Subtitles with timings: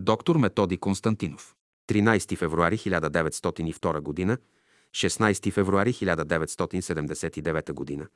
[0.00, 1.54] Доктор Методи Константинов.
[1.88, 4.38] 13 февруари 1902 г.
[4.94, 8.06] 16 февруари 1979 г.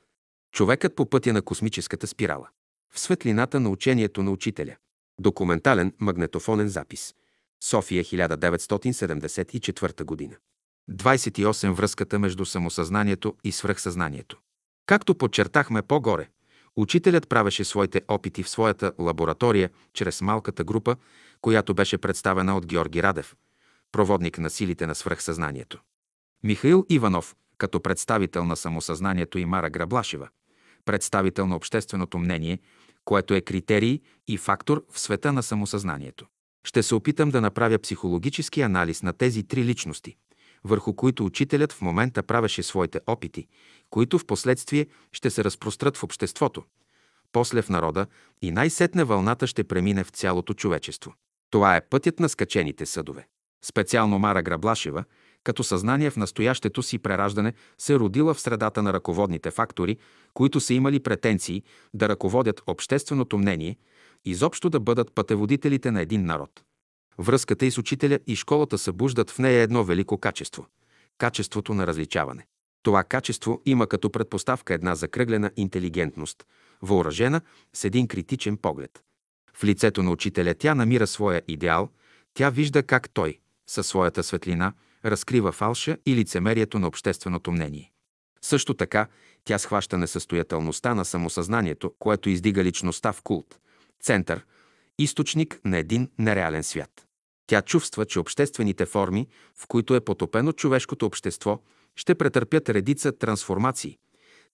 [0.53, 2.49] Човекът по пътя на космическата спирала.
[2.95, 4.77] В светлината на учението на учителя.
[5.21, 7.15] Документален магнетофонен запис.
[7.65, 10.37] София 1974 година.
[10.91, 11.73] 28.
[11.73, 14.39] Връзката между самосъзнанието и свръхсъзнанието.
[14.87, 16.29] Както подчертахме по-горе,
[16.77, 20.97] учителят правеше своите опити в своята лаборатория чрез малката група,
[21.43, 23.37] която беше представена от Георги Радев,
[23.93, 25.81] проводник на силите на свръхсъзнанието.
[26.45, 30.29] Михаил Иванов, като представител на самосъзнанието и Мара Граблашева,
[30.85, 32.59] представител на общественото мнение,
[33.05, 36.27] което е критерий и фактор в света на самосъзнанието.
[36.65, 40.17] Ще се опитам да направя психологически анализ на тези три личности,
[40.65, 43.47] върху които учителят в момента правеше своите опити,
[43.91, 46.65] които в последствие ще се разпрострат в обществото,
[47.33, 48.07] после в народа
[48.43, 51.15] и най-сетне вълната ще премине в цялото човечество.
[51.53, 53.27] Това е пътят на скачените съдове.
[53.65, 55.05] Специално Мара Граблашева,
[55.45, 59.97] като съзнание в настоящето си прераждане, се родила в средата на ръководните фактори,
[60.35, 61.63] които са имали претенции
[61.95, 63.77] да ръководят общественото мнение,
[64.25, 66.63] изобщо да бъдат пътеводителите на един народ.
[67.19, 70.67] Връзката и с учителя и школата събуждат в нея едно велико качество–
[71.19, 72.47] качеството на различаване.
[72.83, 76.45] Това качество има като предпоставка една закръглена интелигентност,
[76.83, 77.41] въоръжена
[77.73, 79.03] с един критичен поглед.
[79.57, 81.89] В лицето на учителя тя намира своя идеал,
[82.35, 84.73] тя вижда как той, със своята светлина,
[85.05, 87.93] разкрива фалша и лицемерието на общественото мнение.
[88.43, 89.07] Също така,
[89.45, 93.59] тя схваща несъстоятелността на самосъзнанието, което издига личността в култ,
[94.01, 94.45] център,
[94.99, 97.07] източник на един нереален свят.
[97.47, 101.61] Тя чувства, че обществените форми, в които е потопено човешкото общество,
[101.97, 103.99] ще претърпят редица трансформации,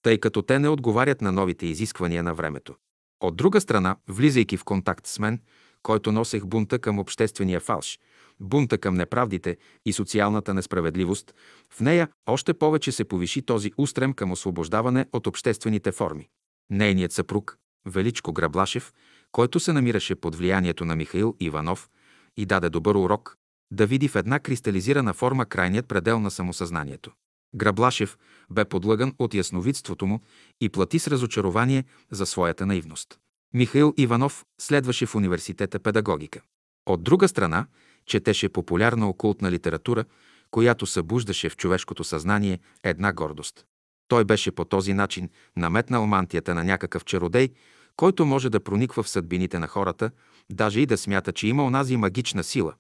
[0.03, 2.75] тъй като те не отговарят на новите изисквания на времето.
[3.21, 5.41] От друга страна, влизайки в контакт с мен,
[5.83, 7.99] който носех бунта към обществения фалш,
[8.41, 11.35] бунта към неправдите и социалната несправедливост,
[11.73, 16.29] в нея още повече се повиши този устрем към освобождаване от обществените форми.
[16.71, 18.93] Нейният съпруг, Величко Граблашев,
[19.33, 21.89] който се намираше под влиянието на Михаил Иванов
[22.37, 23.37] и даде добър урок
[23.71, 27.13] да види в една кристализирана форма крайният предел на самосъзнанието.
[27.55, 28.19] Граблашев
[28.51, 30.21] бе подлъган от ясновидството му
[30.61, 33.19] и плати с разочарование за своята наивност.
[33.55, 36.41] Михаил Иванов следваше в университета педагогика.
[36.87, 37.67] От друга страна,
[38.07, 40.05] четеше популярна окултна литература,
[40.51, 43.67] която събуждаше в човешкото съзнание една гордост.
[44.09, 47.49] Той беше по този начин наметнал мантията на някакъв чародей,
[47.97, 50.11] който може да прониква в съдбините на хората,
[50.51, 52.75] даже и да смята, че има онази магична сила,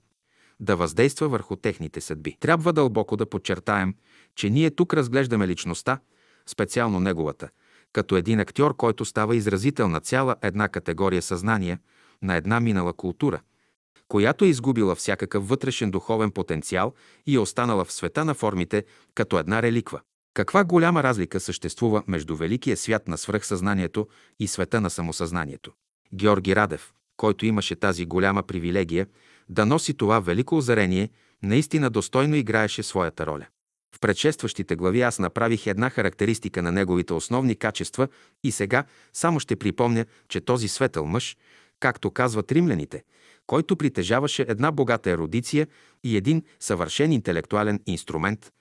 [0.60, 2.36] да въздейства върху техните съдби.
[2.40, 3.94] Трябва дълбоко да подчертаем,
[4.38, 6.00] че ние тук разглеждаме личността,
[6.46, 7.48] специално неговата,
[7.92, 11.78] като един актьор, който става изразител на цяла една категория съзнания,
[12.22, 13.40] на една минала култура,
[14.08, 16.94] която е изгубила всякакъв вътрешен духовен потенциал
[17.26, 18.84] и е останала в света на формите
[19.14, 20.00] като една реликва.
[20.34, 24.08] Каква голяма разлика съществува между великия свят на свръхсъзнанието
[24.40, 25.72] и света на самосъзнанието?
[26.14, 29.06] Георги Радев, който имаше тази голяма привилегия
[29.48, 31.10] да носи това велико озарение,
[31.42, 33.46] наистина достойно играеше своята роля.
[33.94, 38.08] В предшестващите глави аз направих една характеристика на неговите основни качества
[38.44, 41.36] и сега само ще припомня, че този светъл мъж,
[41.80, 43.02] както казват римляните,
[43.46, 45.66] който притежаваше една богата ерудиция
[46.04, 48.52] и един съвършен интелектуален инструмент,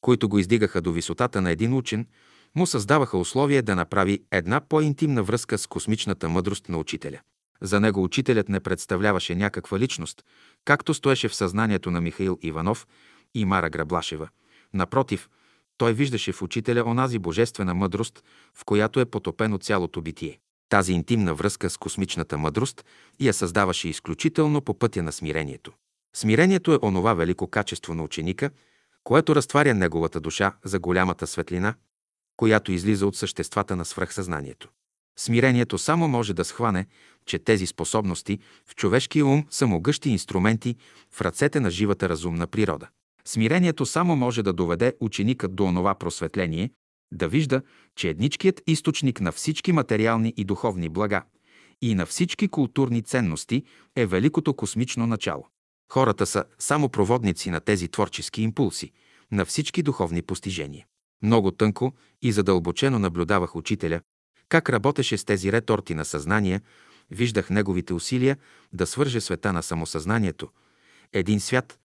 [0.00, 2.06] които го издигаха до висотата на един учен,
[2.54, 7.20] му създаваха условие да направи една по-интимна връзка с космичната мъдрост на учителя.
[7.60, 10.24] За него учителят не представляваше някаква личност,
[10.64, 12.86] както стоеше в съзнанието на Михаил Иванов
[13.34, 14.28] и Мара Граблашева.
[14.74, 15.28] Напротив,
[15.76, 18.24] той виждаше в учителя онази божествена мъдрост,
[18.54, 20.38] в която е потопено цялото битие.
[20.68, 22.84] Тази интимна връзка с космичната мъдрост
[23.20, 25.72] я създаваше изключително по пътя на смирението.
[26.16, 28.50] Смирението е онова велико качество на ученика,
[29.04, 31.74] което разтваря неговата душа за голямата светлина,
[32.36, 34.68] която излиза от съществата на свръхсъзнанието.
[35.18, 36.86] Смирението само може да схване,
[37.26, 40.76] че тези способности в човешкия ум са могъщи инструменти
[41.10, 42.88] в ръцете на живата разумна природа.
[43.24, 46.70] Смирението само може да доведе ученикът до онова просветление,
[47.12, 47.62] да вижда,
[47.96, 51.22] че едничкият източник на всички материални и духовни блага
[51.82, 53.62] и на всички културни ценности
[53.96, 55.46] е великото космично начало.
[55.92, 58.92] Хората са само проводници на тези творчески импулси,
[59.32, 60.86] на всички духовни постижения.
[61.22, 61.92] Много тънко
[62.22, 64.00] и задълбочено наблюдавах учителя,
[64.48, 66.60] как работеше с тези реторти на съзнание,
[67.10, 68.36] виждах неговите усилия
[68.72, 70.48] да свърже света на самосъзнанието,
[71.12, 71.78] един свят,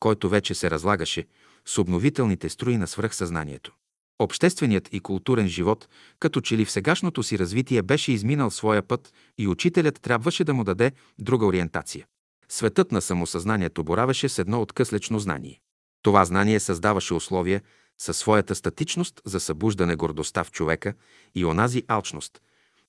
[0.00, 1.26] който вече се разлагаше
[1.66, 3.72] с обновителните струи на свръхсъзнанието.
[4.18, 5.88] Общественият и културен живот,
[6.18, 10.54] като че ли в сегашното си развитие беше изминал своя път и учителят трябваше да
[10.54, 12.06] му даде друга ориентация.
[12.48, 15.60] Светът на самосъзнанието боравеше с едно откъслечно знание.
[16.02, 17.62] Това знание създаваше условия
[17.98, 20.94] със своята статичност за събуждане гордостта в човека
[21.34, 22.40] и онази алчност,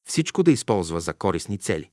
[0.05, 1.89] всичко да използва за корисни цели.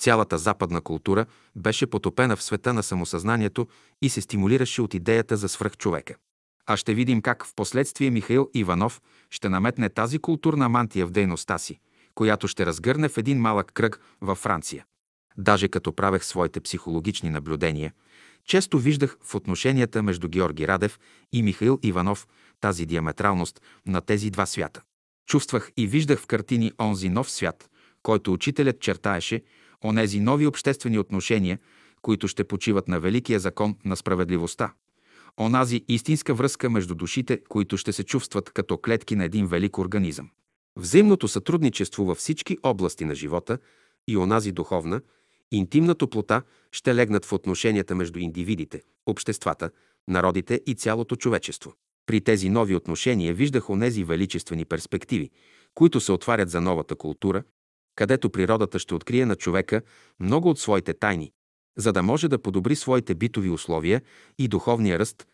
[0.00, 1.26] Цялата западна култура
[1.56, 3.68] беше потопена в света на самосъзнанието
[4.02, 6.14] и се стимулираше от идеята за свръхчовека.
[6.66, 11.58] А ще видим как в последствие Михаил Иванов ще наметне тази културна мантия в дейността
[11.58, 11.80] си,
[12.14, 14.84] която ще разгърне в един малък кръг във Франция.
[15.38, 17.92] Даже като правех своите психологични наблюдения,
[18.44, 20.98] често виждах в отношенията между Георги Радев
[21.32, 22.28] и Михаил Иванов
[22.60, 24.82] тази диаметралност на тези два свята.
[25.26, 27.70] Чувствах и виждах в картини онзи нов свят,
[28.02, 29.42] който учителят чертаеше,
[29.84, 31.58] онези нови обществени отношения,
[32.02, 34.72] които ще почиват на великия закон на справедливостта.
[35.40, 40.30] Онази истинска връзка между душите, които ще се чувстват като клетки на един велик организъм.
[40.76, 43.58] Взаимното сътрудничество във всички области на живота
[44.08, 45.00] и онази духовна,
[45.52, 46.42] интимна топлота
[46.72, 49.70] ще легнат в отношенията между индивидите, обществата,
[50.08, 51.74] народите и цялото човечество.
[52.06, 55.30] При тези нови отношения виждах онези величествени перспективи,
[55.74, 57.42] които се отварят за новата култура,
[57.96, 59.82] където природата ще открие на човека
[60.20, 61.32] много от своите тайни,
[61.78, 64.02] за да може да подобри своите битови условия
[64.38, 65.26] и духовния ръст,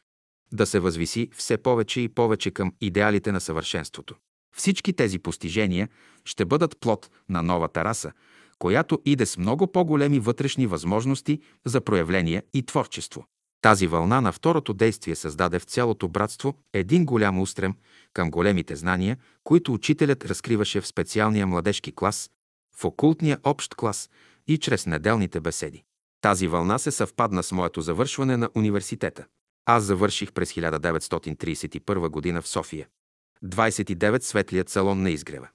[0.53, 4.15] да се възвиси все повече и повече към идеалите на съвършенството.
[4.57, 5.89] Всички тези постижения
[6.25, 8.13] ще бъдат плод на новата раса,
[8.59, 13.25] която иде с много по-големи вътрешни възможности за проявление и творчество.
[13.61, 17.75] Тази вълна на второто действие създаде в цялото братство един голям устрем
[18.13, 22.31] към големите знания, които учителят разкриваше в специалния младежки клас,
[22.79, 24.11] в окултния общ клас
[24.47, 25.85] и чрез неделните беседи.
[26.21, 29.27] Тази вълна се съвпадна с моето завършване на университета.
[29.67, 32.43] Аз завърших през 1931 г.
[32.43, 32.89] в София.
[33.45, 35.49] 29 Светлият салон на изгрева.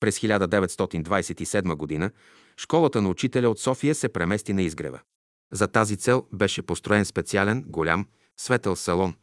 [0.00, 2.10] През 1927 г.
[2.56, 5.00] школата на учителя от София се премести на изгрева.
[5.52, 8.06] За тази цел беше построен специален, голям,
[8.36, 9.14] светъл салон.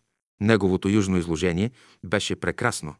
[0.41, 1.71] Неговото южно изложение
[2.05, 2.95] беше прекрасно.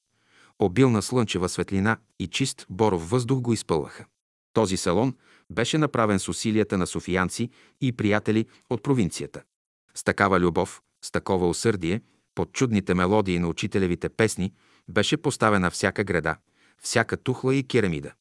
[0.59, 4.06] Обилна слънчева светлина и чист боров въздух го изпълваха.
[4.53, 5.15] Този салон
[5.50, 7.50] беше направен с усилията на софиянци
[7.81, 9.44] и приятели от провинцията.
[9.95, 12.01] С такава любов, с такова усърдие,
[12.36, 14.53] под чудните мелодии на учителевите песни,
[14.89, 16.38] беше поставена всяка града,
[16.81, 18.13] всяка тухла и керамида.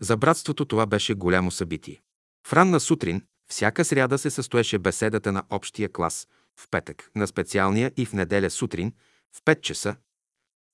[0.00, 2.02] За братството това беше голямо събитие.
[2.46, 6.28] В ранна сутрин, всяка сряда се състоеше беседата на общия клас,
[6.60, 8.92] в петък, на специалния и в неделя сутрин,
[9.32, 9.96] в 5 часа,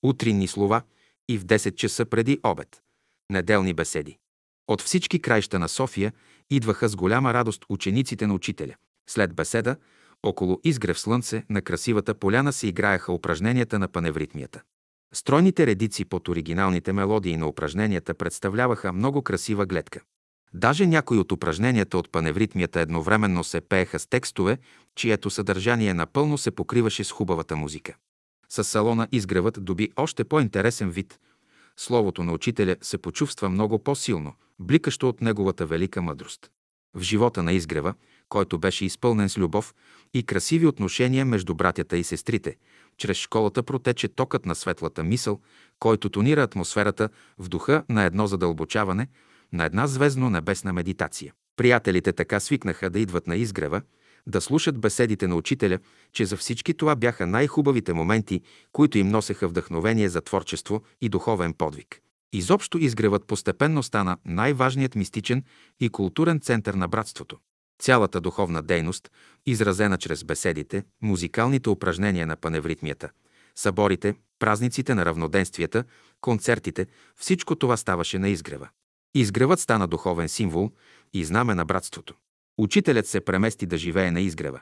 [0.03, 0.81] утринни слова
[1.29, 2.81] и в 10 часа преди обед,
[3.29, 4.17] неделни беседи.
[4.67, 6.13] От всички краища на София
[6.49, 8.75] идваха с голяма радост учениците на учителя.
[9.09, 9.75] След беседа,
[10.23, 14.61] около изгрев слънце, на красивата поляна се играеха упражненията на паневритмията.
[15.13, 20.01] Стройните редици под оригиналните мелодии на упражненията представляваха много красива гледка.
[20.53, 24.57] Даже някои от упражненията от паневритмията едновременно се пееха с текстове,
[24.95, 27.95] чието съдържание напълно се покриваше с хубавата музика.
[28.49, 31.19] С салона изгревът доби още по-интересен вид.
[31.77, 36.51] Словото на учителя се почувства много по-силно, бликащо от неговата велика мъдрост.
[36.93, 37.93] В живота на изгрева,
[38.29, 39.73] който беше изпълнен с любов
[40.13, 42.55] и красиви отношения между братята и сестрите,
[42.97, 45.41] чрез школата протече токът на светлата мисъл,
[45.79, 49.07] който тонира атмосферата в духа на едно задълбочаване,
[49.53, 51.33] на една звездно-небесна медитация.
[51.57, 53.81] Приятелите така свикнаха да идват на изгрева,
[54.27, 55.79] да слушат беседите на учителя,
[56.13, 61.53] че за всички това бяха най-хубавите моменти, които им носеха вдъхновение за творчество и духовен
[61.53, 62.01] подвиг.
[62.35, 65.43] Изобщо изгревът постепенно стана най-важният мистичен
[65.79, 67.37] и културен център на братството.
[67.79, 69.11] Цялата духовна дейност,
[69.45, 73.09] изразена чрез беседите, музикалните упражнения на паневритмията,
[73.55, 75.83] съборите, празниците на равноденствията,
[76.21, 78.69] концертите, всичко това ставаше на изгрева.
[79.13, 80.71] Изгревът стана духовен символ
[81.13, 82.13] и знаме на братството.
[82.57, 84.61] Учителят се премести да живее на изгрева.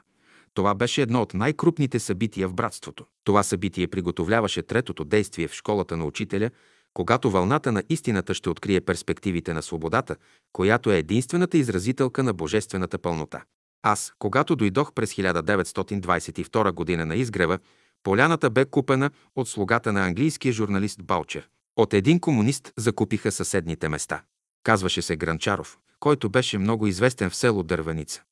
[0.54, 3.06] Това беше едно от най-крупните събития в братството.
[3.24, 6.50] Това събитие приготовляваше третото действие в школата на учителя–
[6.94, 10.16] когато вълната на истината ще открие перспективите на свободата,
[10.54, 13.44] която е единствената изразителка на божествената пълнота.
[13.84, 17.60] Аз, когато дойдох през 1922 година на изгрева,
[18.04, 21.50] поляната бе купена от слугата на английския журналист Балчер.
[21.78, 24.22] От един комунист закупиха съседните места.
[24.64, 28.24] Казваше се Гранчаров, който беше много известен в село Дървеница.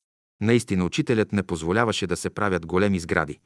[0.42, 3.40] Наистина учителят не позволяваше да се правят големи сгради.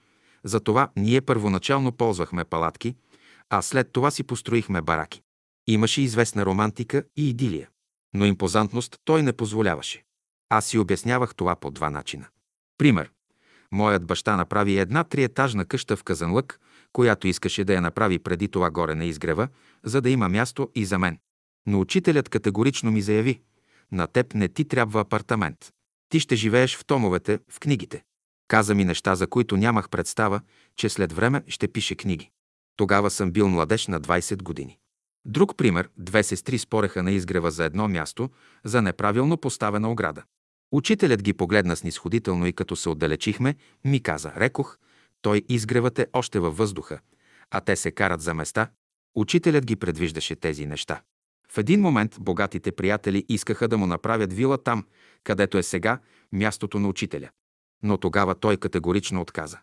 [0.43, 2.95] Затова ние първоначално ползвахме палатки,
[3.49, 5.21] а след това си построихме бараки.
[5.67, 7.69] Имаше известна романтика и идилия,
[8.13, 10.03] но импозантност той не позволяваше.
[10.49, 12.27] Аз си обяснявах това по два начина.
[12.77, 13.11] Пример.
[13.71, 16.59] Моят баща направи една триетажна къща в Казанлък,
[16.93, 19.47] която искаше да я направи преди това горе на изгрева,
[19.83, 21.19] за да има място и за мен.
[21.67, 23.41] Но учителят категорично ми заяви,
[23.91, 25.71] на теб не ти трябва апартамент.
[26.09, 28.03] Ти ще живееш в томовете, в книгите.
[28.47, 30.41] Каза ми неща, за които нямах представа,
[30.75, 32.31] че след време ще пише книги.
[32.75, 34.77] Тогава съм бил младеж на 20 години.
[35.25, 38.29] Друг пример– две сестри спореха на изгрева за едно място,
[38.63, 40.23] за неправилно поставена ограда.
[40.71, 43.55] Учителят ги погледна снисходително и като се отдалечихме,
[43.85, 44.77] ми каза, рекох,
[45.21, 46.99] той изгревът е още във въздуха,
[47.51, 48.69] а те се карат за места.
[49.15, 51.01] Учителят ги предвиждаше тези неща.
[51.49, 54.85] В един момент богатите приятели искаха да му направят вила там,
[55.23, 55.99] където е сега
[56.31, 57.29] мястото на учителя.
[57.83, 59.59] Но тогава той категорично отказа.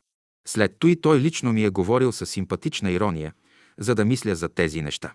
[0.49, 3.33] След той той лично ми е говорил с симпатична ирония,
[3.79, 5.13] за да мисля за тези неща.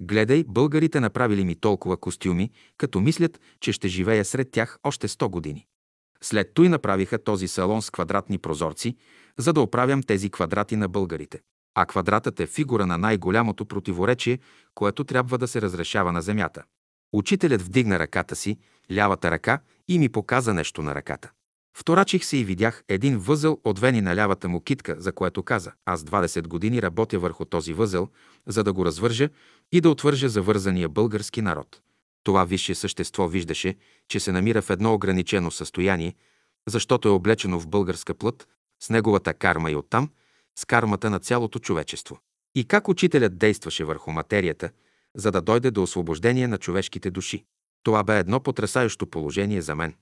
[0.00, 5.28] Гледай, българите направили ми толкова костюми, като мислят, че ще живея сред тях още 100
[5.28, 5.66] години.
[6.22, 8.96] След той направиха този салон с квадратни прозорци,
[9.38, 11.40] за да оправям тези квадрати на българите.
[11.74, 14.38] А квадратът е фигура на най-голямото противоречие,
[14.74, 16.62] което трябва да се разрешава на земята.
[17.12, 18.58] Учителят вдигна ръката си,
[18.92, 21.30] лявата ръка, и ми показа нещо на ръката.
[21.76, 25.72] Вторачих се и видях един възел от вени на лявата му китка, за което каза.
[25.84, 28.08] Аз 20 години работя върху този възел,
[28.46, 29.28] за да го развържа
[29.72, 31.80] и да отвържа завързания български народ.
[32.24, 33.76] Това висше същество виждаше,
[34.08, 36.14] че се намира в едно ограничено състояние,
[36.68, 38.48] защото е облечено в българска плът,
[38.82, 40.10] с неговата карма и оттам,
[40.58, 42.18] с кармата на цялото човечество.
[42.54, 44.70] И как учителят действаше върху материята,
[45.16, 47.44] за да дойде до освобождение на човешките души.
[47.82, 49.94] Това бе едно потрясащо положение за мен.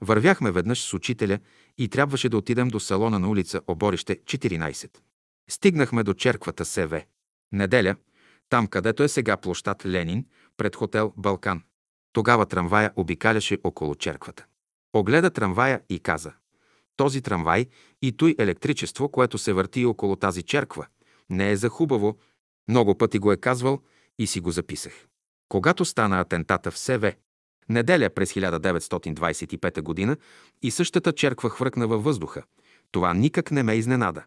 [0.00, 1.38] Вървяхме веднъж с учителя
[1.78, 4.98] и трябваше да отидем до салона на улица Оборище, 14.
[5.50, 7.02] Стигнахме до черквата СВ.
[7.52, 7.96] Неделя,
[8.48, 10.26] там където е сега площад Ленин,
[10.56, 11.62] пред хотел Балкан.
[12.12, 14.44] Тогава трамвая обикаляше около черквата.
[14.92, 16.32] Огледа трамвая и каза
[17.00, 17.66] този трамвай
[18.02, 20.86] и той електричество, което се върти около тази черква,
[21.30, 22.18] не е за хубаво.
[22.68, 23.80] Много пъти го е казвал
[24.18, 25.06] и си го записах.
[25.48, 27.14] Когато стана атентата в СВ,
[27.70, 30.16] неделя през 1925 г.
[30.62, 32.42] и същата черква хвъркна във въздуха.
[32.92, 34.24] Това никак не ме изненада.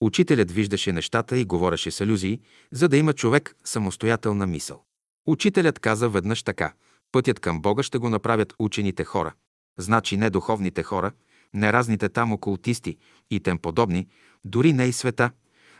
[0.00, 2.40] Учителят виждаше нещата и говореше с алюзии,
[2.72, 4.84] за да има човек самостоятелна мисъл.
[5.26, 6.72] Учителят каза веднъж така–
[7.14, 9.34] пътят към Бога ще го направят учените хора.
[9.78, 11.12] Значи не духовните хора,
[11.54, 12.96] не разните там окултисти
[13.30, 14.08] и тем подобни,
[14.44, 15.30] дори не и света,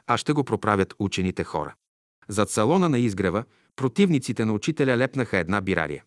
[0.07, 1.75] а ще го проправят учените хора.
[2.29, 3.45] Зад салона на изгрева
[3.77, 6.05] противниците на учителя лепнаха една бирария.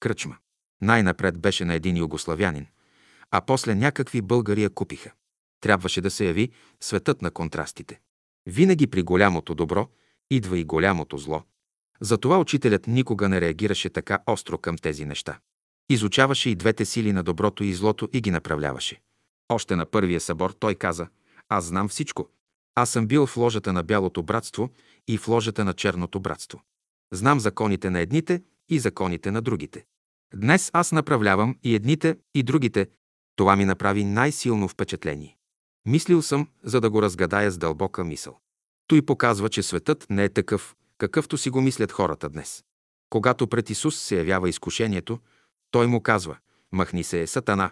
[0.00, 0.36] Кръчма.
[0.82, 2.66] Най-напред беше на един югославянин,
[3.30, 5.10] а после някакви българи я купиха.
[5.60, 8.00] Трябваше да се яви светът на контрастите.
[8.46, 9.88] Винаги при голямото добро
[10.30, 11.42] идва и голямото зло.
[12.00, 15.38] Затова учителят никога не реагираше така остро към тези неща.
[15.90, 19.00] Изучаваше и двете сили на доброто и злото и ги направляваше.
[19.48, 21.08] Още на първия събор той каза
[21.48, 22.28] «Аз знам всичко.
[22.74, 24.70] Аз съм бил в ложата на Бялото братство
[25.08, 26.62] и в ложата на Черното братство.
[27.12, 29.84] Знам законите на едните и законите на другите.
[30.34, 32.88] Днес аз направлявам и едните, и другите.
[33.36, 35.36] Това ми направи най-силно впечатление.
[35.86, 38.38] Мислил съм, за да го разгадая с дълбока мисъл.
[38.86, 42.64] Той показва, че светът не е такъв, какъвто си го мислят хората днес.
[43.10, 45.18] Когато пред Исус се явява изкушението,
[45.70, 46.36] той му казва
[46.72, 47.70] «Махни се, сатана,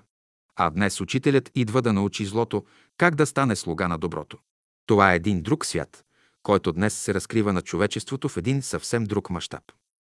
[0.56, 2.64] а днес учителят идва да научи злото
[2.96, 4.38] как да стане слуга на доброто.
[4.86, 6.04] Това е един друг свят,
[6.42, 9.62] който днес се разкрива на човечеството в един съвсем друг мащаб.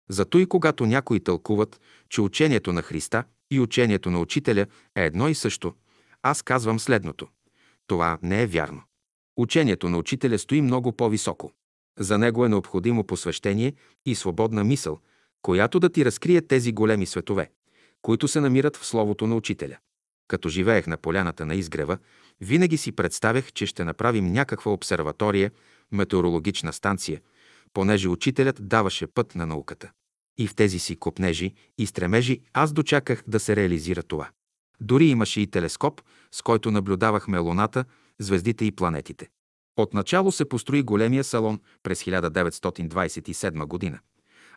[0.09, 4.66] Зато и когато някои тълкуват, че учението на Христа и учението на учителя
[4.97, 5.75] е едно и също,
[6.23, 7.28] аз казвам следното.
[7.87, 8.82] Това не е вярно.
[9.37, 11.52] Учението на учителя стои много по-високо.
[11.99, 13.75] За него е необходимо посвещение
[14.06, 14.99] и свободна мисъл,
[15.42, 17.50] която да ти разкрие тези големи светове,
[18.02, 19.76] които се намират в Словото на учителя.
[20.28, 21.99] Като живеех на поляната на изгрева,
[22.40, 25.50] винаги си представях, че ще направим някаква обсерватория,
[25.92, 27.21] метеорологична станция,
[27.73, 29.91] понеже учителят даваше път на науката.
[30.38, 34.31] И в тези си копнежи и стремежи аз дочаках да се реализира това.
[34.81, 36.02] Дори имаше и телескоп,
[36.33, 37.85] с който наблюдавахме Луната,
[38.21, 39.29] звездите и планетите.
[39.76, 43.99] Отначало се построи големия салон през 1927 година,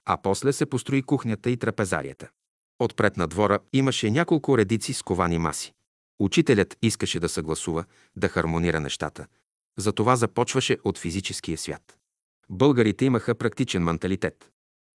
[0.06, 2.30] а после се построи кухнята и трапезарията.
[2.80, 5.74] Отпред на двора имаше няколко редици с ковани маси.
[6.20, 9.28] Учителят искаше да съгласува, да хармонира нещата.
[9.78, 11.98] Затова започваше от физическия свят.
[12.50, 14.52] Българите имаха практичен менталитет.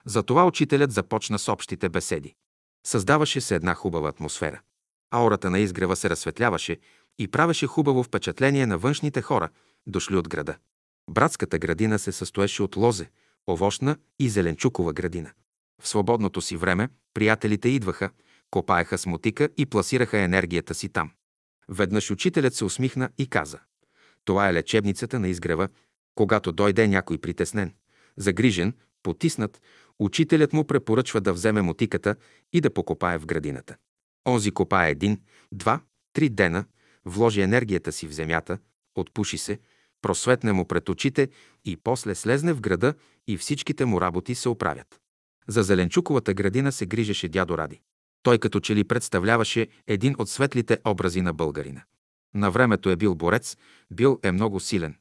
[0.05, 2.35] Затова учителят започна с общите беседи.
[2.85, 4.61] Създаваше се една хубава атмосфера.
[5.11, 6.77] Аурата на изгрева се разсветляваше
[7.19, 9.49] и правеше хубаво впечатление на външните хора,
[9.87, 10.57] дошли от града.
[11.09, 13.09] Братската градина се състоеше от лозе,
[13.49, 15.31] овощна и зеленчукова градина.
[15.81, 18.09] В свободното си време приятелите идваха,
[18.51, 21.11] копаеха с мотика и пласираха енергията си там.
[21.69, 23.59] Веднъж учителят се усмихна и каза
[24.25, 25.69] «Това е лечебницата на изгрева,
[26.19, 27.73] когато дойде някой притеснен,
[28.17, 28.73] загрижен,
[29.03, 29.61] потиснат,
[29.99, 32.15] учителят му препоръчва да вземе мотиката
[32.53, 33.75] и да покопае в градината.
[34.27, 35.21] Онзи копае един,
[35.51, 35.81] Два,
[36.13, 36.65] три дена
[37.05, 38.57] вложи енергията си в земята,
[38.95, 39.59] отпуши се,
[40.01, 41.29] просветне му пред очите
[41.65, 42.93] и после слезне в града
[43.27, 44.99] и всичките му работи се оправят.
[45.47, 47.81] За зеленчуковата градина се грижеше дядо Ради.
[48.23, 51.83] Той като че ли представляваше един от светлите образи на българина.
[52.33, 53.57] На времето е бил борец,
[53.91, 54.95] бил е много силен.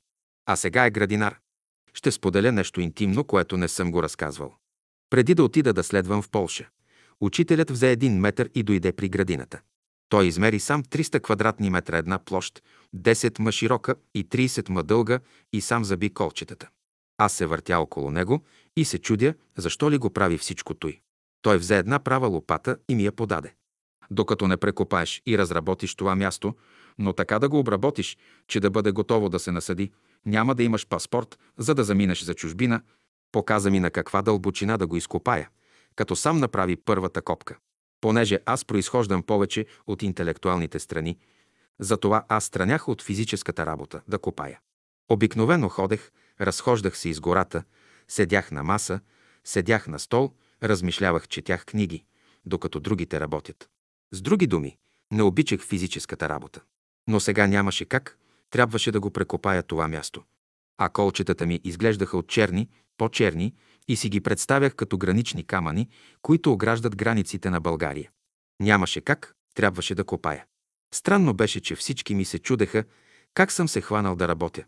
[0.51, 1.39] А сега е градинар.
[1.95, 4.55] Ще споделя нещо интимно, което не съм го разказвал.
[5.11, 6.69] Преди да отида да следвам в Полша,
[7.21, 9.61] учителят взе един метър и дойде при градината.
[10.09, 12.63] Той измери сам 300 квадратни метра една площ,
[12.97, 15.21] 10 ма широка и 30 ма дълга
[15.53, 16.69] и сам заби колчетата.
[17.19, 18.45] Аз се въртя около него
[18.77, 21.01] и се чудя, защо ли го прави всичко той.
[21.43, 23.55] Той взе една права лопата и ми я подаде.
[24.11, 26.55] Докато не прекопаеш и разработиш това място,
[26.99, 29.91] но така да го обработиш, че да бъде готово да се насъди,
[30.27, 32.83] няма да имаш паспорт, за да заминеш за чужбина,
[33.33, 35.49] показа ми на каква дълбочина да го изкопая,
[35.97, 37.57] като сам направи първата копка.
[38.01, 41.19] Понеже аз произхождам повече от интелектуалните страни,
[41.79, 44.61] затова аз странях от физическата работа да копая.
[45.09, 46.11] Обикновено ходех,
[46.41, 47.63] разхождах се из гората,
[48.09, 49.01] седях на маса,
[49.45, 50.33] седях на стол,
[50.63, 52.05] размишлявах, четях книги,
[52.47, 53.69] докато другите работят.
[54.13, 54.79] С други думи,
[55.13, 56.61] не обичах физическата работа.
[57.07, 58.19] Но сега нямаше как,
[58.51, 60.23] трябваше да го прекопая това място.
[60.79, 63.55] А колчетата ми изглеждаха от черни, по-черни
[63.89, 65.89] и си ги представях като гранични камъни,
[66.23, 68.11] които ограждат границите на България.
[68.61, 70.45] Нямаше как, трябваше да копая.
[70.95, 72.85] Странно беше, че всички ми се чудеха
[73.35, 74.65] как съм се хванал да работя.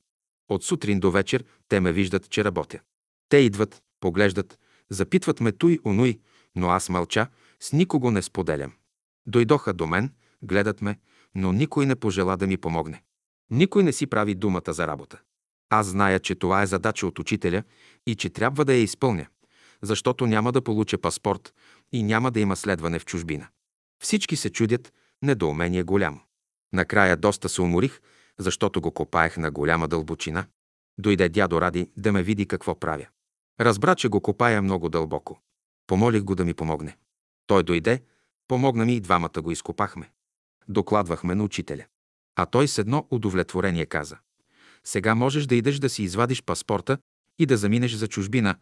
[0.49, 2.81] От сутрин до вечер те ме виждат, че работя.
[3.29, 4.59] Те идват, поглеждат,
[4.91, 6.21] запитват ме туй онуй,
[6.57, 7.27] но аз мълча,
[7.61, 8.73] с никого не споделям.
[9.27, 10.99] Дойдоха до мен, гледат ме,
[11.35, 13.03] но никой не пожела да ми помогне.
[13.51, 15.21] Никой не си прави думата за работа.
[15.71, 17.63] Аз зная, че това е задача от учителя
[18.07, 19.27] и че трябва да я изпълня,
[19.83, 21.55] защото няма да получа паспорт
[21.93, 23.49] и няма да има следване в чужбина.
[24.03, 24.93] Всички се чудят,
[25.23, 26.21] недоумение голямо.
[26.73, 28.01] Накрая доста се уморих,
[28.39, 30.47] защото го копаех на голяма дълбочина.
[30.99, 33.07] Дойде дядо Ради да ме види какво правя.
[33.61, 35.41] Разбра, че го копая много дълбоко.
[35.87, 36.97] Помолих го да ми помогне.
[37.47, 38.03] Той дойде,
[38.49, 40.11] помогна ми и двамата го изкопахме.
[40.69, 41.85] Докладвахме на учителя.
[42.37, 44.17] А той с едно удовлетворение каза.
[44.85, 46.99] Сега можеш да идеш да си извадиш паспорта
[47.39, 48.55] и да заминеш за чужбина.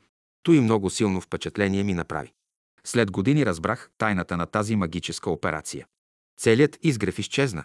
[0.43, 2.33] Той много силно впечатление ми направи.
[2.85, 5.87] След години разбрах тайната на тази магическа операция.
[6.39, 7.65] Целият изгрев изчезна,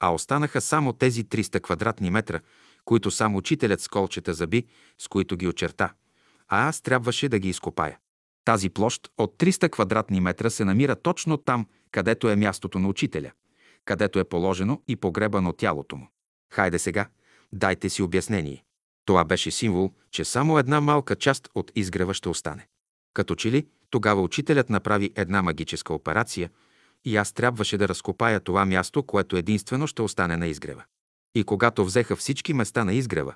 [0.00, 2.40] а останаха само тези 300 квадратни метра,
[2.84, 4.64] които сам учителят с колчета заби,
[4.98, 5.92] с които ги очерта,
[6.48, 7.98] а аз трябваше да ги изкопая.
[8.44, 13.30] Тази площ от 300 квадратни метра се намира точно там, където е мястото на учителя,
[13.88, 16.08] където е положено и погребано тялото му.
[16.52, 17.08] Хайде сега,
[17.52, 18.64] дайте си обяснение.
[19.04, 22.66] Това беше символ, че само една малка част от изгрева ще остане.
[23.14, 26.50] Като че ли, тогава учителят направи една магическа операция
[27.04, 30.84] и аз трябваше да разкопая това място, което единствено ще остане на изгрева.
[31.34, 33.34] И когато взеха всички места на изгрева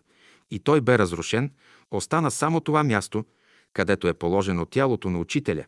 [0.51, 1.51] и той бе разрушен,
[1.91, 3.25] остана само това място,
[3.73, 5.65] където е положено тялото на учителя,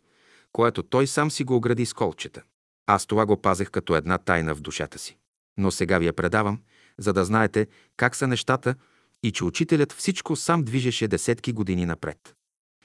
[0.53, 2.42] което той сам си го огради с колчета.
[2.87, 5.16] Аз това го пазех като една тайна в душата си.
[5.57, 6.61] Но сега ви я предавам,
[6.99, 7.66] за да знаете
[7.97, 8.75] как са нещата
[9.23, 12.35] и че учителят всичко сам движеше десетки години напред.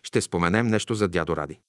[0.03, 1.59] Ще споменем нещо за дядо Ради.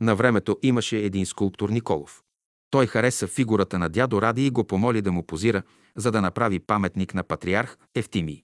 [0.00, 2.22] На времето имаше един скулптор Николов.
[2.70, 5.62] Той хареса фигурата на дядо Ради и го помоли да му позира,
[5.96, 8.42] за да направи паметник на патриарх Ефтимий.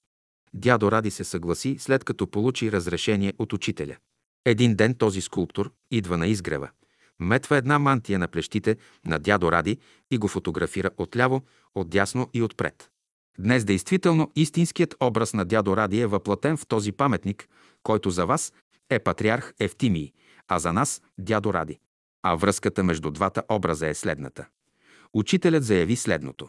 [0.54, 3.96] Дядо Ради се съгласи, след като получи разрешение от учителя.
[4.44, 6.70] Един ден този скулптор идва на изгрева,
[7.20, 9.78] метва една мантия на плещите на дядо Ради
[10.10, 11.42] и го фотографира отляво,
[11.74, 12.90] отдясно и отпред.
[13.38, 17.48] Днес действително истинският образ на дядо Ради е въплатен в този паметник,
[17.82, 18.52] който за вас
[18.90, 20.12] е патриарх Ефтимий,
[20.48, 21.78] а за нас– дядо Ради.
[22.22, 24.46] А връзката между двата образа е следната.
[25.14, 26.48] Учителят заяви следното.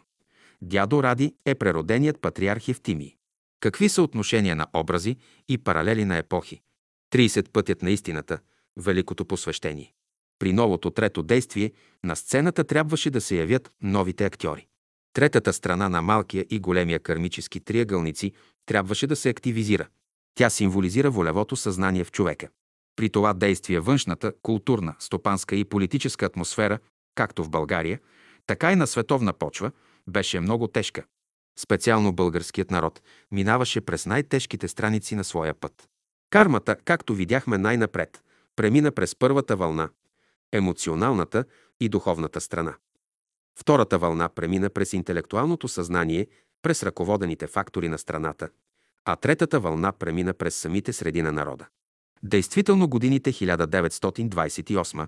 [0.62, 3.16] Дядо Ради е прероденият патриарх Ефтимий.
[3.60, 5.18] Какви са отношения на образи
[5.50, 6.62] и паралели на епохи?
[7.14, 8.40] 30 пътят на истината,
[8.78, 9.94] великото посвещение.
[10.40, 11.72] При новото трето действие
[12.04, 14.68] на сцената трябваше да се явят новите актьори.
[15.14, 18.32] Третата страна на малкия и големия кармически триъгълници
[18.66, 19.88] трябваше да се активизира.
[20.36, 22.48] Тя символизира волевото съзнание в човека.
[22.96, 26.80] При това действие външната, културна, стопанска и политическа атмосфера,
[27.16, 28.00] както в България,
[28.48, 29.72] така и на световна почва,
[30.08, 31.04] беше много тежка.
[31.60, 35.90] Специално българският народ минаваше през най-тежките страници на своя път.
[36.30, 38.24] Кармата, както видяхме най-напред,
[38.56, 39.90] премина през първата вълна–
[40.56, 41.46] емоционалната
[41.80, 42.76] и духовната страна.
[43.60, 46.28] Втората вълна премина през интелектуалното съзнание,
[46.62, 48.50] през ръководените фактори на страната,
[49.06, 51.66] а третата вълна премина през самите среди на народа.
[52.24, 55.08] Действително годините 1928,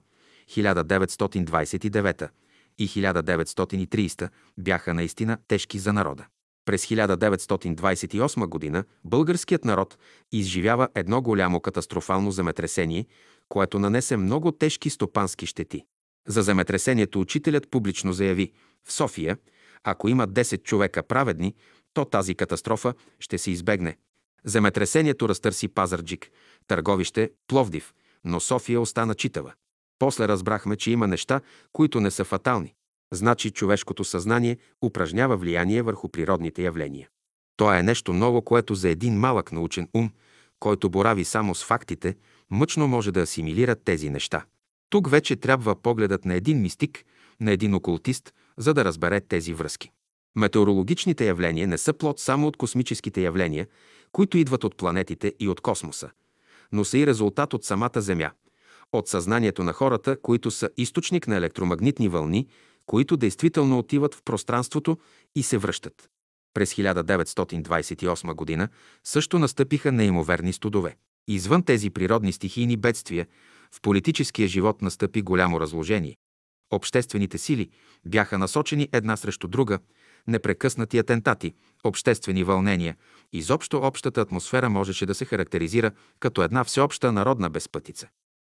[0.50, 2.30] 1929
[2.78, 6.26] и 1930 бяха наистина тежки за народа.
[6.66, 8.84] През 1928 г.
[9.06, 9.98] българският народ
[10.32, 13.06] изживява едно голямо катастрофално земетресение,
[13.50, 15.84] което нанесе много тежки стопански щети.
[16.28, 18.52] За земетресението учителят публично заяви
[18.84, 19.38] в София,
[19.84, 21.56] ако има 10 човека праведни,
[21.94, 23.98] то тази катастрофа ще се избегне.
[24.46, 26.32] Земетресението разтърси Пазарджик,
[26.68, 29.54] Търговище, Пловдив, но София остана читава.
[30.00, 31.42] После разбрахме, че има неща,
[31.74, 32.74] които не са фатални.
[33.14, 37.10] Значи човешкото съзнание упражнява влияние върху природните явления.
[37.58, 40.12] То е нещо ново, което за един малък научен ум,
[40.60, 42.16] който борави само с фактите,
[42.52, 44.46] мъчно може да асимилира тези неща.
[44.90, 47.06] Тук вече трябва погледът на един мистик,
[47.40, 49.92] на един окултист, за да разбере тези връзки.
[50.36, 53.68] Метеорологичните явления не са плод само от космическите явления,
[54.12, 56.10] които идват от планетите и от космоса,
[56.72, 58.32] но са и резултат от самата Земя,
[58.94, 62.48] от съзнанието на хората, които са източник на електромагнитни вълни,
[62.86, 64.98] които действително отиват в пространството
[65.36, 66.10] и се връщат.
[66.54, 68.70] През 1928 г.
[69.04, 70.96] също настъпиха неимоверни студове.
[71.28, 73.28] Извън тези природни стихийни бедствия,
[73.72, 76.16] в политическия живот настъпи голямо разложение.
[76.72, 77.70] Обществените сили
[78.06, 79.80] бяха насочени една срещу друга,
[80.28, 82.96] непрекъснати атентати, обществени вълнения,
[83.34, 88.08] изобщо общата атмосфера можеше да се характеризира като една всеобща народна безпътица.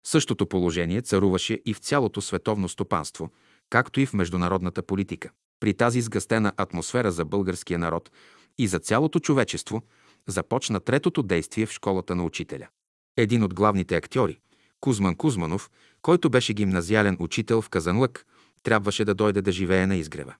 [0.06, 3.30] Същото положение царуваше и в цялото световно стопанство,
[3.70, 5.30] както и в международната политика.
[5.60, 8.10] При тази сгъстена атмосфера за българския народ
[8.58, 9.82] и за цялото човечество
[10.28, 12.68] започна третото действие в школата на учителя.
[13.16, 14.38] Един от главните актьори,
[14.80, 15.70] Кузман Кузманов,
[16.02, 18.26] който беше гимназиален учител в Казанлък,
[18.62, 20.34] трябваше да дойде да живее на изгрева.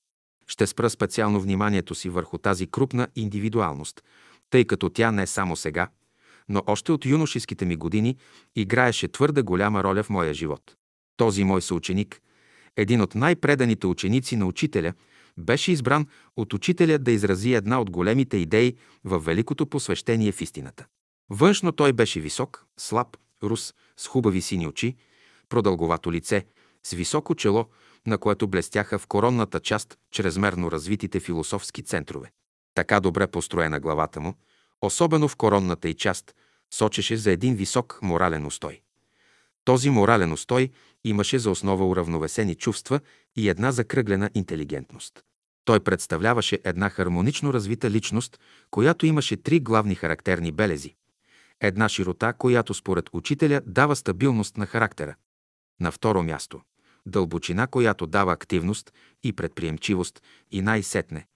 [0.47, 4.05] Ще спра специално вниманието си върху тази крупна индивидуалност,
[4.51, 5.89] тъй като тя не само сега,
[6.49, 8.17] но още от юношеските ми години
[8.57, 10.77] играеше твърде голяма роля в моя живот.
[11.17, 12.21] Този мой съученик,
[12.77, 14.93] един от най-преданите ученици на учителя,
[15.39, 20.87] беше избран от учителя да изрази една от големите идеи в великото посвещение в истината.
[21.31, 24.97] Външно той беше висок, слаб, рус, с хубави сини очи,
[25.49, 26.47] продълговато лице,
[26.87, 27.67] с високо чело,
[28.07, 32.33] на което блестяха в коронната част чрезмерно развитите философски центрове.
[32.75, 34.35] Така добре построена главата му,
[34.83, 36.35] особено в коронната и част,
[36.75, 38.81] сочеше за един висок морален устой.
[39.65, 40.71] Този морален устой
[41.05, 43.01] имаше за основа уравновесени чувства
[43.37, 45.23] и една закръглена интелигентност.
[45.65, 50.95] Той представляваше една хармонично развита личност, която имаше три главни характерни белези.
[51.61, 55.15] Една широта, която според учителя дава стабилност на характера.
[55.81, 56.61] На второ място–
[57.07, 61.27] дълбочина, която дава активност и предприемчивост и най-сетне.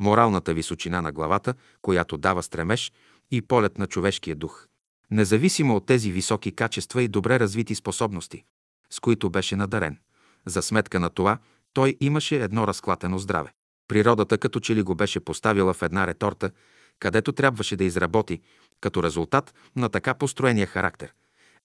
[0.00, 2.92] Моралната височина на главата, която дава стремеж
[3.30, 4.66] и полет на човешкия дух.
[5.10, 8.44] Независимо от тези високи качества и добре развити способности,
[8.90, 9.98] с които беше надарен,
[10.46, 11.38] за сметка на това
[11.72, 13.52] той имаше едно разклатено здраве.
[13.88, 16.50] Природата като че ли го беше поставила в една реторта,
[16.98, 18.40] където трябваше да изработи,
[18.80, 21.14] като резултат на така построения характер,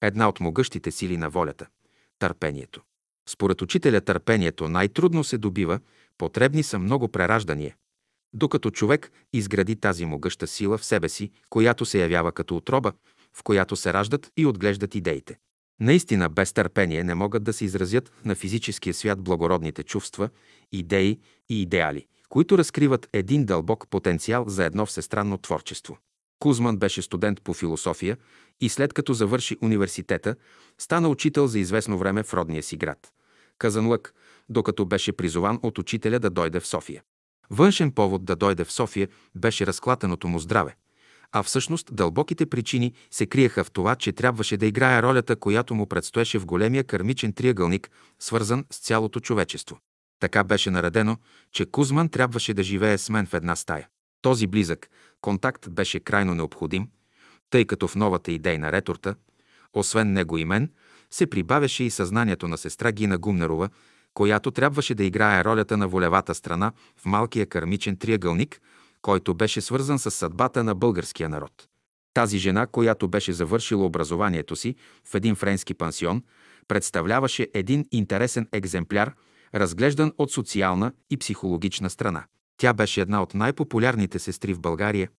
[0.02, 1.68] една от могъщите сили на волята–
[2.20, 2.82] търпението.
[3.30, 5.80] Според учителя търпението най-трудно се добива,
[6.18, 7.76] потребни са много прераждания,
[8.34, 12.94] докато човек изгради тази могъща сила в себе си, която се явява като отроба,
[13.34, 15.38] в която се раждат и отглеждат идеите.
[15.80, 20.30] Наистина, без търпение не могат да се изразят на физическия свят благородните чувства,
[20.72, 25.98] идеи и идеали, които разкриват един дълбок потенциал за едно всестранно творчество.
[26.39, 28.17] Кузман беше студент по философия
[28.62, 30.36] и след като завърши университета,
[30.78, 33.12] стана учител за известно време в родния си град–
[33.62, 34.13] Казанлък,
[34.50, 37.04] докато беше призован от учителя да дойде в София.
[37.50, 40.76] Външен повод да дойде в София беше разклатеното му здраве,
[41.32, 45.88] а всъщност дълбоките причини се криеха в това, че трябваше да играе ролята, която му
[45.88, 47.89] предстоеше в големия кармичен триъгълник,
[48.20, 49.78] свързан с цялото човечество.
[50.20, 51.17] Така беше наредено,
[51.52, 53.88] че Кузман трябваше да живее с мен в една стая.
[54.22, 54.89] Този близък
[55.22, 56.88] контакт беше крайно необходим,
[57.50, 59.15] тъй като в новата идейна реторта,
[59.74, 60.70] освен него и мен,
[61.12, 63.70] се прибавяше и съзнанието на сестра Гина Гумнерова,
[64.13, 68.62] която трябваше да играе ролята на волевата страна в малкия кармичен триъгълник,
[69.02, 71.68] който беше свързан с съдбата на българския народ.
[72.14, 76.24] Тази жена, която беше завършила образованието си в един френски пансион,
[76.68, 79.14] представляваше един интересен екземпляр,
[79.56, 82.26] разглеждан от социална и психологична страна.
[82.58, 85.10] Тя беше една от най-популярните сестри в България,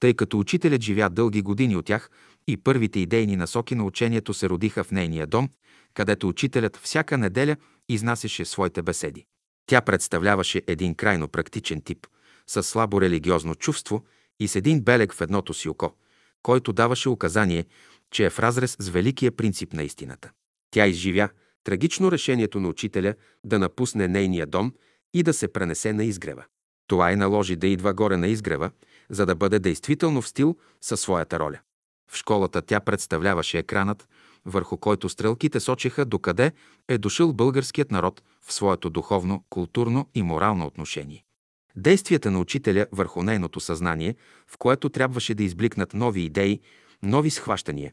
[0.00, 2.10] тъй като учителят живя дълги години от тях
[2.46, 5.48] и първите идейни насоки на учението се родиха в нейния дом,
[5.94, 7.56] където учителят всяка неделя
[7.88, 9.24] изнасяше своите беседи.
[9.66, 12.06] Тя представляваше един крайно практичен тип,
[12.46, 14.04] с слабо религиозно чувство
[14.40, 15.92] и с един белег в едното си око,
[16.42, 17.64] който даваше указание,
[18.10, 20.30] че е в разрез с великия принцип на истината.
[20.70, 21.28] Тя изживя,
[21.64, 24.72] Трагично решението на учителя да напусне нейния дом
[25.14, 26.44] и да се пренесе на изгрева.
[26.86, 28.70] Това и наложи да идва горе на изгрева,
[29.10, 31.58] за да бъде действително в стил със своята роля.
[32.10, 34.08] В школата тя представляваше екранът,
[34.44, 36.52] върху който стрелките сочеха докъде
[36.88, 41.23] е дошъл българският народ в своето духовно, културно и морално отношение.
[41.76, 44.14] Действията на учителя върху нейното съзнание,
[44.48, 46.60] в което трябваше да избликнат нови идеи,
[47.02, 47.92] нови схващания,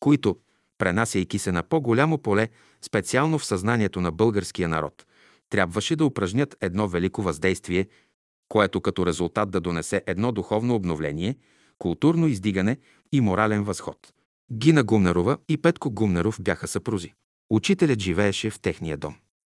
[0.00, 0.36] които,
[0.78, 2.48] пренасяйки се на по-голямо поле,
[2.82, 5.06] специално в съзнанието на българския народ,
[5.50, 7.88] трябваше да упражнят едно велико въздействие,
[8.48, 11.36] което като резултат да донесе едно духовно обновление,
[11.78, 12.78] културно издигане
[13.12, 14.12] и морален възход.
[14.52, 17.12] Гина Гумнерова и Петко Гумнеров бяха съпрузи.
[17.50, 19.14] Учителят живееше в техния дом.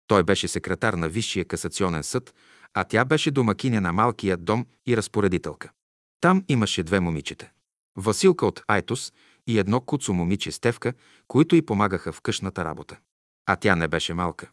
[0.07, 2.35] Той беше секретар на Висшия касационен съд,
[2.77, 5.71] а тя беше домакиня на малкия дом и разпоредителка.
[6.21, 7.49] Там имаше две момичета.
[7.97, 9.13] Василка от Айтос
[9.47, 10.93] и едно куцо момиче Стевка,
[11.29, 12.97] които й помагаха в къщната работа.
[13.47, 14.51] А тя не беше малка.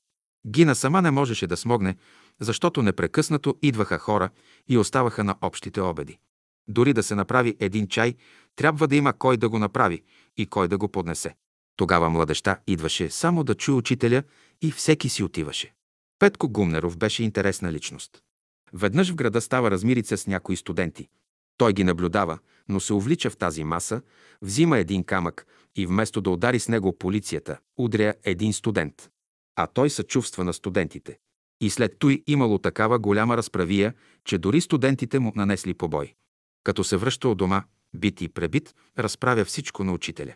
[0.47, 1.95] Гина сама не можеше да смогне,
[2.39, 4.29] защото непрекъснато идваха хора
[4.67, 6.19] и оставаха на общите обеди.
[6.67, 8.15] Дори да се направи един чай,
[8.55, 10.03] трябва да има кой да го направи
[10.37, 11.35] и кой да го поднесе.
[11.75, 14.23] Тогава младеща идваше само да чуе учителя
[14.61, 15.73] и всеки си отиваше.
[16.23, 18.21] Петко Гумнеров беше интересна личност.
[18.73, 21.09] Веднъж в града става размирица с някои студенти.
[21.57, 24.01] Той ги наблюдава, но се увлича в тази маса,
[24.41, 29.09] взима един камък и вместо да удари с него полицията, удря един студент.
[29.55, 31.19] А той съчувства на студентите.
[31.61, 33.93] И след той имало такава голяма разправия,
[34.25, 36.13] че дори студентите му нанесли побой.
[36.63, 37.63] Като се връща от дома,
[37.95, 40.35] бит и пребит, разправя всичко на учителя.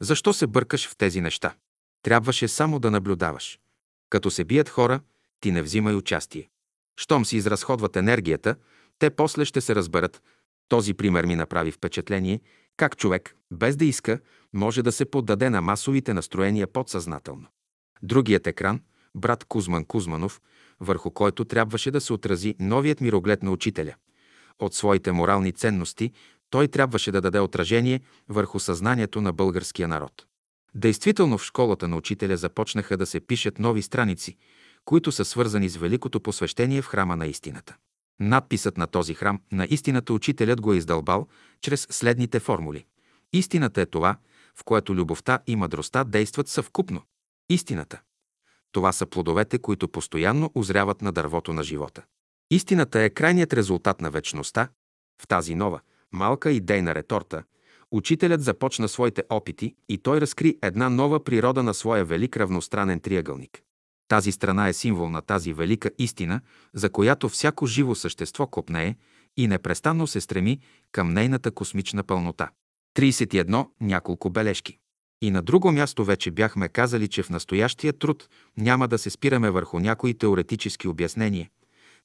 [0.00, 1.54] Защо се бъркаш в тези неща?
[2.02, 3.58] Трябваше само да наблюдаваш.
[4.10, 5.00] Като се бият хора,
[5.40, 6.48] ти не взимай участие.
[6.96, 8.56] Щом си изразходват енергията,
[8.98, 10.22] те после ще се разберат.
[10.68, 12.40] Този пример ми направи впечатление,
[12.76, 14.20] как човек, без да иска,
[14.52, 17.46] може да се поддаде на масовите настроения подсъзнателно.
[18.02, 18.80] Другият екран,
[19.14, 20.40] брат Кузман Кузманов,
[20.80, 23.94] върху който трябваше да се отрази новият мироглед на учителя.
[24.58, 26.12] От своите морални ценности
[26.50, 30.26] той трябваше да даде отражение върху съзнанието на българския народ.
[30.74, 34.36] Действително в школата на учителя започнаха да се пишат нови страници,
[34.88, 37.76] които са свързани с великото посвещение в храма на истината.
[38.20, 41.26] Надписът на този храм на истината учителят го е издълбал
[41.60, 42.86] чрез следните формули.
[43.32, 44.16] Истината е това,
[44.56, 47.02] в което любовта и мъдростта действат съвкупно.
[47.48, 48.00] Истината.
[48.72, 52.02] Това са плодовете, които постоянно озряват на дървото на живота.
[52.50, 54.68] Истината е крайният резултат на вечността.
[55.22, 55.80] В тази нова,
[56.12, 57.42] малка идейна реторта,
[57.90, 63.62] учителят започна своите опити и той разкри една нова природа на своя велик равностранен триъгълник.
[64.08, 66.40] Тази страна е символ на тази велика истина,
[66.74, 68.96] за която всяко живо същество копнее
[69.36, 70.60] и непрестанно се стреми
[70.92, 72.50] към нейната космична пълнота.
[72.96, 73.68] 31.
[73.80, 74.78] Няколко бележки.
[75.22, 79.50] И на друго място вече бяхме казали, че в настоящия труд няма да се спираме
[79.50, 81.50] върху някои теоретически обяснения,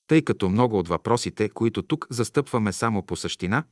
[0.07, 3.63] тъй като много от въпросите, които тук застъпваме само по същина,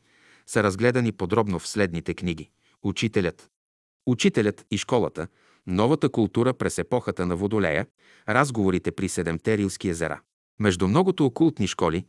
[0.48, 2.50] са разгледани подробно в следните книги.
[2.84, 3.50] Учителят.
[4.06, 5.28] Учителят и школата,
[5.68, 7.88] новата култура през епохата на Водолея,
[8.30, 10.22] разговорите при Седемте Рилски езера.
[10.60, 12.06] Между многото окултни школи,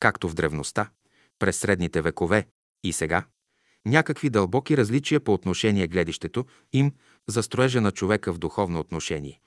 [0.00, 0.90] както в древността,
[1.38, 2.46] през средните векове
[2.84, 3.24] и сега,
[3.86, 6.92] някакви дълбоки различия по отношение гледището им
[7.28, 9.40] за строежа на човека в духовно отношение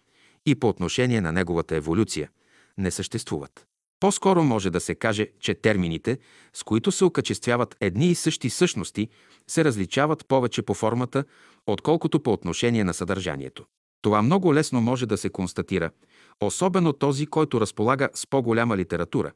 [0.46, 2.30] и по отношение на неговата еволюция
[2.78, 3.68] не съществуват.
[4.06, 6.18] По-скоро може да се каже, че термините,
[6.54, 9.10] с които се окачествяват едни и същи същности,
[9.48, 11.24] се различават повече по формата,
[11.68, 13.66] отколкото по отношение на съдържанието.
[14.02, 15.92] Това много лесно може да се констатира,
[16.42, 19.32] особено този, който разполага с по-голяма литература.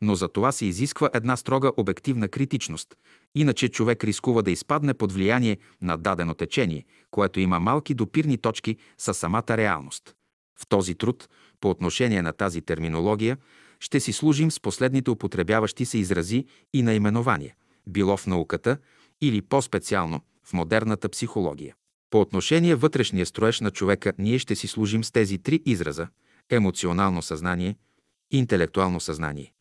[0.00, 2.94] Но за това се изисква една строга обективна критичност,
[3.34, 8.76] иначе човек рискува да изпадне под влияние на дадено течение, което има малки допирни точки
[8.98, 10.14] с самата реалност.
[10.60, 11.28] В този труд,
[11.60, 13.36] по отношение на тази терминология,
[13.82, 17.54] ще си служим с последните употребяващи се изрази и наименования,
[17.86, 18.78] било в науката
[19.20, 21.74] или по-специално в модерната психология.
[22.10, 26.08] По отношение вътрешния строеж на човека ние ще си служим с тези три израза–
[26.50, 27.76] емоционално съзнание,
[28.30, 29.52] интелектуално съзнание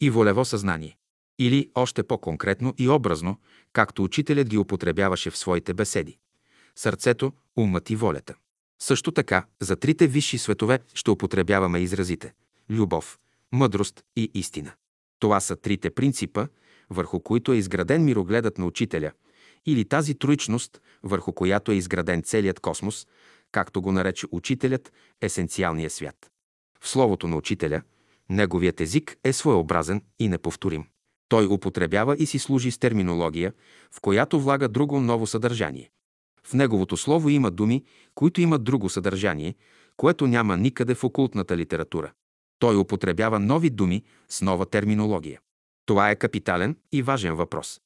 [0.00, 0.96] и волево съзнание.
[1.38, 3.36] Или още по-конкретно и образно,
[3.72, 6.18] както учителят ги употребяваше в своите беседи–
[6.76, 8.34] сърцето, умът и волята.
[8.82, 12.32] Също така, за трите висши светове ще употребяваме изразите–
[12.70, 13.18] любов,
[13.52, 14.72] мъдрост и истина.
[15.18, 16.46] Това са трите принципа,
[16.90, 19.12] върху които е изграден мирогледът на учителя,
[19.66, 23.06] или тази троичност, върху която е изграден целият космос,
[23.52, 26.30] както го нарече учителят, есенциалния свят.
[26.80, 27.82] В словото на учителя,
[28.30, 30.84] неговият език е своеобразен и неповторим.
[31.28, 33.52] Той употребява и си служи с терминология,
[33.92, 35.90] в която влага друго ново съдържание.
[36.44, 37.84] В неговото слово има думи,
[38.14, 39.54] които имат друго съдържание,
[39.96, 42.12] което няма никъде в окултната литература.
[42.58, 45.40] Той употребява нови думи с нова терминология.
[45.86, 47.80] Това е капитален и важен въпрос.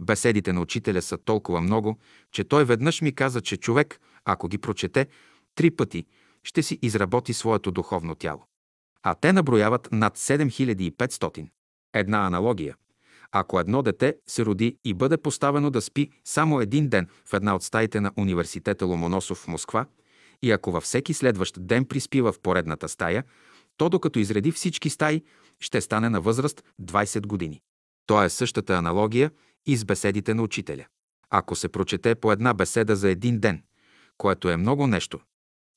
[0.00, 1.98] Беседите на учителя са толкова много,
[2.32, 5.06] че той веднъж ми каза, че човек, ако ги прочете
[5.54, 6.04] три пъти,
[6.42, 8.46] ще си изработи своето духовно тяло.
[9.02, 11.48] А те наброяват над 7500.
[11.94, 12.76] Една аналогия.
[13.32, 17.54] Ако едно дете се роди и бъде поставено да спи само един ден в една
[17.54, 19.86] от стаите на университета Ломоносов в Москва,
[20.42, 23.24] и ако във всеки следващ ден приспива в поредната стая,
[23.76, 25.22] то докато изреди всички стаи,
[25.60, 27.60] ще стане на възраст 20 години.
[28.06, 29.30] То е същата аналогия
[29.66, 30.84] и с беседите на учителя.
[31.30, 33.62] Ако се прочете по една беседа за един ден,
[34.18, 35.20] което е много нещо,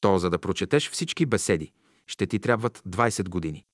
[0.02, 1.72] то за да прочетеш всички беседи,
[2.08, 3.66] ще ти трябват 20 години.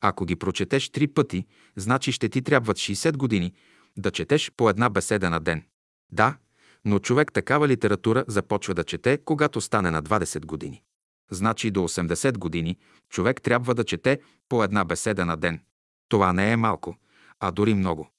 [0.00, 3.52] Ако ги прочетеш три пъти, значи ще ти трябват 60 години
[3.96, 5.64] да четеш по една беседа на ден.
[6.12, 6.36] Да,
[6.84, 10.82] но човек такава литература започва да чете, когато стане на 20 години.
[11.30, 12.76] Значи до 80 години
[13.10, 15.60] човек трябва да чете по една беседа на ден.
[16.08, 16.96] Това не е малко,
[17.40, 18.10] а дори много.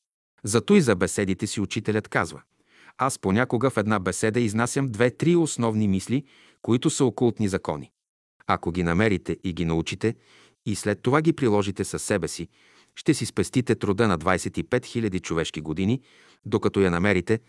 [0.43, 2.41] Зато и за беседите си учителят казва.
[2.97, 6.25] Аз понякога в една беседа изнасям две-три основни мисли,
[6.61, 7.91] които са окултни закони.
[8.47, 10.15] Ако ги намерите и ги научите,
[10.65, 12.47] и след това ги приложите със себе си,
[12.95, 16.01] ще си спестите труда на 25 000 човешки години,
[16.45, 17.39] докато я намерите,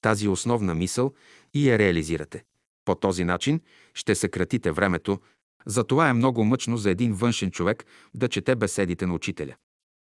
[0.00, 1.14] тази основна мисъл
[1.54, 2.44] и я реализирате.
[2.88, 3.60] По този начин
[3.94, 5.20] ще съкратите времето,
[5.66, 9.54] затова е много мъчно за един външен човек да чете беседите на учителя.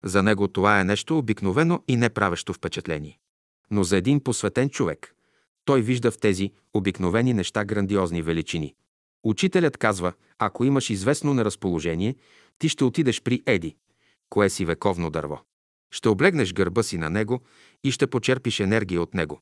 [0.05, 3.19] За него това е нещо обикновено и неправещо впечатление.
[3.71, 5.15] Но за един посветен човек,
[5.65, 8.75] той вижда в тези обикновени неща грандиозни величини.
[9.23, 12.15] Учителят казва, ако имаш известно неразположение,
[12.59, 13.77] ти ще отидеш при Еди,
[14.29, 15.41] кое си вековно дърво.
[15.91, 17.41] Ще облегнеш гърба си на него
[17.85, 19.41] и ще почерпиш енергия от него.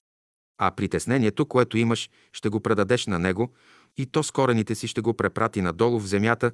[0.64, 3.52] А притеснението, което имаш, ще го предадеш на него
[3.96, 6.52] и то с корените си ще го препрати надолу в земята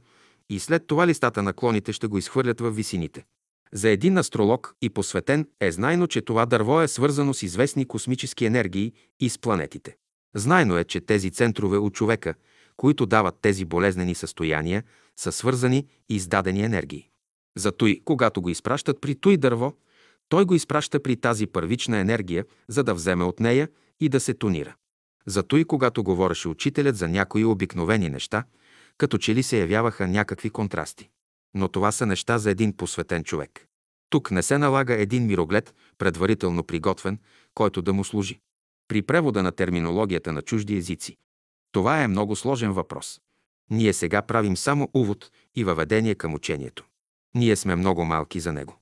[0.51, 3.25] и след това листата на клоните ще го изхвърлят в висините.
[3.73, 8.45] За един астролог и посветен е знайно, че това дърво е свързано с известни космически
[8.45, 9.97] енергии и с планетите.
[10.35, 12.35] Знайно е, че тези центрове от човека,
[12.77, 14.83] които дават тези болезнени състояния,
[15.17, 17.09] са свързани и с дадени енергии.
[17.57, 19.73] Зато и когато го изпращат при той дърво,
[20.29, 23.69] той го изпраща при тази първична енергия, за да вземе от нея
[24.01, 24.75] и да се тонира.
[25.27, 28.45] Зато и когато говореше учителят за някои обикновени неща,
[28.99, 31.09] като че ли се явяваха някакви контрасти.
[31.55, 33.67] Но това са неща за един посветен човек.
[34.11, 37.19] Тук не се налага един мироглед, предварително приготвен,
[37.55, 38.41] който да му служи.
[38.89, 41.17] При превода на терминологията на чужди езици.
[41.73, 43.21] Това е много сложен въпрос.
[43.71, 46.85] Ние сега правим само увод и въведение към учението.
[47.35, 48.77] Ние сме много малки за него.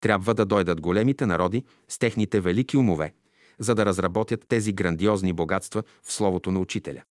[0.00, 3.14] Трябва да дойдат големите народи с техните велики умове,
[3.60, 7.02] за да разработят тези грандиозни богатства в Словото на Учителя.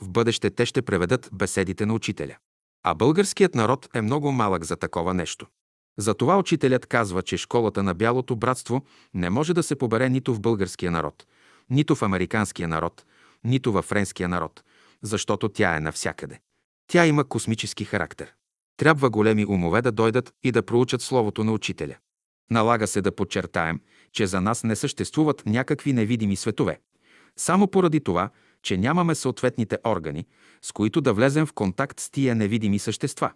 [0.00, 2.36] В бъдеще те ще преведат беседите на Учителя.
[2.84, 5.46] А българският народ е много малък за такова нещо.
[5.98, 8.82] Затова учителят казва, че школата на Бялото братство
[9.14, 11.26] не може да се побере нито в българския народ,
[11.70, 13.04] нито в американския народ,
[13.44, 14.62] нито в френския народ,
[15.02, 16.40] защото тя е навсякъде.
[16.86, 18.34] Тя има космически характер.
[18.76, 21.96] Трябва големи умове да дойдат и да проучат Словото на Учителя.
[22.50, 23.80] Налага се да подчертаем,
[24.12, 26.80] че за нас не съществуват някакви невидими светове.
[27.36, 28.30] Само поради това,
[28.62, 30.26] че нямаме съответните органи,
[30.62, 33.32] с които да влезем в контакт с тия невидими същества.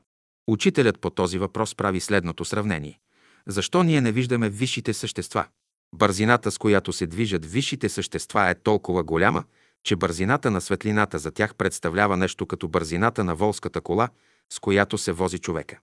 [0.47, 2.99] Учителят по този въпрос прави следното сравнение.
[3.47, 5.47] Защо ние не виждаме висшите същества?
[5.95, 9.45] Бързината, с която се движат висшите същества е толкова голяма,
[9.85, 14.09] че бързината на светлината за тях представлява нещо като бързината на волската кола,
[14.53, 15.79] с която се вози човека.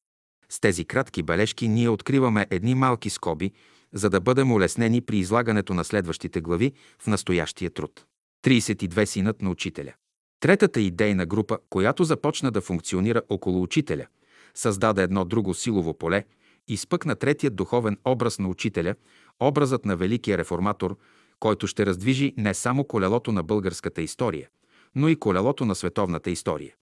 [0.50, 3.52] С тези кратки бележки ние откриваме едни малки скоби,
[3.94, 8.06] за да бъдем улеснени при излагането на следващите глави в настоящия труд.
[8.46, 9.94] 32 синът на учителя.
[10.40, 14.06] Третата идейна група, която започна да функционира около учителя,
[14.54, 16.24] създаде едно друго силово поле,
[16.68, 18.96] изпъкна третият духовен образ на учителя,
[19.40, 20.98] образът на великия реформатор,
[21.40, 24.50] който ще раздвижи не само колелото на българската история,
[24.96, 26.74] но и колелото на световната история.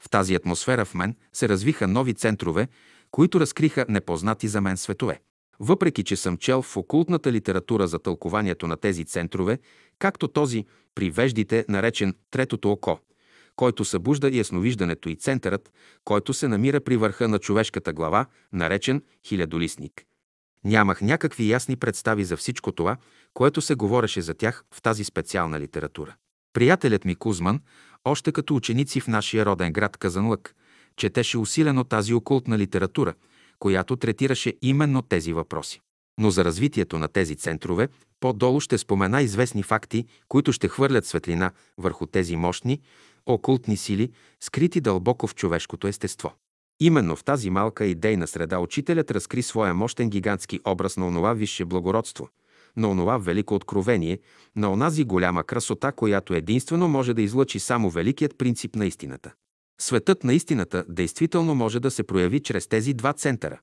[0.00, 2.68] В тази атмосфера в мен се развиха нови центрове,
[3.10, 5.20] които разкриха непознати за мен светове.
[5.64, 9.58] Въпреки, че съм чел в окултната литература за тълкованието на тези центрове,
[9.98, 12.98] както този при веждите, наречен Третото око,
[13.56, 15.72] който събужда ясновиждането и центърът,
[16.04, 20.04] който се намира при върха на човешката глава, наречен Хилядолистник.
[20.64, 22.96] Нямах някакви ясни представи за всичко това,
[23.34, 26.14] което се говореше за тях в тази специална литература.
[26.52, 27.60] Приятелят ми Кузман,
[28.04, 30.54] още като ученици в нашия роден град Казанлък,
[30.96, 33.14] четеше усилено тази окултна литература,
[33.62, 35.80] която третираше именно тези въпроси.
[36.20, 37.88] Но за развитието на тези центрове
[38.20, 42.80] по-долу ще спомена известни факти, които ще хвърлят светлина върху тези мощни,
[43.26, 44.10] окултни сили,
[44.40, 46.32] скрити дълбоко в човешкото естество.
[46.80, 51.64] Именно в тази малка идейна среда учителят разкри своя мощен гигантски образ на онова висше
[51.64, 52.28] благородство,
[52.76, 54.18] на онова велико откровение,
[54.56, 59.32] на онази голяма красота, която единствено може да излъчи само великият принцип на истината.
[59.80, 63.60] Светът на истината действително може да се прояви чрез тези два центъра.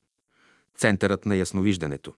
[0.78, 2.14] Центърът на ясновиждането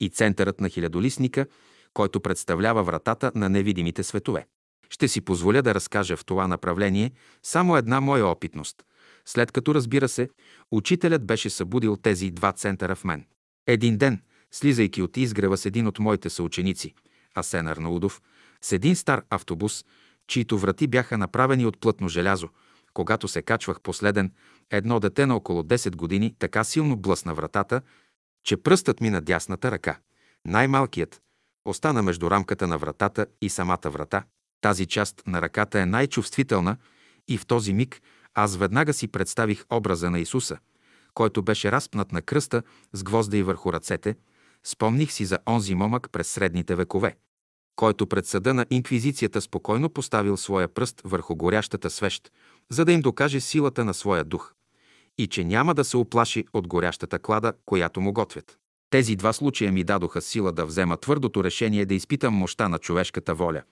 [0.00, 1.46] и центърът на хилядолисника,
[1.94, 4.46] който представлява вратата на невидимите светове.
[4.90, 7.12] Ще си позволя да разкажа в това направление
[7.42, 8.82] само една моя опитност,
[9.24, 10.28] след като, разбира се,
[10.70, 13.26] учителят беше събудил тези два центъра в мен.
[13.66, 16.94] Един ден, слизайки от изгрева с един от моите съученици,
[17.34, 18.22] Асен Арнаудов,
[18.60, 19.84] с един стар автобус,
[20.26, 22.48] чието врати бяха направени от плътно желязо,
[22.94, 24.32] когато се качвах последен,
[24.70, 27.80] едно дете на около 10 години така силно блъсна вратата,
[28.44, 29.98] че пръстът ми на дясната ръка,
[30.44, 31.22] най-малкият,
[31.64, 34.24] остана между рамката на вратата и самата врата.
[34.60, 36.76] Тази част на ръката е най-чувствителна
[37.28, 38.02] и в този миг
[38.34, 40.58] аз веднага си представих образа на Исуса,
[41.14, 42.62] който беше разпнат на кръста
[42.92, 44.16] с гвозда и върху ръцете,
[44.64, 47.16] спомних си за онзи момък през средните векове,
[47.76, 52.32] който пред съда на инквизицията спокойно поставил своя пръст върху горящата свещ,
[52.70, 54.54] за да им докаже силата на своя дух
[55.18, 58.58] и че няма да се оплаши от горящата клада, която му готвят.
[58.90, 63.34] Тези два случая ми дадоха сила да взема твърдото решение да изпитам мощта на човешката
[63.34, 63.62] воля,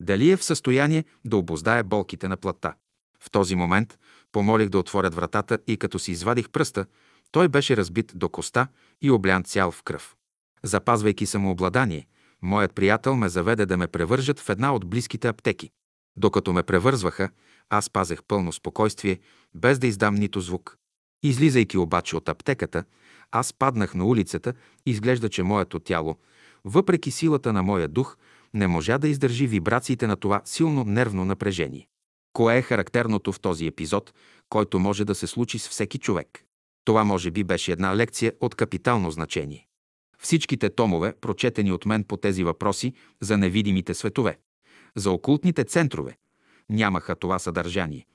[0.00, 2.74] дали е в състояние да обоздае болките на плътта.
[3.20, 3.98] В този момент
[4.32, 6.86] помолих да отворят вратата и като си извадих пръста,
[7.30, 8.66] той беше разбит до коста
[9.02, 10.16] и облян цял в кръв.
[10.62, 12.06] Запазвайки самообладание,
[12.42, 15.70] моят приятел ме заведе да ме превържат в една от близките аптеки.
[16.16, 17.30] Докато ме превързваха,
[17.70, 19.18] аз пазех пълно спокойствие,
[19.54, 20.78] без да издам нито звук.
[21.22, 22.84] Излизайки обаче от аптеката,
[23.30, 24.54] аз паднах на улицата
[24.86, 26.18] и изглежда, че моето тяло,
[26.64, 28.16] въпреки силата на моя дух,
[28.54, 31.88] не можа да издържи вибрациите на това силно нервно напрежение.
[32.32, 34.14] Кое е характерното в този епизод,
[34.48, 36.44] който може да се случи с всеки човек?
[36.84, 39.66] Това може би беше една лекция от капитално значение.
[40.18, 44.38] Всичките томове, прочетени от мен по тези въпроси за невидимите светове,
[44.96, 46.16] за окултните центрове,
[46.70, 48.06] нямаха това съдържание,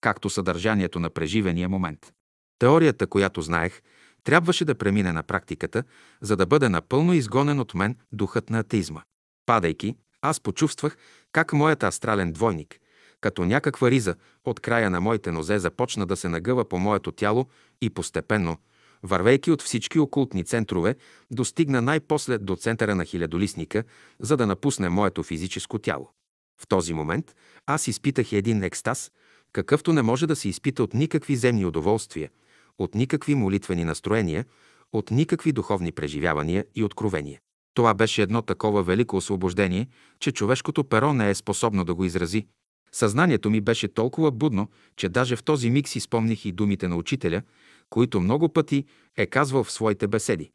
[0.00, 2.12] както съдържанието на преживения момент.
[2.58, 3.82] Теорията, която знаех,
[4.24, 5.84] трябваше да премине на практиката,
[6.20, 9.02] за да бъде напълно изгонен от мен духът на атеизма.
[9.46, 10.96] Падайки, аз почувствах
[11.32, 12.80] как моят астрален двойник,
[13.20, 17.46] като някаква риза от края на моите нозе започна да се нагъва по моето тяло
[17.80, 18.58] и постепенно,
[19.02, 20.96] вървейки от всички окултни центрове,
[21.30, 23.84] достигна най-после до центъра на хилядолисника,
[24.20, 26.10] за да напусне моето физическо тяло.
[26.58, 27.34] В този момент
[27.66, 29.10] аз изпитах един екстаз,
[29.52, 32.30] какъвто не може да се изпита от никакви земни удоволствия,
[32.78, 34.44] от никакви молитвени настроения,
[34.92, 37.40] от никакви духовни преживявания и откровения.
[37.74, 39.88] Това беше едно такова велико освобождение,
[40.20, 42.46] че човешкото перо не е способно да го изрази.
[42.92, 46.96] Съзнанието ми беше толкова будно, че даже в този миг си спомних и думите на
[46.96, 47.42] учителя,
[47.90, 48.84] които много пъти
[49.16, 50.50] е казвал в своите беседи.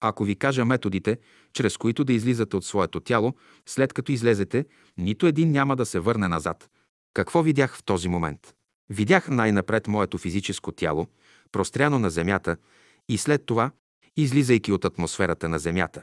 [0.00, 1.18] Ако ви кажа методите,
[1.52, 3.34] чрез които да излизате от своето тяло,
[3.66, 4.66] след като излезете,
[4.98, 6.70] нито един няма да се върне назад.
[7.14, 8.54] Какво видях в този момент?
[8.90, 11.06] Видях най-напред моето физическо тяло,
[11.52, 12.56] простряно на земята,
[13.08, 13.70] и след това,
[14.16, 16.02] излизайки от атмосферата на земята,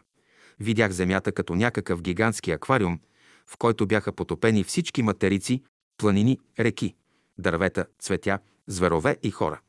[0.60, 3.00] видях земята като някакъв гигантски аквариум,
[3.48, 5.64] в който бяха потопени всички материци,
[5.98, 6.96] планини, реки,
[7.38, 9.62] дървета, цветя, зверове и хора.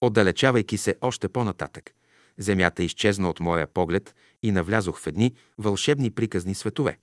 [0.00, 1.90] Отдалечавайки се още по-нататък,
[2.40, 6.98] земята изчезна от моя поглед и навлязох в едни вълшебни приказни светове,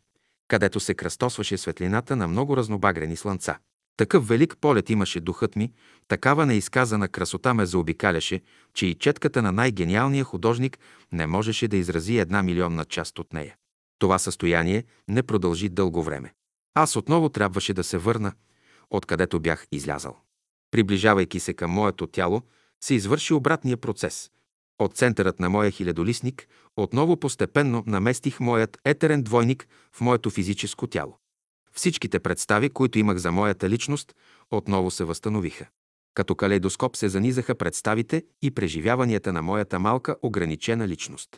[0.48, 3.58] където се кръстосваше светлината на много разнобагрени слънца.
[3.98, 5.74] Такъв велик полет имаше духът ми,
[6.08, 8.42] такава неизказана красота ме заобикаляше,
[8.74, 10.80] че и четката на най-гениалния художник
[11.12, 13.56] не можеше да изрази една милионна част от нея.
[14.00, 16.34] Това състояние не продължи дълго време.
[16.74, 18.34] Аз отново трябваше да се върна,
[18.90, 20.18] откъдето бях излязал.
[20.72, 22.42] Приближавайки се към моето тяло,
[22.84, 24.32] се извърши обратния процес.
[24.80, 31.18] От центърът на моя хилядолисник отново постепенно наместих моят етерен двойник в моето физическо тяло.
[31.74, 34.16] Всичките представи, които имах за моята личност,
[34.52, 35.66] отново се възстановиха.
[36.14, 41.30] Като калейдоскоп се занизаха представите и преживяванията на моята малка ограничена личност.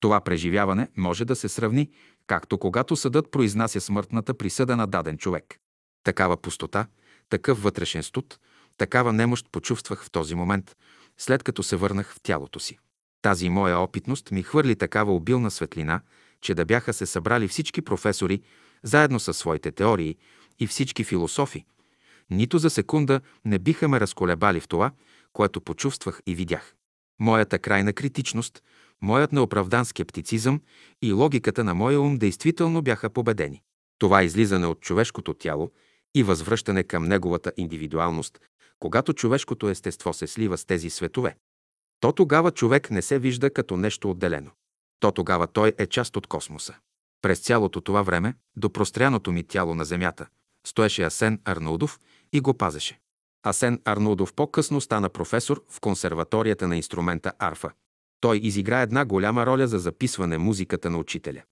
[0.00, 1.90] Това преживяване може да се сравни,
[2.26, 5.58] както когато съдът произнася смъртната присъда на даден човек.
[6.04, 6.86] Такава пустота,
[7.28, 8.38] такъв вътрешен студ,
[8.76, 10.76] такава немощ почувствах в този момент,
[11.20, 12.78] след като се върнах в тялото си.
[13.22, 16.00] Тази моя опитност ми хвърли такава обилна светлина,
[16.40, 18.42] че да бяха се събрали всички професори,
[18.82, 20.16] заедно със своите теории
[20.58, 21.64] и всички философи,
[22.30, 24.90] нито за секунда не биха ме разколебали в това,
[25.32, 26.74] което почувствах и видях.
[27.20, 28.62] Моята крайна критичност,
[29.02, 30.60] моят неоправдан скептицизъм
[31.02, 33.62] и логиката на моя ум действително бяха победени.
[33.98, 35.70] Това излизане от човешкото тяло
[36.14, 38.40] и възвръщане към неговата индивидуалност,
[38.80, 41.36] когато човешкото естество се слива с тези светове.
[42.00, 44.50] То тогава човек не се вижда като нещо отделено.
[45.00, 46.74] То тогава той е част от космоса.
[47.22, 50.26] През цялото това време, до простряното ми тяло на земята,
[50.66, 51.98] стоеше Асен Арнаудов
[52.32, 52.98] и го пазеше.
[53.42, 57.70] Асен Арнаудов по-късно стана професор в консерваторията на инструмента арфа.
[58.20, 61.42] Той изигра една голяма роля за записване музиката на учителя.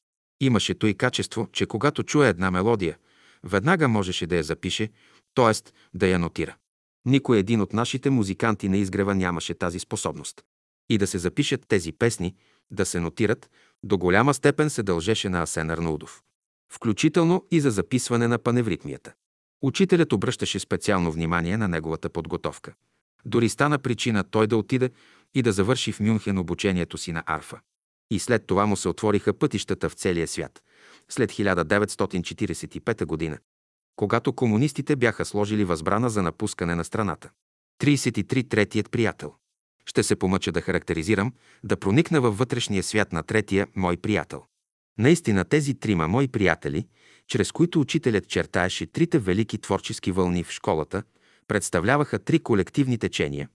[0.40, 2.98] Имаше той качество, че когато чуе една мелодия,
[3.44, 4.90] веднага можеше да я запише,
[5.34, 5.72] т.е.
[5.94, 6.56] да я нотира.
[7.09, 10.42] Никой един от нашите музиканти на изгрева нямаше тази способност.
[10.88, 12.34] И да се запишат тези песни,
[12.70, 13.50] да се нотират,
[13.82, 16.22] до голяма степен се дължеше на Асен Арнаудов.
[16.72, 19.12] Включително и за записване на паневритмията.
[19.62, 22.74] Учителят обръщаше специално внимание на неговата подготовка.
[23.24, 24.90] Дори стана причина той да отиде
[25.34, 27.61] и да завърши в Мюнхен обучението си на арфа.
[28.11, 30.62] И след това му се отвориха пътищата в целия свят.
[31.09, 33.38] След 1945 година,
[33.99, 37.30] когато комунистите бяха сложили възбрана за напускане на страната.
[37.82, 38.49] 33.
[38.49, 39.34] Третият приятел.
[39.86, 41.32] Ще се помъча да характеризирам,
[41.64, 44.44] да проникна във вътрешния свят на третия мой приятел.
[44.99, 46.86] Наистина тези трима мои приятели,
[47.26, 51.03] чрез които учителят чертаеше трите велики творчески вълни в школата,
[51.49, 53.49] представляваха три колективни течения,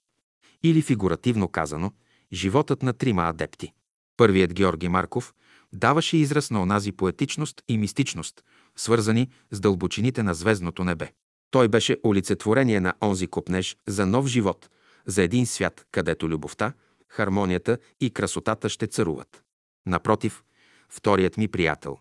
[0.64, 1.92] или фигуративно казано,
[2.34, 3.74] животът на трима адепти.
[4.18, 5.34] Първият Георги Марков
[5.74, 8.44] даваше израз на онази поетичност и мистичност,
[8.76, 11.12] свързани с дълбочините на звездното небе.
[11.52, 14.70] Той беше олицетворение на онзи копнеж за нов живот,
[15.06, 16.74] за един свят, където любовта,
[17.08, 19.44] хармонията и красотата ще царуват.
[19.86, 20.44] Напротив,
[20.90, 21.98] вторият ми приятел,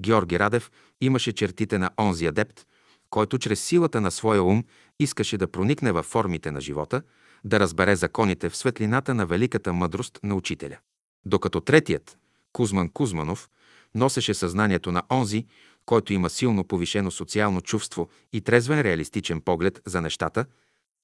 [0.00, 2.66] Георги Радев, имаше чертите на онзи адепт,
[3.10, 4.64] който чрез силата на своя ум
[4.98, 7.02] искаше да проникне във формите на живота,
[7.44, 10.78] да разбере законите в светлината на великата мъдрост на учителя.
[11.24, 12.18] Докато третият,
[12.52, 13.48] Кузман Кузманов,
[13.94, 15.46] носеше съзнанието на онзи,
[15.88, 20.44] който има силно повишено социално чувство и трезвен реалистичен поглед за нещата,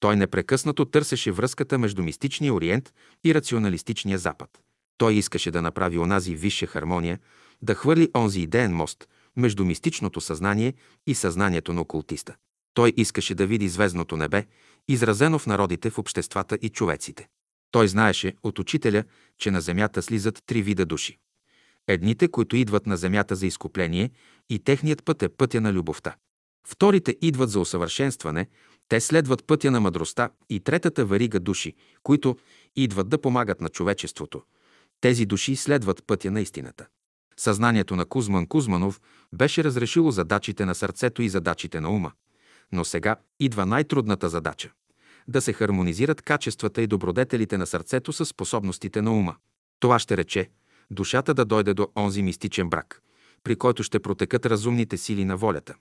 [0.01, 2.93] той непрекъснато търсеше връзката между мистичния Ориент
[3.24, 4.51] и рационалистичния Запад.
[4.99, 7.18] Той искаше да направи онази висша хармония,
[7.62, 10.74] да хвърли онзи идеен мост между мистичното съзнание
[11.07, 12.35] и съзнанието на окултиста.
[12.74, 14.47] Той искаше да види звездното небе,
[14.89, 17.28] изразено в народите, в обществата и човеците.
[17.70, 19.05] Той знаеше от учителя,
[19.39, 21.18] че на земята слизат три вида души.
[21.89, 24.11] Едните, които идват на земята за изкупление
[24.51, 26.16] и техният път е пътя на любовта.
[26.66, 28.47] Вторите идват за усъвършенстване,
[28.88, 32.36] те следват пътя на мъдростта и третата верига души, които
[32.76, 34.42] идват да помагат на човечеството.
[35.01, 36.86] Тези души следват пътя на истината.
[37.36, 39.01] Съзнанието на Кузман Кузманов
[39.34, 42.12] беше разрешило задачите на сърцето и задачите на ума.
[42.72, 44.72] Но сега идва най-трудната задача–
[45.28, 49.36] да се хармонизират качествата и добродетелите на сърцето с способностите на ума.
[49.80, 50.51] Това ще рече
[50.90, 53.03] душата да дойде до онзи мистичен брак,
[53.45, 55.74] при който ще протекат разумните сили на волята.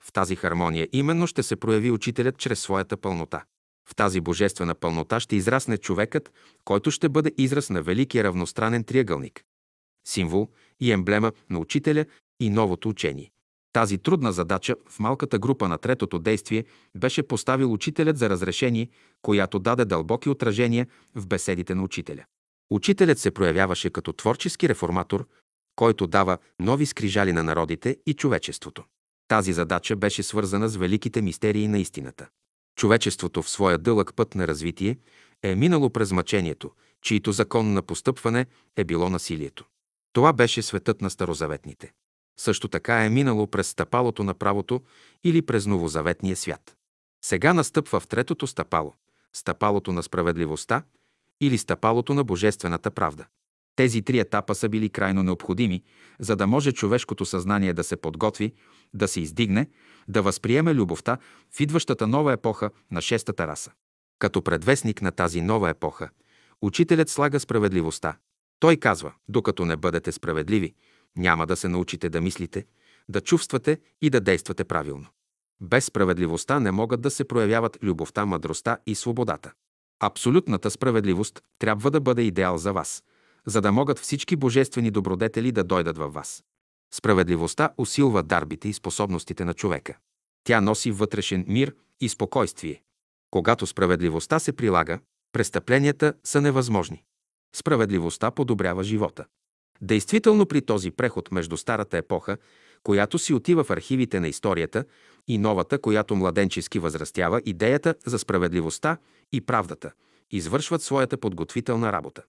[0.00, 3.44] В тази хармония именно ще се прояви учителят чрез своята пълнота.
[3.88, 6.32] В тази божествена пълнота ще израсне човекът,
[6.64, 9.44] който ще бъде израз на великия равностранен триъгълник.
[10.06, 10.48] Символ
[10.80, 12.04] и емблема на учителя
[12.40, 13.30] и новото учение.
[13.72, 16.64] Тази трудна задача в малката група на третото действие
[16.96, 18.88] беше поставил учителят за разрешение,
[19.22, 22.24] която даде дълбоки отражения в беседите на учителя.
[22.70, 25.26] Учителят се проявяваше като творчески реформатор,
[25.76, 28.84] който дава нови скрижали на народите и човечеството.
[29.28, 32.28] Тази задача беше свързана с великите мистерии на истината.
[32.76, 34.98] Човечеството в своя дълъг път на развитие
[35.42, 36.70] е минало през мъчението,
[37.02, 38.46] чието закон на постъпване
[38.76, 39.64] е било насилието.
[40.12, 41.92] Това беше светът на старозаветните.
[42.40, 44.82] Също така е минало през стъпалото на правото
[45.24, 46.76] или през новозаветния свят.
[47.24, 48.94] Сега настъпва в третото стъпало–
[49.32, 50.82] стъпалото на справедливостта
[51.40, 53.26] или стъпалото на божествената правда.
[53.76, 55.82] Тези три етапа са били крайно необходими,
[56.18, 58.52] за да може човешкото съзнание да се подготви,
[58.94, 59.68] да се издигне,
[60.08, 61.18] да възприеме любовта
[61.50, 63.72] в идващата нова епоха на шестата раса.
[64.18, 66.08] Като предвестник на тази нова епоха,
[66.62, 68.16] учителят слага справедливостта.
[68.60, 70.74] Той казва, докато не бъдете справедливи,
[71.16, 72.66] няма да се научите да мислите,
[73.08, 75.06] да чувствате и да действате правилно.
[75.60, 79.52] Без справедливостта не могат да се проявяват любовта, мъдростта и свободата.
[80.00, 83.02] Абсолютната справедливост трябва да бъде идеал за вас,
[83.46, 86.44] за да могат всички божествени добродетели да дойдат във вас.
[86.94, 89.96] Справедливостта усилва дарбите и способностите на човека.
[90.44, 92.82] Тя носи вътрешен мир и спокойствие.
[93.30, 94.98] Когато справедливостта се прилага,
[95.32, 97.04] престъпленията са невъзможни.
[97.56, 99.24] Справедливостта подобрява живота.
[99.80, 102.36] Действително при този преход между старата епоха,
[102.82, 104.84] която си отива в архивите на историята,
[105.28, 108.98] и новата, която младенчески възрастява идеята за справедливостта
[109.32, 109.92] и правдата,
[110.30, 112.22] извършват своята подготвителна работа.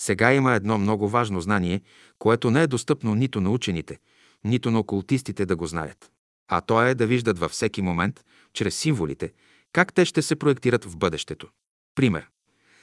[0.00, 1.80] Сега има едно много важно знание,
[2.18, 3.98] което не е достъпно нито на учените,
[4.44, 6.10] нито на окултистите да го знаят.
[6.48, 9.32] а то е да виждат във всеки момент, чрез символите,
[9.72, 11.48] как те ще се проектират в бъдещето.
[11.94, 12.28] Пример.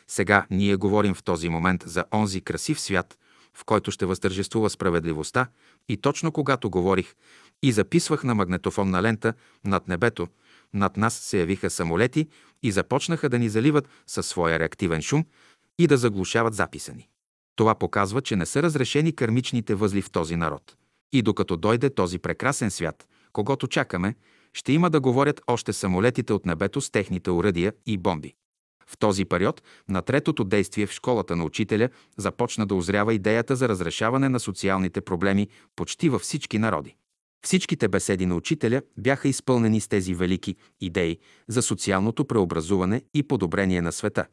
[0.07, 3.17] Сега ние говорим в този момент за онзи красив свят,
[3.53, 5.47] в който ще възтържествува справедливостта
[5.89, 7.15] и точно когато говорих
[7.63, 10.27] и записвах на магнетофонна лента над небето,
[10.73, 12.27] над нас се явиха самолети
[12.63, 15.25] и започнаха да ни заливат със своя реактивен шум
[15.79, 17.09] и да заглушават записа ни.
[17.55, 20.75] Това показва, че не са разрешени кармичните възли в този народ.
[21.13, 24.15] И докато дойде този прекрасен свят, когато чакаме,
[24.53, 28.33] ще има да говорят още самолетите от небето с техните уръдия и бомби.
[28.87, 33.69] В този период на третото действие в школата на учителя започна да озрява идеята за
[33.69, 36.95] разрешаване на социалните проблеми почти във всички народи.
[37.45, 43.81] Всичките беседи на учителя бяха изпълнени с тези велики идеи за социалното преобразуване и подобрение
[43.81, 44.25] на света,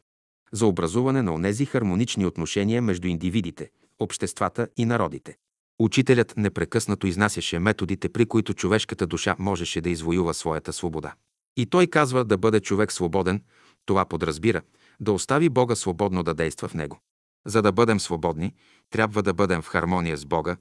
[0.53, 5.37] за образуване на онези хармонични отношения между индивидите, обществата и народите.
[5.79, 11.13] Учителят непрекъснато изнасяше методите, при които човешката душа можеше да извоюва своята свобода.
[11.57, 13.41] И той казва да бъде човек свободен,
[13.85, 14.61] това подразбира
[14.99, 16.99] да остави Бога свободно да действа в него.
[17.45, 18.53] За да бъдем свободни,
[18.89, 20.57] трябва да бъдем в хармония с Бога,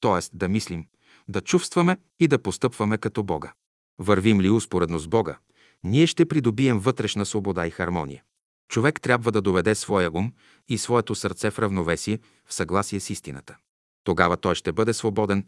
[0.00, 0.36] т.е.
[0.36, 0.86] да мислим,
[1.28, 3.52] да чувстваме и да постъпваме като Бога.
[3.98, 5.38] Вървим ли успоредно с Бога,
[5.84, 8.22] ние ще придобием вътрешна свобода и хармония.
[8.68, 10.32] Човек трябва да доведе своя ум
[10.68, 13.56] и своето сърце в равновесие, в съгласие с истината.
[14.04, 15.46] Тогава той ще бъде свободен.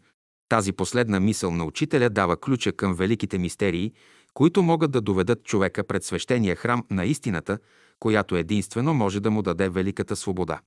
[0.49, 3.93] Тази последна мисъл на учителя дава ключа към великите мистерии,
[4.33, 7.57] които могат да доведат човека пред свещения храм на истината,
[7.99, 10.59] която единствено може да му даде великата свобода.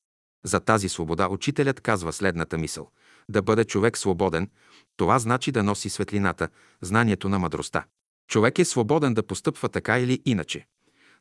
[0.44, 2.90] За тази свобода учителят казва следната мисъл.
[3.28, 4.50] Да бъде човек свободен,
[4.96, 6.48] това значи да носи светлината,
[6.82, 7.84] знанието на мъдростта.
[8.30, 10.66] Човек е свободен да постъпва така или иначе.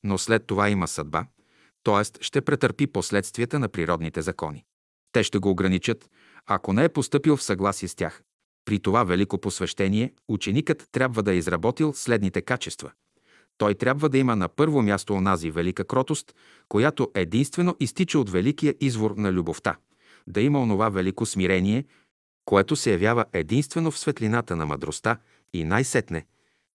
[0.03, 1.25] Но след това има съдба,
[1.83, 2.23] т.е.
[2.23, 4.63] ще претърпи последствията на природните закони.
[5.11, 6.09] Те ще го ограничат,
[6.45, 8.23] ако не е поступил в съгласие с тях.
[8.65, 12.91] При това велико посвещение ученикът трябва да е изработил следните качества.
[13.57, 16.35] Той трябва да има на първо място онази велика кротост,
[16.69, 19.75] която единствено изтича от великия извор на любовта,
[20.27, 21.85] да има онова велико смирение,
[22.45, 25.17] което се явява единствено в светлината на мъдростта
[25.53, 26.25] и най-сетне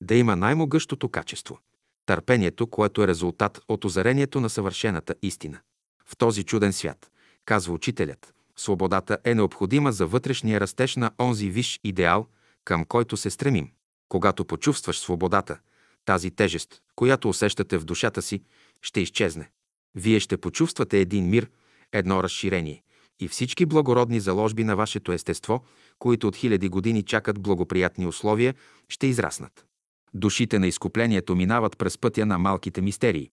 [0.01, 1.59] да има най-могъщото качество–
[2.07, 5.59] търпението, което е резултат от озарението на съвършената истина.
[6.05, 7.11] В този чуден свят,
[7.45, 12.27] казва учителят, свободата е необходима за вътрешния растеж на онзи виш идеал,
[12.65, 13.71] към който се стремим.
[14.09, 15.59] Когато почувстваш свободата,
[16.05, 18.41] тази тежест, която усещате в душата си,
[18.81, 19.49] ще изчезне.
[19.95, 21.49] Вие ще почувствате един мир,
[21.91, 22.83] едно разширение
[23.19, 25.63] и всички благородни заложби на вашето естество,
[25.99, 28.55] които от хиляди години чакат благоприятни условия,
[28.89, 29.66] ще израснат.
[30.13, 33.29] Душите на изкуплението минават през пътя на малките мистерии.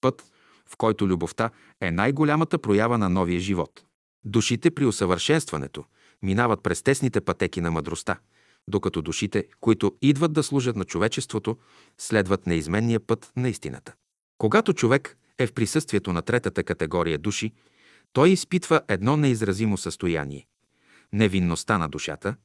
[0.00, 0.32] Път,
[0.68, 1.50] в който любовта
[1.80, 3.84] е най-голямата проява на новия живот.
[4.24, 5.84] Душите при усъвършенстването
[6.22, 8.18] минават през тесните пътеки на мъдростта,
[8.68, 11.56] докато душите, които идват да служат на човечеството,
[11.98, 13.94] следват неизменния път на истината.
[14.38, 17.52] Когато човек е в присъствието на третата категория души,
[18.12, 20.46] той изпитва едно неизразимо състояние–
[21.12, 22.36] невинността на душата,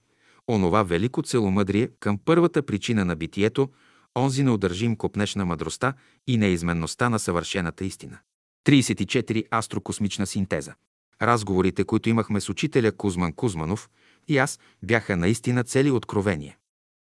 [0.52, 3.70] онова велико целомъдрие към първата причина на битието,
[4.18, 5.94] онзи неудържим копнеш на мъдростта
[6.28, 8.20] и неизменността на съвършената истина.
[8.66, 9.44] 34.
[9.52, 10.74] Астрокосмична синтеза.
[11.22, 13.90] Разговорите, които имахме с учителя Кузман Кузманов
[14.28, 16.58] и аз, бяха наистина цели откровения.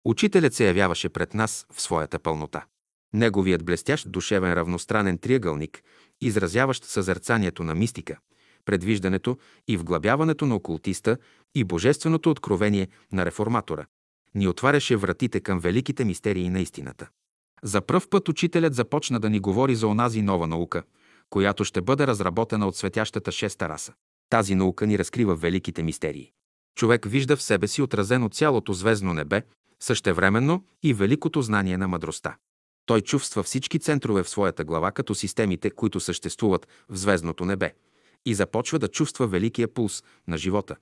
[0.06, 2.66] Учителят се явяваше пред нас в своята пълнота.
[3.14, 5.84] Неговият блестящ душевен равностранен триъгълник,
[6.22, 8.18] изразяващ съзерцанието на мистика,
[8.66, 9.38] предвиждането
[9.68, 11.18] и вглъбяването на окултиста
[11.56, 13.86] и божественото откровение на реформатора,
[14.36, 17.10] ни отваряше вратите към великите мистерии на истината.
[17.64, 20.84] За пръв път учителят започна да ни говори за онази нова наука,
[21.30, 23.93] която ще бъде разработена от светящата шеста раса.
[24.30, 26.32] Тази наука ни разкрива великите мистерии.
[26.76, 29.41] Човек вижда в себе си отразено цялото звездно небе,
[29.80, 32.38] същевременно и великото знание на мъдростта.
[32.86, 37.74] Той чувства всички центрове в своята глава като системите, които съществуват в звездното небе
[38.26, 40.76] и започва да чувства великия пулс на живота.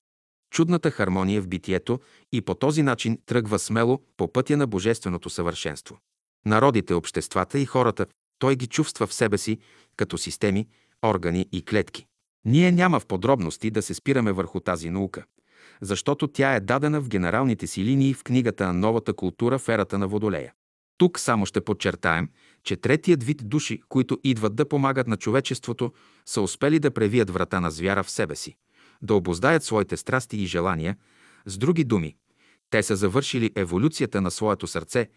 [0.51, 1.99] Чудната хармония в битието
[2.31, 5.97] и по този начин тръгва смело по пътя на божественото съвършенство.
[6.45, 8.05] Народите, обществата и хората,
[8.39, 9.57] той ги чувства в себе си
[9.97, 10.67] като системи,
[11.05, 12.05] органи и клетки.
[12.45, 15.23] Ние няма в подробности да се спираме върху тази наука,
[15.81, 20.07] защото тя е дадена в генералните си линии в книгата Новата култура в ерата на
[20.07, 20.53] Водолея.
[20.97, 22.29] Тук само ще подчертаем,
[22.63, 25.93] че третият вид души, които идват да помагат на човечеството,
[26.25, 28.55] са успели да превият врата на звяра в себе си,
[29.01, 30.97] да обоздаят своите страсти и желания.
[31.45, 32.15] С други думи,
[32.69, 35.09] те са завършили еволюцията на своето сърце,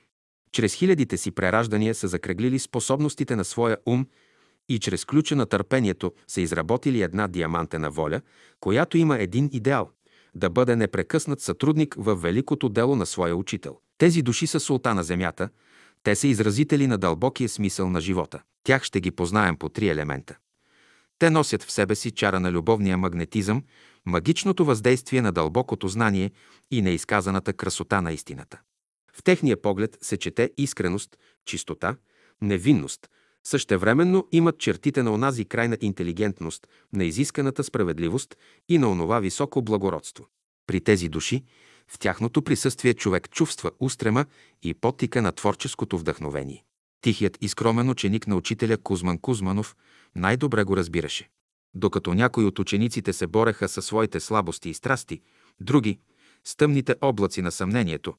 [0.52, 4.06] чрез хилядите си прераждания са закръглили способностите на своя ум
[4.68, 8.20] и чрез ключа на търпението са изработили една диамантена воля,
[8.60, 9.90] която има един идеал–
[10.34, 13.78] да бъде непрекъснат сътрудник в великото дело на своя учител.
[13.98, 15.48] Тези души са султа на земята,
[16.02, 18.42] те са изразители на дълбокия смисъл на живота.
[18.64, 20.38] Тях ще ги познаем по три елемента.
[21.20, 23.62] Те носят в себе си чара на любовния магнетизъм,
[24.06, 26.30] магичното въздействие на дълбокото знание
[26.70, 28.60] и неизказаната красота на истината.
[29.12, 31.96] В техния поглед се чете искреност, чистота,
[32.42, 33.08] невинност,
[33.44, 38.36] същевременно имат чертите на онази крайна интелигентност, на изисканата справедливост
[38.68, 40.26] и на онова високо благородство.
[40.66, 41.44] При тези души,
[41.88, 44.26] в тяхното присъствие човек чувства устрема
[44.62, 46.64] и потика на творческото вдъхновение.
[47.00, 49.76] Тихият и скромен ученик на учителя Кузман Кузманов
[50.16, 51.28] най-добре го разбираше.
[51.74, 55.20] Докато някои от учениците се бореха със своите слабости и страсти,
[55.60, 55.98] други,
[56.44, 58.14] с тъмните облаци на съмнението,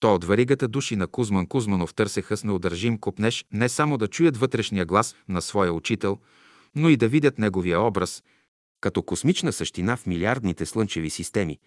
[0.00, 4.36] то от варигата души на Кузман Кузманов търсеха с неудържим копнеж не само да чуят
[4.36, 6.18] вътрешния глас на своя учител,
[6.74, 8.22] но и да видят неговия образ
[8.80, 11.58] като космична същина в милиардните слънчеви системи,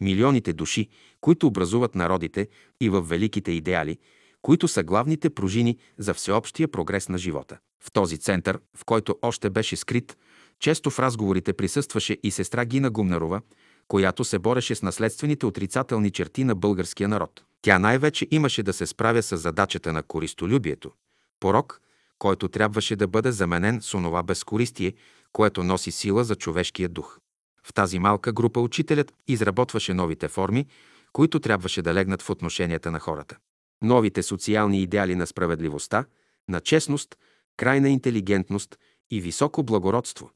[0.00, 0.88] милионите души,
[1.20, 2.48] които образуват народите
[2.80, 3.98] и в великите идеали,
[4.42, 7.58] които са главните пружини за всеобщия прогрес на живота.
[7.86, 10.16] В този център, в който още беше скрит,
[10.60, 13.40] често в разговорите присъстваше и сестра Гина Гумнарова,
[13.88, 17.44] която се бореше с наследствените отрицателни черти на българския народ.
[17.62, 20.90] Тя най-вече имаше да се справя с задачата на користолюбието,
[21.40, 21.80] порок,
[22.18, 24.92] който трябваше да бъде заменен с онова безкористие,
[25.32, 27.18] което носи сила за човешкия дух.
[27.66, 30.66] В тази малка група учителят изработваше новите форми,
[31.12, 33.36] които трябваше да легнат в отношенията на хората.
[33.82, 36.04] Новите социални идеали на справедливостта,
[36.48, 37.16] на честност,
[37.56, 38.78] крайна интелигентност
[39.10, 40.30] и високо благородство.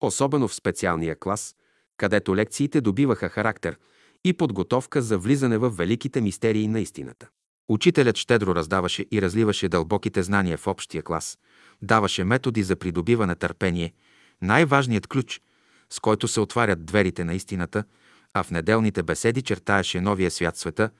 [0.00, 1.56] Особено в специалния клас,
[1.96, 3.78] където лекциите добиваха характер
[4.24, 7.28] и подготовка за влизане в великите мистерии на истината.
[7.68, 11.38] Учителят щедро раздаваше и разливаше дълбоките знания в общия клас,
[11.82, 13.92] даваше методи за придобиване търпение,
[14.42, 15.40] най-важният ключ,
[15.90, 17.84] с който се отварят дверите на истината,
[18.34, 20.90] а в неделните беседи чертаеше новия свят света,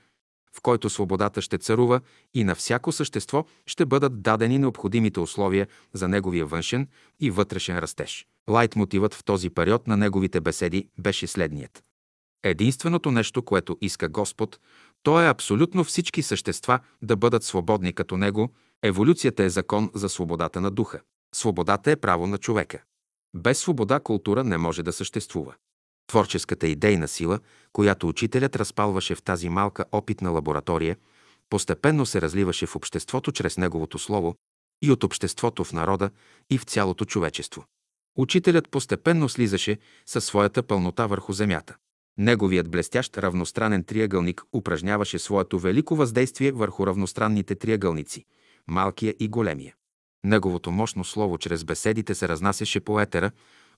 [0.57, 2.01] в който свободата ще царува
[2.33, 6.87] и на всяко същество ще бъдат дадени необходимите условия за неговия външен
[7.19, 8.25] и вътрешен растеж.
[8.49, 11.83] Лайт мотивът в този период на неговите беседи беше следният.
[12.43, 14.59] Единственото нещо, което иска Господ,
[15.03, 18.53] то е абсолютно всички същества да бъдат свободни като Него.
[18.83, 21.01] Еволюцията е закон за свободата на духа.
[21.35, 22.81] Свободата е право на човека.
[23.35, 25.53] Без свобода култура не може да съществува.
[26.07, 27.39] Творческата идейна сила,
[27.73, 30.97] която учителят разпалваше в тази малка опитна лаборатория,
[31.49, 34.35] постепенно се разливаше в обществото чрез неговото слово
[34.81, 36.09] и от обществото в народа
[36.49, 37.65] и в цялото човечество.
[38.17, 41.75] Учителят постепенно слизаше със своята пълнота върху земята.
[42.17, 48.25] Неговият блестящ равностранен триъгълник упражняваше своето велико въздействие върху равностранните триъгълници–
[48.67, 49.75] малкия и големия.
[50.23, 53.31] Неговото мощно слово чрез беседите се разнасяше по етера,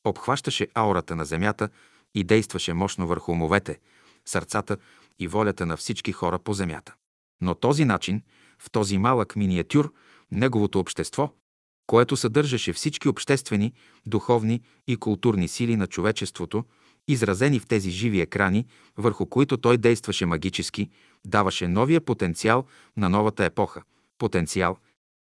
[0.03, 1.69] обхващаше аурата на земята
[2.15, 3.79] и действаше мощно върху умовете,
[4.25, 4.77] сърцата
[5.19, 6.93] и волята на всички хора по земята.
[7.41, 8.21] Но този начин,
[8.59, 9.93] в този малък миниатюр,
[10.31, 11.33] неговото общество,
[11.87, 13.73] което съдържаше всички обществени,
[14.05, 16.63] духовни и културни сили на човечеството,
[17.07, 18.65] изразени в тези живи екрани,
[18.97, 20.89] върху които той действаше магически,
[21.25, 22.65] даваше новия потенциал
[22.97, 23.83] на новата епоха.
[24.17, 24.77] Потенциал,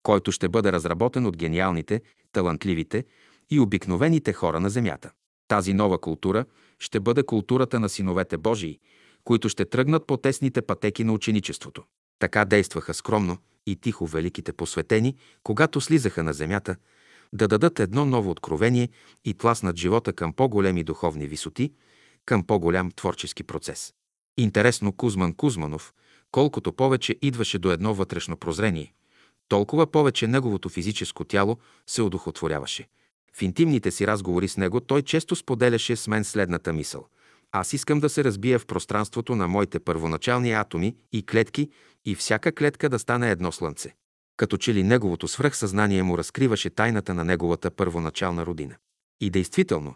[0.02, 2.02] който ще бъде разработен от гениалните,
[2.32, 3.04] талантливите
[3.50, 5.10] и обикновените хора на Земята.
[5.48, 6.44] Тази нова култура
[6.80, 8.78] ще бъде културата на синовете Божии,
[9.24, 11.84] които ще тръгнат по тесните пътеки на ученичеството.
[12.18, 16.76] Така действаха скромно и тихо великите посветени, когато слизаха на земята,
[17.32, 18.88] да дадат едно ново откровение
[19.24, 21.72] и тласнат живота към по-големи духовни висоти,
[22.24, 23.94] към по-голям творчески процес.
[24.38, 25.94] Интересно Кузман Кузманов,
[26.32, 28.92] колкото повече идваше до едно вътрешно прозрение,
[29.48, 32.88] толкова повече неговото физическо тяло се одухотворяваше.
[33.36, 37.06] В интимните си разговори с него той често споделяше с мен следната мисъл.
[37.52, 41.70] Аз искам да се разбия в пространството на моите първоначални атоми и клетки
[42.04, 43.94] и всяка клетка да стане едно слънце.
[44.36, 48.74] Като че ли неговото свръхсъзнание му разкриваше тайната на неговата първоначална родина.
[49.20, 49.94] И действително,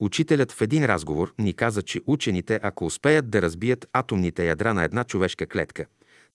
[0.00, 4.84] учителят в един разговор ни каза, че учените, ако успеят да разбият атомните ядра на
[4.84, 5.86] една човешка клетка,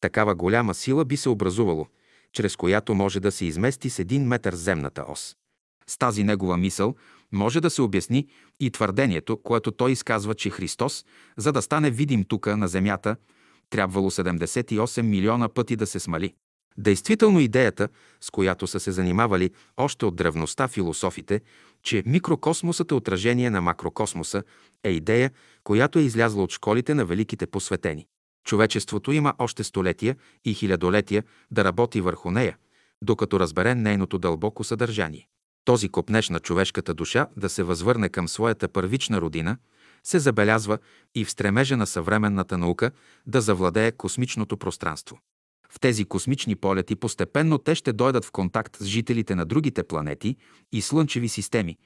[0.01, 1.87] такава голяма сила би се образувало–
[2.33, 5.35] чрез която може да се измести с един метър земната ос.
[5.91, 6.95] С тази негова мисъл
[7.31, 8.27] може да се обясни
[8.59, 11.05] и твърдението, което той изказва, че Христос,
[11.37, 13.15] за да стане видим тука на земята,
[13.69, 16.33] трябвало 78 милиона пъти да се смали.
[16.77, 17.89] Действително идеята,
[18.21, 21.41] с която са се занимавали още от древността философите,
[21.83, 24.43] че микрокосмосът е отражение на макрокосмоса,
[24.83, 25.31] е идея,
[25.63, 28.07] която е излязла от школите на великите посветени.
[28.45, 30.15] Човечеството има още столетия
[30.45, 32.57] и хилядолетия да работи върху нея,
[33.01, 35.27] докато разбере нейното дълбоко съдържание.
[35.65, 39.57] Този копнеж на човешката душа да се възвърне към своята първична родина,
[40.03, 40.77] се забелязва
[41.15, 42.91] и в стремежа на съвременната наука
[43.27, 45.19] да завладее космичното пространство.
[45.69, 50.35] В тези космични полети постепенно те ще дойдат в контакт с жителите на другите планети
[50.71, 51.77] и слънчеви системи,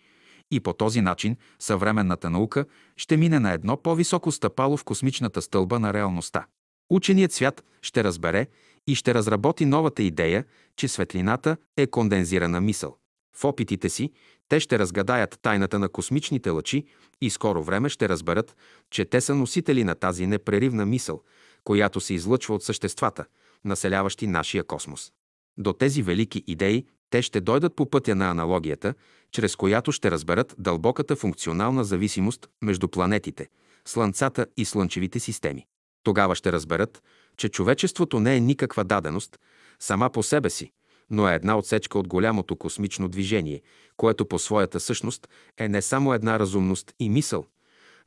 [0.51, 2.65] и по този начин съвременната наука
[2.97, 6.45] ще мине на едно по-високо стъпало в космичната стълба на реалността.
[6.89, 8.47] Ученият свят ще разбере
[8.87, 10.45] и ще разработи новата идея,
[10.75, 12.97] че светлината е кондензирана мисъл.
[13.37, 14.11] В опитите си
[14.49, 16.85] те ще разгадаят тайната на космичните лъчи
[17.21, 18.55] и скоро време ще разберат,
[18.91, 21.21] че те са носители на тази непреривна мисъл,
[21.63, 23.25] която се излъчва от съществата,
[23.65, 25.11] населяващи нашия космос.
[25.57, 28.93] До тези велики идеи те ще дойдат по пътя на аналогията,
[29.31, 33.47] чрез която ще разберат дълбоката функционална зависимост между планетите,
[33.85, 35.65] слънцата и слънчевите системи.
[36.03, 37.03] Тогава ще разберат,
[37.37, 39.39] че човечеството не е никаква даденост
[39.79, 40.71] сама по себе си,
[41.09, 43.61] но е една отсечка от голямото космично движение,
[43.97, 45.27] което по своята същност
[45.57, 47.45] е не само една разумност и мисъл,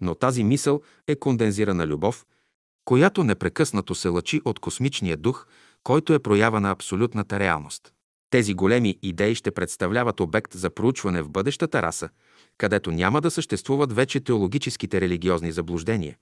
[0.01, 2.27] но тази мисъл е кондензирана любов,
[2.85, 5.47] която непрекъснато се лъчи от космичния дух,
[5.83, 7.93] който е проява на абсолютната реалност.
[8.31, 12.09] Тези големи идеи ще представляват обект за проучване в бъдещата раса,
[12.59, 16.17] където няма да съществуват вече теологическите религиозни заблуждения,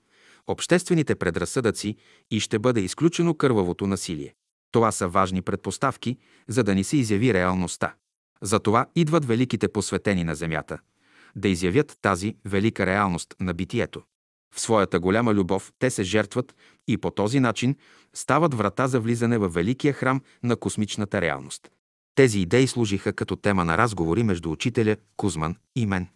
[0.47, 1.95] обществените предразсъдъци
[2.31, 4.33] и ще бъде изключено кървавото насилие.
[4.71, 7.93] Това са важни предпоставки, за да ни се изяви реалността.
[8.41, 10.79] Затова идват великите посветени на Земята,
[11.35, 14.01] да изявят тази велика реалност на битието.
[14.55, 16.55] В своята голяма любов те се жертват
[16.87, 17.75] и по този начин
[18.13, 21.71] стават врата за влизане в великия храм на космичната реалност.
[22.15, 26.07] Тези идеи служиха като тема на разговори между учителя Кузман и мен.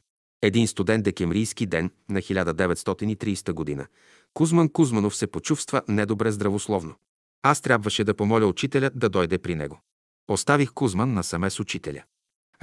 [0.41, 3.87] Един студент декемврийски ден на 1930 година
[4.33, 6.95] Кузман Кузманов се почувства недобре здравословно.
[7.43, 9.79] Аз трябваше да помоля учителя да дойде при него.
[10.27, 12.03] Оставих Кузман насаме с учителя.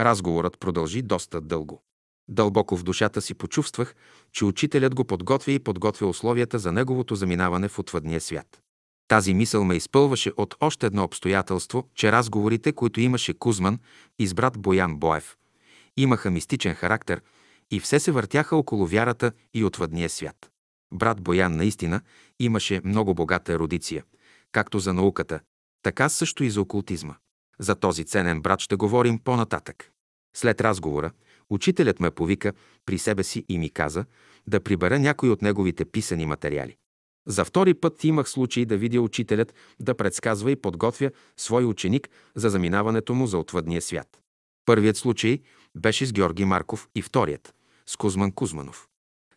[0.01, 1.83] Разговорът продължи доста дълго.
[2.29, 3.95] Дълбоко в душата си почувствах,
[4.33, 8.63] че учителят го подготвя и подготвя условията за неговото заминаване в отвъдния свят.
[9.09, 13.79] Тази мисъл ме изпълваше от още едно обстоятелство, че разговорите, които имаше Кузман
[14.19, 15.37] и с брат Боян Боев,
[15.97, 17.23] имаха мистичен характер
[17.71, 20.51] и все се въртяха около вярата и отвъдния свят.
[20.93, 22.01] Брат Боян наистина
[22.41, 24.05] имаше много богата ерудиция,
[24.53, 25.41] както за науката,
[25.83, 27.15] така също и за окултизма.
[27.59, 29.91] За този ценен брат ще говорим по-нататък.
[30.37, 31.11] След разговора,
[31.51, 32.53] учителят ме повика
[32.87, 34.05] при себе си и ми каза
[34.47, 36.77] да прибера някои от неговите писани материали.
[37.27, 42.51] За втори път имах случай да видя учителят да предсказва и подготвя свой ученик за
[42.51, 44.19] заминаването му за отвъдния свят.
[44.67, 45.41] Първият случай
[45.77, 47.55] беше с Георги Марков и вторият–
[47.87, 48.89] с Кузман Кузманов.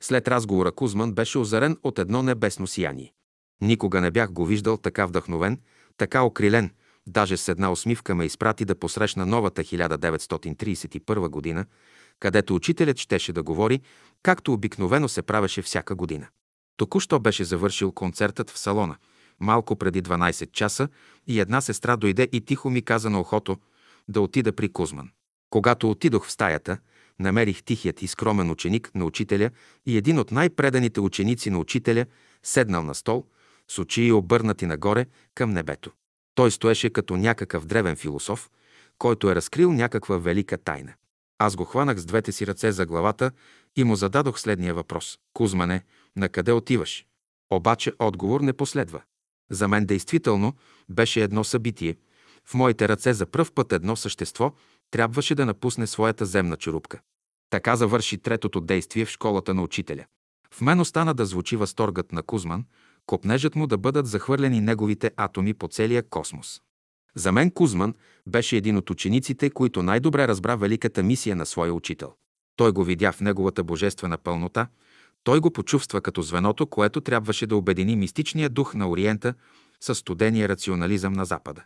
[0.01, 3.13] След разговора Кузман беше озарен от едно небесно сияние.
[3.61, 5.59] Никога не бях го виждал така вдъхновен,
[5.97, 6.71] така окрилен,
[7.07, 11.65] даже с една усмивка ме изпрати да посрещна новата 1931 година,
[12.19, 13.81] където учителят щеше да говори,
[14.23, 16.27] както обикновено се правеше всяка година.
[16.77, 18.95] Току-що беше завършил концертът в салона,
[19.39, 20.87] малко преди 12 часа
[21.27, 23.57] и една сестра дойде и тихо ми каза на ухото
[24.07, 25.09] да отида при Кузман.
[25.49, 26.77] Когато отидох в стаята,
[27.19, 29.49] намерих тихият и скромен ученик на учителя
[29.85, 32.05] и един от най-преданите ученици на учителя,
[32.43, 33.25] седнал на стол,
[33.71, 35.05] с очи обърнати нагоре
[35.35, 35.91] към небето.
[36.35, 38.49] Той стоеше като някакъв древен философ,
[38.97, 40.93] който е разкрил някаква велика тайна.
[41.37, 43.31] Аз го хванах с двете си ръце за главата
[43.75, 45.19] и му зададох следния въпрос.
[45.33, 45.83] Кузмане,
[46.15, 47.05] на къде отиваш?
[47.49, 49.01] Обаче отговор не последва.
[49.51, 50.53] За мен действително
[50.89, 51.95] беше едно събитие.
[52.45, 54.53] В моите ръце за пръв път едно същество
[54.91, 56.99] трябваше да напусне своята земна черупка.
[57.49, 60.05] Така завърши третото действие в школата на учителя.
[60.53, 62.65] В мен остана да звучи възторгът на Кузман,
[63.05, 66.61] копнежът му да бъдат захвърлени неговите атоми по целия космос.
[67.15, 67.93] За мен Кузман
[68.27, 72.13] беше един от учениците, които най-добре разбра великата мисия на своя учител.
[72.55, 74.67] Той го видя в неговата божествена пълнота,
[75.23, 79.33] той го почувства като звеното, което трябваше да обедини мистичния дух на Ориента
[79.81, 81.63] с студения рационализъм на Запада.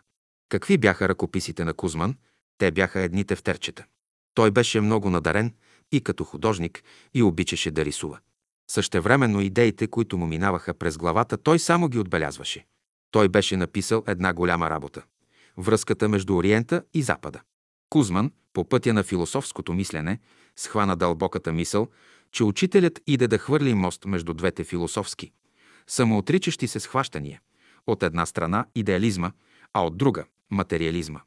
[0.48, 2.14] Какви бяха ръкописите на Кузман?
[2.58, 3.84] Те бяха едните втерчета.
[4.34, 5.54] Той беше много надарен
[5.92, 6.82] и като художник
[7.14, 8.18] и обичаше да рисува.
[8.68, 12.66] Същевременно идеите, които му минаваха през главата, той само ги отбелязваше.
[13.10, 15.02] Той беше написал една голяма работа–
[15.56, 17.40] връзката между Ориента и Запада.
[17.90, 20.18] Кузман, по пътя на философското мислене,
[20.56, 21.88] схвана дълбоката мисъл,
[22.32, 25.32] че учителят иде да хвърли мост между двете философски,
[25.86, 27.40] самоотричащи се схващания.
[27.86, 29.32] От една страна идеализма,
[29.72, 31.20] а от друга– материализма.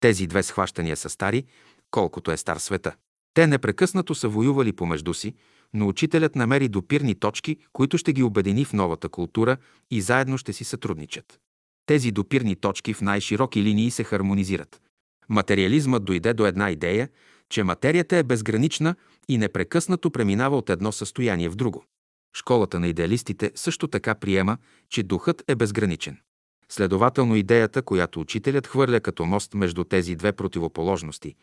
[0.00, 1.44] Тези две схващания са стари,
[1.90, 2.94] колкото е стар света.
[3.34, 5.34] Те непрекъснато са воювали помежду си,
[5.74, 9.56] но учителят намери допирни точки, които ще ги обедини в новата култура
[9.90, 11.40] и заедно ще си сътрудничат.
[11.86, 14.80] Тези допирни точки в най-широки линии се хармонизират.
[15.28, 17.08] Материализмът дойде до една идея,
[17.50, 18.94] че материята е безгранична
[19.28, 21.84] и непрекъснато преминава от едно състояние в друго.
[22.36, 24.58] Школата на идеалистите също така приема,
[24.90, 26.18] че духът е безграничен.
[26.68, 31.34] Следователно идеята, която учителят хвърля като мост между тези две противоположности,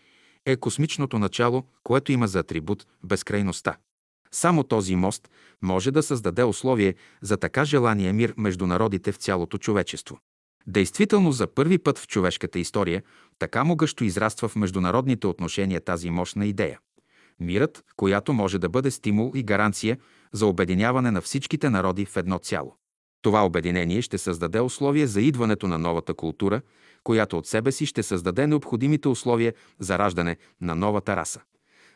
[0.45, 3.77] е космичното начало, което има за атрибут безкрайността.
[4.33, 5.29] Само този мост
[5.61, 10.19] може да създаде условие за така желания мир между народите в цялото човечество.
[10.67, 13.03] Действително за първи път в човешката история
[13.39, 16.79] така могъщо израства в международните отношения тази мощна идея.
[17.39, 19.97] Мирът, която може да бъде стимул и гаранция
[20.31, 22.75] за обединяване на всичките народи в едно цяло.
[23.21, 26.61] Това обединение ще създаде условия за идването на новата култура,
[27.03, 31.41] която от себе си ще създаде необходимите условия за раждане на новата раса.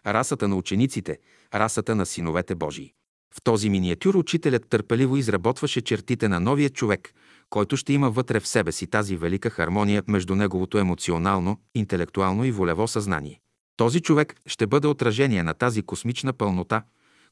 [0.06, 1.18] Расата на учениците,
[1.54, 2.94] расата на синовете Божии.
[3.36, 7.14] В този миниатюр учителят търпеливо изработваше чертите на новия човек,
[7.50, 12.52] който ще има вътре в себе си тази велика хармония между неговото емоционално, интелектуално и
[12.52, 13.40] волево съзнание.
[13.78, 16.84] Този човек ще бъде отражение на тази космична пълнота,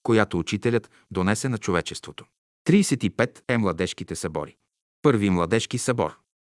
[0.03, 2.25] която учителят донесе на човечеството.
[2.67, 4.55] 35 е младежките събори.
[5.01, 6.17] Първи младежки събор.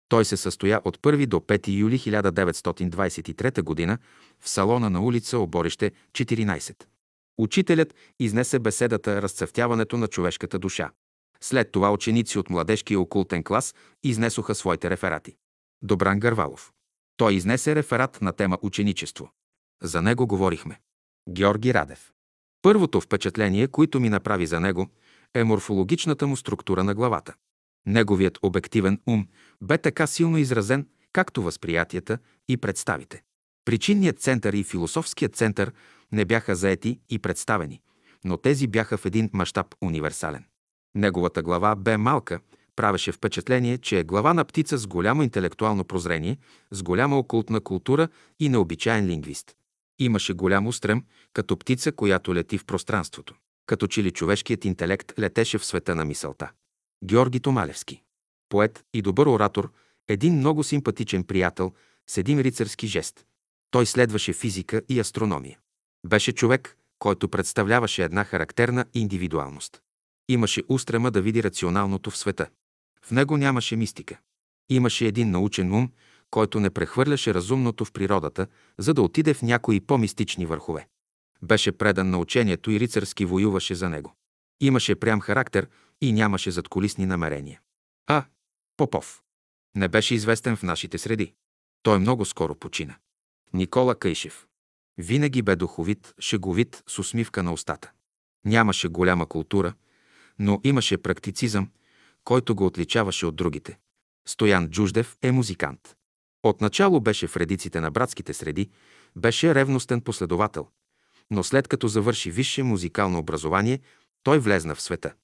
[0.08, 3.98] Той се състоя от 1 до 5 юли 1923 г.
[4.40, 6.84] в салона на улица Оборище 14.
[7.38, 10.90] Учителят изнесе беседата Разцъфтяването на човешката душа.
[11.40, 13.74] След това ученици от младежкия окултен клас
[14.04, 15.36] изнесоха своите реферати.
[15.82, 16.72] Добран Гървалов.
[17.16, 19.30] Той изнесе реферат на тема ученичество.
[19.82, 20.80] За него говорихме.
[21.30, 22.12] Георги Радев.
[22.62, 24.88] Първото впечатление, което ми направи за него,
[25.34, 27.34] е морфологичната му структура на главата.
[27.86, 29.28] Неговият обективен ум
[29.62, 32.18] бе така силно изразен, както възприятията
[32.48, 33.22] и представите.
[33.64, 35.72] Причинният център и философският център
[36.12, 37.80] не бяха заети и представени,
[38.24, 40.44] но тези бяха в един мащаб универсален.
[40.94, 42.40] Неговата глава бе малка,
[42.76, 46.38] правеше впечатление, че е глава на птица с голямо интелектуално прозрение,
[46.70, 48.08] с голяма окултна култура
[48.40, 49.54] и необичаен лингвист.
[49.98, 53.34] Имаше голям устрем, като птица, която лети в пространството.
[53.66, 56.50] Като че ли човешкият интелект летеше в света на мисълта.
[57.04, 58.02] Георги Томалевски.
[58.48, 59.72] Поет и добър оратор,
[60.08, 61.72] един много симпатичен приятел,
[62.06, 63.24] с един рицарски жест.
[63.70, 65.58] Той следваше физика и астрономия.
[66.06, 69.80] Беше човек, който представляваше една характерна индивидуалност.
[70.28, 72.48] Имаше устрема да види рационалното в света.
[73.02, 74.18] В него нямаше мистика.
[74.68, 75.90] Имаше един научен ум,
[76.30, 78.46] който не прехвърляше разумното в природата,
[78.78, 80.88] за да отиде в някои по-мистични върхове.
[81.42, 84.14] Беше предан на учението и рицарски воюваше за него.
[84.60, 85.68] Имаше прям характер
[86.00, 87.60] и нямаше задколисни намерения.
[88.06, 88.24] А.
[88.76, 89.22] Попов.
[89.74, 91.32] Не беше известен в нашите среди.
[91.82, 92.96] Той много скоро почина.
[93.52, 94.46] Никола Кайшев.
[94.98, 97.90] Винаги бе духовит, шеговит, с усмивка на устата.
[98.44, 99.74] Нямаше голяма култура,
[100.38, 101.70] но имаше практицизъм,
[102.24, 103.78] който го отличаваше от другите.
[104.28, 105.96] Стоян Джуждев е музикант.
[106.42, 108.70] Отначало беше в редиците на братските среди,
[109.16, 110.68] беше ревностен последовател,
[111.30, 113.80] но след като завърши висше музикално образование,
[114.22, 115.14] той влезна в света.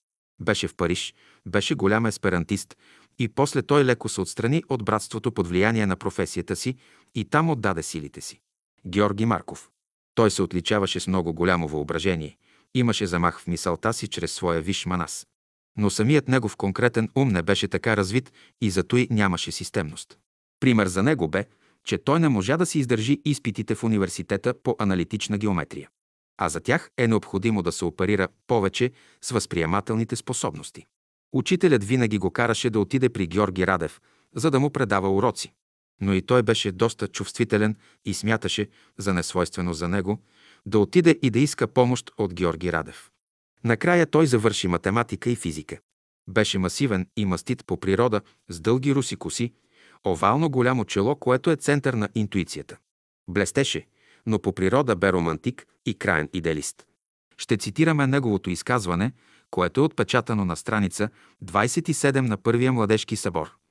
[0.40, 1.14] Беше в Париж,
[1.46, 2.76] беше голям есперантист
[3.18, 6.76] и после той леко се отстрани от братството под влияние на професията си
[7.14, 8.40] и там отдаде силите си.
[8.86, 9.70] Георги Марков.
[10.14, 12.36] Той се отличаваше с много голямо въображение,
[12.74, 15.26] имаше замах в мисълта си чрез своя виш манас.
[15.78, 20.18] Но самият негов конкретен ум не беше така развит и зато и нямаше системност.
[20.60, 21.44] Пример за него бе,
[21.84, 25.88] че той не можа да си издържи изпитите в университета по аналитична геометрия.
[26.38, 28.90] А за тях е необходимо да се оперира повече
[29.22, 30.86] с възприемателните способности.
[31.32, 34.00] Учителят винаги го караше да отиде при Георги Радев,
[34.34, 35.52] за да му предава уроци.
[36.02, 40.18] Но и той беше доста чувствителен и смяташе за несвойствено за него
[40.66, 43.10] да отиде и да иска помощ от Георги Радев.
[43.64, 45.78] Накрая той завърши математика и физика.
[46.28, 49.52] Беше масивен и мастит по природа, с дълги руси коси,
[50.06, 52.76] овално голямо чело, което е център на интуицията.
[53.28, 53.86] Блестеше,
[54.26, 56.86] но по природа бе романтик и краен идеалист.
[57.38, 59.12] Ще цитираме неговото изказване,
[59.50, 61.08] което е отпечатано на страница
[61.44, 63.61] 27 на Първия младежки събор.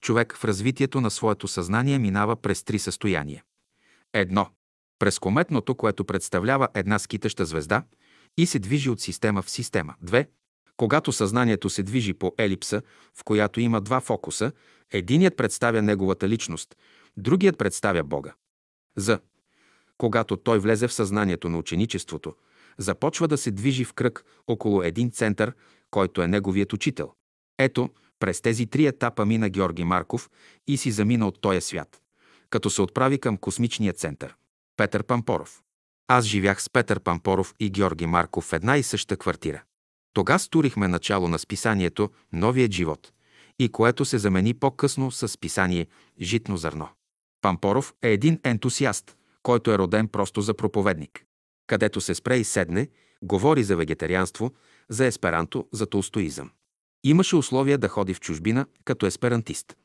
[0.00, 3.44] Човек в развитието на своето съзнание минава през три състояния.
[4.12, 4.46] Едно.
[4.98, 7.82] През кометното, което представлява една скитаща звезда
[8.36, 9.94] и се движи от система в система.
[10.02, 10.28] Две.
[10.76, 12.82] Когато съзнанието се движи по елипса,
[13.14, 14.52] в която има два фокуса,
[14.92, 16.76] единият представя неговата личност,
[17.16, 18.34] другият представя Бога.
[18.96, 19.20] За.
[19.98, 22.34] Когато той влезе в съзнанието на ученичеството,
[22.78, 25.52] започва да се движи в кръг около един център,
[25.90, 27.12] който е неговият учител.
[27.58, 27.90] Ето,
[28.20, 30.30] през тези три етапа мина Георги Марков
[30.66, 32.02] и си замина от този свят,
[32.50, 34.34] като се отправи към космичния център.
[34.76, 35.62] Петър Пампоров.
[36.08, 39.62] Аз живях с Петър Пампоров и Георги Марков в една и съща квартира.
[40.12, 43.12] Тога стурихме начало на списанието «Новият живот»,
[43.58, 45.86] и което се замени по-късно с списание
[46.20, 46.88] «Житно зърно».
[47.42, 51.24] Пампоров е един ентусиаст, който е роден просто за проповедник.
[51.66, 52.88] Където се спре и седне,
[53.22, 54.52] говори за вегетарианство,
[54.88, 56.50] за есперанто, за толстоизъм.
[57.04, 59.76] Имаше условия да ходи в чужбина като есперантист.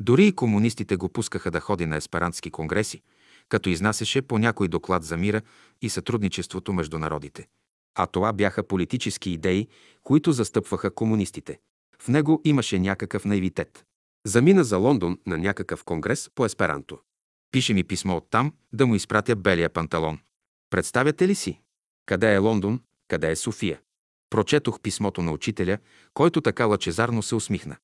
[0.00, 3.02] Дори и комунистите го пускаха да ходи на есперантски конгреси,
[3.48, 5.42] като изнасяше по някой доклад за мира
[5.82, 7.46] и сътрудничеството между народите.
[7.94, 9.68] А това бяха политически идеи,
[10.02, 11.58] които застъпваха комунистите.
[12.02, 13.84] В него имаше някакъв наивитет.
[14.26, 16.98] Замина за Лондон на някакъв конгрес по есперанто.
[17.50, 20.18] Пише ми писмо оттам да му изпратя белия панталон.
[20.70, 21.60] Представяте ли си?
[22.06, 22.80] Къде е Лондон?
[23.08, 23.80] Къде е София?
[24.32, 25.78] Прочетох писмото на учителя,
[26.14, 27.76] който така лъчезарно се усмихна.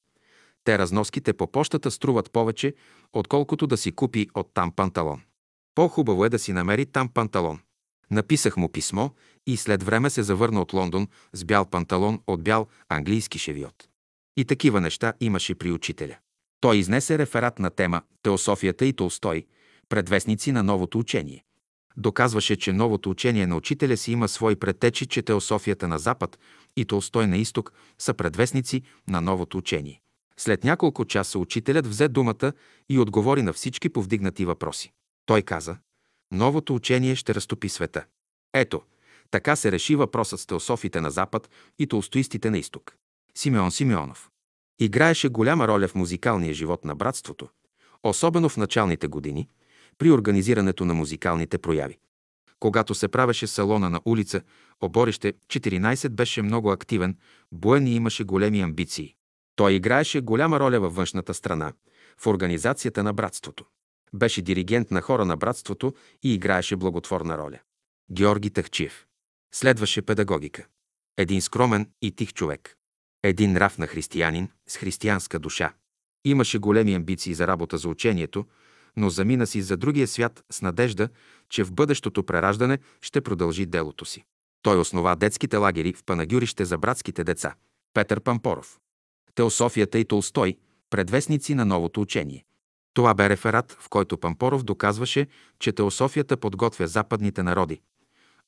[0.65, 2.75] Те разноските по почтата струват повече,
[3.13, 5.23] отколкото да си купи от там панталон.
[5.75, 7.61] По-хубаво е да си намери там панталон.
[8.11, 9.09] Написах му писмо
[9.47, 13.89] и след време се завърна от Лондон с бял панталон от бял английски шевиот.
[14.37, 16.17] И такива неща имаше при учителя.
[16.61, 19.47] Той изнесе реферат на тема Теософията и Толстой,
[19.89, 21.45] предвестници на новото учение.
[21.99, 26.39] Доказваше, че новото учение на учителя си има свои претечи, че Теософията на Запад
[26.77, 30.01] и Толстой на Изток са предвестници на новото учение.
[30.37, 32.53] След няколко часа учителят взе думата
[32.89, 34.93] и отговори на всички повдигнати въпроси.
[35.27, 35.77] Той каза,
[36.33, 38.05] новото учение ще разтопи света.
[38.55, 38.83] Ето,
[39.31, 42.97] така се реши въпросът с теософите на Запад и толстоистите на Изток.
[43.35, 44.31] Симеон Симеонов.
[44.79, 47.49] Играеше голяма роля в музикалния живот на братството,
[48.03, 49.49] особено в началните години,
[49.99, 51.99] при организирането на музикалните прояви.
[52.61, 54.43] Когато се правеше салона на улица,
[54.81, 57.17] оборище 14 беше много активен,
[57.53, 59.15] буен и имаше големи амбиции.
[59.57, 61.73] Той играеше голяма роля във външната страна,
[62.19, 63.65] в организацията на братството.
[64.15, 67.59] Беше диригент на хора на братството и играеше благотворна роля.
[68.13, 69.07] Георги Тахчиев.
[69.55, 70.67] Следваше педагогика.
[71.17, 72.77] Един скромен и тих човек.
[73.23, 75.73] Един нрав на християнин с християнска душа.
[76.25, 78.47] Имаше големи амбиции за работа за учението,
[78.99, 81.09] но замина си за другия свят с надежда,
[81.49, 84.25] че в бъдещото прераждане ще продължи делото си.
[84.63, 87.55] Той основа детските лагери в Панагюрище за братските деца.
[87.95, 88.79] Петър Пампоров.
[89.35, 90.57] Теософията и Толстой–
[90.91, 92.45] предвестници на новото учение.
[92.95, 95.27] Това бе реферат, в който Пампоров доказваше,
[95.59, 97.81] че теософията подготвя западните народи,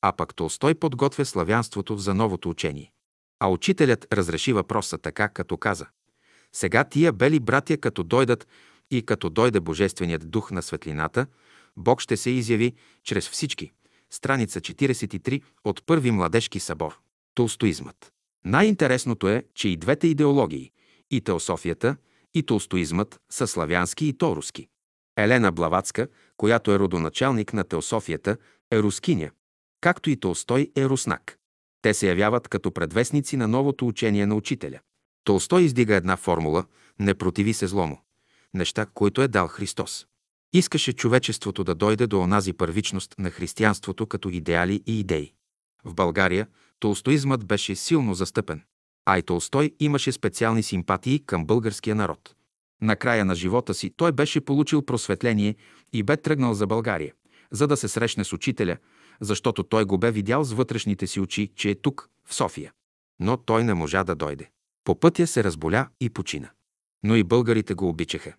[0.01, 2.91] а пък Толстой подготвя славянството за новото учение.
[3.39, 5.85] А учителят разреши въпроса така, като каза
[6.53, 8.47] «Сега тия бели братя, като дойдат
[8.91, 11.25] и като дойде Божественият дух на светлината,
[11.77, 12.73] Бог ще се изяви
[13.03, 13.71] чрез всички».
[14.09, 16.99] Страница 43 от Първи младежки събор.
[17.35, 18.11] Толстоизмът.
[18.45, 20.71] Най-интересното е, че и двете идеологии,
[21.11, 21.95] и теософията,
[22.33, 24.67] и толстоизмът са славянски и то руски.
[25.17, 28.37] Елена Блаватска, която е родоначалник на теософията,
[28.71, 29.31] е рускиня,
[29.81, 31.37] както и Толстой е руснак.
[31.81, 34.79] Те се явяват като предвестници на новото учение на учителя.
[35.23, 36.65] Толстой издига една формула
[36.99, 37.97] «Не противи се злому»–
[38.53, 40.07] неща, които е дал Христос.
[40.53, 45.33] Искаше човечеството да дойде до онази първичност на християнството като идеали и идеи.
[45.83, 46.47] В България
[46.79, 48.63] толстоизмът беше силно застъпен,
[49.05, 52.35] а и Толстой имаше специални симпатии към българския народ.
[52.81, 55.55] На края на живота си той беше получил просветление
[55.93, 57.13] и бе тръгнал за България,
[57.51, 58.77] за да се срещне с учителя,
[59.21, 62.71] защото той го бе видял с вътрешните си очи, че е тук, в София.
[63.19, 64.49] Но той не можа да дойде.
[64.83, 66.49] По пътя се разболя и почина.
[67.03, 68.33] Но и българите го обичаха.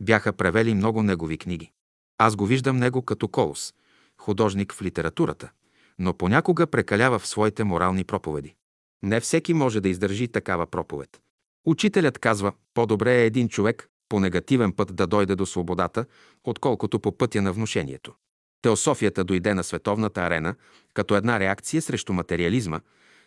[0.00, 1.72] Бяха превели много негови книги.
[2.18, 3.74] Аз го виждам него като колос,
[4.18, 5.50] художник в литературата,
[5.98, 8.54] но понякога прекалява в своите морални проповеди.
[9.02, 11.20] Не всеки може да издържи такава проповед.
[11.66, 16.04] Учителят казва, по-добре е един човек по негативен път да дойде до свободата,
[16.44, 18.14] отколкото по пътя на внушението.
[18.62, 20.54] Теософията дойде на световната арена
[20.94, 22.80] като една реакция срещу материализма,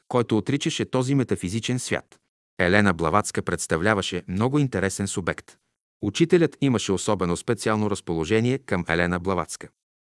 [0.07, 2.19] който отричаше този метафизичен свят.
[2.59, 5.57] Елена Блаватска представляваше много интересен субект.
[6.01, 9.67] Учителят имаше особено специално разположение към Елена Блаватска.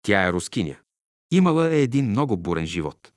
[0.02, 0.76] Тя е рускиня.
[1.32, 3.12] Имала е един много бурен живот.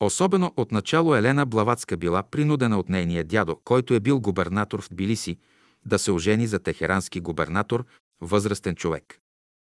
[0.00, 5.38] Особено отначало Елена Блаватска била принудена от нейния дядо, който е бил губернатор в Тбилиси,
[5.86, 7.84] да се ожени за техерански губернатор,
[8.20, 9.20] възрастен човек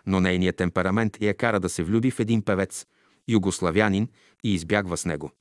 [0.07, 2.85] но нейният темперамент я кара да се влюби в един певец,
[3.27, 4.09] югославянин,
[4.43, 5.31] и избягва с него.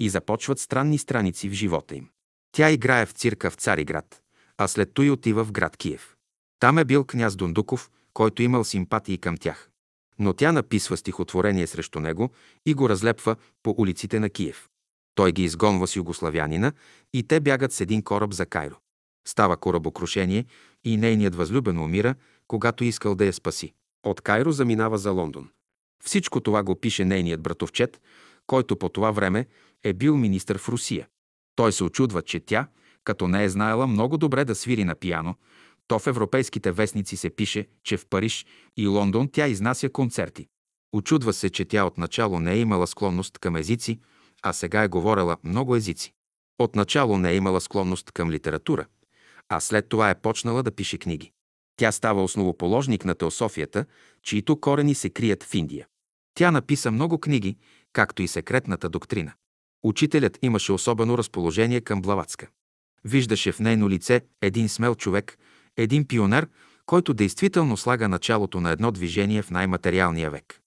[0.00, 2.08] И започват странни страници в живота им.
[2.52, 4.22] Тя играе в цирка в Цариград,
[4.58, 6.16] а след той отива в град Киев.
[6.58, 9.68] Там е бил княз Дундуков, който имал симпатии към тях.
[10.18, 12.30] Но тя написва стихотворение срещу него
[12.66, 14.68] и го разлепва по улиците на Киев.
[15.14, 16.72] Той ги изгонва с югославянина
[17.12, 18.76] и те бягат с един кораб за Кайро.
[19.28, 20.44] Става корабокрушение
[20.84, 22.14] и нейният възлюбен умира,
[22.48, 23.72] когато искал да я спаси.
[24.04, 25.50] От Кайро заминава за Лондон.
[26.04, 28.00] Всичко това го пише нейният братовчет,
[28.46, 29.46] който по това време
[29.84, 31.08] е бил министър в Русия.
[31.56, 32.66] Той се очудва, че тя,
[33.04, 35.34] като не е знаела много добре да свири на пияно,
[35.88, 38.46] то в европейските вестници се пише, че в Париж
[38.76, 40.46] и Лондон тя изнася концерти.
[40.92, 44.00] Очудва се, че тя отначало не е имала склонност към езици,
[44.42, 46.12] а сега е говорила много езици.
[46.58, 48.86] Отначало не е имала склонност към литература,
[49.48, 51.32] а след това е почнала да пише книги.
[51.76, 53.84] Тя става основоположник на теософията,
[54.22, 55.86] чието корени се крият в Индия.
[56.34, 57.56] Тя написа много книги,
[57.92, 59.32] както и секретната доктрина.
[59.82, 62.48] Учителят имаше особено разположение към Блаватска.
[63.04, 65.38] Виждаше в нейно лице един смел човек,
[65.76, 66.48] един пионер,
[66.86, 70.60] който действително слага началото на едно движение в най-материалния век.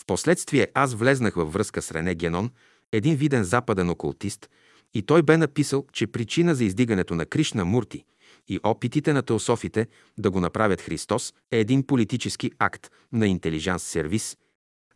[0.00, 2.50] Впоследствие аз влезнах във връзка с Рене Генон,
[2.92, 4.50] един виден западен окултист,
[4.94, 8.04] и той бе написал, че причина за издигането на Кришна Мурти
[8.48, 9.86] и опитите на теософите
[10.18, 14.36] да го направят Христос е един политически акт на интелижанс сервис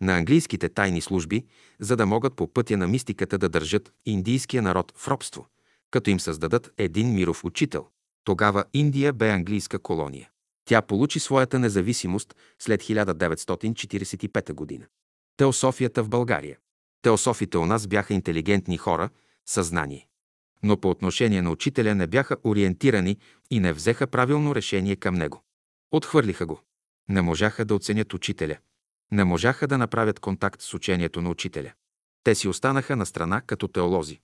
[0.00, 1.44] на английските тайни служби,
[1.80, 5.46] за да могат по пътя на мистиката да държат индийския народ в робство,
[5.90, 7.86] като им създадат един миров учител.
[8.24, 10.30] Тогава Индия бе английска колония.
[10.64, 14.86] Тя получи своята независимост след 1945 година.
[15.36, 16.58] Теософията в България.
[17.02, 19.10] Теософите у нас бяха интелигентни хора,
[19.46, 20.06] съзнание.
[20.62, 23.16] Но по отношение на учителя не бяха ориентирани
[23.50, 25.42] и не взеха правилно решение към него.
[25.90, 26.60] Отхвърлиха го.
[27.08, 28.56] Не можаха да оценят учителя.
[29.12, 31.72] Не можаха да направят контакт с учението на учителя.
[32.24, 34.20] Те си останаха на страна като теолози.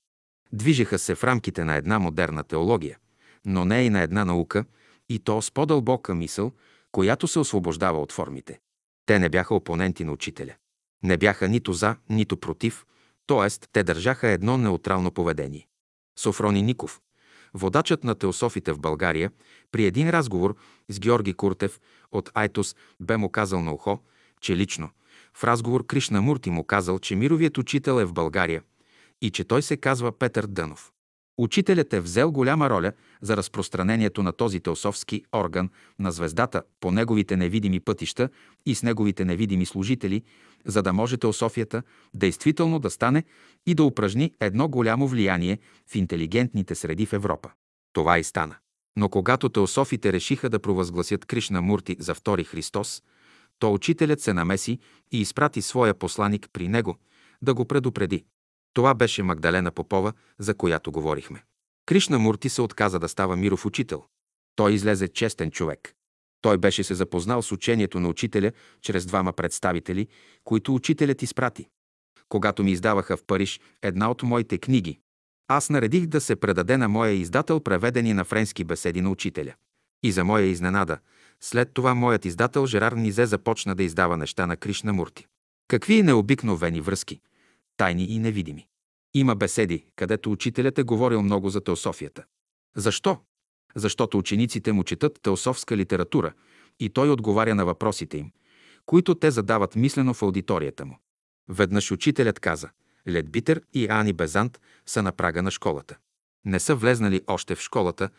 [0.53, 2.99] Движеха се в рамките на една модерна теология,
[3.45, 4.65] но не и на една наука,
[5.09, 6.53] и то с по-дълбока мисъл,
[6.93, 8.61] която се освобождава от формите.
[9.07, 10.55] Те не бяха опоненти на учителя.
[11.03, 12.87] Не бяха нито за, нито против,
[13.27, 13.51] т.е.
[13.73, 15.67] те държаха едно неутрално поведение.
[16.19, 17.01] Софрони Ников,
[17.55, 19.31] водачът на теософите в България,
[19.73, 20.57] при един разговор
[20.89, 21.81] с Георги Куртев
[22.13, 24.01] от Айтос бе му казал на ухо,
[24.43, 24.91] че лично
[25.35, 28.63] в разговор Кришна Мурти му казал, че мировият учител е в България
[29.23, 30.93] и че той се казва Петър Дънов.
[31.39, 32.93] Учителят е взел голяма роля
[33.23, 38.29] за разпространението на този теософски орган на звездата по неговите невидими пътища
[38.67, 40.23] и с неговите невидими служители,
[40.67, 41.83] за да може теософията
[42.15, 43.25] действително да стане
[43.67, 45.59] и да упражни едно голямо влияние
[45.91, 47.51] в интелигентните среди в Европа.
[47.93, 48.57] Това и стана.
[48.97, 53.03] Но когато теософите решиха да провъзгласят Кришна Мурти за втори Христос,
[53.63, 54.79] то учителят се намеси
[55.13, 56.97] и изпрати своя посланик при него
[57.43, 58.25] да го предупреди.
[58.75, 61.45] Това беше Магдалена Попова, за която говорихме.
[61.87, 64.05] Кришна Мурти се отказа да става миров учител.
[64.57, 65.95] Той излезе честен човек.
[66.41, 70.09] Той беше се запознал с учението на учителя чрез двама представители,
[70.45, 71.69] които учителят изпрати.
[72.29, 74.99] Когато ми издаваха в Париж една от моите книги,
[75.49, 79.55] аз наредих да се предаде на моя издател преведени на френски беседи на учителя.
[80.03, 80.99] И за моя изненада,
[81.41, 85.27] след това моят издател Жерар Низе започна да издава неща на Кришна Мурти.
[85.69, 87.21] Какви необикновени връзки,
[87.77, 88.67] тайни и невидими.
[89.15, 92.25] Има беседи, където учителят е говорил много за теософията.
[92.77, 93.19] Защо?
[93.75, 96.33] Защото учениците му четат теософска литература
[96.81, 98.33] и той отговаря на въпросите им,
[98.87, 100.99] които те задават мислено в аудиторията му.
[101.49, 102.71] Веднъж учителят каза,
[103.09, 105.97] Ледбитер и Ани Безант са на прага на школата.
[106.45, 108.11] Не са влезнали още в школата,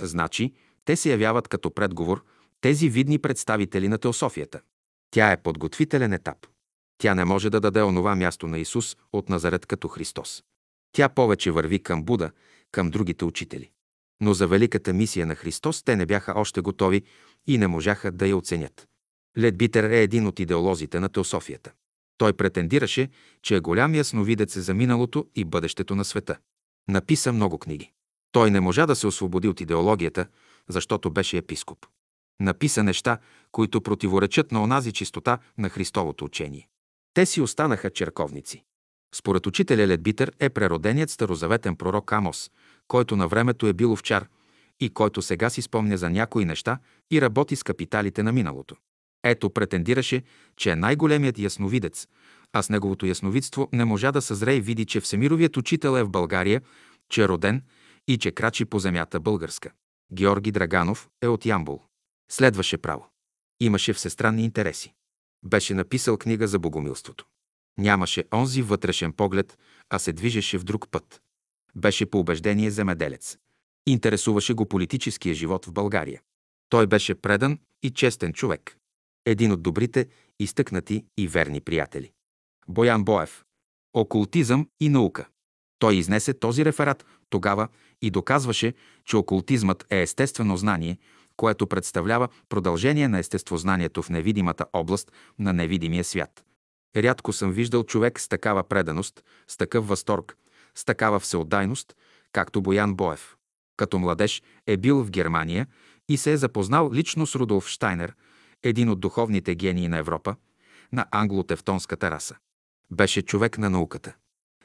[0.00, 0.52] значи
[0.84, 2.24] те се явяват като предговор
[2.60, 4.60] тези видни представители на теософията.
[5.10, 6.46] Тя е подготвителен етап.
[6.98, 10.42] Тя не може да даде онова място на Исус от Назарет като Христос.
[10.92, 12.30] Тя повече върви към Буда,
[12.72, 13.70] към другите учители.
[14.20, 17.02] Но за великата мисия на Христос те не бяха още готови
[17.46, 18.88] и не можаха да я оценят.
[19.38, 21.72] Ледбитер е един от идеолозите на теософията.
[22.18, 23.08] Той претендираше,
[23.42, 26.38] че е голям ясновидец за миналото и бъдещето на света.
[26.88, 27.90] Написа много книги.
[28.32, 30.26] Той не можа да се освободи от идеологията,
[30.68, 31.86] защото беше епископ.
[32.40, 33.18] Написа неща,
[33.52, 36.68] които противоречат на онази чистота на Христовото учение.
[37.14, 38.64] Те си останаха черковници.
[39.14, 42.50] Според учителя Ледбитър е прероденият старозаветен пророк Амос,
[42.88, 44.28] който на времето е бил овчар
[44.80, 46.78] и който сега си спомня за някои неща
[47.10, 48.76] и работи с капиталите на миналото.
[49.24, 50.22] Ето претендираше,
[50.56, 52.08] че е най-големият ясновидец,
[52.52, 56.10] а с неговото ясновидство не можа да съзре и види, че Всемировият учител е в
[56.10, 56.62] България,
[57.08, 57.62] че е роден
[58.08, 59.70] и че крачи по земята българска.
[60.12, 61.82] Георги Драганов е от Ямбул.
[62.30, 63.08] Следваше право.
[63.60, 64.94] Имаше всестранни интереси.
[65.44, 67.26] Беше написал книга за богомилството.
[67.78, 69.58] Нямаше онзи вътрешен поглед,
[69.90, 71.22] а се движеше в друг път.
[71.76, 73.38] Беше по убеждение земеделец.
[73.86, 76.22] Интересуваше го политическия живот в България.
[76.68, 78.76] Той беше предан и честен човек.
[79.26, 80.08] Един от добрите,
[80.38, 82.12] изтъкнати и верни приятели.
[82.68, 83.44] Боян Боев.
[83.94, 85.28] Окултизъм и наука.
[85.78, 87.68] Той изнесе този реферат тогава
[88.02, 90.98] и доказваше, че окултизмът е естествено знание,
[91.36, 96.44] което представлява продължение на естествознанието в невидимата област на невидимия свят.
[96.96, 100.36] Рядко съм виждал човек с такава преданост, с такъв възторг,
[100.74, 101.96] с такава всеотдайност,
[102.32, 103.36] както Боян Боев.
[103.76, 105.66] Като младеж е бил в Германия
[106.08, 108.14] и се е запознал лично с Рудолф Штайнер,
[108.62, 110.36] един от духовните гении на Европа,
[110.92, 112.36] на англо-тевтонската раса.
[112.90, 114.14] Беше човек на науката.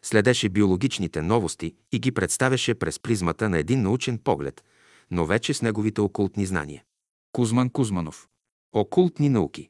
[0.02, 4.64] Следеше биологичните новости и ги представяше през призмата на един научен поглед,
[5.12, 6.84] но вече с неговите окултни знания.
[7.32, 8.28] Кузман Кузманов.
[8.74, 9.70] Окултни науки.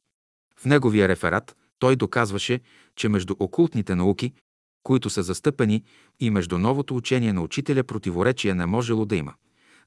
[0.60, 2.60] В неговия реферат той доказваше,
[2.96, 4.34] че между окултните науки,
[4.84, 5.84] които са застъпени,
[6.20, 9.34] и между новото учение на учителя противоречие не можело да има,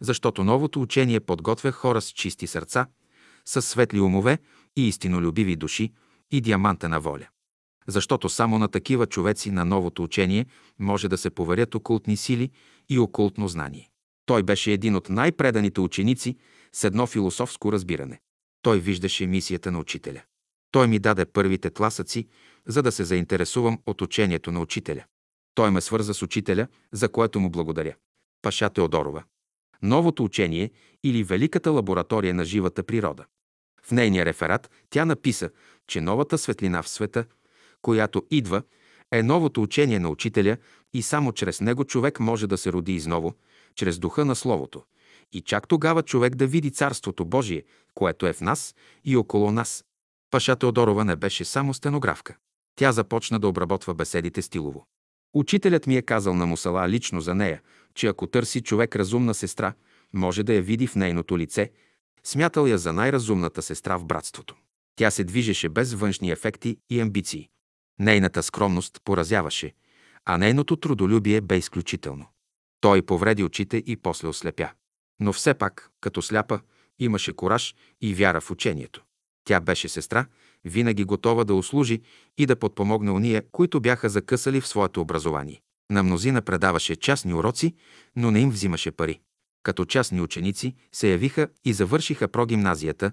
[0.01, 2.87] защото новото учение подготвя хора с чисти сърца,
[3.45, 4.39] с светли умове
[4.77, 5.93] и истинолюбиви души
[6.31, 7.29] и диамантена воля.
[7.91, 10.47] Защото само на такива човеци на новото учение
[10.79, 12.51] може да се поверят окултни сили
[12.89, 13.91] и окултно знание.
[14.27, 16.37] Той беше един от най-преданите ученици
[16.73, 18.21] с едно философско разбиране.
[18.63, 20.23] Той виждаше мисията на учителя.
[20.71, 22.29] Той ми даде първите тласъци,
[22.67, 25.05] за да се заинтересувам от учението на учителя.
[25.55, 27.95] Той ме свърза с учителя, за което му благодаря.
[28.43, 29.23] Паша Теодорова.
[29.83, 30.71] Новото учение
[31.05, 33.25] или Великата лаборатория на живата природа.
[33.83, 35.51] В нейния реферат тя написа,
[35.87, 37.25] че новата светлина в света,
[37.83, 38.63] която идва,
[39.13, 40.57] е новото учение на учителя
[40.93, 43.35] и само чрез него човек може да се роди изново,
[43.75, 44.83] чрез духа на Словото.
[45.33, 48.75] И чак тогава човек да види Царството Божие, което е в нас
[49.05, 49.85] и около нас.
[50.31, 52.37] Паша Теодорова не беше само стенографка.
[52.77, 54.87] Тя започна да обработва беседите стилово.
[55.35, 57.63] Учителят ми е казал на Мусала лично за нея,
[57.95, 59.73] че ако търси човек разумна сестра,
[60.13, 61.71] може да я види в нейното лице.
[62.25, 64.57] Смятал я за най-разумната сестра в братството.
[64.97, 67.49] Тя се движеше без външни ефекти и амбиции.
[68.01, 69.75] Нейната скромност поразяваше,
[70.25, 72.27] а нейното трудолюбие бе изключително.
[72.81, 74.71] Той повреди очите и после ослепя.
[75.21, 76.61] Но все пак, като сляпа,
[76.99, 79.03] имаше кораж и вяра в учението.
[79.45, 80.27] Тя беше сестра,
[80.65, 82.01] винаги готова да услужи
[82.39, 85.61] и да подпомогне уния, които бяха закъсали в своето образование.
[85.91, 87.75] На мнозина предаваше частни уроци,
[88.17, 89.21] но не им взимаше пари.
[89.63, 93.13] Като частни ученици се явиха и завършиха прогимназията,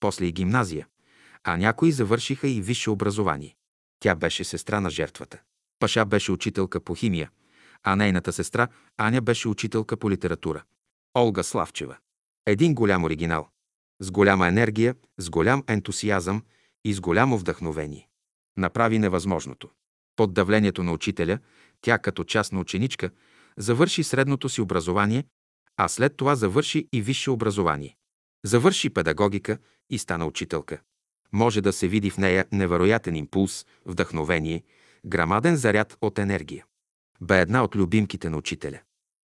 [0.00, 0.86] после и гимназия,
[1.44, 3.57] а някои завършиха и висше образование.
[4.00, 5.38] Тя беше сестра на жертвата.
[5.78, 7.30] Паша беше учителка по химия,
[7.82, 10.62] а нейната сестра Аня беше учителка по литература.
[11.16, 11.96] Олга Славчева.
[12.46, 13.48] Един голям оригинал.
[14.00, 16.42] С голяма енергия, с голям ентусиазъм
[16.84, 18.08] и с голямо вдъхновение.
[18.56, 19.70] Направи невъзможното.
[20.16, 21.38] Под давлението на учителя,
[21.80, 23.10] тя като частна ученичка
[23.56, 25.24] завърши средното си образование,
[25.76, 27.96] а след това завърши и висше образование.
[28.44, 29.58] Завърши педагогика
[29.90, 30.80] и стана учителка.
[31.32, 34.62] Може да се види в нея невероятен импулс, вдъхновение,
[35.06, 36.64] грамаден заряд от енергия.
[37.20, 38.80] Бе една от любимките на учителя.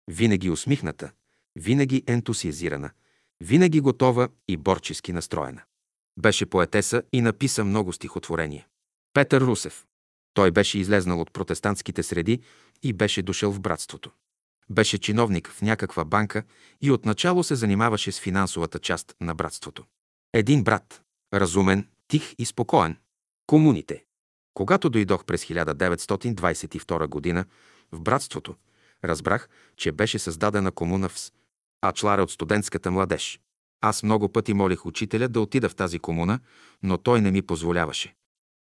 [0.07, 1.11] Винаги усмихната,
[1.55, 2.91] винаги ентусиазирана,
[3.41, 5.61] винаги готова и борчески настроена.
[6.19, 8.65] Беше поетеса и написа много стихотворения.
[9.13, 9.85] Петър Русев.
[10.33, 12.41] Той беше излезнал от протестантските среди
[12.83, 14.11] и беше дошъл в братството.
[14.69, 16.43] Беше чиновник в някаква банка
[16.81, 19.83] и отначало се занимаваше с финансовата част на братството.
[20.33, 21.01] Един брат,
[21.33, 22.97] разумен, тих и спокоен.
[23.47, 24.03] Комуните.
[24.53, 27.45] Когато дойдох през 1922 година
[27.91, 28.55] в братството,
[29.03, 31.31] разбрах, че беше създадена комуна в С,
[31.81, 33.39] а чларе от студентската младеж.
[33.81, 36.39] Аз много пъти молих учителя да отида в тази комуна,
[36.83, 38.15] но той не ми позволяваше.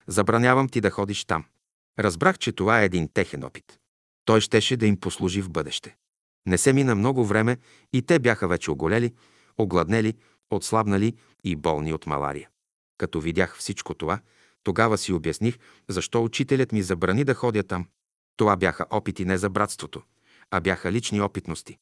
[0.06, 1.44] Забранявам ти да ходиш там.
[1.98, 3.78] Разбрах, че това е един техен опит.
[4.24, 5.96] Той щеше да им послужи в бъдеще.
[6.46, 7.58] Не се мина много време
[7.92, 9.14] и те бяха вече оголели,
[9.58, 10.14] огладнели,
[10.50, 12.48] отслабнали и болни от малария.
[13.02, 14.20] Като видях всичко това,
[14.62, 15.58] тогава си обясних,
[15.88, 17.86] защо учителят ми забрани да ходя там.
[18.36, 20.02] Това бяха опити не за братството,
[20.50, 21.78] а бяха лични опитности.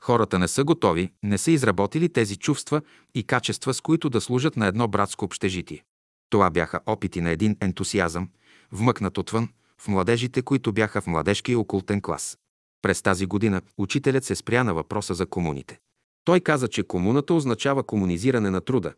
[0.00, 2.82] Хората не са готови, не са изработили тези чувства
[3.14, 5.84] и качества, с които да служат на едно братско общежитие.
[6.30, 8.28] Това бяха опити на един ентусиазъм,
[8.70, 12.38] вмъкнат отвън, в младежите, които бяха в младежкия окултен клас.
[12.82, 15.78] През тази година учителят се спря на въпроса за комуните.
[16.24, 18.94] Той каза, че комуната означава комунизиране на труда,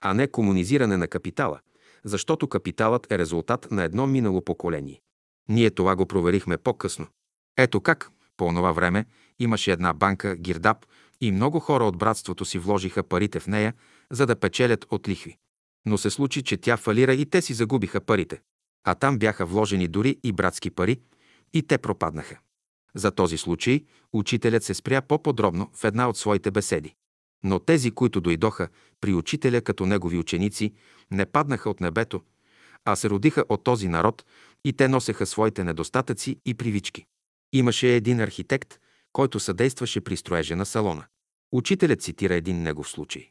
[0.00, 1.60] а не комунизиране на капитала,
[2.04, 5.00] защото капиталът е резултат на едно минало поколение.
[5.48, 7.06] Ние това го проверихме по-късно.
[7.56, 9.04] Ето как, по онова време,
[9.38, 10.86] имаше една банка, Гирдап,
[11.20, 13.74] и много хора от братството си вложиха парите в нея,
[14.10, 15.36] за да печелят от лихви.
[15.86, 18.40] Но се случи, че тя фалира и те си загубиха парите.
[18.84, 21.00] А там бяха вложени дори и братски пари,
[21.52, 22.38] и те пропаднаха.
[22.94, 26.94] За този случай учителят се спря по-подробно в една от своите беседи.
[27.44, 28.68] Но тези, които дойдоха
[29.00, 30.72] при учителя като негови ученици,
[31.10, 32.22] не паднаха от небето,
[32.84, 34.24] а се родиха от този народ
[34.64, 37.06] и те носеха своите недостатъци и привички.
[37.52, 38.78] Имаше един архитект,
[39.12, 41.04] който съдействаше при строежа на салона.
[41.52, 43.30] Учителят цитира един негов случай.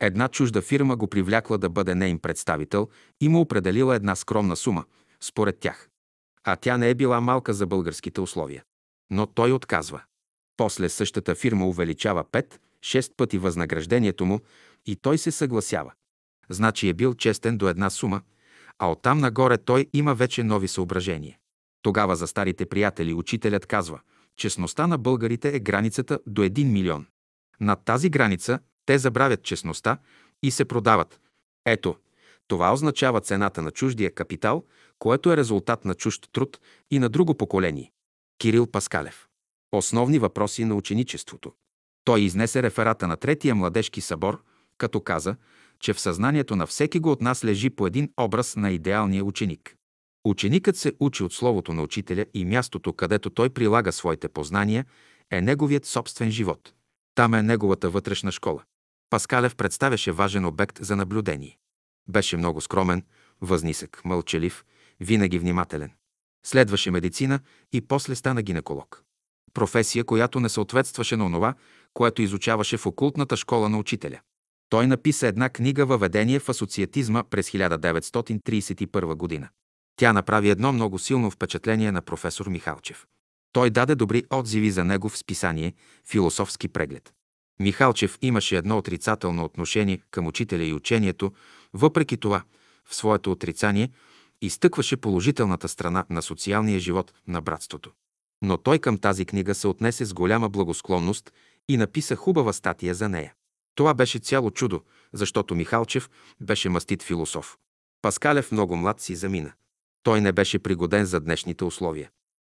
[0.00, 2.88] Една чужда фирма го привлякла да бъде нейн представител
[3.20, 4.84] и му определила една скромна сума,
[5.20, 5.88] според тях.
[6.44, 8.62] А тя не е била малка за българските условия.
[9.10, 10.02] Но той отказва.
[10.56, 12.24] После същата фирма увеличава
[12.82, 14.40] 5-6 пъти възнаграждението му
[14.86, 15.92] и той се съгласява.
[16.48, 18.22] Значи е бил честен до една сума,
[18.78, 21.38] а оттам нагоре той има вече нови съображения.
[21.82, 24.00] Тогава за старите приятели учителят казва,
[24.36, 27.06] честността на българите е границата до 1 милион.
[27.60, 29.98] Над тази граница те забравят честността
[30.42, 31.20] и се продават.
[31.66, 31.96] Ето,
[32.48, 34.64] това означава цената на чуждия капитал,
[34.98, 36.60] което е резултат на чужд труд
[36.90, 37.92] и на друго поколение.
[38.38, 39.28] Кирил Паскалев.
[39.72, 41.52] Основни въпроси на ученичеството.
[42.04, 44.42] Той изнесе реферата на Третия младежки събор,
[44.78, 45.36] като каза,
[45.80, 49.76] че в съзнанието на всеки го от нас лежи по един образ на идеалния ученик.
[50.24, 54.86] Ученикът се учи от словото на учителя и мястото, където той прилага своите познания,
[55.30, 56.72] е неговият собствен живот.
[57.14, 58.62] Там е неговата вътрешна школа.
[59.10, 61.58] Паскалев представяше важен обект за наблюдение.
[62.08, 63.02] Беше много скромен,
[63.40, 64.64] възнисък, мълчалив,
[65.00, 65.90] винаги внимателен.
[66.46, 67.40] Следваше медицина
[67.72, 69.02] и после стана гинеколог.
[69.54, 71.54] Професия, която не съответстваше на онова,
[71.94, 74.20] което изучаваше в окултната школа на учителя.
[74.68, 79.48] Той написа една книга Въведение в асоциатизма през 1931 година.
[79.96, 83.06] Тя направи едно много силно впечатление на професор Михалчев.
[83.52, 85.74] Той даде добри отзиви за него в списание
[86.08, 87.12] «Философски преглед».
[87.60, 91.32] Михалчев имаше едно отрицателно отношение към учителя и учението,
[91.74, 92.42] въпреки това,
[92.88, 93.90] в своето отрицание,
[94.42, 97.90] изтъкваше положителната страна на социалния живот на братството.
[98.42, 101.32] Но той към тази книга се отнесе с голяма благосклонност
[101.68, 103.34] и написа хубава статия за нея.
[103.74, 104.82] Това беше цяло чудо,
[105.12, 106.10] защото Михалчев
[106.40, 107.56] беше мастит философ.
[108.02, 109.52] Паскалев много млад си замина.
[110.02, 112.10] Той не беше пригоден за днешните условия.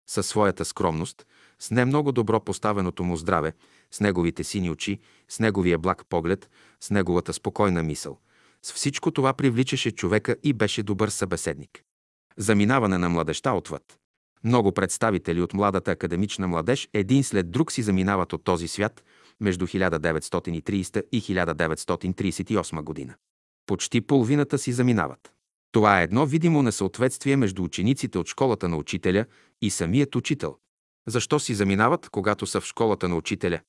[0.09, 1.25] Със своята скромност,
[1.59, 3.53] с не много добро поставеното му здраве,
[3.91, 4.99] с неговите сини очи,
[5.29, 6.49] с неговия благ поглед,
[6.81, 8.19] с неговата спокойна мисъл.
[8.63, 11.83] С всичко това привличаше човека и беше добър събеседник.
[12.37, 13.98] Заминаване на младеща отвъд.
[14.43, 19.03] Много представители от младата академична младеж един след друг си заминават от този свят
[19.39, 23.15] между 1930 и 1938 година.
[23.65, 25.33] Почти половината си заминават.
[25.71, 29.25] Това е едно видимо несъответствие между учениците от школата на учителя
[29.61, 30.57] и самият учител.
[31.07, 33.59] Защо си заминават, когато са в школата на учителя?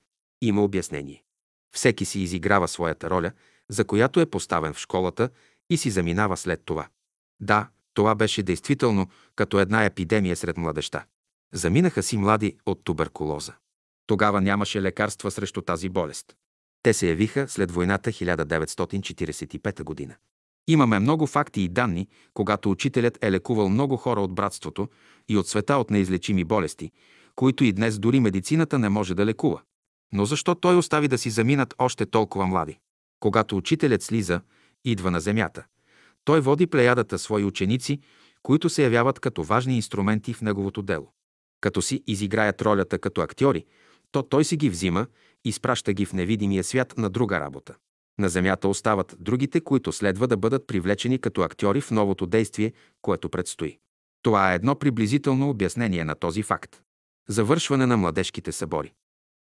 [0.42, 1.22] Има обяснение.
[1.74, 3.32] Всеки си изиграва своята роля,
[3.68, 5.30] за която е поставен в школата
[5.70, 6.88] и си заминава след това.
[7.40, 7.68] Да,
[8.00, 11.04] това беше действително като една епидемия сред младеща.
[11.52, 13.52] Заминаха си млади от туберкулоза.
[14.06, 16.36] Тогава нямаше лекарства срещу тази болест.
[16.82, 20.14] Те се явиха след войната 1945 година.
[20.68, 24.88] Имаме много факти и данни, когато учителят е лекувал много хора от братството
[25.28, 26.90] и от света от неизлечими болести,
[27.36, 29.60] които и днес дори медицината не може да лекува.
[30.12, 32.78] Но защо той остави да си заминат още толкова млади?
[33.20, 34.40] Когато учителят слиза,
[34.84, 35.64] идва на земята.
[36.24, 38.00] Той води плеядата свои ученици,
[38.42, 41.12] които се явяват като важни инструменти в неговото дело.
[41.60, 43.64] Като си изиграят ролята като актьори,
[44.12, 45.06] то той си ги взима
[45.44, 47.74] и спраща ги в невидимия свят на друга работа.
[48.18, 52.72] На земята остават другите, които следва да бъдат привлечени като актьори в новото действие,
[53.02, 53.78] което предстои.
[54.22, 56.82] Това е едно приблизително обяснение на този факт.
[57.28, 58.92] Завършване на младежките събори.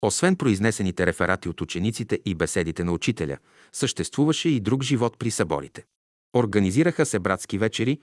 [0.02, 3.38] Освен произнесените реферати от учениците и беседите на учителя,
[3.72, 5.84] съществуваше и друг живот при съборите.
[6.36, 8.00] Организираха се братски вечери,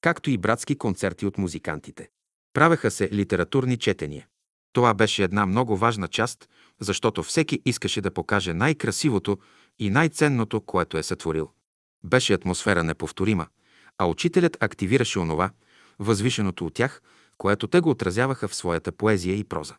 [0.00, 2.08] както и братски концерти от музикантите.
[2.52, 4.26] Правеха се литературни четения.
[4.72, 6.48] Това беше една много важна част,
[6.80, 9.38] защото всеки искаше да покаже най-красивото
[9.78, 11.50] и най-ценното, което е сътворил.
[12.04, 13.46] Беше атмосфера неповторима,
[13.98, 15.50] а учителят активираше онова,
[15.98, 17.02] възвишеното от тях,
[17.38, 19.74] което те го отразяваха в своята поезия и проза.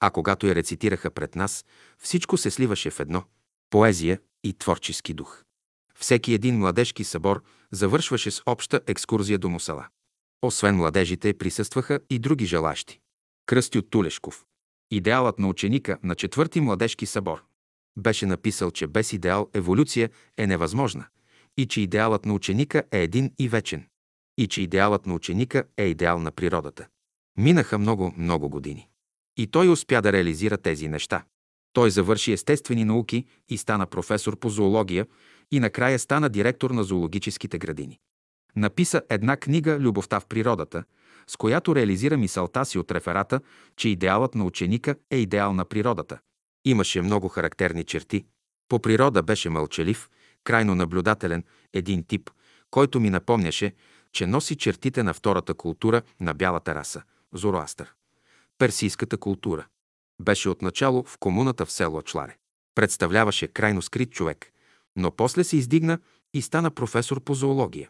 [0.00, 1.64] А когато я рецитираха пред нас,
[1.98, 3.24] всичко се сливаше в едно–
[3.70, 5.44] поезия и творчески дух.
[6.00, 7.42] Всеки един младежки събор
[7.72, 9.88] завършваше с обща екскурзия до Мусала.
[10.42, 13.00] Освен младежите присъстваха и други желащи.
[13.46, 14.44] Кръсти от Тулешков.
[14.90, 17.44] Идеалът на ученика на четвърти младежки събор.
[17.98, 21.06] Беше написал, че без идеал еволюция е невъзможна
[21.56, 23.86] и че идеалът на ученика е един и вечен
[24.38, 26.88] и че идеалът на ученика е идеал на природата.
[27.38, 28.88] Минаха много, много години.
[29.36, 31.24] И той успя да реализира тези неща.
[31.72, 35.06] Той завърши естествени науки и стана професор по зоология
[35.52, 37.98] и накрая стана директор на зоологическите градини.
[38.56, 40.84] Написа една книга «Любовта в природата»,
[41.26, 43.40] с която реализира мисълта си от реферата,
[43.76, 46.18] че идеалът на ученика е идеал на природата.
[46.64, 48.24] Имаше много характерни черти.
[48.68, 50.10] По природа беше мълчалив,
[50.44, 52.30] крайно наблюдателен, един тип,
[52.70, 53.74] който ми напомняше,
[54.12, 57.02] че носи чертите на втората култура на бялата раса–
[57.32, 57.94] Зороастър.
[58.58, 59.66] Персийската култура.
[60.20, 62.36] Беше отначало в комуната в село Чларе.
[62.74, 64.52] Представляваше крайно скрит човек,
[64.98, 65.98] но после се издигна
[66.34, 67.88] и стана професор по зоология.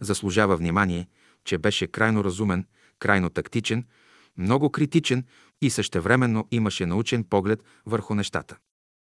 [0.00, 1.08] Заслужава внимание,
[1.44, 2.66] че беше крайно разумен,
[2.98, 3.84] крайно тактичен,
[4.36, 5.24] много критичен
[5.62, 8.56] и същевременно имаше научен поглед върху нещата.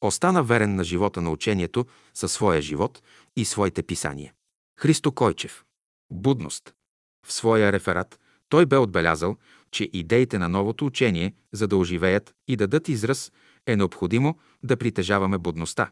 [0.02, 3.02] Остана верен на живота на учението със своя живот
[3.36, 4.34] и своите писания.
[4.80, 5.66] Христо Койчев.
[6.12, 6.74] Будност.
[7.26, 8.20] В своя реферат
[8.50, 9.38] той бе отбелязал,
[9.72, 13.32] че идеите на новото учение, за да оживеят и да дадат израз,
[13.66, 15.92] е необходимо да притежаваме будността.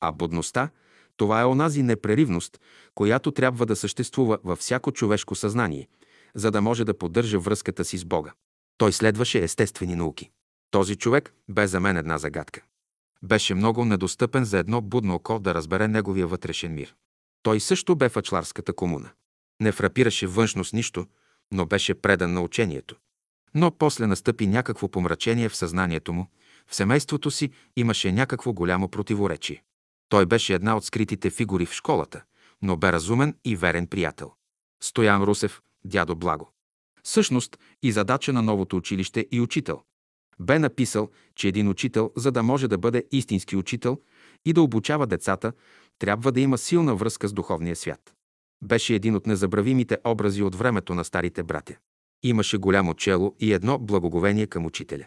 [0.00, 0.70] А будността–
[1.16, 2.60] това е онази непреривност,
[2.94, 5.88] която трябва да съществува във всяко човешко съзнание,
[6.34, 8.32] за да може да поддържа връзката си с Бога.
[8.78, 10.30] Той следваше естествени науки.
[10.70, 12.62] Този човек бе за мен една загадка.
[13.22, 16.94] Беше много недостъпен за едно будно око да разбере неговия вътрешен мир.
[17.42, 18.22] Той също бе в
[18.76, 19.10] комуна.
[19.60, 21.06] Не фрапираше външно с нищо,
[21.52, 22.96] но беше предан на учението.
[23.54, 26.26] Но после настъпи някакво помрачение в съзнанието му,
[26.66, 29.62] в семейството си имаше някакво голямо противоречие.
[30.08, 32.22] Той беше една от скритите фигури в школата,
[32.62, 34.32] но бе разумен и верен приятел.
[34.82, 36.52] Стоян Русев, дядо Благо.
[37.04, 39.82] Същност и задача на новото училище и учител.
[40.40, 44.00] Бе написал, че един учител, за да може да бъде истински учител
[44.44, 45.52] и да обучава децата,
[45.98, 48.14] трябва да има силна връзка с духовния свят.
[48.64, 51.76] Беше един от незабравимите образи от времето на старите братя.
[52.22, 55.06] Имаше голямо чело и едно благоговение към учителя.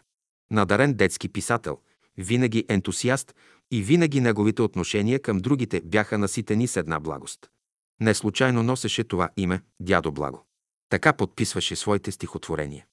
[0.51, 1.77] Надарен детски писател,
[2.17, 3.35] винаги ентусиаст
[3.71, 7.49] и винаги неговите отношения към другите бяха наситени с една благост.
[8.01, 10.45] Не случайно носеше това име Дядо Благо.
[10.89, 12.85] Така подписваше своите стихотворения.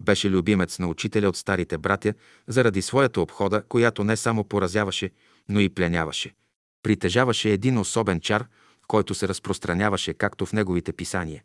[0.00, 2.14] Беше любимец на учителя от старите братя
[2.46, 5.10] заради своята обхода, която не само поразяваше,
[5.48, 6.34] но и пленяваше.
[6.82, 8.46] Притежаваше един особен чар,
[8.86, 11.42] който се разпространяваше както в неговите писания,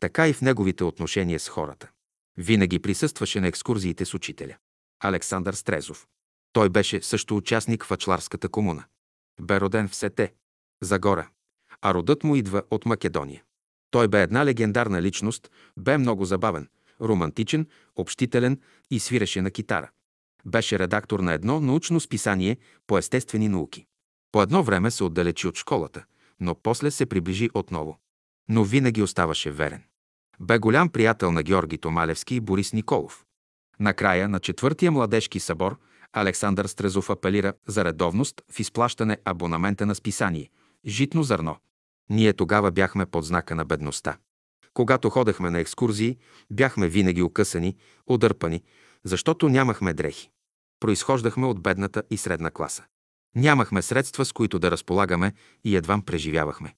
[0.00, 1.90] така и в неговите отношения с хората.
[2.36, 4.56] Винаги присъстваше на екскурзиите с учителя.
[5.00, 6.06] Александър Стрезов.
[6.52, 8.84] Той беше също участник в Ачларската комуна.
[9.40, 10.32] Бе роден в Сете,
[10.82, 11.28] Загора,
[11.82, 13.42] а родът му идва от Македония.
[13.90, 16.68] Той бе една легендарна личност, бе много забавен,
[17.00, 17.66] романтичен,
[17.96, 18.60] общителен
[18.90, 19.90] и свиреше на китара.
[20.44, 22.56] Беше редактор на едно научно списание
[22.86, 23.86] по естествени науки.
[24.32, 26.04] По едно време се отдалечи от школата,
[26.40, 27.98] но после се приближи отново.
[28.48, 29.82] Но винаги оставаше верен.
[30.40, 33.24] Бе голям приятел на Георги Томалевски и Борис Николов.
[33.80, 35.78] Накрая на четвъртия младежки събор
[36.12, 40.50] Александър Стрезов апелира за редовност в изплащане абонамента на списание
[40.86, 41.56] «Житно зърно».
[42.10, 44.16] Ние тогава бяхме под знака на бедността.
[44.74, 46.18] Когато ходехме на екскурзии,
[46.50, 47.76] бяхме винаги окъсани,
[48.06, 48.62] одърпани,
[49.04, 50.30] защото нямахме дрехи.
[50.80, 52.84] Произхождахме от бедната и средна класа.
[53.36, 55.32] Нямахме средства, с които да разполагаме
[55.64, 56.74] и едвам преживявахме.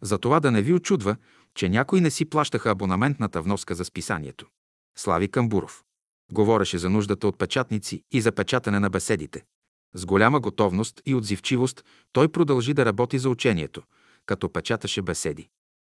[0.00, 1.16] Затова да не ви очудва,
[1.54, 4.46] че някои не си плащаха абонаментната вноска за списанието.
[4.96, 5.84] Слави Камбуров.
[6.32, 9.44] Говореше за нуждата от печатници и за печатане на беседите.
[9.94, 13.82] С голяма готовност и отзивчивост той продължи да работи за учението,
[14.26, 15.48] като печаташе беседи.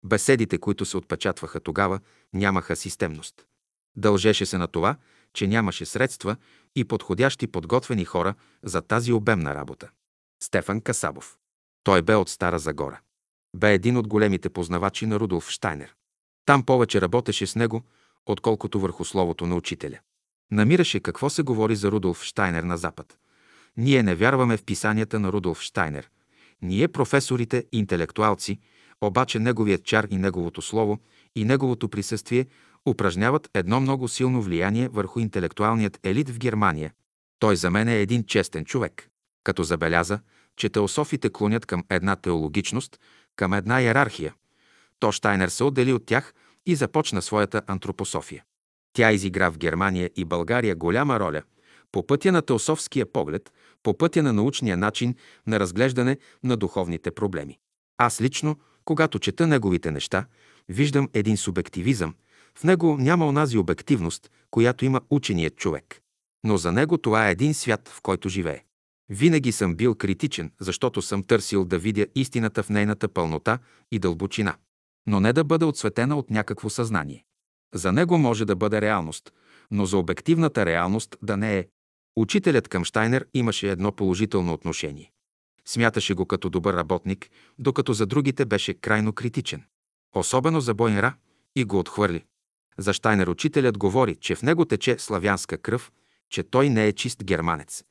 [0.04, 2.00] Беседите, които се отпечатваха тогава,
[2.32, 3.46] нямаха системност.
[3.96, 4.96] Дължеше се на това,
[5.34, 6.36] че нямаше средства
[6.76, 9.90] и подходящи подготвени хора за тази обемна работа.
[10.42, 11.38] Стефан Касабов.
[11.84, 13.00] Той бе от Стара Загора.
[13.56, 15.94] Бе един от големите познавачи на Рудолф Штайнер.
[16.46, 17.82] Там повече работеше с него,
[18.26, 19.98] отколкото върху словото на учителя.
[20.52, 23.18] Намираше какво се говори за Рудолф Штайнер на Запад.
[23.76, 26.10] Ние не вярваме в писанията на Рудолф Штайнер.
[26.62, 28.58] Ние, професорите, интелектуалци,
[29.00, 30.98] обаче неговият чар и неговото слово
[31.36, 32.46] и неговото присъствие
[32.88, 36.92] упражняват едно много силно влияние върху интелектуалният елит в Германия.
[37.38, 39.08] Той за мен е един честен човек.
[39.44, 40.20] Като забеляза,
[40.56, 43.00] че теософите клонят към една теологичност,
[43.36, 44.34] към една иерархия,
[44.98, 46.34] то Штайнер се отдели от тях
[46.66, 48.44] и започна своята антропософия.
[48.92, 51.42] Тя изигра в Германия и България голяма роля
[51.92, 53.52] по пътя на теософския поглед,
[53.82, 55.14] по пътя на научния начин
[55.46, 57.58] на разглеждане на духовните проблеми.
[57.98, 60.26] Аз лично, когато чета неговите неща,
[60.68, 62.14] виждам един субективизъм.
[62.58, 66.00] В него няма онази обективност, която има ученият човек.
[66.44, 68.64] Но за него това е един свят, в който живее.
[69.08, 73.58] Винаги съм бил критичен, защото съм търсил да видя истината в нейната пълнота
[73.92, 74.54] и дълбочина,
[75.06, 77.24] но не да бъде отсветена от някакво съзнание.
[77.74, 79.32] За него може да бъде реалност,
[79.70, 81.66] но за обективната реалност да не е.
[82.16, 85.12] Учителят към Штайнер имаше едно положително отношение.
[85.66, 89.64] Смяташе го като добър работник, докато за другите беше крайно критичен.
[90.14, 91.14] Особено за Бойнера
[91.56, 92.24] и го отхвърли.
[92.78, 95.92] За Штайнер учителят говори, че в него тече славянска кръв,
[96.30, 97.84] че той не е чист германец.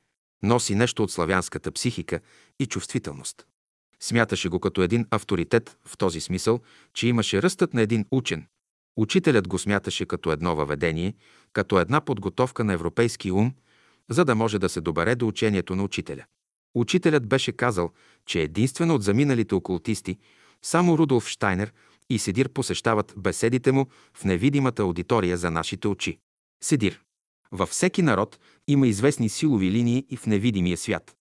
[0.43, 2.19] Носи нещо от славянската психика
[2.59, 3.45] и чувствителност.
[3.99, 6.59] Смяташе го като един авторитет в този смисъл,
[6.93, 8.47] че имаше ръстът на един учен.
[8.97, 11.13] Учителят го смяташе като едно въведение,
[11.53, 13.53] като една подготовка на европейски ум,
[14.09, 16.25] за да може да се добере до учението на учителя.
[16.75, 17.91] Учителят беше казал,
[18.25, 20.17] че единствено от заминалите окултисти
[20.61, 21.73] само Рудолф Штайнер
[22.09, 26.19] и Седир посещават беседите му в невидимата аудитория за нашите очи.
[26.63, 27.01] Седир.
[27.51, 31.15] Във всеки народ има известни силови линии и в невидимия свят,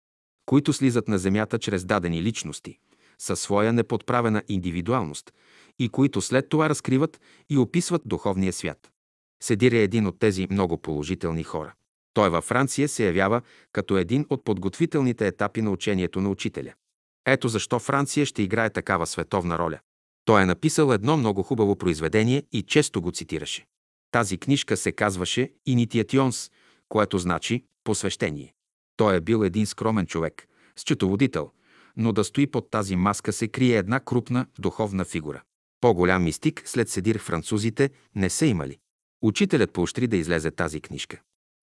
[0.47, 2.79] които слизат на земята чрез дадени личности,
[3.19, 5.33] със своя неподправена индивидуалност
[5.79, 8.91] и които след това разкриват и описват духовния свят.
[9.43, 11.75] Седир е един от тези много положителни хора.
[12.15, 13.43] Той във Франция се явява
[13.73, 16.73] като един от подготвителните етапи на учението на учителя.
[17.27, 19.79] Ето защо Франция ще играе такава световна роля.
[20.25, 23.67] Той е написал едно много хубаво произведение и често го цитираше.
[24.11, 26.51] Тази книжка се казваше Инитиатионс,
[26.89, 28.55] което значи посвещение.
[28.97, 30.47] Той е бил един скромен човек,
[30.77, 31.51] счетоводител,
[31.97, 35.43] но да стои под тази маска се крие една крупна духовна фигура.
[35.81, 38.79] По-голям мистик след седир французите не са имали.
[39.23, 41.21] Учителят поощри да излезе тази книжка.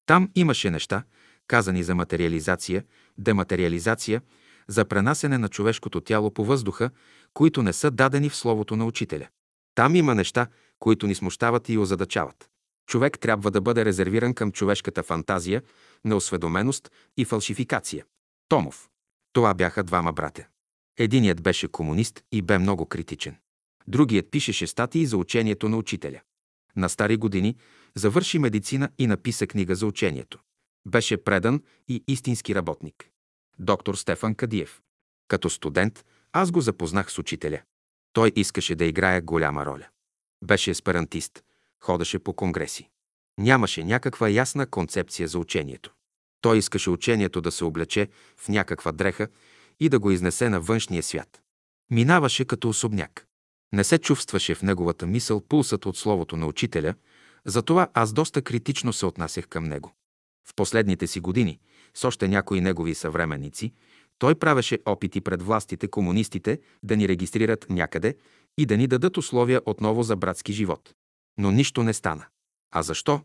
[0.06, 1.02] Там имаше неща,
[1.46, 2.84] казани за материализация,
[3.18, 4.22] дематериализация,
[4.68, 6.90] за пренасене на човешкото тяло по въздуха,
[7.34, 9.28] които не са дадени в Словото на Учителя.
[9.74, 10.46] Там има неща,
[10.78, 12.48] които ни смущават и озадачават.
[12.86, 15.62] Човек трябва да бъде резервиран към човешката фантазия,
[16.04, 18.04] неосведоменост и фалшификация.
[18.48, 18.88] Томов.
[19.32, 20.46] Това бяха двама братя.
[20.98, 23.36] Единият беше комунист и бе много критичен.
[23.86, 26.20] Другият пишеше статии за учението на учителя.
[26.76, 27.56] На стари години
[27.94, 30.38] завърши медицина и написа книга за учението.
[30.86, 33.10] Беше предан и истински работник.
[33.58, 34.80] Доктор Стефан Кадиев.
[35.28, 37.62] Като студент аз го запознах с учителя.
[38.12, 39.88] Той искаше да играе голяма роля.
[40.44, 41.44] Беше есперантист,
[41.80, 42.88] ходеше по конгреси.
[43.38, 45.94] Нямаше някаква ясна концепция за учението.
[46.40, 49.28] Той искаше учението да се облече в някаква дреха
[49.80, 51.42] и да го изнесе на външния свят.
[51.90, 53.26] Минаваше като особняк.
[53.74, 56.94] Не се чувстваше в неговата мисъл пулсът от словото на учителя,
[57.44, 59.92] затова аз доста критично се отнасях към него.
[60.48, 61.58] В последните си години,
[61.94, 63.72] с още някои негови съвременници,
[64.18, 68.16] той правеше опити пред властите, комунистите, да ни регистрират някъде
[68.58, 70.94] и да ни дадат условия отново за братски живот.
[71.38, 72.24] Но нищо не стана.
[72.72, 73.20] А защо?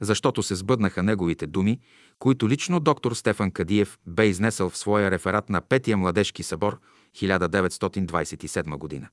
[0.00, 1.80] Защото се сбъднаха неговите думи,
[2.18, 6.80] които лично доктор Стефан Кадиев бе изнесъл в своя реферат на Петия младежки събор
[7.16, 9.08] 1927 година.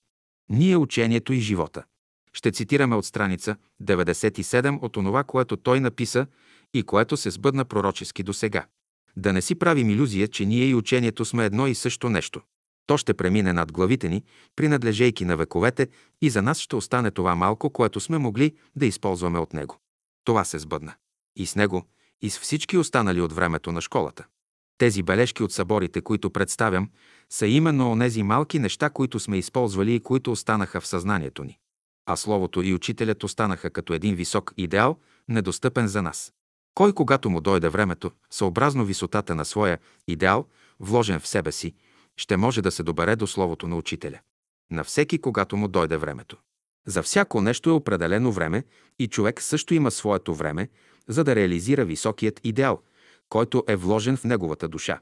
[0.49, 1.84] Ние учението и живота.
[2.34, 6.27] Ще цитираме от страница 97 от онова, което той написа
[6.73, 8.65] и което се сбъдна пророчески до сега.
[9.18, 12.41] Да не си правим иллюзия, че ние и учението сме едно и също нещо.
[12.88, 14.23] То ще премине над главите ни,
[14.55, 15.88] принадлежейки на вековете,
[16.22, 19.77] и за нас ще остане това малко, което сме могли да използваме от него.
[20.23, 20.93] Това се сбъдна.
[21.35, 21.85] И с него,
[22.22, 24.26] и с всички останали от времето на школата.
[24.82, 26.90] Тези бележки от съборите, които представям,
[27.30, 31.58] са именно онези малки неща, които сме използвали и които останаха в съзнанието ни.
[32.06, 34.98] А Словото и Учителят останаха като един висок идеал,
[35.30, 36.34] недостъпен за нас.
[36.74, 39.78] Кой, когато му дойде времето, съобразно висотата на своя
[40.08, 40.45] идеал,
[40.80, 41.74] вложен в себе си,
[42.18, 44.20] ще може да се добере до Словото на Учителя.
[44.72, 46.38] На всеки, когато му дойде времето.
[46.88, 48.64] За всяко нещо е определено време
[48.99, 50.70] и човек също има своето време,
[51.08, 52.82] за да реализира високият идеал,
[53.32, 54.99] който е вложен в неговата душа.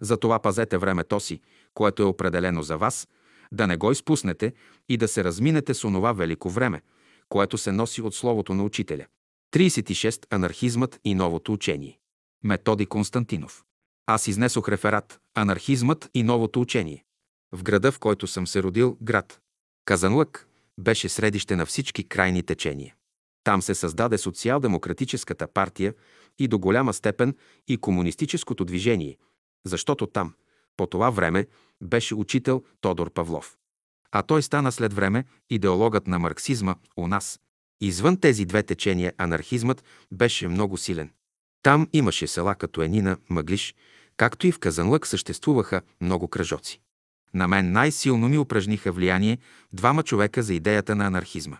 [0.00, 1.40] Затова пазете времето си,
[1.74, 3.08] което е определено за вас,
[3.52, 4.52] да не го изпуснете
[4.88, 6.82] и да се разминете с онова велико време,
[7.28, 9.06] което се носи от Словото на Учителя.
[9.54, 10.34] 36.
[10.34, 11.98] Анархизмът и новото учение.
[12.44, 13.64] Методи Константинов.
[14.06, 17.04] Аз изнесох реферат «Анархизмът и новото учение».
[17.52, 19.40] В града, в който съм се родил, град
[19.84, 20.48] Казанлък,
[20.78, 22.94] беше средище на всички крайни течения.
[23.44, 25.94] Там се създаде социал-демократическата партия
[26.38, 27.36] и до голяма степен
[27.68, 29.16] и комунистическото движение,
[29.64, 30.34] защото там,
[30.76, 31.46] по това време,
[31.82, 33.56] беше учител Тодор Павлов.
[34.12, 37.40] А той стана след време идеологът на марксизма у нас.
[37.80, 41.10] Извън тези две течения анархизмът беше много силен.
[41.62, 43.74] Там имаше села като Енина, Мъглиш,
[44.16, 46.80] както и в Казанлък съществуваха много кръжоци.
[47.34, 49.38] На мен най-силно ми упражниха влияние
[49.72, 51.56] двама човека за идеята на анархизма.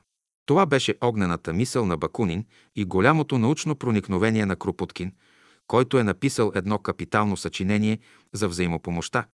[0.47, 2.45] Това беше огнената мисъл на Бакунин
[2.77, 5.13] и голямото научно проникновение на Крупуткин,
[5.67, 7.99] който е написал едно капитално съчинение
[8.33, 9.27] за взаимопомощта,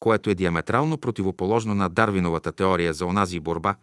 [0.00, 3.76] което е диаметрално противоположно на Дарвиновата теория за онази борба,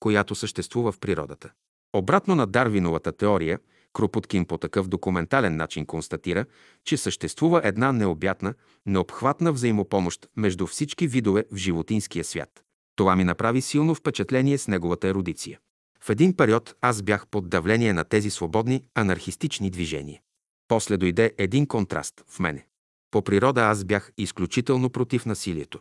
[0.00, 1.50] която съществува в природата.
[1.92, 3.58] Обратно на Дарвиновата теория,
[3.92, 6.44] Крупуткин по такъв документален начин констатира,
[6.84, 8.54] че съществува една необятна,
[8.86, 12.64] необхватна взаимопомощ между всички видове в животинския свят.
[12.96, 15.58] Това ми направи силно впечатление с неговата ерудиция.
[16.04, 20.20] В един период аз бях под давление на тези свободни анархистични движения.
[20.68, 22.66] После дойде един контраст в мене.
[23.10, 25.80] По природа аз бях изключително против насилието.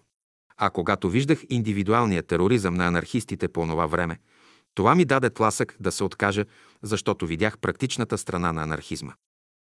[0.58, 4.20] А когато виждах индивидуалния тероризъм на анархистите по това време,
[4.76, 6.46] това ми даде тласък да се откажа,
[6.82, 9.14] защото видях практичната страна на анархизма.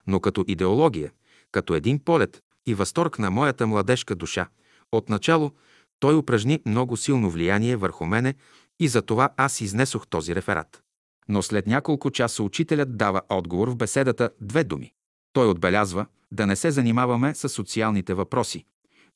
[0.08, 1.12] Но като идеология,
[1.52, 4.48] като един полет и възторг на моята младежка душа,
[4.92, 5.52] отначало
[6.00, 8.34] той упражни много силно влияние върху мене
[8.80, 10.82] и за това аз изнесох този реферат.
[11.30, 14.94] Но след няколко часа учителят дава отговор в беседата две думи.
[15.34, 18.66] Той отбелязва да не се занимаваме с социалните въпроси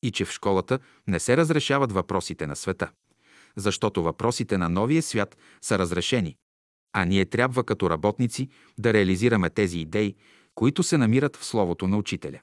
[0.04, 2.92] и че в школата не се разрешават въпросите на света,
[3.56, 6.36] защото въпросите на новия свят са разрешени,
[6.94, 10.16] а ние трябва като работници да реализираме тези идеи,
[10.56, 12.40] които се намират в Словото на Учителя.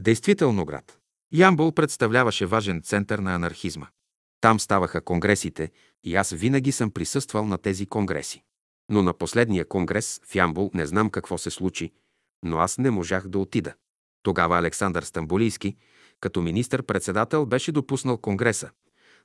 [0.00, 0.98] Действително град.
[1.32, 3.86] Ямбол представляваше важен център на анархизма.
[4.40, 5.70] Там ставаха конгресите
[6.04, 8.42] и аз винаги съм присъствал на тези конгреси.
[8.90, 11.92] Но на последния конгрес в Ямбол не знам какво се случи,
[12.42, 13.74] но аз не можах да отида.
[14.22, 15.76] Тогава Александър Стамбулийски,
[16.20, 18.70] като министър-председател, беше допуснал конгреса,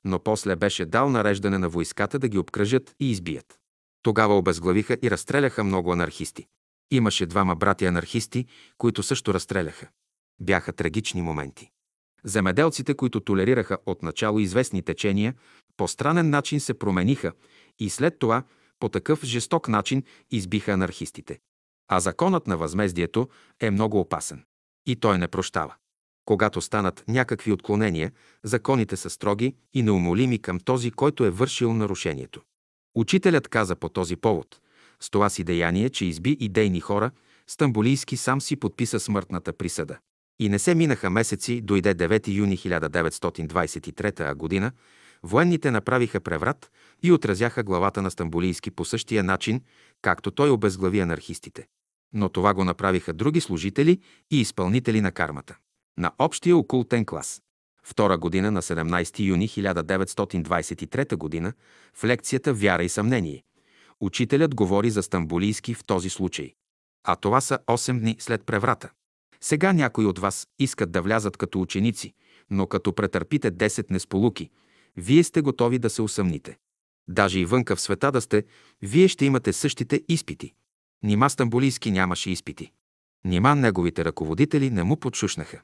[0.04, 3.58] но после беше дал нареждане на войската да ги обкръжат и избият.
[4.02, 6.46] Тогава обезглавиха и разстреляха много анархисти.
[6.90, 8.46] Имаше двама брати анархисти,
[8.78, 9.88] които също разстреляха.
[10.40, 11.71] Бяха трагични моменти.
[12.24, 15.34] Земеделците, които толерираха отначало известни течения,
[15.76, 17.32] по странен начин се промениха
[17.78, 18.42] и след това
[18.78, 21.38] по такъв жесток начин избиха анархистите.
[21.88, 23.28] А законът на възмездието
[23.60, 24.44] е много опасен.
[24.86, 25.74] И той не прощава.
[26.24, 28.12] Когато станат някакви отклонения,
[28.44, 32.42] законите са строги и неумолими към този, който е вършил нарушението.
[32.94, 34.60] Учителят каза по този повод,
[35.00, 37.10] с това си деяние, че изби идейни хора,
[37.46, 39.98] Стамбулийски сам си подписа смъртната присъда.
[40.38, 44.72] И не се минаха месеци, дойде 9 юни 1923 година,
[45.22, 46.70] военните направиха преврат
[47.02, 49.60] и отразяха главата на Стамбулийски по същия начин,
[50.02, 51.66] както той обезглави анархистите.
[52.14, 54.00] Но това го направиха други служители
[54.30, 55.56] и изпълнители на кармата.
[55.98, 57.42] На общия окултен клас.
[57.84, 61.52] Втора година на 17 юни 1923 година
[61.94, 63.42] в лекцията Вяра и съмнение.
[64.00, 66.54] Учителят говори за Стамбулийски в този случай.
[67.04, 68.90] А това са 8 дни след преврата.
[69.42, 72.14] Сега някои от вас искат да влязат като ученици,
[72.50, 74.50] но като претърпите 10 несполуки,
[74.96, 76.58] вие сте готови да се усъмните.
[77.08, 78.44] Даже и вънка в света да сте,
[78.82, 80.54] вие ще имате същите изпити.
[81.02, 82.72] Нима Стамбулийски нямаше изпити.
[83.24, 85.60] Нима неговите ръководители не му подшушнаха.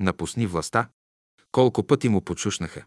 [0.00, 0.88] Напусни властта.
[1.52, 2.84] Колко пъти му подшушнаха,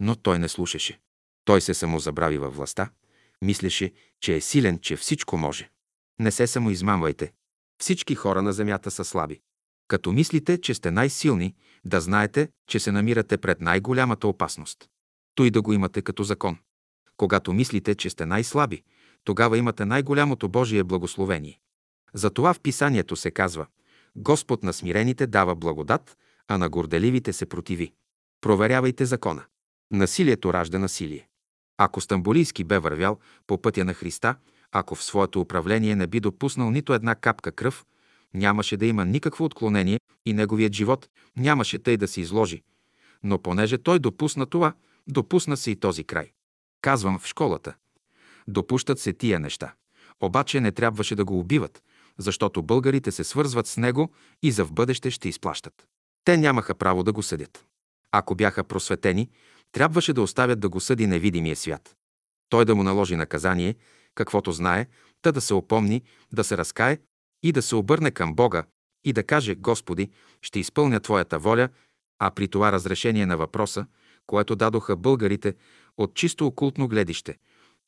[0.00, 1.00] но той не слушаше.
[1.44, 2.90] Той се самозабрави във властта,
[3.42, 5.70] мислеше, че е силен, че всичко може.
[6.20, 7.32] Не се самоизмамвайте.
[7.78, 9.40] Всички хора на земята са слаби.
[9.88, 11.54] Като мислите, че сте най-силни,
[11.84, 14.88] да знаете, че се намирате пред най-голямата опасност.
[15.34, 16.58] Той да го имате като закон.
[17.16, 18.82] Когато мислите, че сте най-слаби,
[19.24, 21.60] тогава имате най-голямото Божие благословение.
[22.14, 23.66] Затова в Писанието се казва
[24.16, 26.16] Господ на смирените дава благодат,
[26.48, 27.92] а на горделивите се противи.
[28.40, 29.44] Проверявайте закона.
[29.92, 31.28] Насилието ражда насилие.
[31.78, 34.36] Ако Стамбулийски бе вървял по пътя на Христа,
[34.72, 37.84] ако в своето управление не би допуснал нито една капка кръв,
[38.34, 42.62] нямаше да има никакво отклонение и неговият живот нямаше тъй да се изложи.
[43.22, 44.74] Но понеже той допусна това,
[45.08, 46.32] допусна се и този край.
[46.82, 47.74] Казвам в школата.
[48.48, 49.74] Допущат се тия неща.
[50.20, 51.82] Обаче не трябваше да го убиват,
[52.18, 54.12] защото българите се свързват с него
[54.42, 55.86] и за в бъдеще ще изплащат.
[56.24, 57.66] Те нямаха право да го съдят.
[58.12, 59.30] Ако бяха просветени,
[59.72, 61.96] трябваше да оставят да го съди невидимия свят.
[62.48, 63.74] Той да му наложи наказание,
[64.14, 64.86] каквото знае,
[65.22, 66.02] та да се опомни,
[66.32, 66.98] да се разкае
[67.44, 68.64] и да се обърне към Бога
[69.04, 70.10] и да каже Господи,
[70.42, 71.68] ще изпълня Твоята воля,
[72.18, 73.86] а при това разрешение на въпроса,
[74.26, 75.54] което дадоха българите
[75.96, 77.38] от чисто окултно гледище,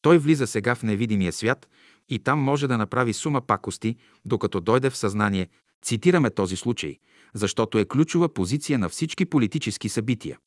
[0.02, 1.68] той влиза сега в невидимия свят
[2.08, 5.48] и там може да направи сума пакости, докато дойде в съзнание.
[5.82, 6.98] Цитираме този случай,
[7.34, 10.38] защото е ключова позиция на всички политически събития,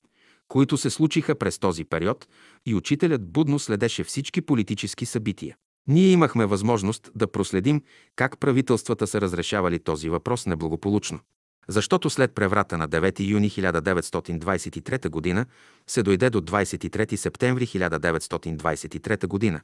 [0.48, 2.28] които се случиха през този период
[2.66, 5.58] и учителят будно следеше всички политически събития.
[5.88, 7.82] Ние имахме възможност да проследим
[8.16, 11.20] как правителствата са разрешавали този въпрос неблагополучно.
[11.68, 15.46] Защото след преврата на 9 юни 1923 г.
[15.88, 19.62] се дойде до 23 септември 1923 г.,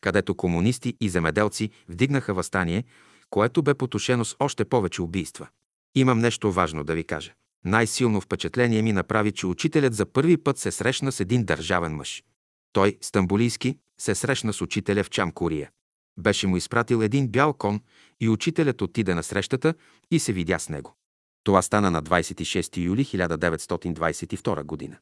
[0.00, 2.84] където комунисти и земеделци вдигнаха възстание,
[3.30, 5.48] което бе потушено с още повече убийства.
[5.94, 7.32] Имам нещо важно да ви кажа.
[7.64, 12.24] Най-силно впечатление ми направи, че учителят за първи път се срещна с един държавен мъж.
[12.72, 15.70] Той, Стамбулийски, се срещна с учителя в Чамкурия.
[16.18, 17.80] Беше му изпратил един бял кон
[18.20, 19.74] и учителят отиде на срещата
[20.10, 20.96] и се видя с него.
[21.44, 24.96] Това стана на 26 юли 1922 година.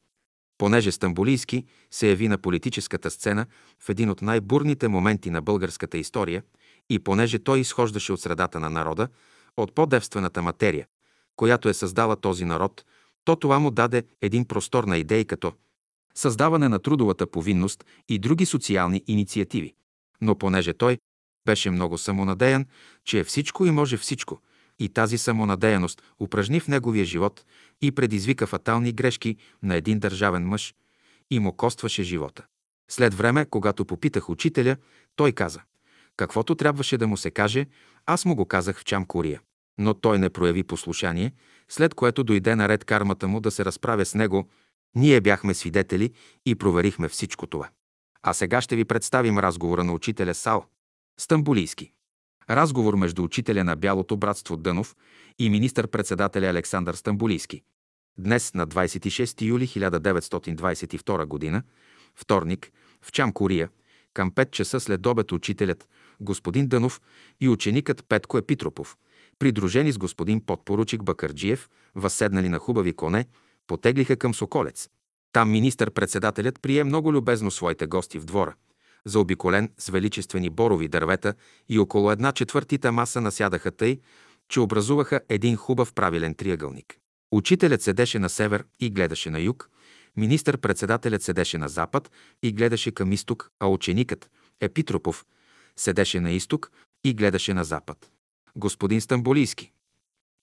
[0.57, 3.45] Понеже Стамбулийски се яви на политическата сцена
[3.79, 6.43] в един от най-бурните моменти на българската история
[6.89, 9.07] и понеже той изхождаше от средата на народа,
[9.57, 10.87] от по-девствената материя,
[11.35, 12.85] която е създала този народ,
[13.25, 15.53] то това му даде един простор на идеи като
[16.19, 19.73] създаване на трудовата повинност и други социални инициативи.
[20.21, 20.97] Но понеже той
[21.45, 22.65] беше много самонадеян,
[23.05, 24.41] че е всичко и може всичко,
[24.79, 27.45] и тази самонадеяност упражни в неговия живот
[27.81, 30.73] и предизвика фатални грешки на един държавен мъж
[31.31, 32.45] и му костваше живота.
[32.91, 34.75] След време, когато попитах учителя,
[35.15, 35.61] той каза,
[36.17, 37.65] каквото трябваше да му се каже,
[38.05, 39.41] аз му го казах в Чамкурия.
[39.77, 41.33] Но той не прояви послушание,
[41.69, 44.49] след което дойде наред кармата му да се разправя с него.
[44.95, 46.13] Ние бяхме свидетели
[46.45, 47.69] и проверихме всичко това.
[48.23, 50.65] А сега ще ви представим разговора на учителя Сал.
[51.19, 51.91] Стамбулийски.
[52.49, 54.95] Разговор между учителя на Бялото братство Дънов
[55.39, 57.61] и министър-председателя Александър Стамбулийски.
[58.17, 61.63] Днес, на 26 юли 1922 г.,
[62.15, 62.71] вторник,
[63.01, 63.69] в Чамкория,
[64.13, 65.87] към 5 часа след обед учителят,
[66.21, 67.01] господин Дънов
[67.41, 68.97] и ученикът Петко Епитропов,
[69.39, 73.25] придружени с господин подпоручик Бакарджиев, възседнали на хубави коне,
[73.69, 74.89] потеглиха към Соколец.
[75.31, 78.55] Там министър-председателят прие много любезно своите гости в двора,
[79.05, 81.33] заобиколен с величествени борови дървета
[81.69, 83.99] и около една четвъртита маса насядаха тъй,
[84.49, 86.97] че образуваха един хубав правилен триъгълник.
[87.31, 89.69] Учителят седеше на север и гледаше на юг,
[90.17, 92.11] министър-председателят седеше на запад
[92.43, 94.29] и гледаше към изток, а ученикът,
[94.61, 95.25] Епитропов,
[95.77, 96.71] седеше на изток
[97.03, 98.11] и гледаше на запад.
[98.55, 99.71] Господин Стамбулийски,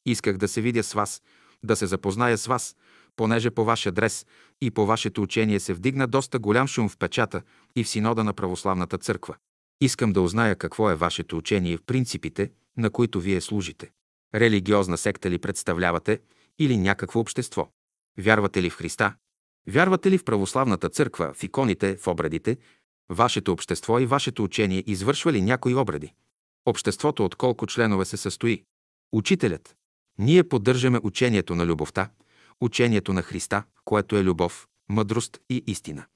[0.07, 1.23] исках да се видя с вас,
[1.65, 2.77] да се запозная с вас,
[3.17, 4.27] понеже по ваш адрес
[4.61, 7.43] и по вашето учение се вдигна доста голям шум в печата
[7.77, 9.37] и в синода на Православната църква.
[9.81, 13.91] Искам да узная какво е вашето учение в принципите, на които вие служите.
[14.35, 16.21] Религиозна секта ли представлявате
[16.59, 17.69] или някакво общество?
[18.19, 19.15] Вярвате ли в Христа?
[19.69, 22.57] Вярвате ли в православната църква, в иконите, в обредите?
[23.11, 26.13] Вашето общество и вашето учение извършва ли някои обреди?
[26.67, 28.63] Обществото от колко членове се състои?
[29.13, 29.77] Учителят.
[30.19, 32.11] Ние поддържаме учението на любовта,
[32.61, 36.07] учението на Христа, което е любов, мъдрост и истина.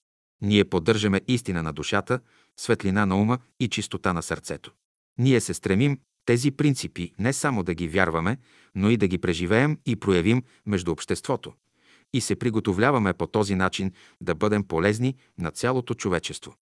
[0.42, 2.20] Ние поддържаме истина на душата,
[2.56, 4.72] светлина на ума и чистота на сърцето.
[5.18, 8.38] Ние се стремим тези принципи не само да ги вярваме,
[8.74, 11.52] но и да ги преживеем и проявим между обществото.
[12.12, 16.54] И се приготовляваме по този начин да бъдем полезни на цялото човечество.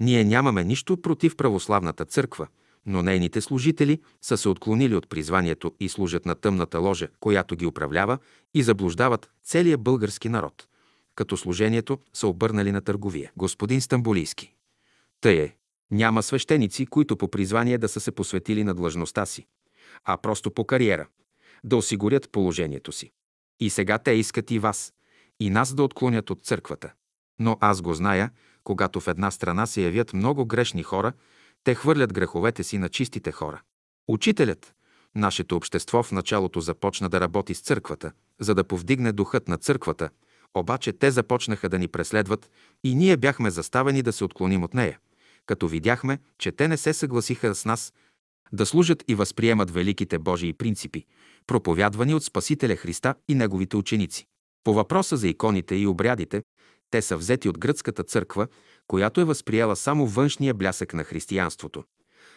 [0.00, 2.46] Ние нямаме нищо против православната църква,
[2.86, 7.66] но нейните служители са се отклонили от призванието и служат на тъмната ложа, която ги
[7.66, 8.18] управлява
[8.54, 10.66] и заблуждават целия български народ.
[11.14, 13.32] Като служението са обърнали на търговия.
[13.36, 14.54] Господин Стамбулийски.
[15.20, 15.56] Тъй е.
[15.90, 19.46] Няма свещеници, които по призвание да са се посветили на длъжността си,
[20.04, 21.06] а просто по кариера,
[21.64, 23.12] да осигурят положението си.
[23.60, 24.92] И сега те искат и вас,
[25.40, 26.92] и нас да отклонят от църквата.
[27.38, 28.30] Но аз го зная,
[28.64, 31.12] когато в една страна се явят много грешни хора,
[31.64, 33.60] те хвърлят греховете си на чистите хора.
[34.08, 34.74] Учителят,
[35.14, 40.10] нашето общество в началото започна да работи с църквата, за да повдигне духът на църквата,
[40.54, 42.50] обаче те започнаха да ни преследват
[42.84, 44.98] и ние бяхме заставени да се отклоним от нея,
[45.46, 47.92] като видяхме, че те не се съгласиха с нас
[48.52, 51.04] да служат и възприемат великите Божии принципи,
[51.46, 54.26] проповядвани от Спасителя Христа и неговите ученици.
[54.64, 56.42] По въпроса за иконите и обрядите,
[56.90, 58.46] те са взети от гръцката църква,
[58.86, 61.84] която е възприела само външния блясък на християнството,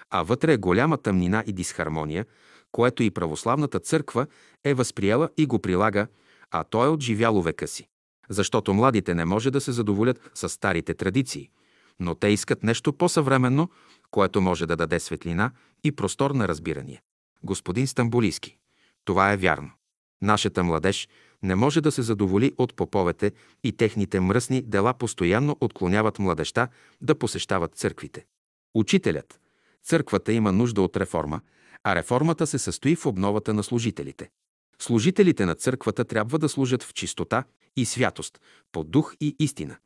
[0.10, 2.26] а вътре е голяма тъмнина и дисхармония,
[2.72, 4.28] което и православната църква
[4.64, 6.08] е възприела и го прилага,
[6.52, 7.88] а то е отживяло века си.
[8.30, 11.50] Защото младите не може да се задоволят с старите традиции,
[12.00, 13.70] но те искат нещо по-съвременно,
[14.12, 15.52] което може да даде светлина
[15.84, 17.02] и простор на разбирание.
[17.44, 18.58] Господин Стамбулийски,
[19.06, 19.72] това е вярно.
[20.22, 21.08] Нашата младеж
[21.44, 23.32] не може да се задоволи от поповете
[23.64, 26.68] и техните мръсни дела постоянно отклоняват младеща
[27.02, 28.26] да посещават църквите.
[28.76, 29.40] Учителят.
[29.84, 31.42] Църквата има нужда от реформа,
[31.84, 34.30] а реформата се състои в обновата на служителите.
[34.80, 37.44] Служителите на църквата трябва да служат в чистота
[37.76, 38.42] и святост,
[38.72, 39.78] по дух и истина.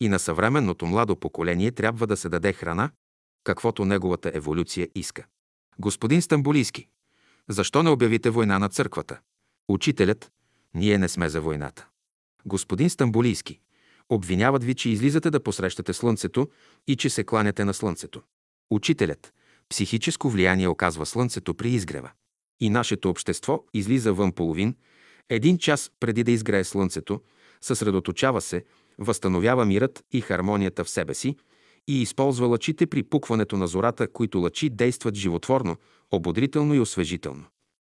[0.00, 2.90] И на съвременното младо поколение трябва да се даде храна,
[3.44, 5.26] каквото неговата еволюция иска.
[5.78, 6.88] Господин Стамбулийски,
[7.48, 9.20] защо не обявите война на църквата?
[9.68, 10.32] Учителят,
[10.76, 11.86] ние не сме за войната.
[12.46, 13.60] Господин Стамбулийски,
[14.08, 16.48] обвиняват ви, че излизате да посрещате слънцето
[16.86, 18.22] и че се кланяте на слънцето.
[18.70, 19.32] Учителят,
[19.68, 22.10] психическо влияние оказва слънцето при изгрева.
[22.60, 24.74] И нашето общество излиза вън половин,
[25.28, 27.20] един час преди да изгрее слънцето,
[27.60, 28.64] съсредоточава се,
[28.98, 31.36] възстановява мирът и хармонията в себе си
[31.88, 35.76] и използва лъчите при пукването на зората, които лъчи действат животворно,
[36.10, 37.44] ободрително и освежително.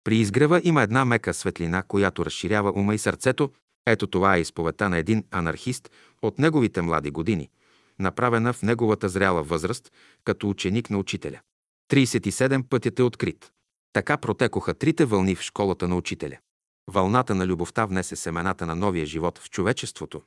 [0.04, 3.50] При изгрева има една мека светлина, която разширява ума и сърцето.
[3.86, 5.90] Ето това е изповедта на един анархист
[6.22, 7.50] от неговите млади години,
[7.98, 9.92] направена в неговата зряла възраст,
[10.24, 11.40] като ученик на учителя.
[11.92, 13.50] 37 пътят е открит.
[13.92, 16.38] Така протекоха трите вълни в школата на учителя.
[16.90, 20.22] Вълната на любовта внесе семената на новия живот в човечеството.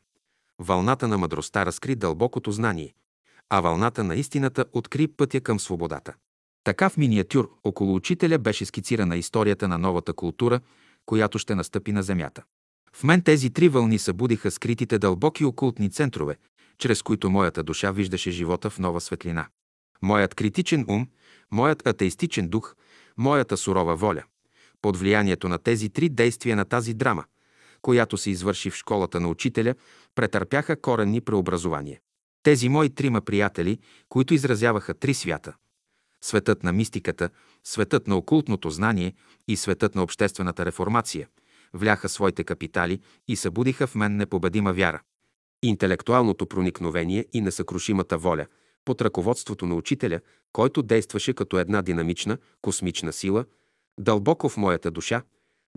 [0.60, 2.94] Вълната на мъдростта разкри дълбокото знание,
[3.50, 6.14] а вълната на истината откри пътя към свободата.
[6.66, 10.60] Така в миниатюр около учителя беше скицирана историята на новата култура,
[11.06, 12.44] която ще настъпи на Земята.
[12.94, 16.36] В мен тези три вълни събудиха скритите дълбоки окултни центрове,
[16.78, 19.48] чрез които моята душа виждаше живота в нова светлина.
[20.02, 21.08] Моят критичен ум,
[21.52, 22.76] моят атеистичен дух,
[23.18, 24.24] моята сурова воля.
[24.82, 27.24] Под влиянието на тези три действия на тази драма,
[27.82, 29.76] която се извърши в школата на учителя,
[30.16, 32.00] претърпяха коренни преобразования.
[32.44, 33.80] Тези мои трима приятели,
[34.10, 35.54] които изразяваха три свята
[36.26, 37.30] Светът на мистиката,
[37.64, 39.14] светът на окултното знание
[39.48, 41.28] и светът на обществената реформация
[41.74, 45.02] вляха своите капитали и събудиха в мен непобедима вяра.
[45.64, 48.46] Интелектуалното проникновение и несъкрушимата воля
[48.86, 50.20] под ръководството на учителя,
[50.54, 53.46] който действаше като една динамична, космична сила,
[54.00, 55.22] дълбоко в моята душа,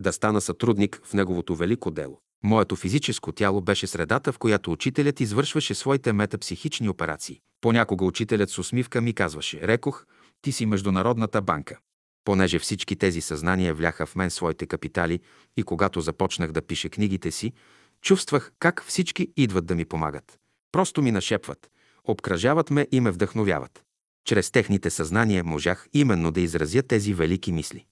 [0.00, 2.20] да стана сътрудник в неговото велико дело.
[2.44, 7.40] Моето физическо тяло беше средата, в която учителят извършваше своите метапсихични операции.
[7.60, 10.04] Понякога учителят с усмивка ми казваше «Рекох,
[10.43, 11.78] ти си Международната банка».
[12.24, 15.20] Понеже всички тези съзнания вляха в мен своите капитали
[15.56, 17.52] и когато започнах да пиша книгите си,
[18.01, 20.39] чувствах как всички идват да ми помагат.
[20.73, 21.70] Просто ми нашепват,
[22.05, 23.85] обкръжават ме и ме вдъхновяват.
[24.24, 27.86] Чрез техните съзнания можах именно да изразя тези велики мисли.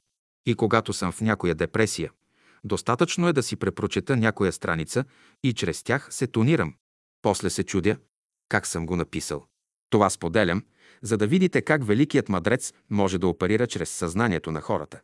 [0.47, 2.11] И когато съм в някоя депресия,
[2.65, 5.05] достатъчно е да си препрочета някоя страница
[5.43, 6.75] и чрез тях се тонирам.
[7.23, 7.97] После се чудя
[8.49, 9.47] как съм го написал.
[9.91, 10.63] Това споделям,
[11.03, 15.01] за да видите как великият мадрец може да оперира чрез съзнанието на хората.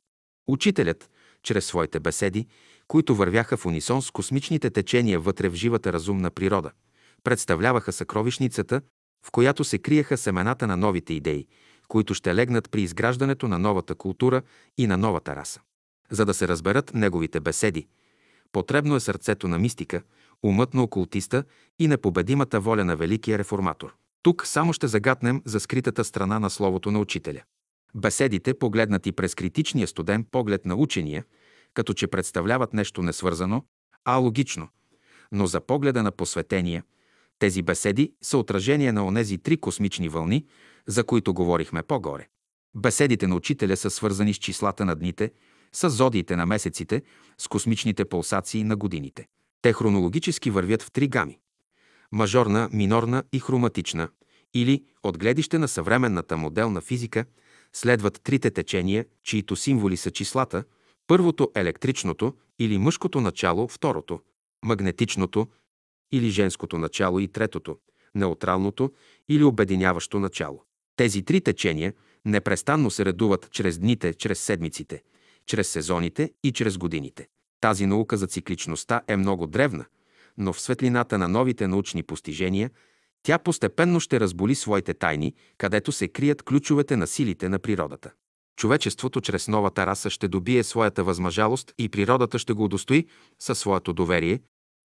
[0.47, 1.11] Учителят,
[1.43, 2.47] чрез своите беседи,
[2.89, 6.71] които вървяха в унисон с космичните течения вътре в живата разумна природа,
[7.25, 8.81] представляваха съкровищницата,
[9.27, 11.47] в която се криеха семената на новите идеи,
[11.89, 14.43] които ще легнат при изграждането на новата култура
[14.79, 15.61] и на новата раса.
[16.11, 17.87] За да се разберат неговите беседи,
[18.53, 20.03] потребно е сърцето на мистика,
[20.43, 21.45] умът на окултиста
[21.79, 23.95] и непобедимата воля на великия реформатор.
[24.23, 27.43] Тук само ще загатнем за скритата страна на словото на учителя.
[27.95, 31.25] Беседите, погледнати през критичния студен поглед на учения,
[31.75, 33.65] като че представляват нещо несвързано,
[34.05, 34.69] а логично,
[35.33, 36.85] но за погледа на посветения,
[37.39, 40.47] тези беседи са отражение на онези три космични вълни,
[40.87, 42.29] за които говорихме по-горе.
[42.75, 45.33] Беседите на учителя са свързани с числата на дните,
[45.73, 47.03] с зодиите на месеците,
[47.39, 49.27] с космичните пулсации на годините.
[49.63, 51.39] Те хронологически вървят в три гами–
[52.13, 54.09] мажорна, минорна и хроматична,
[54.55, 57.25] или от гледище на съвременната моделна физика
[57.73, 60.65] следват трите течения, чието символи са числата,
[61.07, 64.21] първото– електричното или мъжкото начало, второто–
[64.65, 65.47] магнетичното
[66.13, 67.79] или женското начало и третото–
[68.15, 68.93] неутралното
[69.29, 70.63] или обединяващо начало.
[70.97, 71.95] Тези три течения
[72.25, 75.03] непрестанно се редуват чрез дните, чрез седмиците,
[75.47, 77.29] чрез сезоните и чрез годините.
[77.61, 79.85] Тази наука за цикличността е много древна,
[80.39, 82.71] но в светлината на новите научни постижения
[83.23, 88.11] тя постепенно ще разболи своите тайни, където се крият ключовете на силите на природата.
[88.57, 93.07] Човечеството чрез новата раса ще добие своята възмъжалост и природата ще го удостои
[93.39, 94.41] със своето доверие,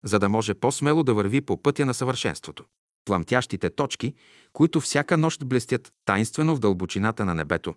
[0.05, 2.65] за да може по-смело да върви по пътя на съвършенството.
[3.05, 4.15] Пламтящите точки,
[4.53, 7.75] които всяка нощ блестят тайнствено в дълбочината на небето,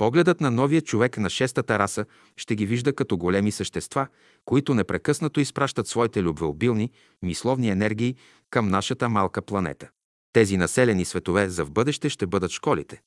[0.00, 2.04] погледът на новия човек на шестата раса
[2.36, 4.06] ще ги вижда като големи същества,
[4.44, 6.90] които непрекъснато изпращат своите любвеобилни,
[7.22, 8.16] мисловни енергии
[8.50, 9.88] към нашата малка планета.
[10.32, 13.00] Тези населени светове за в бъдеще ще бъдат школите,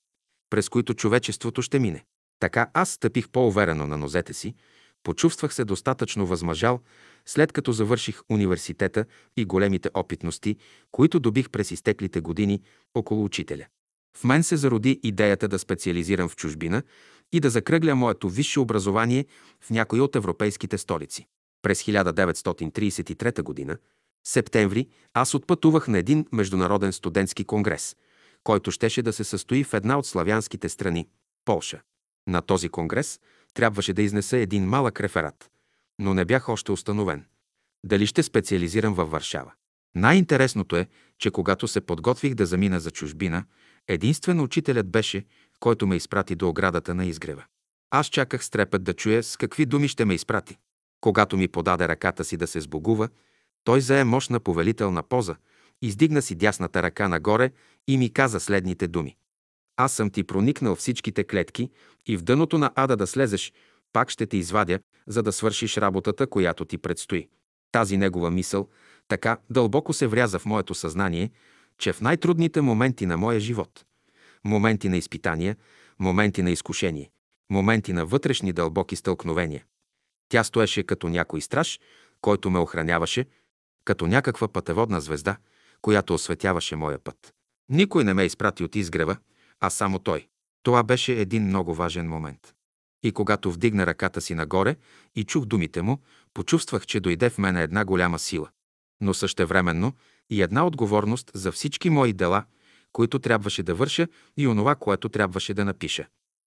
[0.49, 2.05] през които човечеството ще мине.
[2.39, 4.55] Така аз стъпих по-уверено на нозете си,
[5.03, 6.79] почувствах се достатъчно възмъжал,
[7.25, 9.05] след като завърших университета
[9.37, 10.55] и големите опитности,
[10.91, 12.61] които добих през изтеклите години
[12.95, 13.65] около учителя.
[14.17, 16.83] В мен се зароди идеята да специализирам в чужбина
[17.31, 19.25] и да закръгля моето висше образование
[19.61, 21.27] в някои от европейските столици.
[21.61, 23.77] През 1933 г.
[24.23, 27.95] септември аз отпътувах на един международен студентски конгрес,
[28.43, 31.07] който щеше да се състои в една от славянските страни–
[31.45, 31.81] Полша.
[32.27, 33.19] На този конгрес
[33.53, 35.51] трябваше да изнеса един малък реферат,
[35.99, 37.25] но не бях още установен.
[37.85, 39.51] Дали ще специализирам във Варшава?
[39.95, 40.87] Най-интересното е,
[41.19, 43.45] че когато се подготвих да замина за чужбина,
[43.87, 45.25] единствено учителят беше,
[45.59, 47.43] който ме изпрати до оградата на изгрева.
[47.91, 50.57] Аз чаках с трепет да чуя с какви думи ще ме изпрати.
[51.01, 53.09] Когато ми подаде ръката си да се сбогува,
[53.63, 55.35] той зае мощна повелителна поза,
[55.81, 57.51] издигна си дясната ръка нагоре
[57.87, 59.15] и ми каза следните думи.
[59.77, 61.69] Аз съм ти проникнал всичките клетки
[62.05, 63.53] и в дъното на ада да слезеш,
[63.93, 67.27] пак ще те извадя, за да свършиш работата, която ти предстои.
[67.71, 68.69] Тази негова мисъл
[69.07, 71.31] така дълбоко се вряза в моето съзнание,
[71.77, 73.85] че в най-трудните моменти на моя живот,
[74.43, 75.57] моменти на изпитания,
[75.99, 77.09] моменти на изкушение,
[77.49, 79.63] моменти на вътрешни дълбоки стълкновения,
[80.29, 81.79] тя стоеше като някой страж,
[82.21, 83.25] който ме охраняваше,
[83.85, 85.37] като някаква пътеводна звезда,
[85.81, 87.33] която осветяваше моя път.
[87.69, 89.17] Никой не ме изпрати от изгрева,
[89.59, 90.27] а само той.
[90.63, 92.53] Това беше един много важен момент.
[93.03, 94.75] И когато вдигна ръката си нагоре
[95.15, 96.01] и чух думите му,
[96.33, 98.49] почувствах, че дойде в мене една голяма сила.
[99.01, 99.93] Но същевременно
[100.33, 102.43] и една отговорност за всички мои дела,
[102.93, 104.07] които трябваше да върша
[104.37, 106.05] и онова, което трябваше да напиша.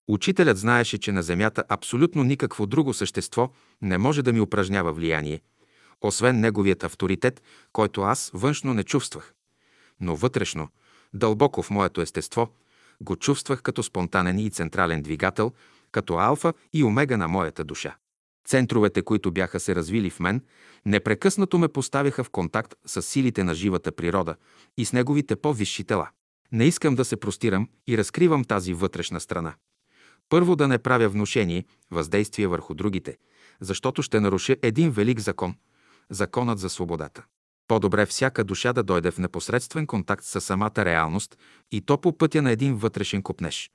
[0.08, 3.50] Учителят знаеше, че на Земята абсолютно никакво друго същество
[3.82, 5.40] не може да ми упражнява влияние,
[6.00, 7.42] освен неговият авторитет,
[7.72, 9.34] който аз външно не чувствах.
[10.00, 10.68] Но вътрешно,
[11.14, 12.48] дълбоко в моето естество,
[13.00, 15.52] го чувствах като спонтанен и централен двигател,
[15.92, 17.96] като алфа и омега на моята душа.
[18.46, 20.40] Центровете, които бяха се развили в мен,
[20.84, 24.36] непрекъснато ме поставяха в контакт с силите на живата природа
[24.76, 26.08] и с неговите по-висши тела.
[26.52, 29.54] Не искам да се простирам и разкривам тази вътрешна страна.
[30.28, 33.16] Първо да не правя внушение, въздействие върху другите,
[33.60, 35.54] защото ще наруша един велик закон–
[36.10, 37.24] законът за свободата.
[37.68, 41.38] По-добре всяка душа да дойде в непосредствен контакт с самата реалност
[41.70, 43.70] и то по пътя на един вътрешен купнеж.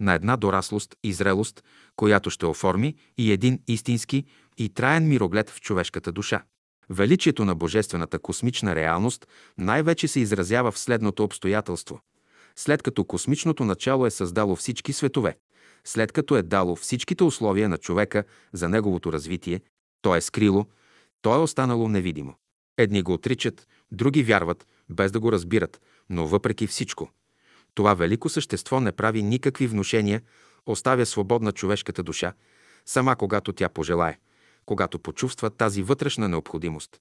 [0.00, 1.64] На една дораслост и зрелост,
[1.96, 4.24] която ще оформи и един истински
[4.58, 6.42] и траен мироглед в човешката душа.
[6.90, 9.26] Величието на божествената космична реалност
[9.58, 12.00] най-вече се изразява в следното обстоятелство.
[12.56, 15.36] След като космичното начало е създало всички светове,
[15.84, 19.60] след като е дало всичките условия на човека за неговото развитие,
[20.02, 20.66] то е скрило,
[21.22, 22.34] то е останало невидимо.
[22.76, 25.80] Едни го отричат, други вярват, без да го разбират,
[26.10, 27.10] но въпреки всичко.
[27.78, 30.22] Това велико същество не прави никакви внушения,
[30.66, 32.32] оставя свободна човешката душа,
[32.86, 34.18] сама когато тя пожелае,
[34.66, 37.00] когато почувства тази вътрешна необходимост,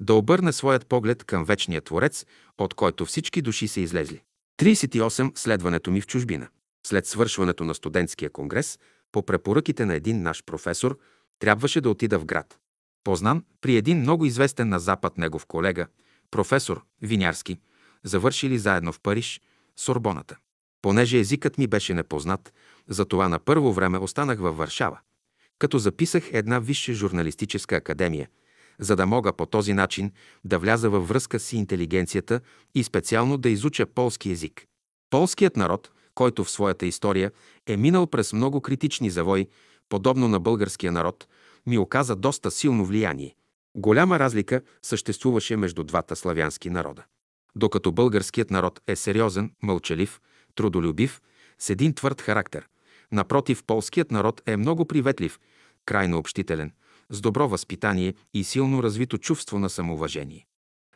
[0.00, 2.26] да обърне своят поглед към вечния Творец,
[2.58, 4.22] от който всички души са излезли.
[4.60, 5.38] 38.
[5.38, 6.48] Следването ми в чужбина.
[6.86, 8.78] След свършването на студентския конгрес,
[9.12, 10.98] по препоръките на един наш професор,
[11.38, 12.58] трябваше да отида в град.
[13.04, 15.86] Познан при един много известен на Запад негов колега,
[16.30, 17.60] професор Винярски,
[18.04, 19.40] завършили заедно в Париж,
[19.78, 20.36] Сорбоната.
[20.82, 22.52] Понеже езикът ми беше непознат,
[22.88, 24.98] затова на първо време останах във Варшава,
[25.58, 28.28] като записах една висша журналистическа академия,
[28.78, 30.12] за да мога по този начин
[30.44, 32.40] да вляза във връзка с интелигенцията
[32.74, 34.66] и специално да изуча полски език.
[35.10, 37.32] Полският народ, който в своята история
[37.66, 39.48] е минал през много критични завои,
[39.88, 41.28] подобно на българския народ,
[41.66, 43.34] ми оказа доста силно влияние.
[43.76, 47.04] Голяма разлика съществуваше между двата славянски народа.
[47.56, 50.20] Докато българският народ е сериозен, мълчалив,
[50.54, 51.20] трудолюбив,
[51.58, 52.68] с един твърд характер.
[53.12, 55.40] Напротив, полският народ е много приветлив,
[55.84, 56.72] крайно общителен,
[57.10, 60.46] с добро възпитание и силно развито чувство на самоуважение.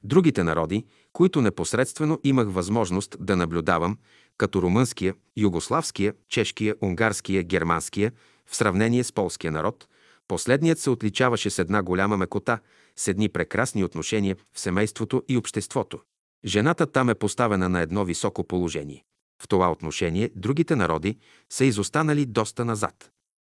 [0.05, 3.99] Другите народи, които непосредствено имах възможност да наблюдавам,
[4.39, 8.13] като румънския, югославския, чешкия, унгарския, германския,
[8.47, 9.89] в сравнение с полския народ,
[10.29, 12.59] последният се отличаваше с една голяма мекота,
[12.97, 16.01] с едни прекрасни отношения в семейството и обществото.
[16.45, 19.05] Жената там е поставена на едно високо положение.
[19.43, 21.19] В това отношение другите народи
[21.51, 23.11] са изостанали доста назад.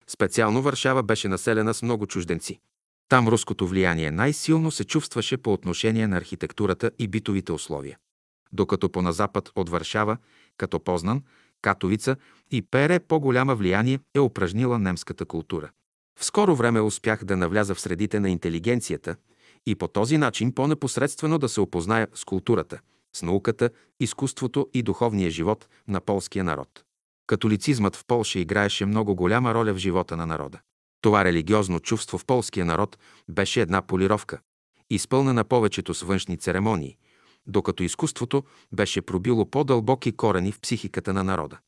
[0.07, 2.61] Специално Варшава беше населена с много чужденци.
[3.09, 7.99] Там руското влияние най-силно се чувстваше по отношение на архитектурата и битовите условия.
[8.53, 10.17] Докато по назапад от Варшава,
[10.57, 11.23] като Познан,
[11.63, 12.17] Катовица
[12.51, 15.71] и Пере по-голяма влияние е упражнила немската култура.
[16.19, 19.17] В скоро време успях да навляза в средите на интелигенцията
[19.67, 22.81] и по този начин по-непосредствено да се опозная с културата,
[23.17, 23.71] с науката,
[24.01, 26.85] изкуството и духовния живот на полския народ.
[27.27, 30.61] Католицизмът в Полша играеше много голяма роля в живота на народа.
[31.01, 32.99] Това религиозно чувство в полския народ
[33.29, 34.39] беше една полировка,
[34.91, 36.97] изпълнена повечето с външни церемонии,
[37.47, 41.59] докато изкуството беше пробило по-дълбоки корени в психиката на народа.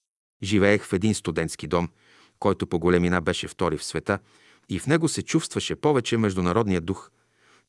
[0.42, 1.88] Живеех в един студентски дом,
[2.38, 4.18] който по големина беше втори в света,
[4.68, 7.10] и в него се чувстваше повече международния дух,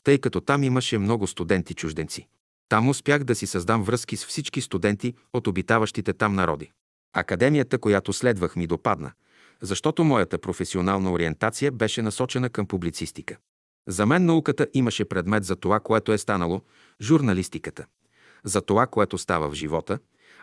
[0.04, 2.28] тъй като там имаше много студенти-чужденци.
[2.70, 6.72] Там успях да си създам връзки с всички студенти от обитаващите там народи.
[7.14, 9.12] Академията, която следвах, ми допадна,
[9.62, 13.38] защото моята професионална ориентация беше насочена към публицистика.
[13.88, 16.62] За мен науката имаше предмет за това, което е станало,
[17.02, 17.86] журналистиката,
[18.44, 20.00] за това, което става в живота,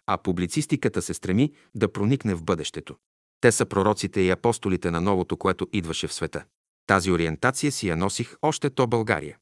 [0.06, 2.96] а публицистиката се стреми да проникне в бъдещето.
[3.40, 6.44] Те са пророците и апостолите на новото, което идваше в света.
[6.86, 9.36] Тази ориентация си я носих още то България.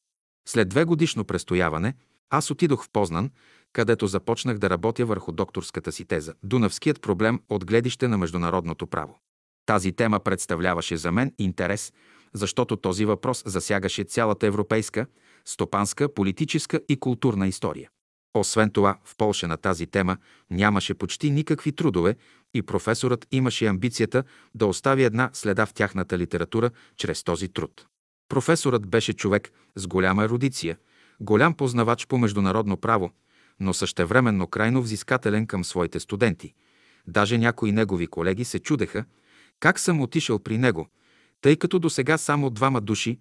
[0.47, 1.93] След две годишно престояване,
[2.29, 3.29] аз отидох в Познан,
[3.73, 9.19] където започнах да работя върху докторската си теза «Дунавският проблем от гледище на международното право».
[9.65, 11.93] Тази тема представляваше за мен интерес,
[12.33, 15.05] защото този въпрос засягаше цялата европейска,
[15.45, 17.89] стопанска, политическа и културна история.
[18.33, 20.17] Освен това, в Полша на тази тема
[20.49, 22.15] нямаше почти никакви трудове
[22.53, 24.23] и професорът имаше амбицията
[24.55, 27.87] да остави една следа в тяхната литература чрез този труд.
[28.29, 30.77] Професорът беше човек с голяма ерудиция,
[31.19, 33.11] голям познавач по международно право,
[33.59, 36.53] но същевременно крайно взискателен към своите студенти.
[37.07, 39.05] Даже някои негови колеги се чудеха
[39.59, 40.87] как съм отишъл при него,
[41.41, 43.19] тъй като до сега само двама души,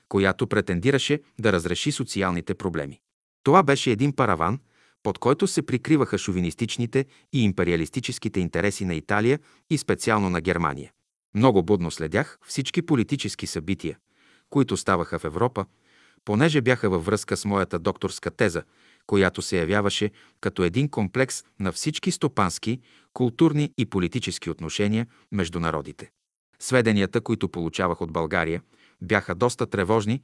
[0.10, 3.00] която претендираше да разреши социалните проблеми.
[3.44, 4.60] Това беше един параван,
[5.04, 9.40] под който се прикриваха шовинистичните и империалистическите интереси на Италия
[9.70, 10.92] и специално на Германия.
[11.36, 13.98] Много будно следях всички политически събития,
[14.50, 15.66] които ставаха в Европа,
[16.26, 18.64] понеже бяха във връзка с моята докторска теза,
[19.08, 20.12] която се явяваше
[20.42, 22.80] като един комплекс на всички стопански,
[23.14, 26.12] културни и политически отношения между народите.
[26.60, 28.62] Сведенията, които получавах от България,
[29.02, 30.22] бяха доста тревожни,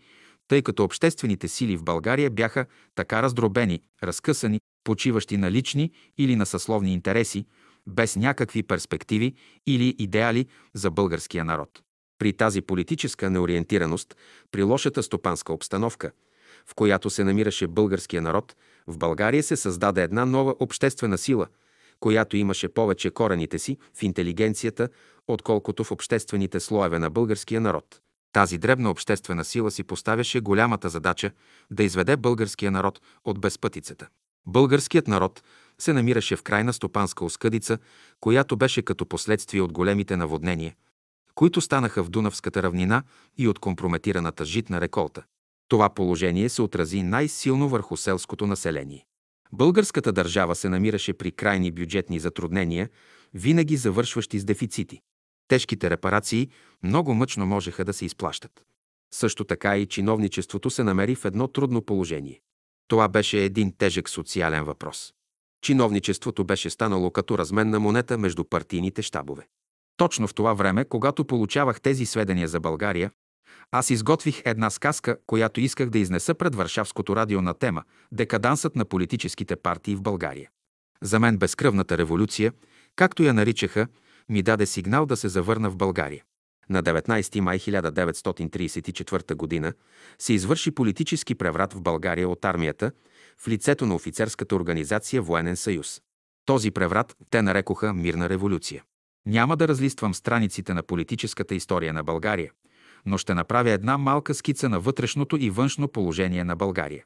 [0.48, 2.66] тъй като обществените сили в България бяха
[2.96, 7.46] така раздробени, разкъсани, почиващи на лични или на съсловни интереси,
[7.88, 9.34] без някакви перспективи
[9.68, 11.70] или идеали за българския народ.
[12.20, 14.16] При тази политическа неориентираност,
[14.52, 16.12] при лошата стопанска обстановка,
[16.68, 18.56] в която се намираше българския народ,
[18.88, 21.48] в България се създаде една нова обществена сила,
[22.00, 24.90] която имаше повече корените си в интелигенцията,
[25.28, 28.00] отколкото в обществените слоеве на българския народ.
[28.34, 31.32] Тази дребна обществена сила си поставяше голямата задача
[31.72, 34.08] да изведе българския народ от безпътицата.
[34.46, 35.44] Българският народ
[35.80, 37.78] се намираше в крайна стопанска оскъдица,
[38.20, 40.76] която беше като последствие от големите наводнения,
[41.36, 43.04] които станаха в Дунавската равнина
[43.38, 45.24] и от компрометираната житна реколта.
[45.68, 49.06] Това положение се отрази най-силно върху селското население.
[49.52, 52.90] Българската държава се намираше при крайни бюджетни затруднения,
[53.34, 55.02] винаги завършващи с дефицити.
[55.48, 56.50] Тежките репарации
[56.84, 58.64] много мъчно можеха да се изплащат.
[59.14, 62.42] Също така и чиновничеството се намери в едно трудно положение.
[62.88, 65.14] Това беше един тежък социален въпрос.
[65.62, 69.48] Чиновничеството беше станало като разменна монета между партийните щабове.
[69.98, 73.12] Точно в това време, когато получавах тези сведения за България,
[73.72, 78.86] аз изготвих една сказка, която исках да изнеса пред Варшавското радио на тема «Декадансът на
[78.86, 80.50] политическите партии в България».
[81.02, 82.54] За мен безкръвната революция,
[82.96, 83.88] както я наричаха,
[84.30, 86.24] ми даде сигнал да се завърна в България.
[86.70, 89.74] На 19 май 1934 г.
[90.20, 92.92] се извърши политически преврат в България от армията
[93.38, 96.02] в лицето на офицерската организация Военен съюз.
[96.46, 98.84] Този преврат те нарекоха мирна революция.
[99.26, 102.52] Няма да разлиствам страниците на политическата история на България,
[103.06, 107.04] но ще направя една малка скица на вътрешното и външно положение на България.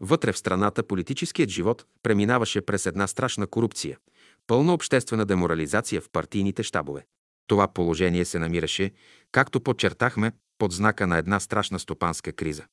[0.00, 3.98] Вътре в страната политическият живот преминаваше през една страшна корупция,
[4.46, 7.06] пълна обществена деморализация в партийните щабове.
[7.46, 8.90] Това положение се намираше,
[9.32, 12.64] както подчертахме, под знака на една страшна стопанска криза.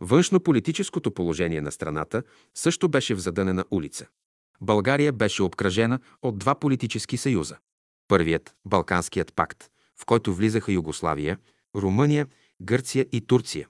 [0.00, 2.22] Външно-политическото положение на страната
[2.54, 4.06] също беше в задънена улица.
[4.60, 7.56] България беше обкръжена от два политически съюза.
[8.08, 9.68] Първият– Балканският пакт,
[10.00, 11.38] в който влизаха Югославия,
[11.76, 12.26] Румъния,
[12.62, 13.68] Гърция и Турция.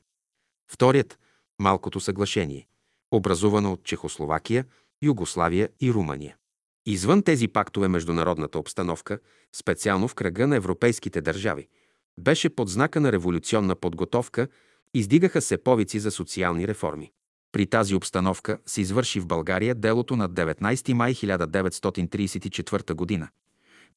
[0.73, 1.19] Вторият–
[1.59, 2.67] Малкото съглашение,
[3.11, 4.65] образувано от Чехословакия,
[5.03, 6.37] Югославия и Румъния.
[6.87, 9.19] Извън тези пактове международната обстановка,
[9.57, 11.69] специално в кръга на европейските държави,
[12.19, 14.49] беше под знака на революционна подготовка,
[14.95, 17.13] издигаха се повици за социални реформи.
[17.53, 23.29] При тази обстановка се извърши в България делото на 19 май 1934 година.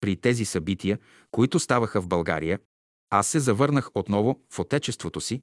[0.01, 0.99] При тези събития,
[1.31, 2.59] които ставаха в България,
[3.09, 5.41] аз се завърнах отново в отечеството си,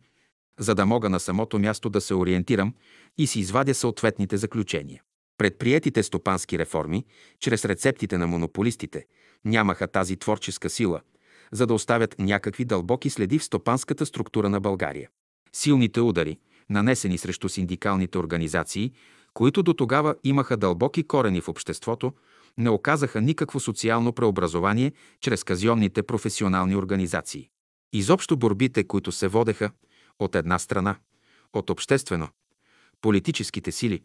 [0.59, 2.75] за да мога на самото място да се ориентирам
[3.19, 5.03] и си извадя съответните заключения.
[5.39, 7.05] Предприетите стопански реформи,
[7.41, 9.07] чрез рецептите на монополистите,
[9.45, 11.01] нямаха тази творческа сила,
[11.53, 15.09] за да оставят някакви дълбоки следи в стопанската структура на България.
[15.53, 16.39] Силните удари,
[16.71, 18.93] нанесени срещу синдикалните организации,
[19.35, 22.13] които до тогава имаха дълбоки корени в обществото,
[22.59, 27.49] не оказаха никакво социално преобразование чрез казионните професионални организации.
[27.97, 29.71] Изобщо борбите, които се водеха
[30.19, 30.97] от една страна,
[31.53, 32.29] от обществено,
[33.01, 34.03] политическите сили,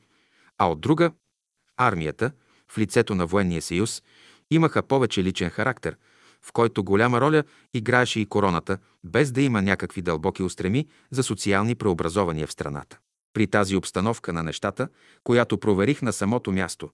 [0.57, 1.11] а от друга–
[1.77, 2.31] армията,
[2.71, 4.03] в лицето на военния съюз,
[4.51, 5.97] имаха повече личен характер,
[6.41, 7.43] в който голяма роля
[7.73, 12.97] играеше и короната, без да има някакви дълбоки устреми за социални преобразования в страната.
[13.33, 14.87] При тази обстановка на нещата,
[15.23, 16.89] която проверих на самото място,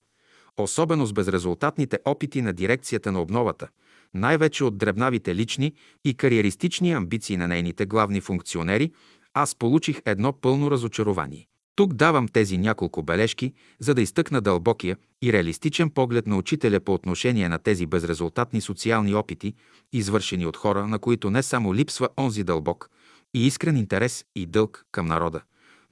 [0.58, 3.68] особено с безрезултатните опити на дирекцията на обновата,
[4.14, 5.74] най-вече от дребнавите лични
[6.06, 8.92] и кариеристични амбиции на нейните главни функционери,
[9.34, 11.48] аз получих едно пълно разочарование.
[11.76, 16.94] Тук давам тези няколко бележки, за да изтъкна дълбокия и реалистичен поглед на учителя по
[16.94, 19.54] отношение на тези безрезултатни социални опити,
[19.94, 22.90] извършени от хора, на които не само липсва онзи дълбок
[23.34, 25.42] и искрен интерес и дълг към народа,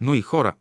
[0.01, 0.53] но и хора,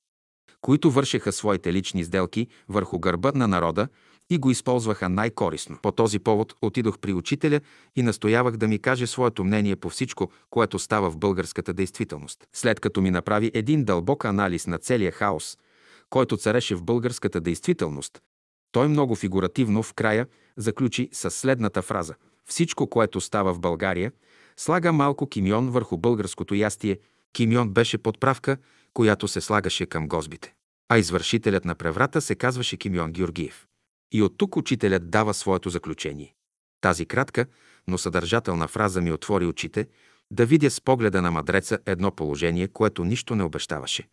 [0.61, 3.89] които вършеха своите лични сделки върху гърба на народа
[4.31, 5.79] и го използваха най-корисно.
[5.83, 7.61] По този повод отидох при учителя
[7.97, 12.45] и настоявах да ми каже своето мнение по всичко, което става в българската действителност.
[12.53, 15.59] След като ми направи един дълбок анализ на целия хаос,
[16.11, 18.23] който цареше в българската действителност,
[18.73, 20.27] той много фигуративно в края
[20.57, 22.15] заключи с следната фраза.
[22.49, 24.13] Всичко, което става в България,
[24.57, 26.99] слага малко кимион върху българското ястие.
[27.33, 28.57] Кимион беше подправка,
[28.95, 30.55] която се слагаше към гозбите.
[30.89, 33.67] А извършителят на преврата се казваше Кимион Георгиев.
[34.15, 36.35] И от тук учителят дава своето заключение.
[36.81, 37.47] Тази кратка,
[37.87, 39.87] но съдържателна фраза ми отвори очите
[40.31, 44.09] да видя с погледа на мадреца едно положение, което нищо не обещаваше.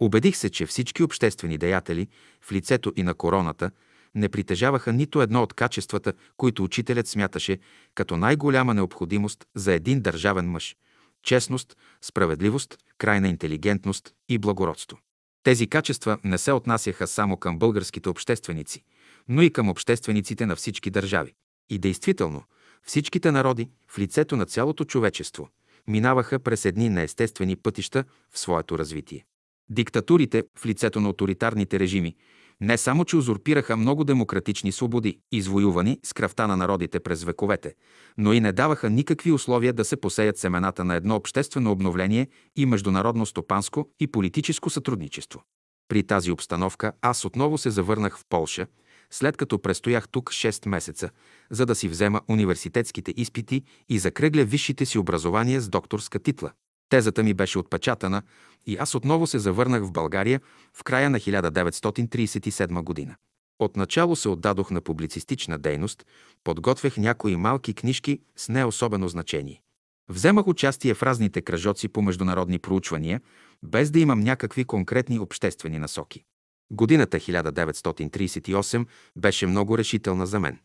[0.00, 2.08] Убедих се, че всички обществени деятели
[2.40, 3.70] в лицето и на короната
[4.14, 7.58] не притежаваха нито едно от качествата, които учителят смяташе
[7.94, 10.76] като най-голяма необходимост за един държавен мъж–
[11.22, 14.98] честност, справедливост, крайна интелигентност и благородство.
[15.42, 18.84] Тези качества не се отнасяха само към българските общественици,
[19.28, 21.34] но и към обществениците на всички държави.
[21.70, 22.42] И действително,
[22.82, 25.48] всичките народи в лицето на цялото човечество
[25.88, 29.24] минаваха през едни неестествени пътища в своето развитие.
[29.70, 32.16] Диктатурите в лицето на авторитарните режими
[32.60, 37.74] не само, че узурпираха много демократични свободи, извоювани с кръвта на народите през вековете,
[38.18, 42.66] но и не даваха никакви условия да се посеят семената на едно обществено обновление и
[42.66, 45.42] международно стопанско и политическо сътрудничество.
[45.88, 48.66] При тази обстановка аз отново се завърнах в Полша,
[49.10, 51.10] след като престоях тук 6 месеца,
[51.50, 56.52] за да си взема университетските изпити и закръгля висшите си образования с докторска титла.
[56.88, 58.22] Тезата ми беше отпечатана
[58.66, 60.40] и аз отново се завърнах в България
[60.74, 63.16] в края на 1937 година.
[63.58, 66.06] Отначало се отдадох на публицистична дейност,
[66.44, 69.62] подготвях някои малки книжки с не особено значение.
[70.08, 73.20] Вземах участие в разните кръжоци по международни проучвания,
[73.62, 76.24] без да имам някакви конкретни обществени насоки.
[76.70, 78.86] Годината 1938
[79.16, 80.58] беше много решителна за мен.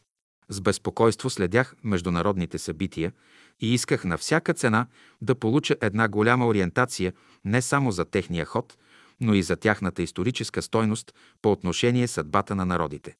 [0.49, 3.11] С безпокойство следях международните събития
[3.60, 4.88] и исках на всяка цена
[5.22, 7.14] да получа една голяма ориентация
[7.45, 8.78] не само за техния ход,
[9.19, 13.15] но и за тяхната историческа стойност по отношение съдбата на народите.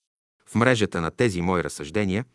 [0.46, 2.26] В мрежата на тези мои разсъждения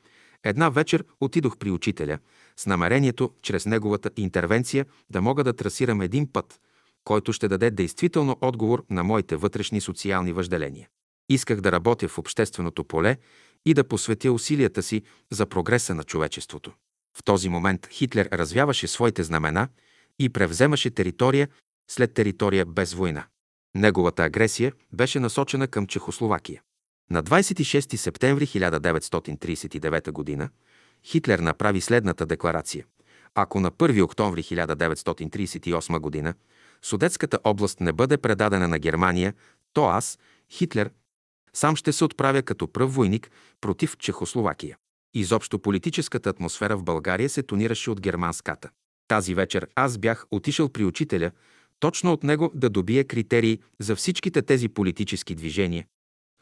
[0.44, 2.18] една вечер отидох при учителя
[2.56, 6.60] с намерението, чрез неговата интервенция, да мога да трасирам един път,
[7.06, 10.88] който ще даде действително отговор на моите вътрешни социални въжделения.
[11.28, 13.16] Исках да работя в общественото поле
[13.66, 15.02] и да посветя усилията си
[15.32, 16.72] за прогреса на човечеството.
[17.18, 19.68] В този момент Хитлер развяваше своите знамена
[20.18, 21.48] и превземаше територия
[21.90, 23.26] след територия без война.
[23.74, 26.62] Неговата агресия беше насочена към Чехословакия.
[27.10, 30.48] На 26 септември 1939 г.
[31.04, 32.84] Хитлер направи следната декларация.
[33.34, 36.34] Ако на 1 октомври 1938 г.
[36.86, 39.34] Судетската област не бъде предадена на Германия,
[39.72, 40.18] то аз,
[40.50, 40.90] Хитлер,
[41.52, 43.30] сам ще се отправя като пръв войник
[43.60, 44.76] против Чехословакия.
[45.14, 48.70] Изобщо политическата атмосфера в България се тонираше от германската.
[49.08, 51.30] Тази вечер аз бях отишъл при учителя,
[51.80, 55.86] точно от него да добие критерии за всичките тези политически движения,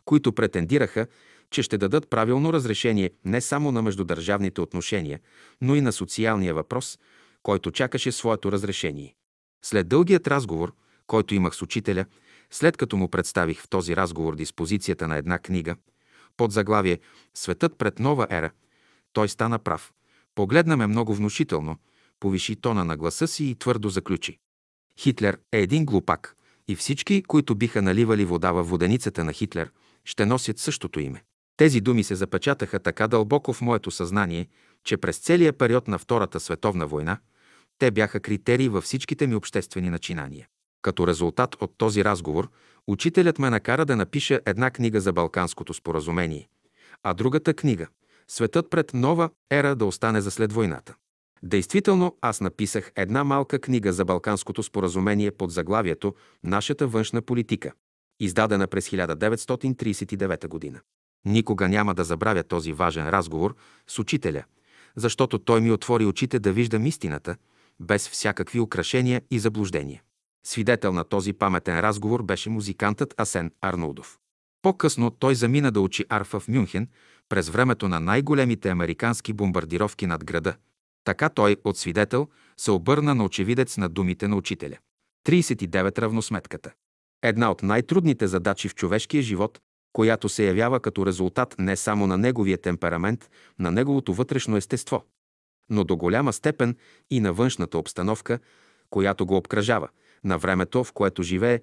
[0.05, 1.07] които претендираха,
[1.51, 5.21] че ще дадат правилно разрешение не само на междудържавните отношения,
[5.61, 6.99] но и на социалния въпрос,
[7.43, 9.15] който чакаше своето разрешение.
[9.65, 10.75] След дългият разговор,
[11.07, 12.05] който имах с учителя,
[12.51, 15.77] след като му представих в този разговор диспозицията на една книга,
[16.37, 16.99] под заглавие
[17.35, 18.51] «Светът пред нова ера»,
[19.13, 19.93] той стана прав.
[20.35, 21.77] Погледна ме много внушително,
[22.21, 24.39] повиши тона на гласа си и твърдо заключи.
[25.01, 26.37] Хитлер е един глупак
[26.69, 29.71] и всички, които биха наливали вода във воденицата на Хитлер,
[30.05, 31.25] ще носят същото име.
[31.57, 34.49] Тези думи се запечатаха така дълбоко в моето съзнание,
[34.85, 37.19] че през целия период на Втората световна война
[37.79, 40.47] те бяха критерии във всичките ми обществени начинания.
[40.83, 42.51] Като резултат от този разговор,
[42.87, 46.49] учителят ме накара да напиша една книга за Балканското споразумение,
[47.03, 47.87] а другата книга
[48.29, 50.95] Светът пред нова ера да остане за след войната.
[51.43, 56.15] Действително, аз написах една малка книга за Балканското споразумение под заглавието
[56.45, 57.73] «Нашата външна политика»,
[58.21, 60.81] издадена през 1939 година.
[61.25, 63.55] Никога няма да забравя този важен разговор
[63.87, 64.45] с учителя,
[64.97, 67.37] защото той ми отвори очите да виждам истината,
[67.81, 70.03] без всякакви украшения и заблуждения.
[70.47, 74.19] Свидетел на този паметен разговор беше музикантът Асен Арнолдов.
[74.63, 76.89] По-късно той замина да учи арфа в Мюнхен
[77.29, 80.55] през времето на най-големите американски бомбардировки над града.
[81.05, 84.77] Така той, от свидетел, се обърна на очевидец на думите на учителя.
[85.27, 86.73] 39 равносметката.
[87.23, 89.61] Една от най-трудните задачи в човешкия живот,
[89.93, 95.05] която се явява като резултат не само на неговия темперамент, на неговото вътрешно естество,
[95.71, 96.77] но до голяма степен
[97.11, 98.39] и на външната обстановка,
[98.91, 99.89] която го обкръжава,
[100.25, 101.61] на времето, в което живее,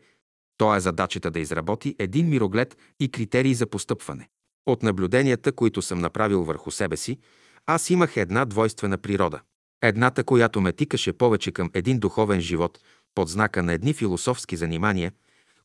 [0.57, 4.29] то е задачата да изработи един мироглед и критерии за постъпване.
[4.65, 7.19] От наблюденията, които съм направил върху себе си,
[7.65, 9.41] аз имах една двойствена природа.
[9.81, 12.79] Едната, която ме тикаше повече към един духовен живот,
[13.15, 15.11] под знака на едни философски занимания,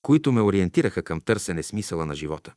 [0.03, 2.55] които ме ориентираха към търсене смисъла на живота.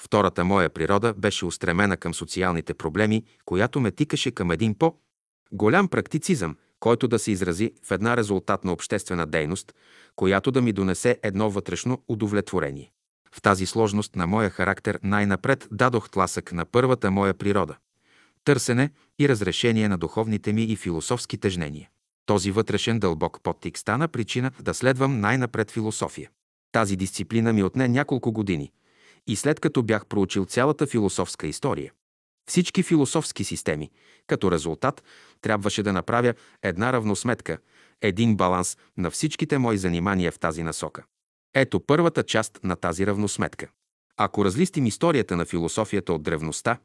[0.00, 6.56] Втората моя природа беше устремена към социалните проблеми, която ме тикаше към един по-голям практицизъм,
[6.80, 9.74] който да се изрази в една резултатна обществена дейност,
[10.16, 12.92] която да ми донесе едно вътрешно удовлетворение.
[13.32, 17.76] В тази сложност на моя характер най-напред дадох тласък на първата моя природа–
[18.44, 21.88] търсене и разрешение на духовните ми и философски тежнения.
[22.26, 26.30] Този вътрешен дълбок подтик стана причина да следвам най-напред философия.
[26.72, 28.72] Тази дисциплина ми отне няколко години
[29.26, 31.92] и след като бях проучил цялата философска история,
[32.48, 33.90] всички философски системи,
[34.26, 35.02] като резултат
[35.40, 37.58] трябваше да направя една равносметка,
[38.02, 41.04] един баланс на всичките мои занимания в тази насока.
[41.54, 43.68] Ето първата част на тази равносметка.
[44.16, 46.78] Ако разлистим историята на философията от древността,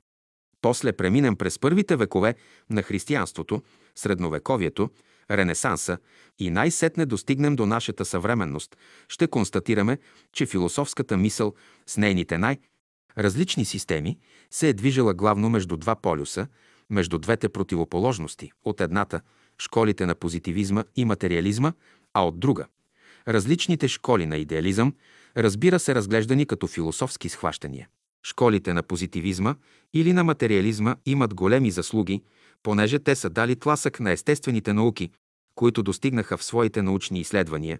[0.62, 2.36] после преминем през първите векове
[2.70, 3.62] на християнството,
[3.96, 4.90] средновековието,
[5.38, 5.98] Ренесанса
[6.40, 8.78] и най-сетне достигнем до нашата съвременност,
[9.08, 9.98] ще констатираме,
[10.34, 11.54] че философската мисъл
[11.88, 14.18] с нейните най-различни системи
[14.52, 16.48] се е движила главно между два полюса,
[16.90, 18.52] между двете противоположности.
[18.66, 19.22] От едната–
[19.58, 21.74] школите на позитивизма и материализма,
[22.14, 22.66] а от друга–
[23.28, 24.94] различните школи на идеализъм,
[25.38, 27.88] разбира се разглеждани като философски схващания.
[28.24, 29.56] Школите на позитивизма
[29.94, 32.24] или на материализма имат големи заслуги,
[32.64, 35.12] понеже те са дали тласък на естествените науки,
[35.56, 37.80] които достигнаха в своите научни изследвания,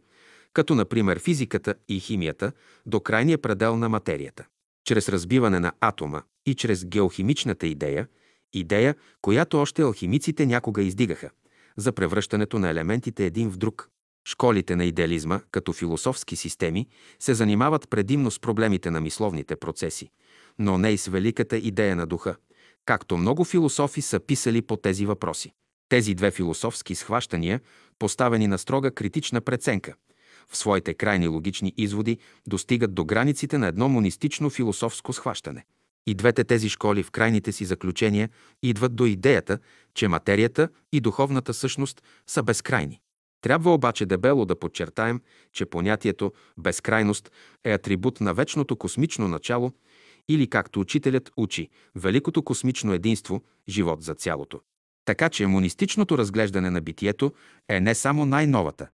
[0.54, 2.52] като например физиката и химията,
[2.86, 4.46] до крайния предел на материята.
[4.86, 8.08] Чрез разбиване на атома и чрез геохимичната идея,
[8.54, 11.30] идея, която още алхимиците някога издигаха,
[11.78, 13.90] за превръщането на елементите един в друг.
[14.28, 16.88] Школите на идеализма, като философски системи,
[17.20, 20.10] се занимават предимно с проблемите на мисловните процеси,
[20.60, 22.36] но не и с великата идея на духа,
[22.86, 25.54] както много философи са писали по тези въпроси.
[25.90, 27.62] Тези две философски схващания,
[28.00, 29.94] поставени на строга критична преценка,
[30.50, 32.18] в своите крайни логични изводи
[32.48, 35.66] достигат до границите на едно монистично философско схващане.
[36.08, 38.30] И двете тези школи в крайните си заключения
[38.64, 39.60] идват до идеята,
[39.94, 43.02] че материята и духовната същност са безкрайни.
[43.42, 45.22] Трябва обаче дебело да подчертаем,
[45.54, 47.32] че понятието безкрайност
[47.64, 49.72] е атрибут на вечното космично начало
[50.30, 54.60] или както учителят учи, великото космично единство, живот за цялото.
[55.06, 57.34] Така че монистичното разглеждане на битието
[57.70, 58.88] е не само най-новата,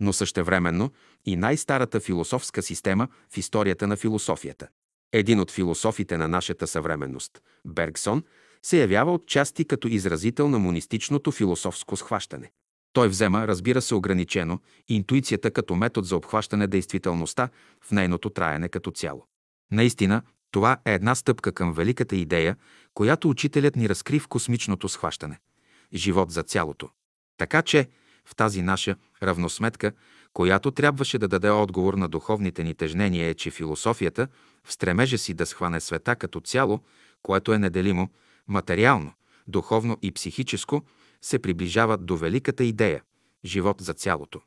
[0.00, 0.90] но същевременно
[1.24, 4.68] и най-старата философска система в историята на философията.
[5.12, 8.22] Един от философите на нашата съвременност, Бергсон,
[8.62, 12.50] се явява отчасти като изразител на монистичното философско схващане.
[12.92, 17.48] Той взема, разбира се, ограничено интуицията като метод за обхващане действителността
[17.84, 19.26] в нейното траене като цяло.
[19.70, 20.22] Наистина,
[20.52, 22.56] това е една стъпка към великата идея,
[22.94, 25.38] която учителят ни разкри в космичното схващане–
[25.94, 26.88] живот за цялото.
[27.36, 27.88] Така че
[28.24, 29.92] в тази наша равносметка,
[30.32, 34.28] която трябваше да даде отговор на духовните ни тежнения, е, че философията
[34.64, 36.80] в стремежа си да схване света като цяло,
[37.22, 38.08] което е неделимо,
[38.48, 39.12] материално,
[39.46, 40.82] духовно и психическо,
[41.22, 43.02] се приближават до великата идея–
[43.44, 44.40] живот за цялото.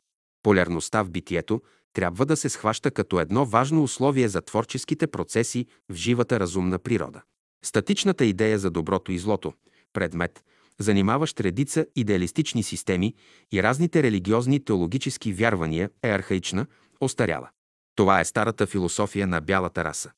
[0.44, 1.62] Полярността в битието
[1.96, 7.22] трябва да се схваща като едно важно условие за творческите процеси в живата разумна природа.
[7.66, 9.54] Статичната идея за доброто и злото,
[9.94, 10.44] предмет,
[10.80, 13.14] занимаващ редица идеалистични системи
[13.54, 16.66] и разните религиозни теологически вярвания, е архаична,
[17.02, 17.50] остаряла.
[17.96, 20.12] Това е старата философия на бялата раса.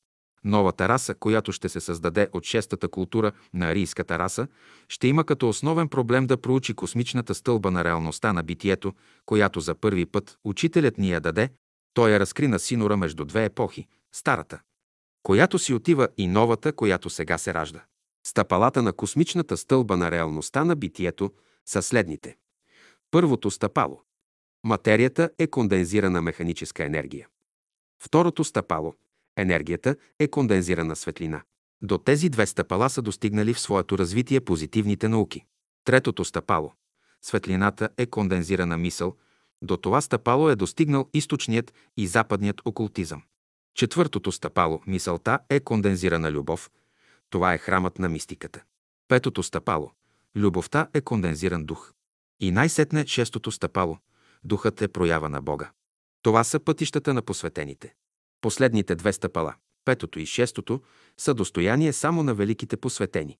[0.43, 4.47] Новата раса, която ще се създаде от шестата култура на арийската раса,
[4.87, 8.93] ще има като основен проблем да проучи космичната стълба на реалността на битието,
[9.25, 11.49] която за първи път учителят ни я даде,
[11.97, 14.59] той я разкри на синора между две епохи– старата,
[15.23, 17.85] която си отива и новата, която сега се ражда.
[18.27, 21.31] Стъпалата на космичната стълба на реалността на битието
[21.65, 22.37] са следните.
[23.11, 24.01] Първото стъпало.
[24.63, 27.27] Материята е кондензирана механическа енергия.
[28.03, 28.93] Второто стъпало.
[29.37, 31.41] Енергията е кондензирана светлина.
[31.81, 35.45] До тези две стъпала са достигнали в своето развитие позитивните науки.
[35.83, 36.73] Третото стъпало.
[37.21, 39.15] Светлината е кондензирана мисъл.
[39.61, 43.23] До това стъпало е достигнал източният и западният окултизъм.
[43.75, 44.81] Четвъртото стъпало.
[44.87, 46.71] Мисълта е кондензирана любов–
[47.29, 48.63] това е храмът на мистиката.
[49.07, 49.91] Петото стъпало.
[50.35, 51.93] Любовта е кондензиран дух.
[52.39, 53.97] И най-сетне шестото стъпало.
[54.43, 55.71] Духът е проява на Бога.
[56.21, 57.95] Това са пътищата на посветените.
[58.41, 59.55] Последните две стъпала,
[59.85, 60.81] петото и шестото,
[61.17, 63.37] са достояние само на великите посветени.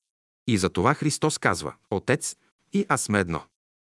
[0.47, 2.35] И за това Христос казва «Отец
[2.73, 3.43] и аз сме едно».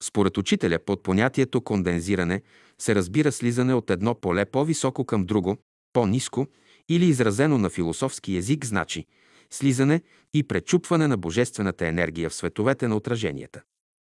[0.03, 2.41] Според учителя под понятието кондензиране
[2.80, 5.57] се разбира слизане от едно поле по-високо към друго,
[5.94, 6.48] по-ниско
[6.90, 9.06] или изразено на философски език значи
[9.53, 10.02] слизане
[10.34, 13.61] и пречупване на божествената енергия в световете на отраженията.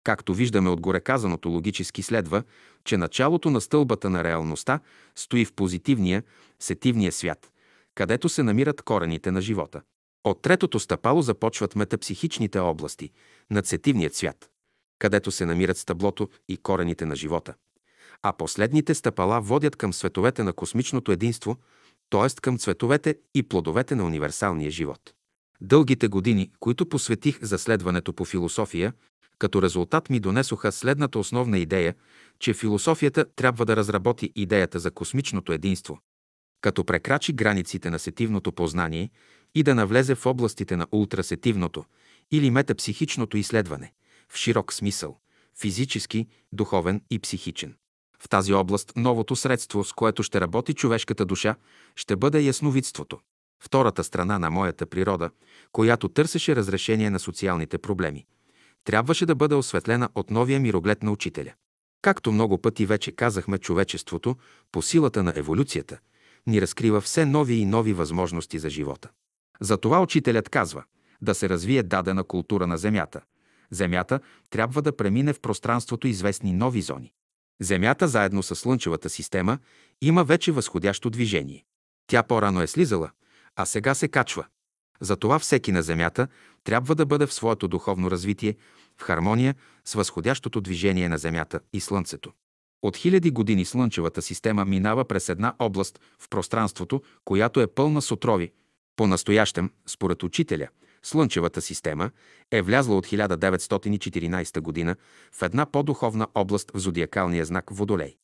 [0.04, 2.44] Както виждаме от горе казаното, логически следва,
[2.84, 4.80] че началото на стълбата на реалността
[5.16, 6.24] стои в позитивния,
[6.60, 7.52] сетивния свят,
[7.96, 9.82] където се намират корените на живота.
[10.24, 13.12] От третото стъпало започват метапсихичните области
[13.52, 14.50] на сетивният свят,
[15.00, 17.54] където се намират стъблото и корените на живота.
[18.22, 21.58] А последните стъпала водят към световете на космичното единство,
[22.10, 22.42] т.е.
[22.42, 25.14] към цветовете и плодовете на универсалния живот.
[25.62, 28.94] Дългите години, които посветих за следването по философия,
[29.40, 31.96] като резултат ми донесоха следната основна идея,
[32.40, 36.00] че философията трябва да разработи идеята за космичното единство,
[36.62, 39.10] като прекрачи границите на сетивното познание
[39.56, 41.86] и да навлезе в областите на ултрасетивното
[42.32, 43.94] или метапсихичното изследване,
[44.30, 45.20] в широк смисъл–
[45.60, 47.76] физически, духовен и психичен.
[48.20, 51.56] В тази област новото средство, с което ще работи човешката душа,
[51.96, 53.20] ще бъде ясновидството.
[53.64, 55.30] Втората страна на моята природа,
[55.72, 58.26] която търсеше разрешение на социалните проблеми
[58.86, 61.54] трябваше да бъде осветлена от новия мироглед на учителя.
[62.02, 64.36] Както много пъти вече казахме, човечеството,
[64.72, 66.00] по силата на еволюцията,
[66.48, 69.10] ни разкрива все нови и нови възможности за живота.
[69.62, 70.84] Затова учителят казва
[71.22, 73.22] да се развие дадена култура на Земята.
[73.76, 74.20] Земята
[74.50, 77.14] трябва да премине в пространството известни нови зони.
[77.62, 79.60] Земята, заедно с Слънчевата система,
[80.02, 81.66] има вече възходящо движение.
[82.08, 83.12] Тя по-рано е слизала,
[83.56, 84.46] а сега се качва.
[85.02, 86.28] Затова всеки на Земята
[86.64, 88.56] трябва да бъде в своето духовно развитие
[88.98, 92.32] в хармония с възходящото движение на Земята и Слънцето.
[92.82, 98.12] От хиляди години Слънчевата система минава през една област в пространството, която е пълна с
[98.12, 98.52] отрови.
[98.96, 100.68] По-настоящем, според учителя,
[101.06, 102.12] Слънчевата система
[102.52, 104.96] е влязла от 1914 година
[105.32, 108.16] в една по-духовна област в зодиакалния знак Водолей.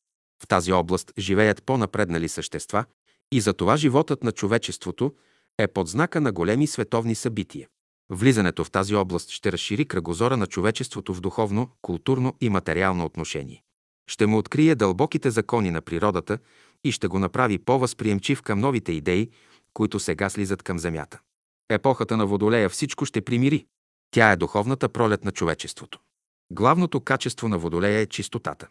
[0.44, 2.86] В тази област живеят по-напреднали същества
[3.32, 5.14] и затова животът на човечеството
[5.58, 7.68] е под знака на големи световни събития.
[8.10, 13.64] Влизането в тази област ще разшири кръгозора на човечеството в духовно, културно и материално отношение.
[14.10, 16.38] Ще му открие дълбоките закони на природата
[16.84, 19.30] и ще го направи по-възприемчив към новите идеи,
[19.74, 21.20] които сега слизат към Земята.
[21.74, 23.66] Епохата на Водолея всичко ще примири.
[24.14, 26.00] Тя е духовната пролет на човечеството.
[26.52, 28.68] Главното качество на Водолея е чистотата.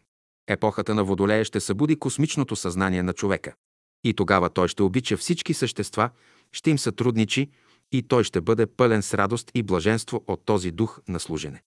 [0.46, 3.54] Епохата на Водолея ще събуди космичното съзнание на човека.
[4.04, 6.10] И тогава той ще обича всички същества,
[6.52, 7.50] ще им сътрудничи
[7.92, 11.62] и той ще бъде пълен с радост и блаженство от този дух на служене.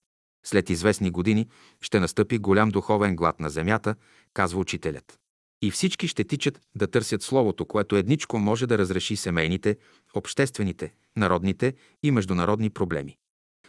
[0.46, 1.48] След известни години
[1.82, 3.96] ще настъпи голям духовен глад на земята,
[4.34, 5.20] казва учителят.
[5.64, 9.78] И всички ще тичат да търсят Словото, което едничко може да разреши семейните,
[10.14, 11.74] обществените, народните
[12.04, 13.18] и международни проблеми.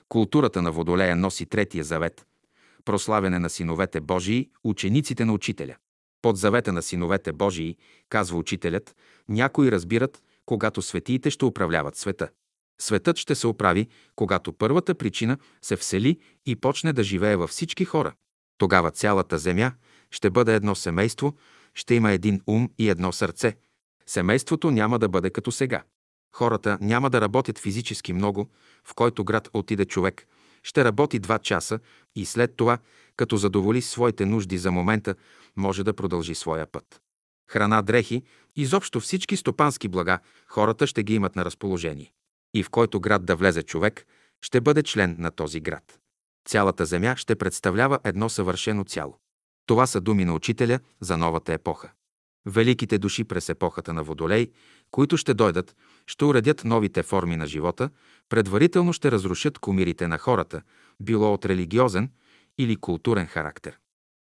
[0.08, 2.26] Културата на Водолея носи третия завет–
[2.84, 5.76] прославяне на синовете Божии, учениците на учителя.
[6.22, 7.76] Под завета на синовете Божии,
[8.08, 8.96] казва учителят,
[9.28, 12.28] някои разбират, когато светиите ще управляват света.
[12.80, 17.84] Светът ще се оправи, когато първата причина се всели и почне да живее във всички
[17.84, 18.14] хора.
[18.58, 19.72] Тогава цялата земя
[20.10, 21.34] ще бъде едно семейство,
[21.74, 23.56] ще има един ум и едно сърце.
[24.06, 25.82] Семейството няма да бъде като сега.
[26.34, 28.50] Хората няма да работят физически много,
[28.84, 30.26] в който град отиде човек,
[30.62, 31.78] ще работи два часа
[32.16, 32.78] и след това,
[33.16, 35.14] като задоволи своите нужди за момента,
[35.56, 37.00] може да продължи своя път.
[37.50, 38.22] Храна, дрехи,
[38.56, 40.18] изобщо всички стопански блага
[40.48, 42.12] хората ще ги имат на разположение
[42.54, 44.06] и в който град да влезе човек,
[44.42, 45.98] ще бъде член на този град.
[46.48, 49.18] Цялата земя ще представлява едно съвършено цяло.
[49.66, 51.90] Това са думи на учителя за новата епоха.
[52.46, 54.50] Великите души през епохата на Водолей,
[54.90, 55.76] които ще дойдат,
[56.06, 57.90] ще уредят новите форми на живота,
[58.28, 60.62] предварително ще разрушат комирите на хората,
[61.00, 62.10] било от религиозен
[62.58, 63.78] или културен характер.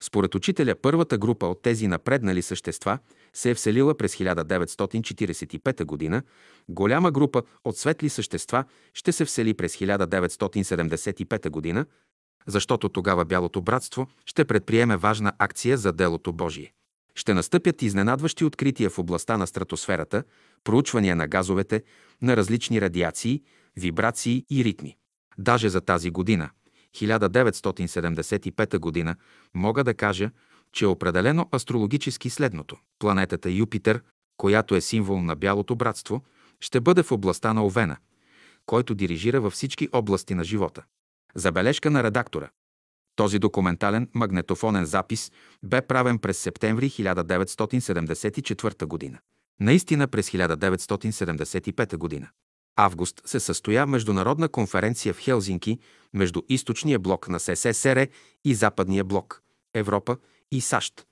[0.03, 2.99] Според учителя, първата група от тези напреднали същества
[3.33, 6.21] се е вселила през 1945 г.,
[6.69, 8.63] голяма група от светли същества
[8.93, 11.85] ще се всели през 1975 г.,
[12.47, 16.73] защото тогава Бялото братство ще предприеме важна акция за делото Божие.
[17.15, 20.23] Ще настъпят изненадващи открития в областта на стратосферата,
[20.63, 21.83] проучвания на газовете,
[22.21, 23.41] на различни радиации,
[23.77, 24.97] вибрации и ритми.
[25.37, 26.49] Даже за тази година–
[26.95, 29.15] 1975 година,
[29.53, 30.31] мога да кажа,
[30.71, 32.77] че е определено астрологически следното.
[32.99, 34.01] Планетата Юпитер,
[34.37, 36.23] която е символ на Бялото братство,
[36.59, 37.97] ще бъде в областта на Овена,
[38.65, 40.83] който дирижира във всички области на живота.
[41.35, 42.49] Забележка на редактора.
[43.15, 45.31] Този документален магнетофонен запис
[45.63, 49.19] бе правен през септември 1974 година.
[49.59, 52.29] Наистина през 1975 година.
[52.75, 55.79] Август се състоя международна конференция в Хелзинки
[56.13, 58.07] между източния блок на СССР
[58.45, 59.41] и западния блок–
[59.73, 60.17] Европа
[60.51, 61.05] и САЩ.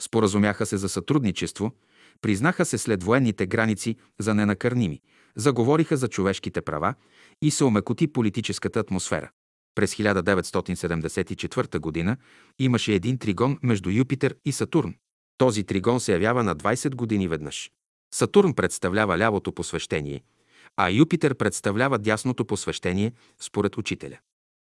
[0.00, 1.72] Споразумяха се за сътрудничество,
[2.20, 5.00] признаха се след военните граници за ненакърними,
[5.36, 6.94] заговориха за човешките права
[7.42, 9.30] и се омекоти политическата атмосфера.
[9.74, 12.16] През 1974 г.
[12.58, 14.94] имаше един тригон между Юпитер и Сатурн.
[15.38, 17.70] Този тригон се явява на 20 години веднъж.
[18.14, 20.22] Сатурн представлява лявото посвещение,
[20.76, 24.18] а Юпитер представлява дясното посвещение според учителя.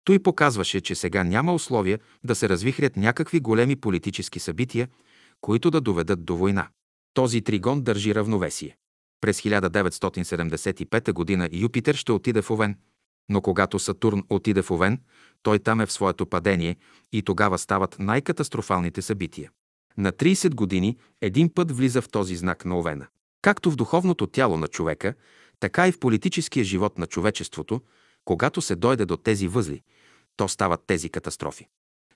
[0.03, 4.87] Той показваше, че сега няма условия да се развихрят някакви големи политически събития,
[5.41, 6.67] които да доведат до война.
[7.13, 8.77] Този тригон държи равновесие.
[9.21, 11.57] През 1975 г.
[11.57, 12.77] Юпитер ще отиде в Овен,
[13.29, 15.01] но когато Сатурн отиде в Овен,
[15.43, 16.75] той там е в своето падение
[17.11, 19.51] и тогава стават най-катастрофалните събития.
[19.97, 23.07] На 30 години един път влиза в този знак на Овена.
[23.41, 25.13] Както в духовното тяло на човека,
[25.59, 27.81] така и в политическия живот на човечеството,
[28.25, 29.81] когато се дойде до тези възли,
[30.37, 31.67] то стават тези катастрофи.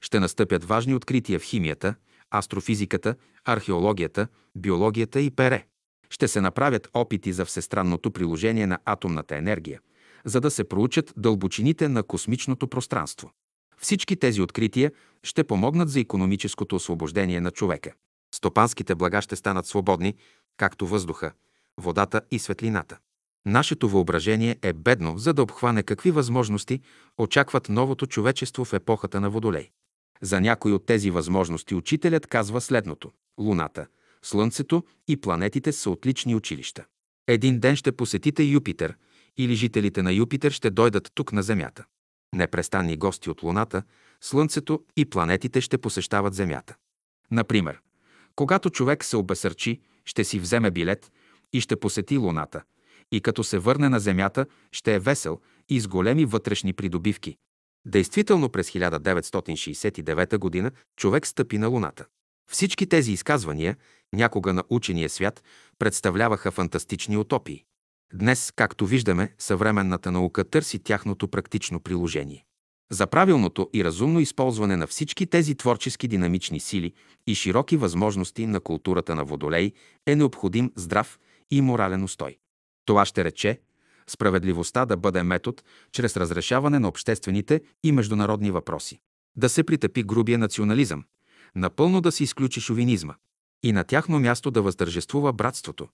[0.02, 1.96] Ще настъпят важни открития в химията,
[2.36, 3.16] астрофизиката,
[3.46, 5.66] археологията, биологията и пере.
[6.10, 9.80] Ще се направят опити за всестранното приложение на атомната енергия,
[10.26, 13.32] за да се проучат дълбочините на космичното пространство.
[13.78, 14.92] Всички тези открития
[15.24, 17.94] ще помогнат за економическото освобождение на човека.
[18.36, 20.14] Стопанските блага ще станат свободни,
[20.58, 21.32] както въздуха,
[21.78, 22.98] водата и светлината.
[23.46, 26.82] Нашето въображение е бедно, за да обхване какви възможности
[27.18, 29.70] очакват новото човечество в епохата на Водолей.
[30.22, 33.12] За някои от тези възможности учителят казва следното.
[33.40, 33.88] Луната,
[34.22, 36.86] Слънцето и планетите са отлични училища.
[37.28, 38.96] Един ден ще посетите Юпитер
[39.38, 41.86] или жителите на Юпитер ще дойдат тук на Земята.
[42.36, 43.84] Непрестанни гости от Луната,
[44.22, 46.76] Слънцето и планетите ще посещават Земята.
[47.32, 47.80] Например,
[48.36, 51.12] когато човек се обесърчи, ще си вземе билет
[51.54, 52.64] и ще посети Луната,
[53.12, 55.40] и като се върне на Земята, ще е весел
[55.70, 57.38] и с големи вътрешни придобивки.
[57.86, 60.72] Действително през 1969 г.
[60.96, 62.06] човек стъпи на Луната.
[62.52, 63.78] Всички тези изказвания,
[64.14, 65.44] някога на учения свят,
[65.80, 67.66] представляваха фантастични утопии.
[68.14, 72.46] Днес, както виждаме, съвременната наука търси тяхното практично приложение.
[72.92, 76.94] За правилното и разумно използване на всички тези творчески динамични сили
[77.28, 79.72] и широки възможности на културата на Водолей
[80.06, 81.20] е необходим здрав
[81.52, 82.38] и морален устой.
[82.86, 83.60] Това ще рече
[84.08, 89.00] справедливостта да бъде метод чрез разрешаване на обществените и международни въпроси.
[89.36, 91.04] Да се притъпи грубия национализъм,
[91.56, 93.16] напълно да се изключи шовинизма
[93.64, 95.88] и на тяхно място да въздържествува братството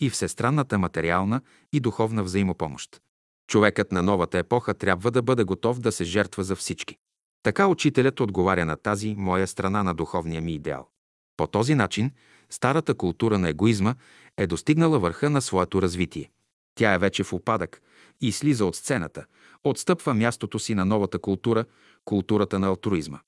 [0.00, 1.40] и всестранната материална
[1.72, 3.00] и духовна взаимопомощ.
[3.46, 6.96] Човекът на новата епоха трябва да бъде готов да се жертва за всички.
[7.42, 10.88] Така учителят отговаря на тази моя страна на духовния ми идеал.
[11.36, 12.10] По този начин
[12.50, 13.94] старата култура на егоизма
[14.36, 16.30] е достигнала върха на своето развитие.
[16.74, 17.82] Тя е вече в упадък
[18.20, 19.24] и слиза от сцената,
[19.64, 21.64] отстъпва мястото си на новата култура,
[22.04, 23.20] културата на алтруизма.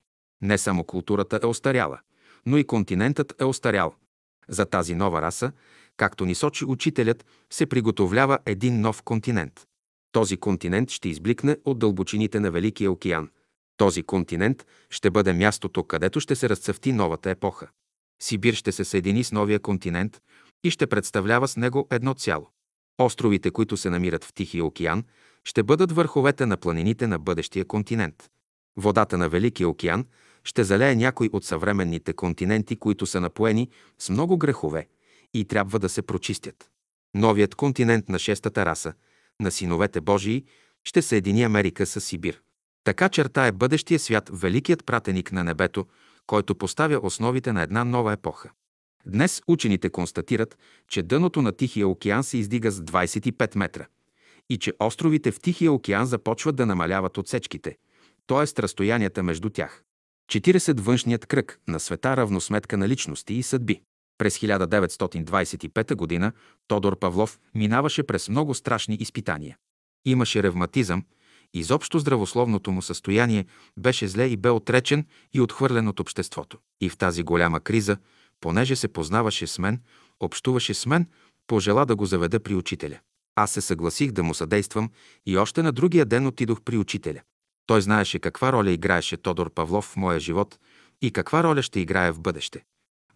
[0.42, 2.00] Не само културата е остаряла,
[2.46, 3.94] но и континентът е остарял.
[4.48, 5.52] За тази нова раса,
[5.96, 9.66] както ни сочи учителят, се приготовлява един нов континент.
[10.12, 13.30] Този континент ще избликне от дълбочините на Великия океан.
[13.76, 17.68] Този континент ще бъде мястото, където ще се разцъфти новата епоха.
[18.22, 20.20] Сибир ще се съедини с новия континент
[20.64, 22.50] и ще представлява с него едно цяло.
[22.98, 25.04] Островите, които се намират в Тихия океан,
[25.44, 28.30] ще бъдат върховете на планините на бъдещия континент.
[28.76, 30.04] Водата на Великия океан
[30.44, 34.88] ще залее някой от съвременните континенти, които са напоени с много грехове
[35.34, 36.70] и трябва да се прочистят.
[37.14, 38.92] Новият континент на шестата раса,
[39.40, 40.44] на синовете Божии,
[40.84, 42.40] ще съедини Америка с Сибир.
[42.84, 45.86] Така черта е бъдещия свят, великият пратеник на небето,
[46.26, 48.50] който поставя основите на една нова епоха.
[49.06, 53.86] Днес учените констатират, че дъното на Тихия океан се издига с 25 метра
[54.50, 57.76] и че островите в Тихия океан започват да намаляват отсечките,
[58.26, 58.62] т.е.
[58.62, 59.82] разстоянията между тях.
[60.32, 63.82] 40 външният кръг на света равносметка на личности и съдби.
[64.18, 66.32] През 1925 г.
[66.68, 69.56] Тодор Павлов минаваше през много страшни изпитания.
[70.04, 71.04] Имаше ревматизъм,
[71.54, 73.46] изобщо здравословното му състояние
[73.78, 76.58] беше зле и бе отречен и отхвърлен от обществото.
[76.80, 77.96] И в тази голяма криза
[78.40, 79.80] понеже се познаваше с мен,
[80.20, 81.06] общуваше с мен,
[81.46, 82.98] пожела да го заведа при учителя.
[83.36, 84.90] Аз се съгласих да му съдействам
[85.26, 87.20] и още на другия ден отидох при учителя.
[87.66, 90.58] Той знаеше каква роля играеше Тодор Павлов в моя живот
[91.02, 92.64] и каква роля ще играе в бъдеще.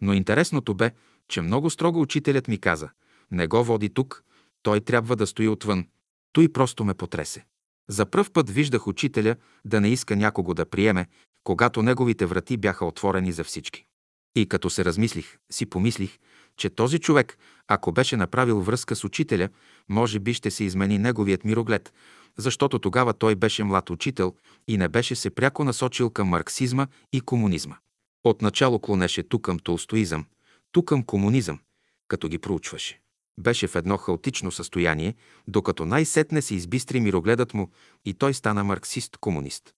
[0.01, 0.91] Но интересното бе,
[1.27, 2.89] че много строго учителят ми каза,
[3.31, 4.23] не го води тук,
[4.63, 5.85] той трябва да стои отвън.
[6.33, 7.45] Той просто ме потресе.
[7.89, 11.07] За пръв път виждах учителя да не иска някого да приеме,
[11.43, 13.85] когато неговите врати бяха отворени за всички.
[14.35, 16.17] И като се размислих, си помислих,
[16.57, 17.37] че този човек,
[17.67, 19.49] ако беше направил връзка с учителя,
[19.89, 21.93] може би ще се измени неговият мироглед,
[22.37, 24.35] защото тогава той беше млад учител
[24.67, 27.75] и не беше се пряко насочил към марксизма и комунизма.
[28.23, 30.25] Отначало клонеше ту към толстоизъм,
[30.71, 31.59] ту към комунизъм,
[32.07, 33.01] като ги проучваше.
[33.39, 35.15] Беше в едно хаотично състояние,
[35.47, 37.69] докато най-сетне се избистри мирогледът му
[38.05, 39.73] и той стана марксист-комунист.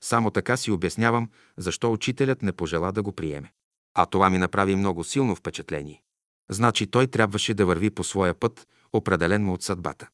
[0.00, 3.52] Само така си обяснявам, защо учителят не пожела да го приеме.
[3.94, 6.02] А това ми направи много силно впечатление.
[6.50, 10.08] Значи той трябваше да върви по своя път, определен му от съдбата.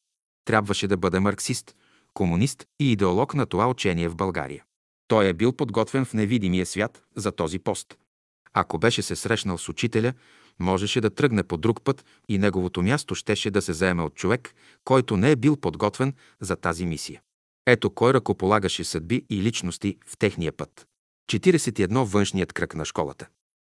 [0.45, 1.75] Трябваше да бъде марксист,
[2.13, 4.63] комунист и идеолог на това учение в България.
[5.11, 7.97] Той е бил подготвен в невидимия свят за този пост.
[8.53, 10.13] Ако беше се срещнал с учителя,
[10.59, 14.53] можеше да тръгне по друг път и неговото място щеше да се заеме от човек,
[14.83, 17.21] който не е бил подготвен за тази мисия.
[17.67, 20.87] Ето кой ръкополагаше съдби и личности в техния път.
[21.31, 22.03] 41.
[22.03, 23.27] Външният кръг на школата.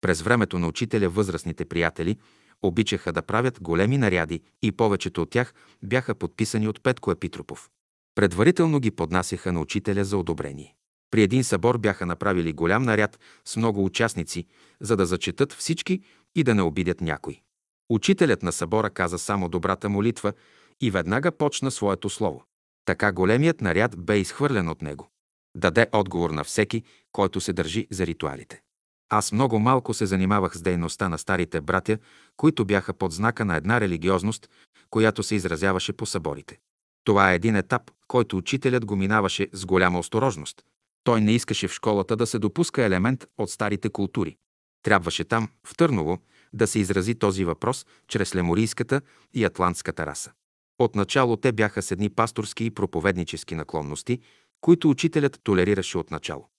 [0.02, 2.18] През времето на учителя възрастните приятели
[2.62, 7.70] обичаха да правят големи наряди и повечето от тях бяха подписани от Петко Епитропов.
[8.16, 10.76] Предварително ги поднасяха на учителя за одобрение.
[11.16, 14.46] При един събор бяха направили голям наряд с много участници,
[14.82, 16.02] за да зачетат всички
[16.36, 17.42] и да не обидят някой.
[17.90, 20.34] Учителят на събора каза само добрата молитва
[20.82, 22.44] и веднага почна своето слово.
[22.86, 25.10] Така големият наряд бе изхвърлен от него.
[25.58, 28.62] Даде отговор на всеки, който се държи за ритуалите.
[29.10, 31.98] Аз много малко се занимавах с дейността на старите братя,
[32.38, 34.50] които бяха под знака на една религиозност,
[34.90, 36.60] която се изразяваше по съборите.
[37.04, 40.64] Това е един етап, който учителят го минаваше с голяма осторожност.
[41.06, 44.38] Той не искаше в школата да се допуска елемент от старите култури.
[44.84, 46.20] Трябваше там, в Търново,
[46.54, 49.02] да се изрази този въпрос чрез леморийската
[49.34, 50.32] и атлантската раса.
[50.80, 54.20] Отначало те бяха с едни пасторски и проповеднически наклонности,
[54.62, 56.50] които учителят толерираше отначало.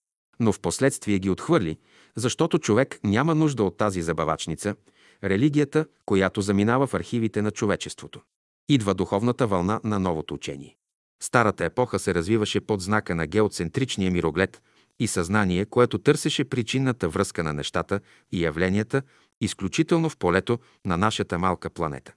[0.41, 1.79] Но в последствие ги отхвърли,
[2.17, 4.77] защото човек няма нужда от тази забавачница,
[5.25, 8.21] религията, която заминава в архивите на човечеството.
[8.69, 10.77] Идва духовната вълна на новото учение.
[11.23, 14.63] Старата епоха се развиваше под знака на геоцентричния мироглед
[14.99, 18.01] и съзнание, което търсеше причинната връзка на нещата
[18.33, 19.03] и явленията,
[19.41, 22.13] изключително в полето на нашата малка планета.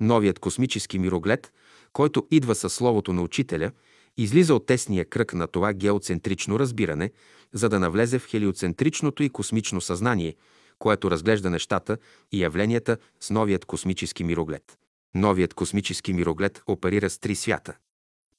[0.00, 1.52] Новият космически мироглед,
[1.92, 3.70] който идва със словото на учителя,
[4.16, 7.10] излиза от тесния кръг на това геоцентрично разбиране,
[7.52, 10.34] за да навлезе в хелиоцентричното и космично съзнание,
[10.78, 11.98] което разглежда нещата
[12.32, 14.78] и явленията с новият космически мироглед.
[15.14, 17.76] Новият космически мироглед оперира с три свята.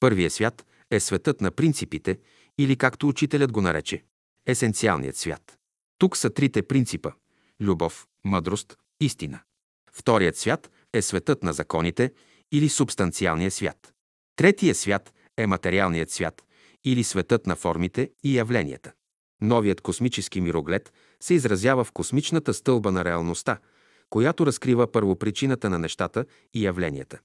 [0.04, 2.18] Първият свят е светът на принципите
[2.58, 4.04] или както учителят го нарече–
[4.46, 5.58] есенциалният свят.
[5.98, 7.10] Тук са трите принципа–
[7.60, 9.40] любов, мъдрост, истина.
[9.92, 12.12] Вторият свят е светът на законите
[12.52, 13.92] или субстанциалният свят.
[14.36, 16.42] Третият свят е материалният свят
[16.84, 18.92] или светът на формите и явленията.
[19.40, 20.92] Новият космически мироглед
[21.22, 23.58] се изразява в космичната стълба на реалността,
[24.10, 26.24] която разкрива първопричината на нещата
[26.54, 27.18] и явленията.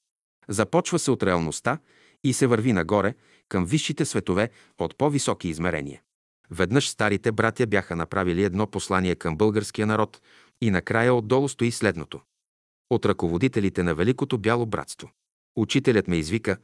[0.49, 1.79] Започва се от реалността
[2.23, 3.13] и се върви нагоре
[3.49, 4.49] към висшите светове
[4.79, 6.01] от по-високи измерения.
[6.51, 10.21] Веднъж старите братя бяха направили едно послание към българския народ
[10.61, 12.21] и накрая отдолу стои следното.
[12.89, 15.11] От ръководителите на Великото Бяло братство.
[15.55, 16.57] Учителят ме извика,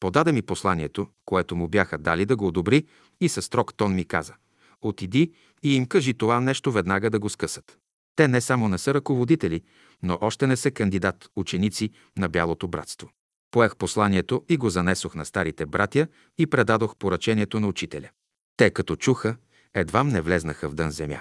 [0.00, 2.86] подаде ми посланието, което му бяха дали да го одобри
[3.20, 4.34] и със строг тон ми каза.
[4.82, 5.32] Отиди
[5.62, 7.78] и им кажи това нещо веднага да го скъсат.
[8.16, 9.62] Те не само не са ръководители,
[10.02, 13.10] но още не са кандидат, ученици на Бялото братство.
[13.50, 16.06] Поех посланието и го занесох на старите братя
[16.38, 18.08] и предадох поръчението на учителя.
[18.56, 19.36] Те като чуха,
[19.74, 21.20] едвам не влезнаха в дън земя.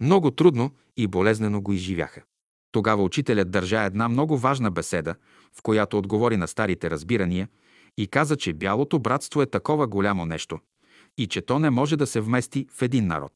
[0.00, 2.22] Много трудно и болезнено го изживяха.
[2.72, 5.14] Тогава учителят държа една много важна беседа,
[5.58, 7.48] в която отговори на старите разбирания
[7.96, 10.60] и каза, че бялото братство е такова голямо нещо
[11.18, 13.32] и че то не може да се вмести в един народ.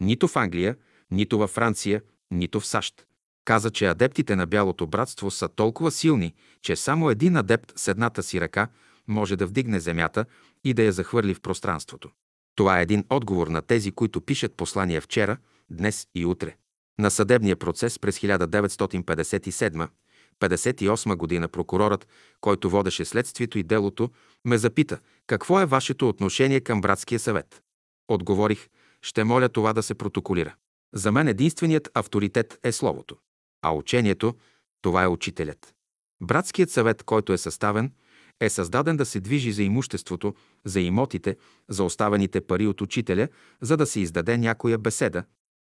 [0.00, 0.76] Нито в Англия,
[1.10, 3.06] нито във Франция, нито в САЩ.
[3.50, 8.22] Каза, че адептите на Бялото братство са толкова силни, че само един адепт с едната
[8.22, 8.68] си ръка
[9.08, 10.24] може да вдигне земята
[10.64, 12.10] и да я захвърли в пространството.
[12.54, 15.36] Това е един отговор на тези, които пишат послания вчера,
[15.70, 16.56] днес и утре.
[16.98, 22.08] На съдебния процес през 1957-58 година прокурорът,
[22.40, 24.10] който водеше следствието и делото,
[24.44, 27.62] ме запита какво е вашето отношение към братския съвет.
[28.08, 28.68] Отговорих,
[29.02, 30.54] ще моля това да се протоколира.
[30.94, 33.16] За мен единственият авторитет е Словото.
[33.62, 34.34] А учението–
[34.82, 35.74] това е учителят.
[36.22, 37.92] Братският съвет, който е съставен,
[38.40, 41.36] е създаден да се движи за имуществото, за имотите,
[41.68, 43.28] за оставените пари от учителя,
[43.60, 45.24] за да се издаде някоя беседа,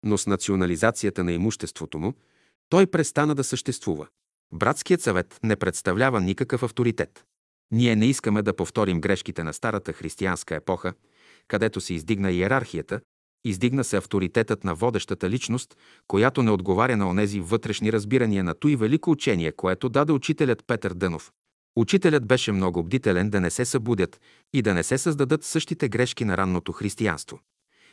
[0.02, 2.14] но с национализацията на имуществото му,
[2.68, 4.06] той престана да съществува.
[4.52, 7.24] Братският съвет не представлява никакъв авторитет.
[7.70, 10.94] Ние не искаме да повторим грешките на старата християнска епоха,
[11.48, 13.00] където се издигна иерархията
[13.46, 15.76] Издигна се авторитетът на водещата личност,
[16.08, 20.94] която не отговаря на онези вътрешни разбирания на той велико учение, което даде учителят Петър
[20.94, 21.32] Дънов.
[21.76, 24.20] Учителят беше много бдителен да не се събудят
[24.52, 27.40] и да не се създадат същите грешки на ранното християнство.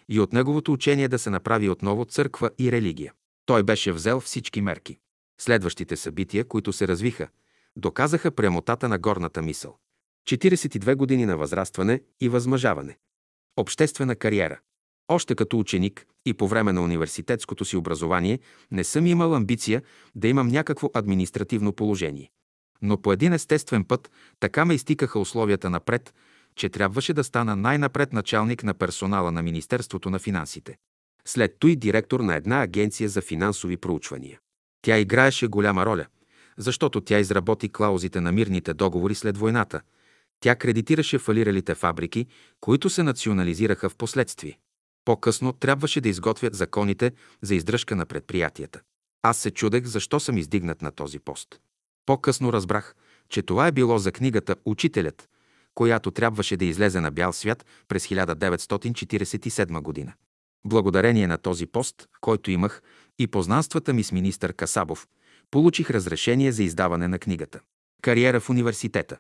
[0.09, 3.13] И от неговото учение да се направи отново църква и религия.
[3.45, 4.97] Той беше взел всички мерки.
[5.41, 7.27] Следващите събития, които се развиха,
[7.75, 9.77] доказаха прямотата на горната мисъл.
[10.27, 12.97] 42 години на възрастване и възмъжаване.
[13.57, 14.59] Обществена кариера.
[15.07, 18.39] Още като ученик и по време на университетското си образование
[18.71, 19.81] не съм имал амбиция
[20.15, 22.29] да имам някакво административно положение.
[22.81, 26.13] Но по един естествен път така ме изтикаха условията напред,
[26.55, 30.77] че трябваше да стана най-напред началник на персонала на Министерството на финансите.
[31.25, 34.39] След той директор на една агенция за финансови проучвания.
[34.81, 36.05] Тя играеше голяма роля,
[36.57, 39.81] защото тя изработи клаузите на мирните договори след войната.
[40.39, 42.27] Тя кредитираше фалиралите фабрики,
[42.59, 44.59] които се национализираха в последствие.
[45.05, 48.81] По-късно трябваше да изготвят законите за издръжка на предприятията.
[49.21, 51.59] Аз се чудех защо съм издигнат на този пост.
[52.05, 52.95] По-късно разбрах,
[53.29, 55.29] че това е било за книгата «Учителят»,
[55.75, 60.13] която трябваше да излезе на бял свят през 1947 година.
[60.65, 62.81] Благодарение на този пост, който имах,
[63.19, 65.07] и познанствата ми с министър Касабов,
[65.51, 67.59] получих разрешение за издаване на книгата.
[68.01, 69.17] Кариера в университета.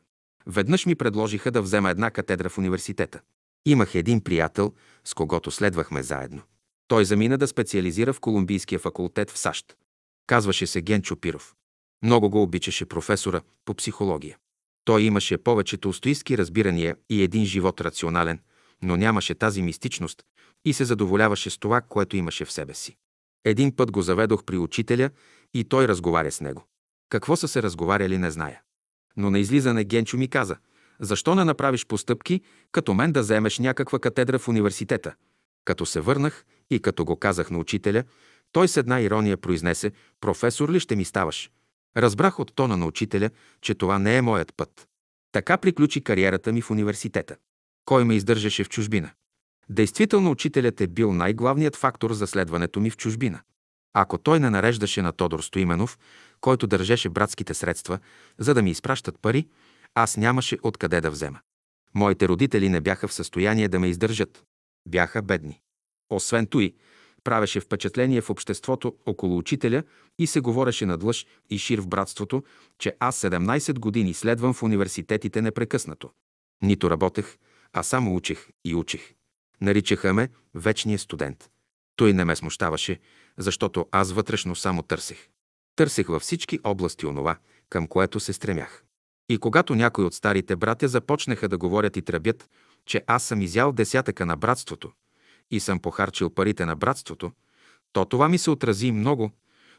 [0.47, 3.21] Веднъж ми предложиха да взема една катедра в университета.
[3.65, 4.73] Имах един приятел,
[5.05, 6.41] с когото следвахме заедно.
[6.87, 9.75] Той замина да специализира в Колумбийския факултет в САЩ.
[10.27, 11.55] Казваше се Генчо Пиров.
[12.03, 14.37] Много го обичаше професора по психология.
[14.85, 18.39] Той имаше повечето устоистки разбирания и един живот рационален,
[18.81, 20.23] но нямаше тази мистичност
[20.65, 22.95] и се задоволяваше с това, което имаше в себе си.
[23.45, 25.09] Един път го заведох при учителя
[25.53, 26.67] и той разговаря с него.
[27.09, 28.61] Какво са се разговаряли, не зная.
[29.17, 30.57] Но на излизане Генчо ми каза,
[30.99, 32.41] защо не направиш постъпки,
[32.71, 35.15] като мен да вземеш някаква катедра в университета?
[35.65, 38.03] Като се върнах и като го казах на учителя,
[38.51, 39.91] той с една ирония произнесе,
[40.21, 41.49] професор ли ще ми ставаш?
[41.97, 43.29] Разбрах от тона на учителя,
[43.61, 44.87] че това не е моят път.
[45.31, 47.35] Така приключи кариерата ми в университета.
[47.85, 49.11] Кой ме издържаше в чужбина?
[49.69, 53.41] Действително учителят е бил най-главният фактор за следването ми в чужбина.
[53.93, 55.99] Ако той не нареждаше на Тодор Стоименов,
[56.41, 57.99] който държеше братските средства,
[58.39, 59.47] за да ми изпращат пари,
[59.95, 61.39] аз нямаше откъде да взема.
[61.93, 64.43] Моите родители не бяха в състояние да ме издържат.
[64.87, 65.61] Бяха бедни.
[66.09, 66.73] Освен той,
[67.23, 69.83] правеше впечатление в обществото около учителя
[70.19, 72.43] и се говореше на длъж и шир в братството,
[72.79, 76.09] че аз 17 години следвам в университетите непрекъснато.
[76.61, 77.37] Нито работех,
[77.73, 79.13] а само учих и учих.
[79.61, 81.49] Наричаха ме вечния студент.
[81.95, 82.99] Той не ме смущаваше,
[83.37, 85.29] защото аз вътрешно само търсех.
[85.75, 87.37] Търсех във всички области онова,
[87.69, 88.83] към което се стремях.
[89.33, 92.49] И когато някои от старите братя започнаха да говорят и тръбят,
[92.85, 94.91] че аз съм изял десятъка на братството
[95.51, 97.31] и съм похарчил парите на братството,
[97.93, 99.31] то това ми се отрази много,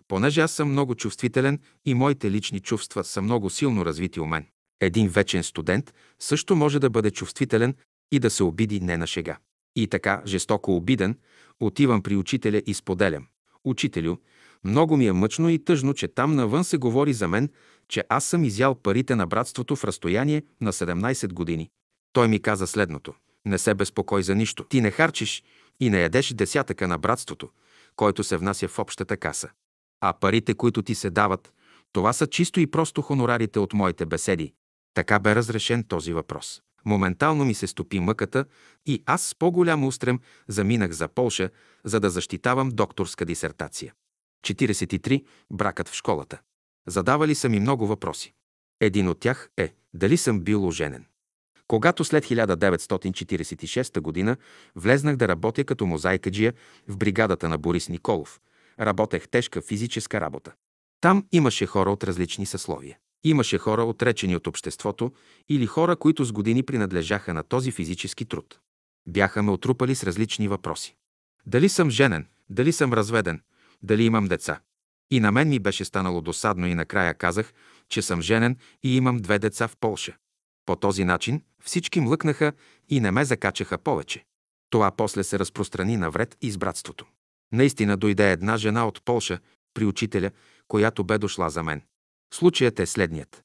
[0.08, 4.46] понеже аз съм много чувствителен и моите лични чувства са много силно развити у мен.
[4.80, 7.74] Един вечен студент също може да бъде чувствителен
[8.12, 9.36] и да се обиди не на шега.
[9.76, 11.18] И така, жестоко обиден,
[11.60, 13.26] отивам при учителя и споделям.
[13.64, 14.16] Учителю,
[14.64, 17.48] много ми е мъчно и тъжно, че там навън се говори за мен,
[17.88, 21.70] че аз съм изял парите на братството в разстояние на 17 години.
[22.12, 23.14] Той ми каза следното.
[23.46, 24.64] Не се безпокой за нищо.
[24.64, 25.42] Ти не харчиш
[25.80, 27.50] и не ядеш десятъка на братството,
[27.96, 29.48] който се внася в общата каса.
[30.00, 31.52] А парите, които ти се дават,
[31.92, 34.52] това са чисто и просто хонорарите от моите беседи.
[34.94, 36.62] Така бе разрешен този въпрос.
[36.84, 38.44] Моментално ми се стопи мъката
[38.86, 41.50] и аз с по-голям устрем заминах за Полша,
[41.84, 43.94] за да защитавам докторска дисертация.
[44.44, 45.24] 43.
[45.52, 46.40] Бракът в школата.
[46.86, 48.34] Задавали са ми много въпроси.
[48.80, 51.06] Един от тях е дали съм бил оженен.
[51.68, 54.36] Когато след 1946 г.
[54.76, 56.52] влезнах да работя като мозайкаджия
[56.88, 58.40] в бригадата на Борис Николов,
[58.80, 60.52] работех тежка физическа работа.
[61.00, 62.98] Там имаше хора от различни съсловия.
[63.24, 65.12] Имаше хора, отречени от обществото,
[65.48, 68.58] или хора, които с години принадлежаха на този физически труд.
[69.06, 70.96] Бяха ме отрупали с различни въпроси.
[71.46, 73.40] Дали съм женен, дали съм разведен,
[73.82, 74.60] дали имам деца.
[75.14, 77.52] И на мен ми беше станало досадно и накрая казах,
[77.88, 80.16] че съм женен и имам две деца в Полша.
[80.66, 82.52] По този начин всички млъкнаха
[82.88, 84.24] и не ме закачаха повече.
[84.70, 87.06] Това после се разпространи навред и с братството.
[87.52, 89.38] Наистина дойде една жена от Полша
[89.74, 90.30] при учителя,
[90.68, 91.82] която бе дошла за мен.
[92.34, 93.42] Случаят е следният.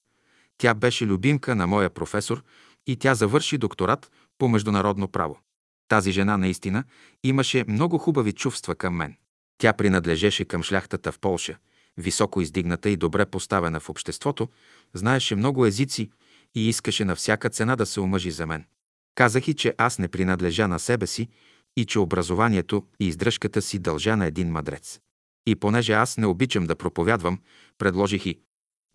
[0.57, 2.43] Тя беше любимка на моя професор
[2.87, 5.39] и тя завърши докторат по международно право.
[5.87, 6.83] Тази жена наистина
[7.23, 9.15] имаше много хубави чувства към мен.
[9.61, 11.57] Тя принадлежеше към шляхтата в Полша,
[11.97, 14.49] високо издигната и добре поставена в обществото,
[14.93, 16.11] знаеше много езици
[16.55, 18.65] и искаше на всяка цена да се омъжи за мен.
[19.15, 21.29] Казах и, че аз не принадлежа на себе си,
[21.77, 24.99] и че образованието и издръжката си дължа на един мъдрец.
[25.47, 27.39] И понеже аз не обичам да проповядвам,
[27.77, 28.39] предложих и,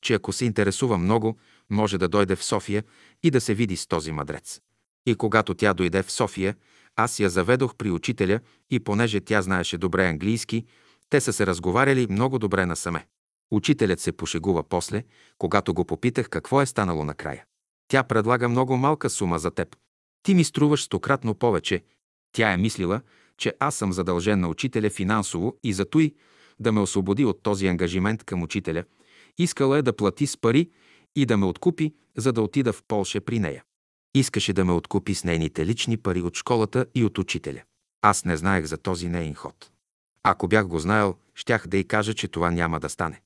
[0.02, 1.38] че ако се интересува много,
[1.70, 2.84] може да дойде в София
[3.22, 4.60] и да се види с този мъдрец.
[5.06, 6.54] И когато тя дойде в София,
[6.96, 8.40] аз я заведох при учителя
[8.70, 10.64] и понеже тя знаеше добре английски,
[11.10, 13.06] те са се разговаряли много добре насаме.
[13.50, 15.02] Учителят се пошегува после,
[15.38, 17.44] когато го попитах какво е станало накрая.
[17.88, 19.76] Тя предлага много малка сума за теб.
[20.22, 21.84] Ти ми струваш стократно повече.
[22.32, 23.00] Тя е мислила,
[23.38, 26.14] че аз съм задължен на учителя финансово и за той
[26.60, 28.84] да ме освободи от този ангажимент към учителя.
[29.38, 30.70] Искала е да плати с пари
[31.16, 33.64] и да ме откупи, за да отида в Полша при нея.
[34.14, 37.62] Искаше да ме откупи с нейните лични пари от школата и от учителя.
[38.02, 39.70] Аз не знаех за този нейн ход.
[40.22, 43.20] Ако бях го знаел, щях да й кажа, че това няма да стане.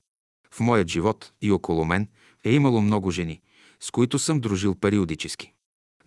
[0.51, 2.07] В моят живот и около мен
[2.43, 3.41] е имало много жени,
[3.79, 5.53] с които съм дружил периодически.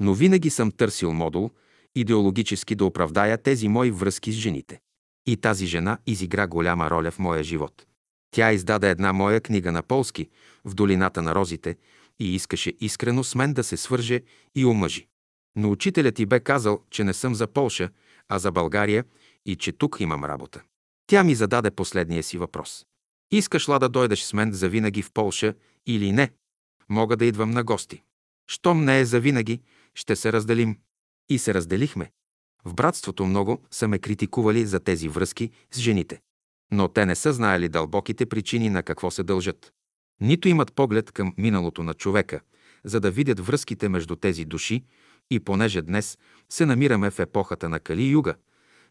[0.01, 1.51] Но винаги съм търсил модул,
[1.95, 4.81] идеологически да оправдая тези мои връзки с жените.
[5.27, 7.87] И тази жена изигра голяма роля в моя живот.
[8.31, 10.29] Тя издаде една моя книга на полски
[10.65, 11.77] «В долината на розите»
[12.23, 14.21] и искаше искрено с мен да се свърже
[14.55, 15.07] и омъжи.
[15.57, 17.91] Но учителят ти бе казал, че не съм за Полша,
[18.29, 19.05] а за България
[19.47, 20.63] и че тук имам работа.
[21.07, 22.87] Тя ми зададе последния си въпрос.
[23.31, 25.55] Искаш ла да дойдеш с мен завинаги в Полша
[25.87, 26.31] или не?
[26.89, 28.03] Мога да идвам на гости.
[28.51, 29.61] Щом не е завинаги,
[29.95, 30.79] ще се разделим.
[31.29, 32.11] И се разделихме.
[32.65, 36.21] В братството много са ме критикували за тези връзки с жените.
[36.73, 39.73] Но те не са знаели дълбоките причини на какво се дължат.
[40.23, 42.41] Нито имат поглед към миналото на човека,
[42.85, 44.85] за да видят връзките между тези души
[45.31, 46.19] и понеже днес
[46.49, 48.35] се намираме в епохата на Кали-Юга,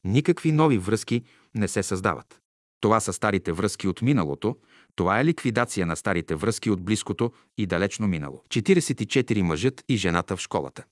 [0.04, 1.24] никакви нови връзки
[1.56, 2.40] не се създават.
[2.80, 4.58] Това са старите връзки от миналото,
[4.96, 8.44] това е ликвидация на старите връзки от близкото и далечно минало.
[8.50, 10.84] 44 мъжът и жената в школата.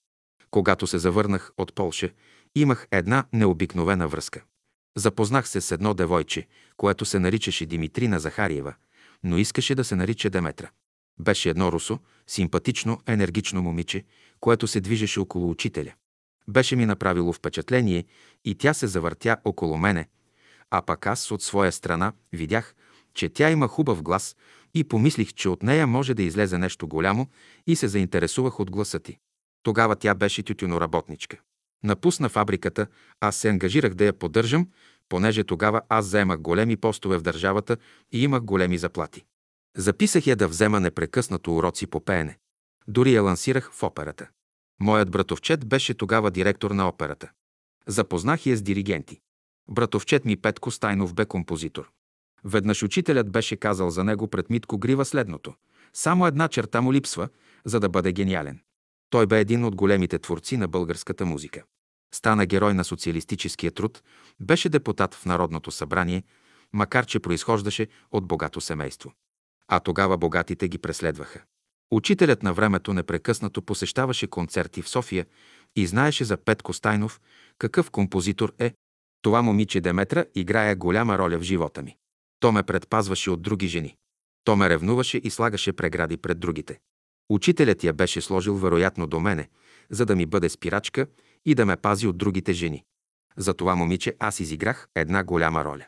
[0.51, 2.09] Когато се завърнах от Полша,
[2.56, 4.43] имах една необикновена връзка.
[4.98, 8.74] Запознах се с едно девойче, което се наричаше Димитрина Захариева,
[9.23, 10.69] но искаше да се нарича Деметра.
[11.19, 14.03] Беше едно русо, симпатично, енергично момиче,
[14.39, 15.93] което се движеше около учителя.
[16.48, 18.06] Беше ми направило впечатление
[18.45, 20.07] и тя се завъртя около мене,
[20.72, 22.75] а пък аз от своя страна видях,
[23.14, 24.35] че тя има хубав глас
[24.73, 27.27] и помислих, че от нея може да излезе нещо голямо
[27.67, 29.17] и се заинтересувах от гласа ти.
[29.64, 31.38] Тогава тя беше тютюноработничка.
[31.83, 32.88] Напусна фабриката,
[33.19, 34.67] аз се ангажирах да я поддържам,
[35.10, 37.78] понеже тогава аз заемах големи постове в държавата
[38.12, 39.26] и имах големи заплати.
[39.78, 42.38] Записах я да взема непрекъснато уроци по пеене.
[42.88, 44.30] Дори я лансирах в операта.
[44.82, 47.32] Моят братовчет беше тогава директор на операта.
[47.88, 49.20] Запознах я с диригенти.
[49.70, 51.92] Братовчет ми Петко Стайнов бе композитор.
[52.44, 55.54] Веднъж учителят беше казал за него пред Митко Грива следното.
[55.94, 57.30] Само една черта му липсва,
[57.66, 58.60] за да бъде гениален.
[59.10, 61.64] Той бе един от големите творци на българската музика.
[62.14, 64.04] Стана герой на социалистическия труд,
[64.40, 66.24] беше депутат в Народното събрание,
[66.74, 69.14] макар че произхождаше от богато семейство.
[69.68, 71.44] А тогава богатите ги преследваха.
[71.92, 75.26] Учителят на времето непрекъснато посещаваше концерти в София
[75.76, 77.22] и знаеше за Петко Стайнов
[77.58, 78.74] какъв композитор е.
[79.22, 81.98] Това момиче Деметра играе голяма роля в живота ми.
[82.40, 83.96] То ме предпазваше от други жени.
[84.44, 86.80] То ме ревнуваше и слагаше прегради пред другите.
[87.30, 89.50] Учителят я беше сложил вероятно до мене,
[89.90, 91.08] за да ми бъде спирачка
[91.45, 92.84] и да ме пази от другите жени.
[93.38, 95.85] За това момиче аз изиграх една голяма роля.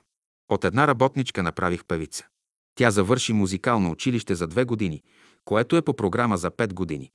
[0.50, 2.28] От една работничка направих певица.
[2.76, 5.04] Тя завърши музикално училище за две години,
[5.46, 7.12] което е по програма за пет години.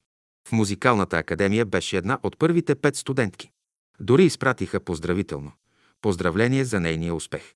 [0.49, 3.51] В музикалната академия беше една от първите пет студентки.
[4.01, 5.53] Дори изпратиха поздравително.
[6.01, 7.55] Поздравление за нейния успех.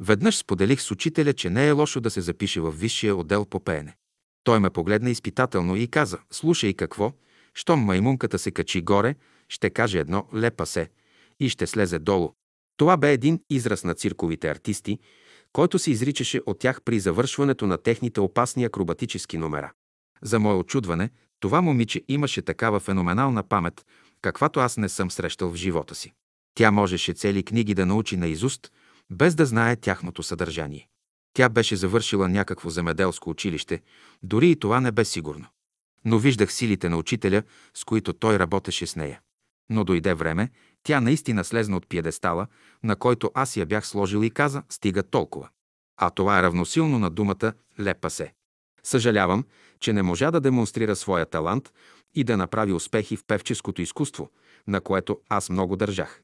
[0.00, 3.60] Веднъж споделих с учителя, че не е лошо да се запише в висшия отдел по
[3.60, 3.96] пеене.
[4.44, 7.12] Той ме погледна изпитателно и каза, слушай какво,
[7.54, 9.14] щом маймунката се качи горе,
[9.48, 10.90] ще каже едно лепа се
[11.40, 12.32] и ще слезе долу.
[12.76, 14.98] Това бе един израз на цирковите артисти,
[15.52, 19.72] който се изричаше от тях при завършването на техните опасни акробатически номера.
[20.22, 21.10] За мое очудване,
[21.40, 23.86] това момиче имаше такава феноменална памет,
[24.22, 26.12] каквато аз не съм срещал в живота си.
[26.54, 28.72] Тя можеше цели книги да научи на изуст,
[29.10, 30.88] без да знае тяхното съдържание.
[31.32, 33.82] Тя беше завършила някакво земеделско училище,
[34.22, 35.46] дори и това не бе сигурно.
[36.04, 37.42] Но виждах силите на учителя,
[37.74, 39.20] с които той работеше с нея.
[39.70, 40.50] Но дойде време,
[40.82, 42.46] тя наистина слезна от пиедестала,
[42.82, 45.48] на който аз я бях сложил и каза «стига толкова».
[46.00, 48.32] А това е равносилно на думата «лепа се».
[48.82, 49.44] Съжалявам,
[49.80, 51.72] че не можа да демонстрира своя талант
[52.14, 54.30] и да направи успехи в певческото изкуство,
[54.66, 56.22] на което аз много държах.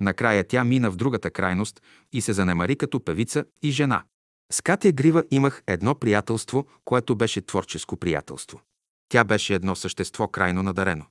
[0.00, 4.04] Накрая тя мина в другата крайност и се занемари като певица и жена.
[4.52, 8.60] С Катя Грива имах едно приятелство, което беше творческо приятелство.
[9.08, 11.06] Тя беше едно същество крайно надарено.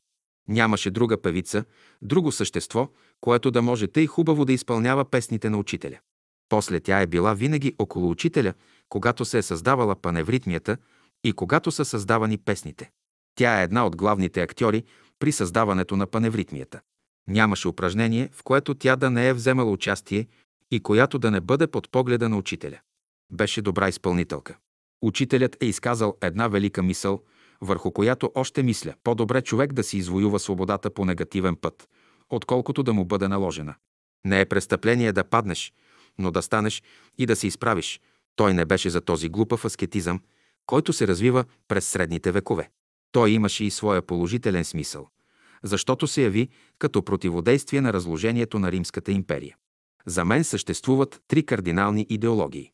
[0.49, 1.65] Нямаше друга певица,
[2.01, 2.89] друго същество,
[3.21, 5.99] което да може тъй хубаво да изпълнява песните на учителя.
[6.49, 8.53] После тя е била винаги около учителя,
[8.89, 10.77] когато се е създавала паневритмията
[11.23, 12.91] и когато са създавани песните.
[13.35, 14.83] Тя е една от главните актьори
[15.19, 16.81] при създаването на паневритмията.
[17.27, 20.27] Нямаше упражнение, в което тя да не е вземала участие
[20.71, 22.79] и която да не бъде под погледа на учителя.
[23.31, 24.57] Беше добра изпълнителка.
[25.01, 27.21] Учителят е изказал една велика мисъл,
[27.61, 28.93] върху която още мисля.
[29.03, 31.89] По-добре човек да си извоюва свободата по негативен път,
[32.29, 33.75] отколкото да му бъде наложена.
[34.25, 35.73] Не е престъпление да паднеш,
[36.17, 36.83] но да станеш
[37.17, 38.01] и да се изправиш.
[38.35, 40.21] Той не беше за този глупав аскетизъм,
[40.65, 42.69] който се развива през средните векове.
[43.11, 45.07] Той имаше и своя положителен смисъл,
[45.63, 49.55] защото се яви като противодействие на разложението на Римската империя.
[50.05, 52.71] За мен съществуват три кардинални идеологии.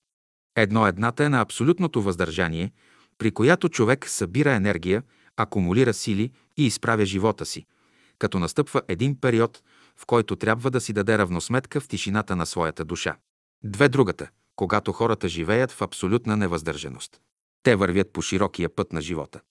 [0.55, 2.71] Едно едната е на абсолютното въздържание,
[3.17, 5.03] при която човек събира енергия,
[5.37, 7.65] акумулира сили и изправя живота си,
[8.19, 9.63] като настъпва един период,
[9.97, 13.17] в който трябва да си даде равносметка в тишината на своята душа.
[13.63, 17.21] Две другата, когато хората живеят в абсолютна невъздържаност.
[17.63, 19.41] Те вървят по широкия път на живота.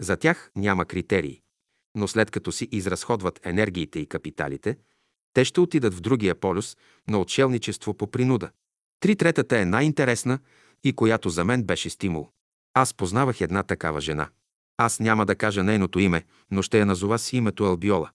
[0.00, 1.40] За тях няма критерии,
[1.94, 4.76] но след като си изразходват енергиите и капиталите,
[5.32, 6.76] те ще отидат в другия полюс
[7.08, 8.50] на отшелничество по принуда.
[9.00, 10.38] Три третата е най-интересна
[10.84, 12.28] и която за мен беше стимул.
[12.74, 14.28] Аз познавах една такава жена.
[14.76, 18.10] Аз няма да кажа нейното име, но ще я назова с името Албиола.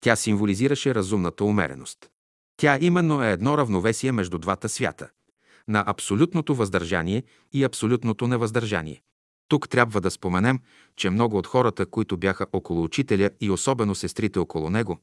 [0.00, 2.10] Тя символизираше разумната умереност.
[2.56, 5.08] Тя именно е едно равновесие между двата свята–
[5.68, 9.02] на абсолютното въздържание и абсолютното невъздържание.
[9.48, 10.60] Тук трябва да споменем,
[10.96, 14.98] че много от хората, които бяха около учителя и особено сестрите около него,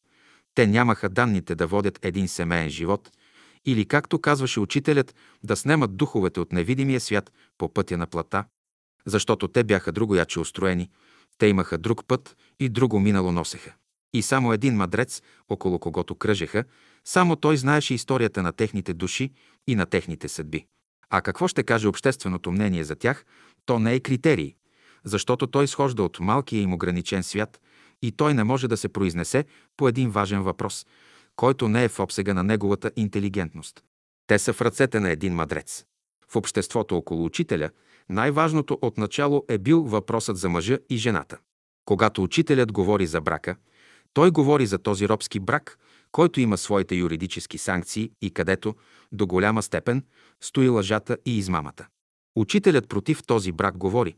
[0.56, 3.11] те нямаха данните да водят един семейен живот
[3.65, 8.43] или, както казваше учителят, да снемат духовете от невидимия свят по пътя на плата,
[9.05, 10.89] защото те бяха другояче устроени,
[11.38, 13.73] те имаха друг път и друго минало носеха.
[14.13, 16.63] И само един мадрец, около когото кръжеха,
[17.05, 19.31] само той знаеше историята на техните души
[19.67, 20.65] и на техните съдби.
[21.09, 23.25] А какво ще каже общественото мнение за тях,
[23.65, 24.55] то не е критерий,
[25.03, 27.61] защото той схожда от малкия им ограничен свят
[28.01, 29.45] и той не може да се произнесе
[29.77, 30.85] по един важен въпрос,
[31.35, 33.83] който не е в обсега на неговата интелигентност.
[34.27, 35.85] Те са в ръцете на един мадрец.
[36.30, 37.69] В обществото около учителя
[38.11, 41.38] най-важното отначало е бил въпросът за мъжа и жената.
[41.85, 43.56] Когато учителят говори за брака,
[44.14, 45.77] той говори за този робски брак,
[46.11, 48.75] който има своите юридически санкции и където,
[49.11, 50.03] до голяма степен,
[50.41, 51.88] стои лъжата и измамата.
[52.35, 54.15] Учителят против този брак говори,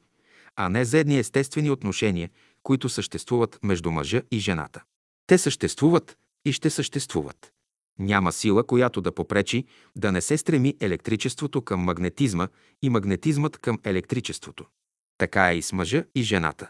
[0.55, 2.29] а не за едни естествени отношения,
[2.63, 4.83] които съществуват между мъжа и жената.
[5.27, 7.52] Те съществуват и ще съществуват.
[7.99, 9.65] Няма сила, която да попречи
[9.95, 12.47] да не се стреми електричеството към магнетизма
[12.81, 14.65] и магнетизмът към електричеството.
[15.17, 16.69] Така е и с мъжа и жената.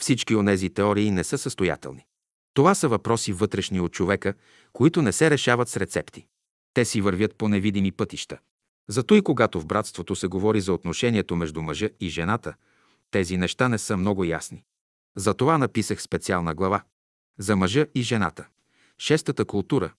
[0.00, 2.06] Всички онези теории не са състоятелни.
[2.54, 4.34] Това са въпроси вътрешни от човека,
[4.72, 6.26] които не се решават с рецепти.
[6.74, 8.38] Те си вървят по невидими пътища.
[8.88, 12.54] Зато и когато в братството се говори за отношението между мъжа и жената,
[13.10, 14.64] тези неща не са много ясни.
[15.16, 16.82] Затова написах специална глава.
[17.38, 18.46] За мъжа и жената.
[18.98, 19.92] Шестата култура.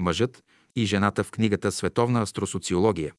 [0.00, 0.44] Мъжът
[0.76, 3.12] и жената в книгата Световна астросоциология.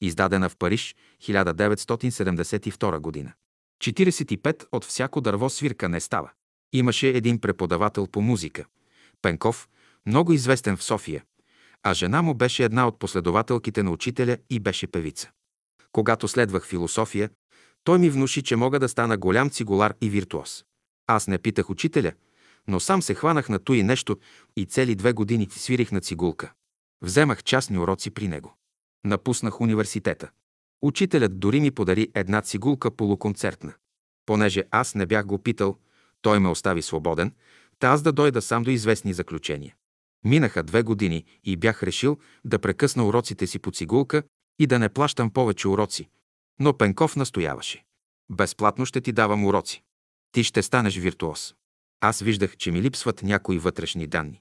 [0.00, 3.32] Издадена в Париж 1972 година.
[3.82, 6.30] 45 от всяко дърво свирка не става.
[6.72, 8.64] Имаше един преподавател по музика.
[9.22, 9.68] Пенков,
[10.06, 11.24] много известен в София,
[11.82, 15.30] а жена му беше една от последователките на учителя и беше певица.
[15.92, 17.30] Когато следвах философия,
[17.84, 20.64] той ми внуши, че мога да стана голям цигулар и виртуоз.
[21.06, 22.12] Аз не питах учителя,
[22.70, 24.18] но сам се хванах на и нещо
[24.56, 26.52] и цели две години свирих на цигулка.
[27.02, 28.54] Вземах частни уроци при него.
[29.04, 30.30] Напуснах университета.
[30.82, 33.72] Учителят дори ми подари една цигулка полуконцертна.
[34.26, 35.76] Понеже аз не бях го питал,
[36.22, 37.32] той ме остави свободен,
[37.78, 39.74] та аз да дойда сам до известни заключения.
[40.24, 44.22] Минаха две години и бях решил да прекъсна уроците си по цигулка
[44.58, 46.08] и да не плащам повече уроци.
[46.60, 47.84] Но Пенков настояваше.
[48.30, 49.82] Безплатно ще ти давам уроци.
[50.32, 51.54] Ти ще станеш виртуоз.
[52.00, 54.40] Аз виждах, че ми липсват някои вътрешни данни.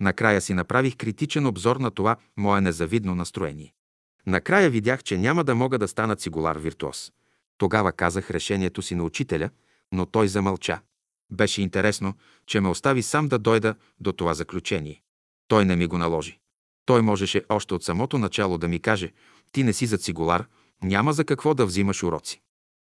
[0.00, 3.74] Накрая си направих критичен обзор на това мое незавидно настроение.
[4.26, 7.12] Накрая видях, че няма да мога да стана цигулар виртуоз.
[7.58, 9.50] Тогава казах решението си на учителя,
[9.92, 10.80] но той замълча.
[11.30, 12.14] Беше интересно,
[12.46, 15.02] че ме остави сам да дойда до това заключение.
[15.48, 16.38] Той не ми го наложи.
[16.84, 19.12] Той можеше още от самото начало да ми каже,
[19.52, 20.46] ти не си за цигулар,
[20.82, 22.41] няма за какво да взимаш уроци.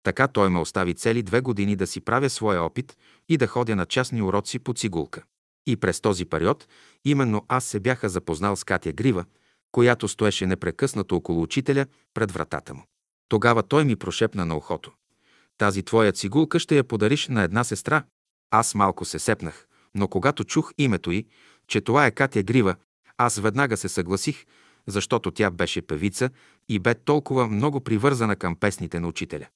[0.08, 2.98] Така той ме остави цели две години да си правя своя опит
[3.30, 5.24] и да ходя на частни уроци по цигулка.
[5.66, 6.68] И през този период
[7.06, 9.26] именно аз се бяха запознал с Катя Грива,
[9.72, 12.84] която стоеше непрекъснато около учителя пред вратата му.
[13.30, 14.92] Тогава той ми прошепна на ухото.
[15.58, 18.04] Тази твоя цигулка ще я подариш на една сестра.
[18.52, 21.26] Аз малко се сепнах, но когато чух името й,
[21.68, 22.76] че това е Катя Грива,
[23.18, 24.46] Аз веднага се съгласих,
[24.88, 26.30] защото тя беше певица
[26.70, 29.48] и бе толкова много привързана към песните на учителя.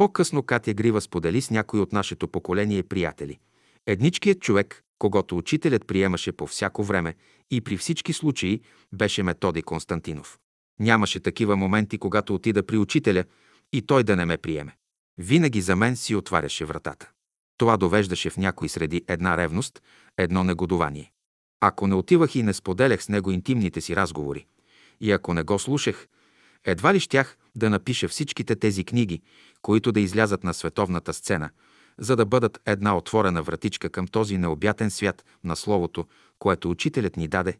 [0.00, 3.38] По-късно Катя Грива сподели с някой от нашето поколение приятели.
[3.86, 7.14] Едничкият човек, когато учителят приемаше по всяко време
[7.50, 8.60] и при всички случаи,
[8.92, 10.38] беше Методи Константинов.
[10.78, 13.24] Нямаше такива моменти, когато отида при учителя
[13.72, 14.76] и той да не ме приеме.
[15.18, 17.10] Винаги за мен си отваряше вратата.
[17.56, 19.82] Това довеждаше в някои среди една ревност,
[20.18, 21.12] едно негодование.
[21.60, 24.46] Ако не отивах и не споделях с него интимните си разговори,
[25.00, 26.08] и ако не го слушах,
[26.64, 29.22] едва ли щях да напиша всичките тези книги,
[29.62, 31.50] които да излязат на световната сцена,
[31.98, 36.06] за да бъдат една отворена вратичка към този необятен свят на Словото,
[36.38, 37.58] което учителят ни даде.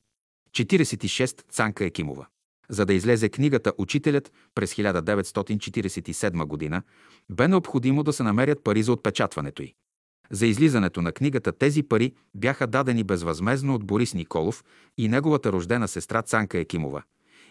[0.52, 1.42] 46.
[1.50, 2.26] Цанка Екимова
[2.70, 6.82] за да излезе книгата «Учителят» през 1947 година,
[7.30, 9.74] бе необходимо да се намерят пари за отпечатването й.
[10.30, 14.64] За излизането на книгата тези пари бяха дадени безвъзмезно от Борис Николов
[14.98, 17.02] и неговата рождена сестра Цанка Екимова.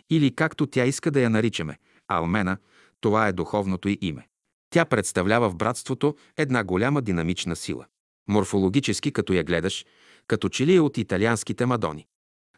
[0.09, 1.77] Или както тя иска да я наричаме–
[2.09, 2.57] Алмена,
[3.01, 4.27] това е духовното й име.
[4.69, 7.85] Тя представлява в братството една голяма динамична сила.
[8.27, 9.85] Морфологически, като я гледаш,
[10.27, 12.07] като че ли е от италианските мадони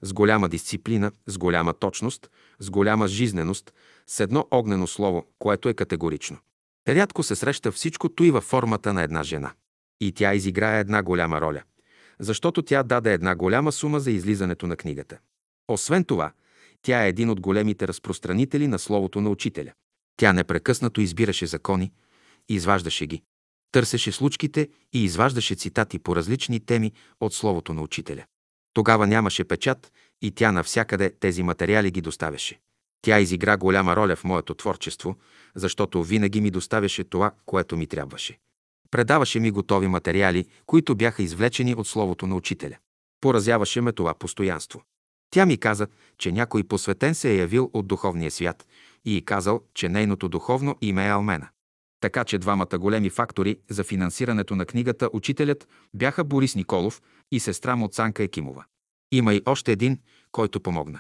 [0.02, 3.74] с голяма дисциплина, с голяма точност, с голяма жизненост,
[4.08, 6.38] с едно огнено слово, което е категорично.
[6.88, 9.54] Рядко се среща всичкото и във формата на една жена.
[10.02, 11.64] И тя изиграе една голяма роля,
[12.20, 15.18] защото тя даде една голяма сума за излизането на книгата.
[15.68, 16.32] Освен това,
[16.82, 19.72] тя е един от големите разпространители на Словото на Учителя.
[20.18, 21.92] Тя непрекъснато избираше закони,
[22.50, 23.22] изваждаше ги,
[23.72, 28.26] търсеше случките и изваждаше цитати по различни теми от Словото на Учителя.
[28.74, 32.60] Тогава нямаше печат и тя навсякъде тези материали ги доставяше.
[33.02, 35.16] Тя изигра голяма роля в моето творчество,
[35.56, 38.38] защото винаги ми доставяше това, което ми трябваше.
[38.92, 42.78] Предаваше ми готови материали, които бяха извлечени от словото на учителя.
[43.22, 44.82] Поразяваше ме това постоянство.
[45.32, 45.88] Тя ми каза,
[46.18, 48.68] че някой посветен се е явил от духовния свят
[49.06, 51.48] и казал, че нейното духовно име е Алмена.
[52.02, 57.02] Така че двамата големи фактори за финансирането на книгата Учителят бяха Борис Николов
[57.32, 58.66] и сестра му Цанка Екимова.
[59.12, 60.00] Има и още един,
[60.32, 61.00] който помогна.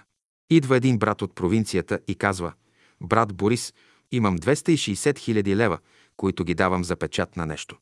[0.50, 2.53] Идва един брат от провинцията и казва
[3.01, 3.74] «Брат Борис,
[4.11, 5.80] имам 260 хиляди лева,
[6.18, 7.77] които ги давам за печат на нещо».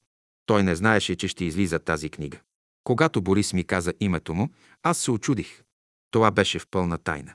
[0.46, 2.38] Той не знаеше, че ще излиза тази книга.
[2.84, 4.50] Когато Борис ми каза името му,
[4.84, 5.64] аз се очудих.
[6.12, 7.34] Това беше в пълна тайна.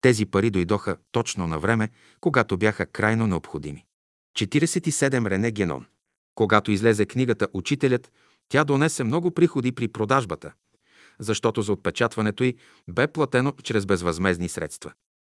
[0.00, 1.90] Тези пари дойдоха точно на време,
[2.20, 3.84] когато бяха крайно необходими.
[4.38, 5.86] 47 Рене Генон.
[6.34, 8.12] Когато излезе книгата Учителят,
[8.48, 10.52] тя донесе много приходи при продажбата,
[11.18, 12.56] защото за отпечатването й
[12.88, 14.92] бе платено чрез безвъзмезни средства.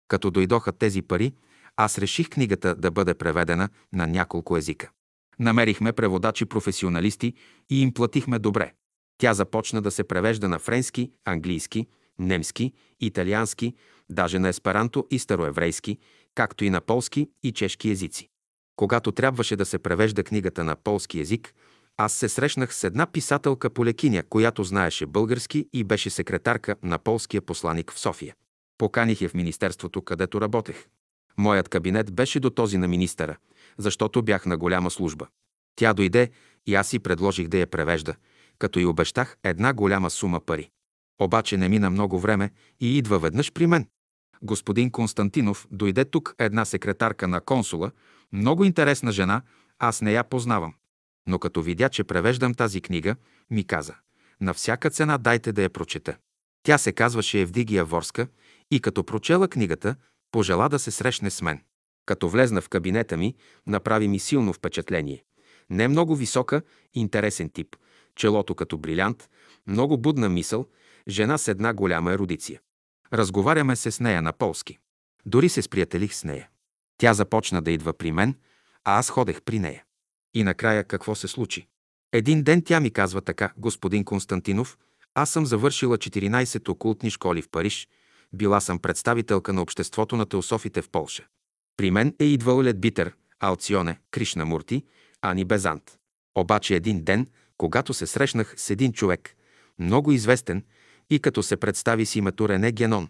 [0.08, 1.34] Като дойдоха тези пари,
[1.76, 4.92] аз реших книгата да бъде преведена на няколко езика.
[5.40, 7.34] Намерихме преводачи професионалисти
[7.70, 8.74] и им платихме добре.
[9.18, 11.88] Тя започна да се превежда на френски, английски,
[12.20, 13.76] немски, италиански,
[14.10, 15.98] даже на есперанто и староеврейски,
[16.36, 18.30] както и на полски и чешки езици.
[18.76, 21.54] Когато трябваше да се превежда книгата на полски език,
[21.98, 27.42] аз се срещнах с една писателка полекиня, която знаеше български и беше секретарка на полския
[27.42, 28.36] посланик в София.
[28.78, 30.86] Поканих я в министерството, където работех.
[31.38, 33.38] Моят кабинет беше до този на министъра,
[33.78, 35.28] защото бях на голяма служба.
[35.76, 36.30] Тя дойде
[36.66, 38.16] и аз си предложих да я превежда,
[38.60, 40.70] като й обещах една голяма сума пари.
[41.22, 43.88] Обаче не мина много време и идва веднъж при мен.
[44.44, 47.92] Господин Константинов дойде тук една секретарка на консула,
[48.34, 49.42] много интересна жена,
[49.80, 50.74] аз не я познавам.
[51.28, 53.16] Но като видя, че превеждам тази книга,
[53.50, 53.96] ми каза,
[54.42, 56.18] на всяка цена дайте да я прочета.
[56.64, 58.28] Тя се казваше Евдигия Ворска
[58.72, 59.96] и като прочела книгата,
[60.32, 61.62] пожела да се срещне с мен.
[62.06, 63.36] Като влезна в кабинета ми,
[63.68, 65.24] направи ми силно впечатление.
[65.70, 66.62] Не много висока,
[66.94, 67.76] интересен тип,
[68.16, 69.30] челото като брилянт,
[69.68, 70.66] много будна мисъл,
[71.08, 72.60] жена с една голяма ерудиция.
[73.14, 74.80] Разговаряме се с нея на полски.
[75.26, 76.50] Дори се сприятелих с нея.
[76.98, 78.36] Тя започна да идва при мен,
[78.84, 79.84] а аз ходех при нея.
[80.34, 81.68] И накрая какво се случи?
[82.14, 84.78] Един ден тя ми казва така, господин Константинов,
[85.16, 87.88] аз съм завършила 14 окултни школи в Париж,
[88.34, 91.24] била съм представителка на обществото на теософите в Полша.
[91.78, 94.86] При мен е идвал Ледбитър, Алционе, Кришна Мурти,
[95.22, 95.98] Ани Безант.
[96.36, 99.36] Обаче един ден, когато се срещнах с един човек,
[99.80, 100.64] много известен,
[101.12, 103.08] и като се представи с името Рене Генон,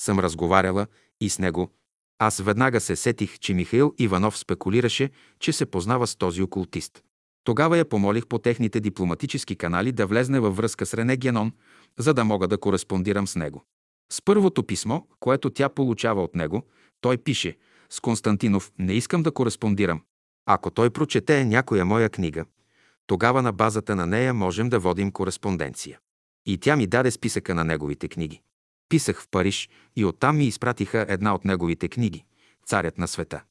[0.00, 0.86] съм разговаряла
[1.20, 1.70] и с него
[2.18, 5.10] аз веднага се сетих, че Михаил Иванов спекулираше,
[5.40, 7.02] че се познава с този окултист.
[7.44, 11.52] Тогава я помолих по техните дипломатически канали да влезне във връзка с Рене Генон,
[11.98, 13.64] за да мога да кореспондирам с него.
[14.12, 16.62] С първото писмо, което тя получава от него,
[17.00, 17.56] той пише
[17.90, 20.02] «С Константинов не искам да кореспондирам.
[20.46, 22.44] Ако той прочете някоя моя книга,
[23.06, 25.98] тогава на базата на нея можем да водим кореспонденция».
[26.48, 28.40] И тя ми даде списъка на неговите книги.
[28.88, 32.24] Писах в Париж и оттам ми изпратиха една от неговите книги
[32.66, 33.42] «Царят на света».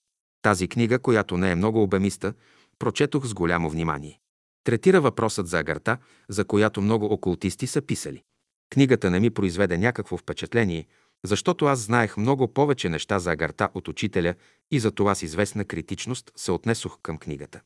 [0.42, 2.34] Тази книга, която не е много обемиста,
[2.80, 4.20] прочетох с голямо внимание.
[4.64, 5.98] Третира въпросът за агарта,
[6.30, 8.24] за която много окултисти са писали.
[8.70, 10.88] Книгата не ми произведе някакво впечатление,
[11.26, 14.34] защото аз знаех много повече неща за агарта от учителя
[14.72, 17.62] и за това с известна критичност се отнесох към книгата.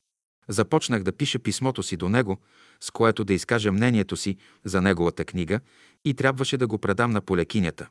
[0.52, 2.38] Започнах да пиша писмото си до него,
[2.80, 5.60] с което да изкажа мнението си за неговата книга
[6.06, 7.90] и трябваше да го предам на полекинята,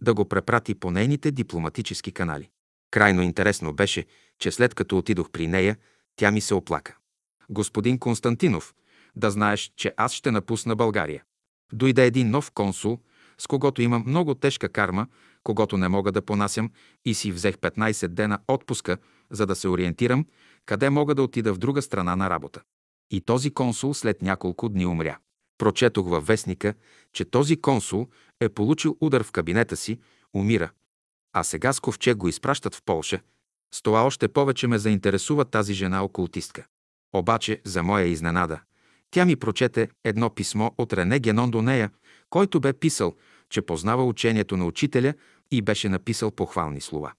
[0.00, 2.50] да го препрати по нейните дипломатически канали.
[2.90, 4.06] Крайно интересно беше,
[4.38, 5.76] че след като отидох при нея,
[6.16, 6.96] тя ми се оплака.
[7.50, 8.74] Господин Константинов,
[9.16, 11.22] да знаеш, че аз ще напусна България.
[11.72, 12.98] Дойде един нов консул,
[13.38, 15.06] с когото имам много тежка карма,
[15.42, 16.70] когато не мога да понасям
[17.04, 18.98] и си взех 15 дена отпуска,
[19.30, 20.26] за да се ориентирам,
[20.66, 22.60] къде мога да отида в друга страна на работа.
[23.10, 25.18] И този консул след няколко дни умря.
[25.58, 26.74] Прочетох във вестника,
[27.12, 28.08] че този консул
[28.40, 29.98] е получил удар в кабинета си,
[30.34, 30.70] умира.
[31.32, 33.20] А сега с ковчег го изпращат в Полша.
[33.74, 36.66] С това още повече ме заинтересува тази жена окултистка.
[37.12, 38.60] Обаче, за моя изненада,
[39.10, 41.90] тя ми прочете едно писмо от Рене Генон до нея,
[42.30, 43.14] който бе писал,
[43.50, 45.14] че познава учението на учителя
[45.50, 47.12] и беше написал похвални слова.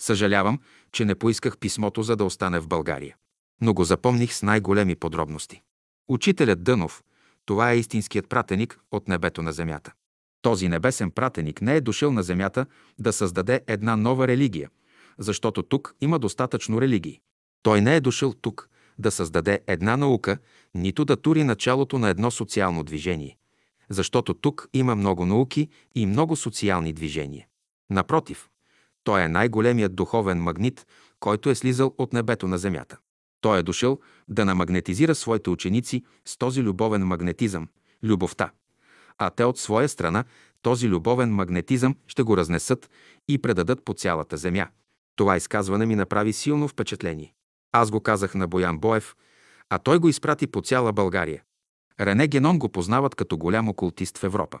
[0.00, 0.58] Съжалявам,
[0.92, 3.16] че не поисках писмото, за да остане в България.
[3.60, 5.62] Но го запомних с най-големи подробности.
[6.08, 7.02] Учителят Дънов,
[7.46, 9.92] това е истинският пратеник от небето на земята.
[10.42, 12.66] Този небесен пратеник не е дошъл на земята
[12.98, 14.70] да създаде една нова религия,
[15.18, 17.20] защото тук има достатъчно религии.
[17.62, 20.38] Той не е дошъл тук да създаде една наука,
[20.74, 23.36] нито да тури началото на едно социално движение,
[23.88, 27.46] защото тук има много науки и много социални движения.
[27.90, 28.49] Напротив,
[29.04, 30.86] той е най-големият духовен магнит,
[31.20, 32.98] който е слизал от небето на земята.
[33.40, 33.98] Той е дошъл
[34.28, 37.68] да намагнетизира своите ученици с този любовен магнетизъм–
[38.02, 38.50] любовта.
[39.18, 40.24] А те от своя страна
[40.62, 42.90] този любовен магнетизъм ще го разнесат
[43.28, 44.68] и предадат по цялата земя.
[45.16, 47.34] Това изказване ми направи силно впечатление.
[47.72, 49.16] Аз го казах на Боян Боев,
[49.70, 51.42] а той го изпрати по цяла България.
[52.00, 54.58] Рене Генон го познават като голям окултист в Европа.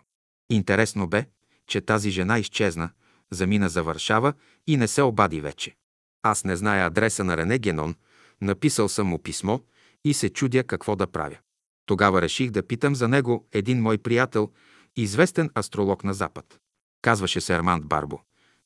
[0.50, 1.26] Интересно бе,
[1.66, 2.90] че тази жена изчезна,
[3.30, 4.32] замина за Варшава
[4.66, 5.76] и не се обади вече.
[6.22, 7.94] Аз не зная адреса на Рене Генон,
[8.40, 9.58] написал съм му писмо
[10.04, 11.38] и се чудя какво да правя.
[11.86, 14.50] Тогава реших да питам за него един мой приятел,
[14.96, 16.60] известен астролог на Запад.
[17.02, 18.20] Казваше се Арманд Барбо.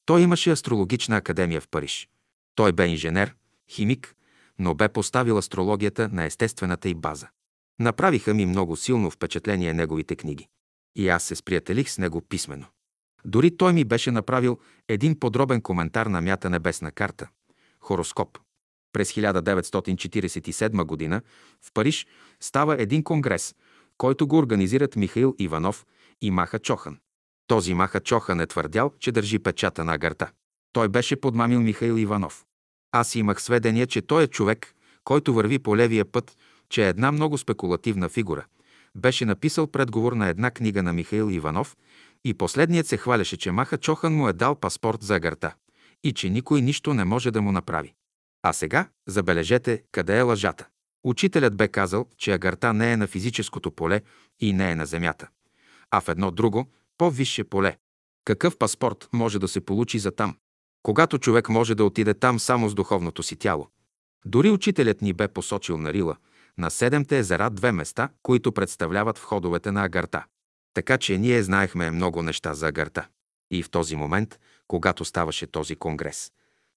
[0.07, 2.09] Той имаше астрологична академия в Париж.
[2.55, 3.35] Той бе инженер,
[3.71, 4.15] химик,
[4.59, 7.29] но бе поставил астрологията на естествената й база.
[7.81, 10.49] Направиха ми много силно впечатление неговите книги.
[10.97, 12.67] И аз се сприятелих с него писменно.
[13.25, 17.29] Дори той ми беше направил един подробен коментар на мята небесна карта–
[17.81, 18.39] хороскоп.
[18.93, 21.23] През 1947 г.
[21.63, 22.07] в Париж
[22.41, 23.55] става един конгрес,
[23.99, 25.87] който го организират Михаил Иванов
[26.21, 26.99] и Маха Чохан.
[27.47, 30.31] Този Маха Чохан е твърдял, че държи печата на агарта.
[30.73, 32.45] Той беше подмамил Михаил Иванов.
[32.93, 36.37] Аз имах сведения, че той е човек, който върви по левия път,
[36.69, 38.45] че е една много спекулативна фигура.
[38.97, 41.77] Беше написал предговор на една книга на Михаил Иванов
[42.25, 45.55] и последният се хваляше, че Маха Чохан му е дал паспорт за агарта
[46.05, 47.95] и че никой нищо не може да му направи.
[48.43, 50.67] А сега забележете къде е лъжата.
[51.05, 54.03] Учителят бе казал, че агарта не е на физическото поле
[54.41, 55.29] и не е на земята,
[55.91, 57.77] а в едно друго, по-висше поле.
[58.25, 60.37] Какъв паспорт може да се получи за там?
[60.83, 63.69] Когато човек може да отиде там само с духовното си тяло.
[64.27, 66.17] Дори учителят ни бе посочил на Рила,
[66.59, 70.25] на седемте езера две места, които представляват входовете на агарта.
[70.75, 73.07] Така че ние знаехме много неща за агарта.
[73.51, 74.39] И в този момент,
[74.69, 76.33] когато ставаше този конгрес,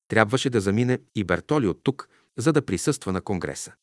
[0.08, 3.74] трябваше да замине и Бертоли от тук, за да присъства на конгреса.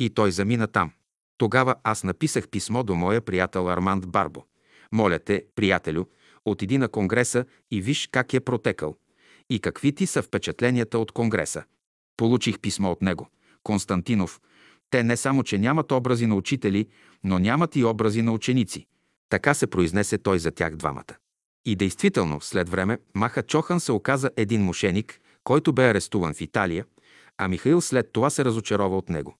[0.00, 0.92] И той замина там.
[1.38, 4.44] Тогава аз написах писмо до моя приятел Арманд Барбо.
[4.92, 6.04] Моля те, приятелю,
[6.44, 8.96] отиди на конгреса и виж как е протекал.
[9.50, 11.64] И какви ти са впечатленията от конгреса.
[12.16, 13.28] Получих писмо от него.
[13.62, 14.40] Константинов.
[14.90, 16.88] Те не само, че нямат образи на учители,
[17.24, 18.86] но нямат и образи на ученици.
[19.32, 21.14] Така се произнесе той за тях двамата.
[21.64, 26.84] И действително, след време, Маха Чохан се оказа един мошеник, който бе арестуван в Италия,
[27.38, 29.36] а Михаил след това се разочарова от него.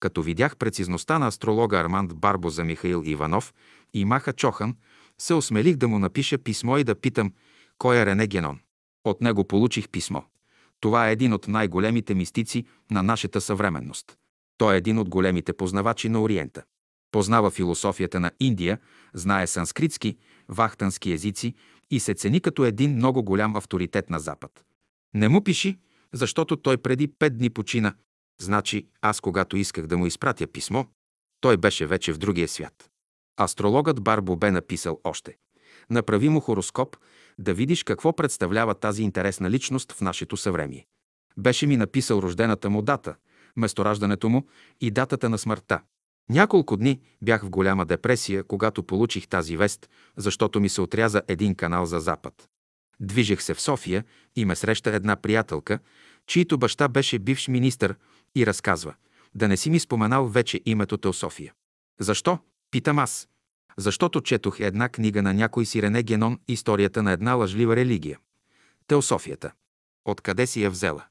[0.00, 3.54] Като видях прецизността на астролога Арманд Барбо за Михаил Иванов
[3.94, 4.76] и Маха Чохан,
[5.18, 7.32] се осмелих да му напиша писмо и да питам
[7.78, 8.60] кой е Рене Генон.
[9.04, 10.22] От него получих писмо.
[10.80, 14.16] Това е един от най-големите мистици на нашата съвременност.
[14.58, 16.62] Той е един от големите познавачи на Ориента.
[17.10, 18.78] Познава философията на Индия,
[19.14, 20.16] знае санскритски,
[20.48, 21.54] вахтански езици
[21.90, 24.64] и се цени като един много голям авторитет на Запад.
[25.14, 25.78] Не му пиши,
[26.12, 27.94] защото той преди пет дни почина.
[28.40, 30.84] Значи, аз когато исках да му изпратя писмо,
[31.40, 32.90] той беше вече в другия свят.
[33.40, 35.36] Астрологът Барбо бе написал още.
[35.90, 36.96] Направи му хороскоп,
[37.38, 40.86] да видиш какво представлява тази интересна личност в нашето съвремие.
[41.38, 43.14] Беше ми написал рождената му дата,
[43.56, 44.46] местораждането му
[44.80, 45.80] и датата на смъртта.
[46.30, 51.54] Няколко дни бях в голяма депресия, когато получих тази вест, защото ми се отряза един
[51.54, 52.48] канал за запад.
[53.00, 54.04] Движех се в София
[54.36, 55.78] и ме среща една приятелка,
[56.26, 57.94] чийто баща беше бивш министър
[58.34, 58.94] и разказва
[59.34, 61.52] да не си ми споменал вече името Теософия.
[62.00, 62.38] Защо?
[62.70, 63.28] Питам аз.
[63.76, 68.18] Защото четох една книга на някой си Рене Генон «Историята на една лъжлива религия».
[68.86, 69.52] Теософията.
[70.04, 71.04] Откъде си я взела?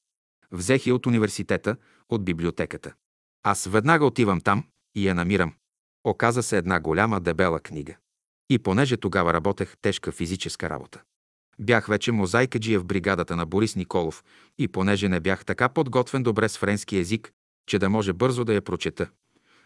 [0.52, 1.76] Взех я от университета,
[2.10, 2.94] от библиотеката.
[3.44, 4.64] Аз веднага отивам там
[4.95, 5.53] и я намирам.
[6.03, 7.95] Оказа се една голяма дебела книга.
[8.49, 11.01] И понеже тогава работех тежка физическа работа.
[11.59, 14.24] Бях вече мозайкаджия в бригадата на Борис Николов
[14.57, 17.32] и понеже не бях така подготвен добре с френски език,
[17.67, 19.09] че да може бързо да я прочета.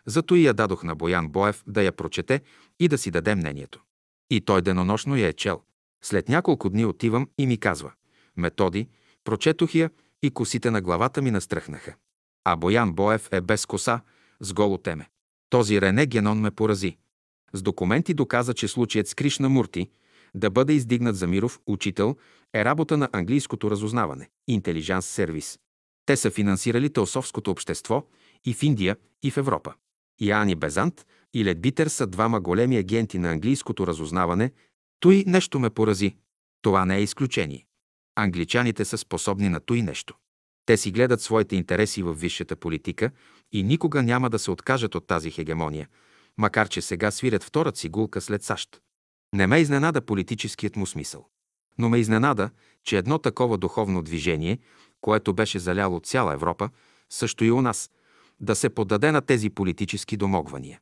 [0.05, 2.41] Зато и я дадох на Боян Боев да я прочете
[2.79, 3.81] и да си даде мнението.
[4.29, 5.61] И той денонощно я е чел.
[6.03, 7.91] След няколко дни отивам и ми казва
[8.37, 8.87] «Методи,
[9.23, 9.89] прочетох я
[10.23, 11.95] и косите на главата ми настръхнаха.
[12.43, 14.01] А Боян Боев е без коса,
[14.39, 15.09] с голо теме.
[15.49, 16.97] Този Рене Генон ме порази.
[17.53, 19.89] С документи доказа, че случаят с Кришна Мурти
[20.35, 22.15] да бъде издигнат за Миров учител
[22.53, 25.59] е работа на английското разузнаване– Intelligence Service.
[26.05, 28.03] Те са финансирали теософското общество
[28.45, 29.73] и в Индия, и в Европа.
[30.21, 34.51] Яни Безант и Ледбитер са двама големи агенти на английското разузнаване.
[34.99, 36.15] Той нещо ме порази.
[36.61, 37.65] Това не е изключение.
[38.15, 40.15] Англичаните са способни на той нещо.
[40.65, 43.11] Те си гледат своите интереси в висшата политика
[43.51, 45.87] и никога няма да се откажат от тази хегемония,
[46.37, 48.81] макар че сега свирят втора цигулка след САЩ.
[49.33, 51.25] Не ме изненада политическият му смисъл.
[51.77, 52.49] Но ме изненада,
[52.83, 54.59] че едно такова духовно движение,
[55.01, 56.69] което беше заляло цяла Европа,
[57.09, 57.89] също и у нас,
[58.39, 60.79] да се подаде на тези политически домогвания.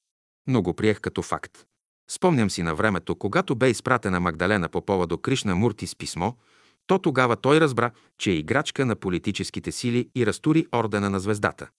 [0.48, 1.66] Но го приех като факт.
[2.10, 6.32] Спомням си на времето, когато бе изпратена Магдалена Попова до Кришна Мурти с писмо,
[6.88, 11.70] то тогава той разбра, че е играчка на политическите сили и разтури ордена на звездата.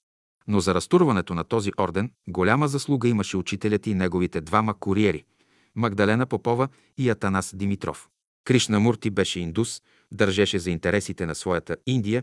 [0.49, 5.25] Но за разтурването на този орден голяма заслуга имаше учителят и неговите двама куриери–
[5.77, 6.69] Магдалена Попова
[6.99, 8.09] и Атанас Димитров.
[8.45, 12.23] Кришна Мурти беше индус, държеше за интересите на своята Индия,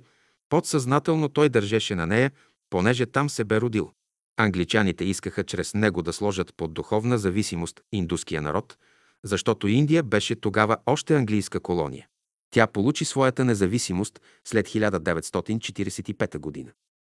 [0.49, 2.31] подсъзнателно той държеше на нея,
[2.69, 3.91] понеже там се бе родил.
[4.37, 8.77] Англичаните искаха чрез него да сложат под духовна зависимост индуския народ,
[9.23, 12.07] защото Индия беше тогава още английска колония.
[12.49, 16.71] Тя получи своята независимост след 1945 година.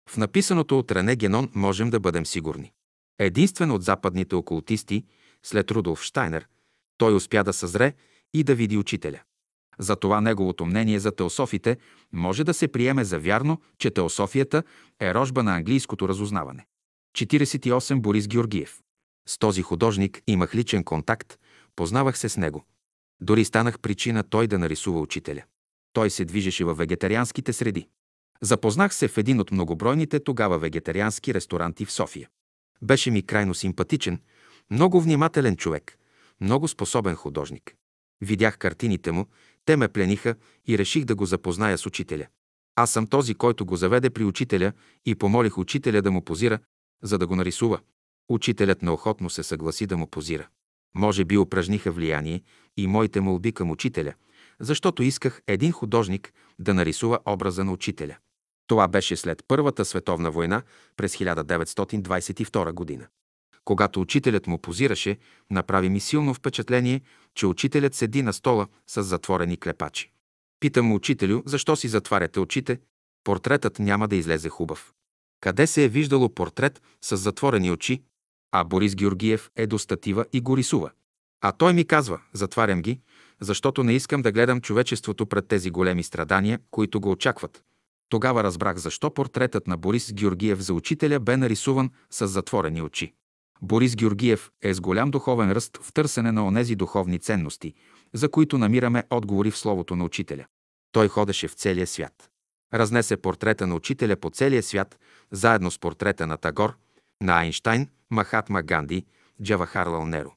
[0.09, 2.71] В написаното от Рене Генон можем да бъдем сигурни.
[3.19, 5.05] Единствен от западните окултисти,
[5.43, 6.47] след Рудолф Штайнер,
[6.97, 7.93] той успя да съзре
[8.33, 9.19] и да види учителя.
[9.79, 11.77] Затова неговото мнение за теософите
[12.11, 14.63] може да се приеме за вярно, че теософията
[15.01, 16.65] е рожба на английското разузнаване.
[17.17, 18.79] 48 Борис Георгиев.
[19.27, 21.39] С този художник имах личен контакт,
[21.75, 22.65] познавах се с него.
[23.21, 25.43] Дори станах причина той да нарисува учителя.
[25.93, 27.87] Той се движеше във вегетарианските среди.
[28.41, 32.29] Запознах се в един от многобройните тогава вегетариански ресторанти в София.
[32.81, 34.21] Беше ми крайно симпатичен,
[34.71, 35.97] много внимателен човек,
[36.41, 37.75] много способен художник.
[38.21, 39.27] Видях картините му,
[39.65, 40.35] те ме плениха
[40.67, 42.27] и реших да го запозная с учителя.
[42.75, 44.73] Аз съм този, който го заведе при учителя
[45.05, 46.59] и помолих учителя да му позира,
[47.03, 47.79] за да го нарисува.
[48.29, 50.47] Учителят неохотно се съгласи да му позира.
[50.95, 52.41] Може би упражниха влияние
[52.77, 54.13] и моите молби към учителя,
[54.63, 58.17] защото исках един художник да нарисува образа на учителя.
[58.67, 60.61] Това беше след Първата световна война
[60.97, 63.07] през 1922 година.
[63.65, 65.17] Когато учителят му позираше,
[65.51, 67.01] направи ми силно впечатление,
[67.35, 70.11] че учителят седи на стола с затворени клепачи.
[70.59, 72.79] Питам учителю, защо си затваряте очите?
[73.23, 74.93] Портретът няма да излезе хубав.
[75.41, 78.03] Къде се е виждало портрет с затворени очи?
[78.51, 80.91] А Борис Георгиев е до статива и го рисува.
[81.41, 82.99] А той ми казва, затварям ги,
[83.43, 87.63] защото не искам да гледам човечеството пред тези големи страдания, които го очакват.
[88.09, 93.13] Тогава разбрах защо портретът на Борис Георгиев за учителя бе нарисуван с затворени очи.
[93.61, 97.73] Борис Георгиев е с голям духовен ръст в търсене на онези духовни ценности,
[98.13, 100.45] за които намираме отговори в Словото на Учителя.
[100.91, 102.29] Той ходеше в целия свят.
[102.73, 104.99] Разнесе портрета на Учителя по целия свят,
[105.31, 106.73] заедно с портрета на Тагор,
[107.21, 109.05] на Айнштайн, Махатма Ганди,
[109.43, 110.31] Джавахарлал Неро.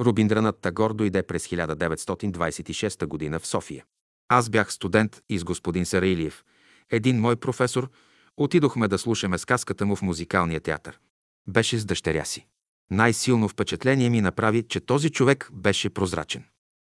[0.00, 3.38] Рубиндранът Тагор дойде през 1926 г.
[3.38, 3.84] в София.
[4.28, 6.44] Аз бях студент и с господин Сараилиев,
[6.90, 7.90] един мой професор,
[8.36, 10.98] отидохме да слушаме сказката му в музикалния театър.
[11.48, 12.46] Беше с дъщеря си.
[12.90, 16.44] Най-силно впечатление ми направи, че този човек беше прозрачен.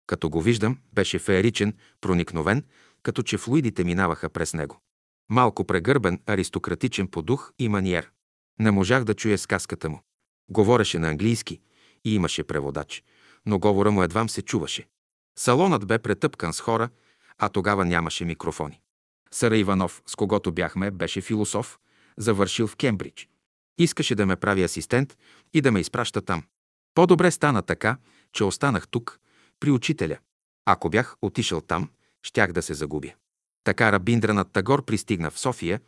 [0.07, 2.63] Като го виждам, беше фееричен, проникновен,
[3.03, 4.79] като че флуидите минаваха през него.
[5.29, 8.11] Малко прегърбен, аристократичен по дух и маниер.
[8.59, 10.01] Не можах да чуя сказката му.
[10.49, 11.59] Говореше на английски
[12.05, 13.03] и имаше преводач,
[13.45, 14.87] но говора му едвам се чуваше.
[15.37, 16.89] Салонът бе претъпкан с хора,
[17.37, 18.81] а тогава нямаше микрофони.
[19.31, 21.79] Сара Иванов, с когото бяхме, беше философ,
[22.17, 23.27] завършил в Кембридж.
[23.77, 25.17] Искаше да ме прави асистент
[25.53, 26.43] и да ме изпраща там.
[26.93, 27.97] По-добре стана така,
[28.33, 29.19] че останах тук,
[29.59, 30.17] при учителя.
[30.65, 31.89] Ако бях отишъл там,
[32.23, 33.11] щях да се загубя.
[33.63, 35.81] Така Рабиндранът Тагор пристигна в София,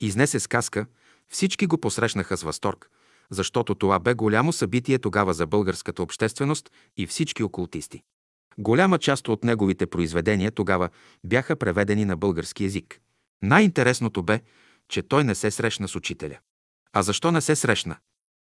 [0.00, 0.86] изнесе сказка,
[1.28, 2.90] всички го посрещнаха с възторг,
[3.34, 8.02] защото това бе голямо събитие тогава за българската общественост и всички окултисти.
[8.58, 10.88] Голяма част от неговите произведения тогава
[11.24, 13.00] бяха преведени на български язик.
[13.42, 14.40] Най-интересното бе,
[14.88, 16.38] че той не се срещна с учителя.
[16.92, 17.96] А защо не се срещна?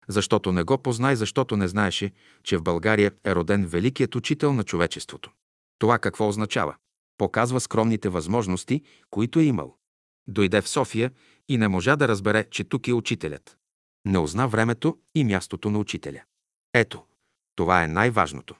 [0.08, 2.12] Защото не го позна и защото не знаеше,
[2.42, 5.30] че в България е роден великият учител на човечеството.
[5.78, 6.74] Това какво означава?
[7.18, 9.76] Показва скромните възможности, които е имал.
[10.28, 11.10] Дойде в София
[11.48, 13.56] и не можа да разбере, че тук е учителят.
[14.06, 16.22] Не узна времето и мястото на учителя.
[16.74, 17.04] Ето,
[17.56, 18.54] това е най-важното.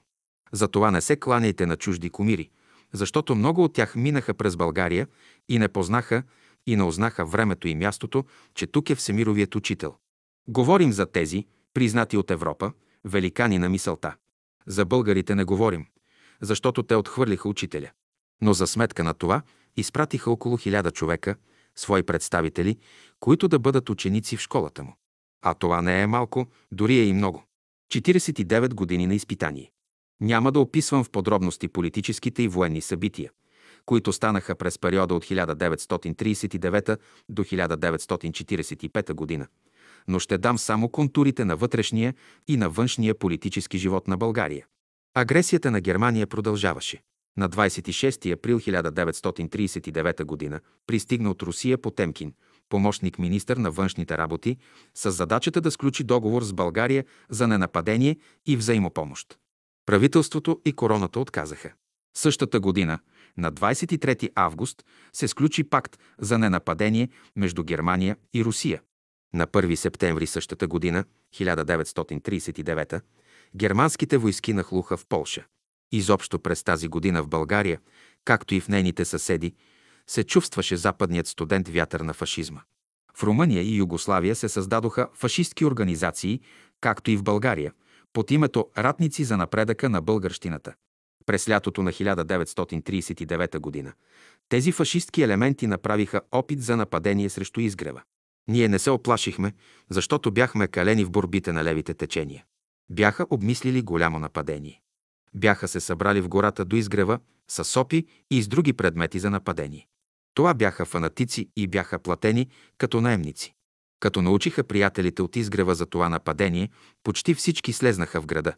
[0.52, 2.50] Затова не се кланяйте на чужди комири,
[2.92, 5.06] защото много от тях минаха през България
[5.48, 6.22] и не познаха
[6.66, 9.94] и не узнаха времето и мястото, че тук е Всемировият учител.
[10.48, 12.72] Говорим за тези, признати от Европа,
[13.04, 14.14] великани на мисълта.
[14.66, 15.86] За българите не говорим,
[16.40, 17.90] защото те отхвърлиха учителя.
[18.40, 19.42] Но за сметка на това
[19.76, 21.36] изпратиха около хиляда човека,
[21.76, 22.78] свои представители,
[23.20, 24.96] които да бъдат ученици в школата му.
[25.42, 27.44] А това не е малко, дори е и много.
[27.92, 29.70] 49 години на изпитание.
[30.20, 33.30] Няма да описвам в подробности политическите и военни събития,
[33.86, 36.98] които станаха през периода от 1939
[37.28, 39.46] до 1945 година,
[40.08, 42.14] но ще дам само контурите на вътрешния
[42.48, 44.66] и на външния политически живот на България.
[45.14, 47.02] Агресията на Германия продължаваше.
[47.36, 50.60] На 26 април 1939 г.
[50.86, 52.32] пристигна от Русия Потемкин,
[52.72, 54.56] помощник министър на външните работи,
[54.94, 59.38] с задачата да сключи договор с България за ненападение и взаимопомощ.
[59.86, 61.72] Правителството и короната отказаха.
[62.16, 62.98] Същата година,
[63.36, 68.82] на 23 август, се сключи пакт за ненападение между Германия и Русия.
[69.34, 73.00] На 1 септември същата година, 1939,
[73.56, 75.44] германските войски нахлуха в Полша.
[75.92, 77.80] Изобщо през тази година в България,
[78.24, 79.54] както и в нейните съседи,
[80.06, 82.60] се чувстваше западният студент вятър на фашизма.
[83.14, 86.40] В Румъния и Югославия се създадоха фашистски организации,
[86.80, 87.72] както и в България,
[88.12, 90.74] под името Ратници за напредъка на българщината.
[91.26, 93.92] През лятото на 1939 г.
[94.48, 98.02] тези фашистски елементи направиха опит за нападение срещу изгрева.
[98.48, 99.52] Ние не се оплашихме,
[99.90, 102.44] защото бяхме калени в борбите на левите течения.
[102.90, 104.80] Бяха обмислили голямо нападение.
[105.34, 109.86] Бяха се събрали в гората до изгрева с сопи и с други предмети за нападение.
[110.34, 112.48] Това бяха фанатици и бяха платени
[112.78, 113.54] като наемници.
[114.00, 116.70] Като научиха приятелите от изгрева за това нападение,
[117.02, 118.54] почти всички слезнаха в града.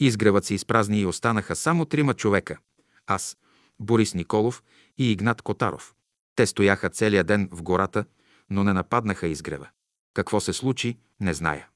[0.00, 2.58] Изгревът се изпразни и останаха само трима човека.
[3.06, 3.36] Аз,
[3.80, 4.62] Борис Николов
[4.98, 5.94] и Игнат Котаров.
[6.36, 8.04] Те стояха целия ден в гората,
[8.50, 9.68] но не нападнаха изгрева.
[10.14, 11.68] Какво се случи, не зная.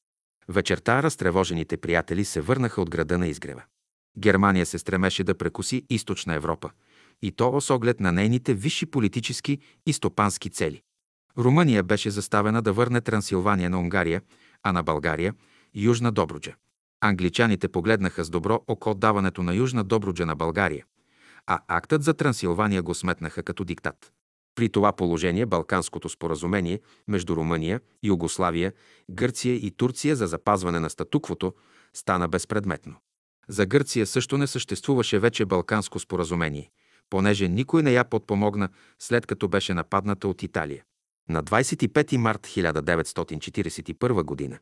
[0.49, 3.63] Вечерта разтревожените приятели се върнаха от града на изгрева.
[4.21, 6.71] Германия се стремеше да прекуси източна Европа,
[7.23, 10.83] и то с оглед на нейните висши политически и стопански цели.
[11.39, 14.23] Румъния беше заставена да върне Трансилвания на Унгария,
[14.63, 15.35] а на България–
[15.75, 16.55] Южна Добруджа.
[17.01, 20.85] Англичаните погледнаха с добро око даването на Южна Добруджа на България,
[21.47, 24.13] а актът за Трансилвания го сметнаха като диктат.
[24.55, 28.73] При това положение Балканското споразумение между Румъния, Югославия,
[29.11, 31.55] Гърция и Турция за запазване на статуквото
[31.95, 32.97] стана безпредметно.
[33.51, 36.71] За Гърция също не съществуваше вече Балканско споразумение,
[37.11, 40.85] понеже никой не я подпомогна след като беше нападната от Италия.
[41.29, 44.59] На 25 март 1941 г.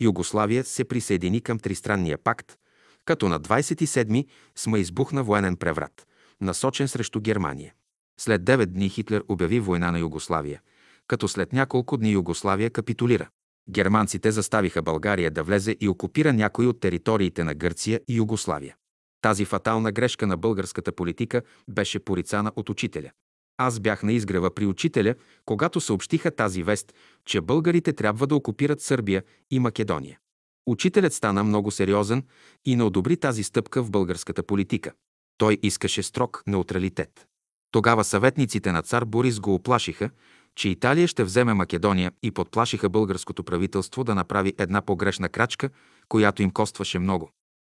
[0.00, 2.56] Югославия се присъедини към Тристранния пакт,
[3.04, 6.06] като на 27 сме избухна военен преврат,
[6.40, 7.74] насочен срещу Германия.
[8.20, 10.60] След 9 дни Хитлер обяви война на Югославия,
[11.06, 13.28] като след няколко дни Югославия капитулира.
[13.70, 18.76] Германците заставиха България да влезе и окупира някои от териториите на Гърция и Югославия.
[19.22, 23.10] Тази фатална грешка на българската политика беше порицана от учителя.
[23.56, 25.14] Аз бях на изгрева при учителя,
[25.44, 26.92] когато съобщиха тази вест,
[27.24, 30.18] че българите трябва да окупират Сърбия и Македония.
[30.66, 32.22] Учителят стана много сериозен
[32.64, 34.92] и не одобри тази стъпка в българската политика.
[35.38, 37.26] Той искаше строг неутралитет.
[37.70, 40.10] Тогава съветниците на цар Борис го оплашиха,
[40.58, 45.70] че Италия ще вземе Македония и подплашиха българското правителство да направи една погрешна крачка,
[46.08, 47.30] която им костваше много.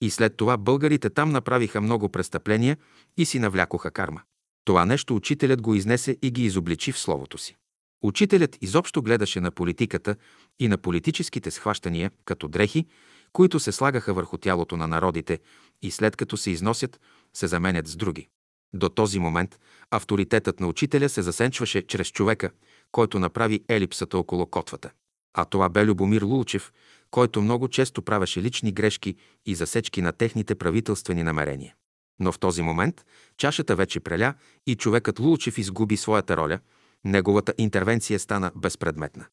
[0.00, 2.76] И след това българите там направиха много престъпления
[3.16, 4.22] и си навлякоха карма.
[4.64, 7.56] Това нещо учителят го изнесе и ги изобличи в словото си.
[8.02, 10.16] Учителят изобщо гледаше на политиката
[10.58, 12.86] и на политическите схващания като дрехи,
[13.32, 15.38] които се слагаха върху тялото на народите
[15.82, 17.00] и след като се износят,
[17.34, 18.28] се заменят с други.
[18.74, 19.58] До този момент
[19.90, 22.50] авторитетът на учителя се засенчваше чрез човека,
[22.92, 24.90] който направи елипсата около котвата.
[25.34, 26.72] А това бе Любомир Лулчев,
[27.10, 29.16] който много често правеше лични грешки
[29.46, 31.74] и засечки на техните правителствени намерения.
[32.20, 33.04] Но в този момент
[33.36, 34.34] чашата вече преля
[34.66, 36.60] и човекът Лулчев изгуби своята роля,
[37.04, 39.26] неговата интервенция стана безпредметна.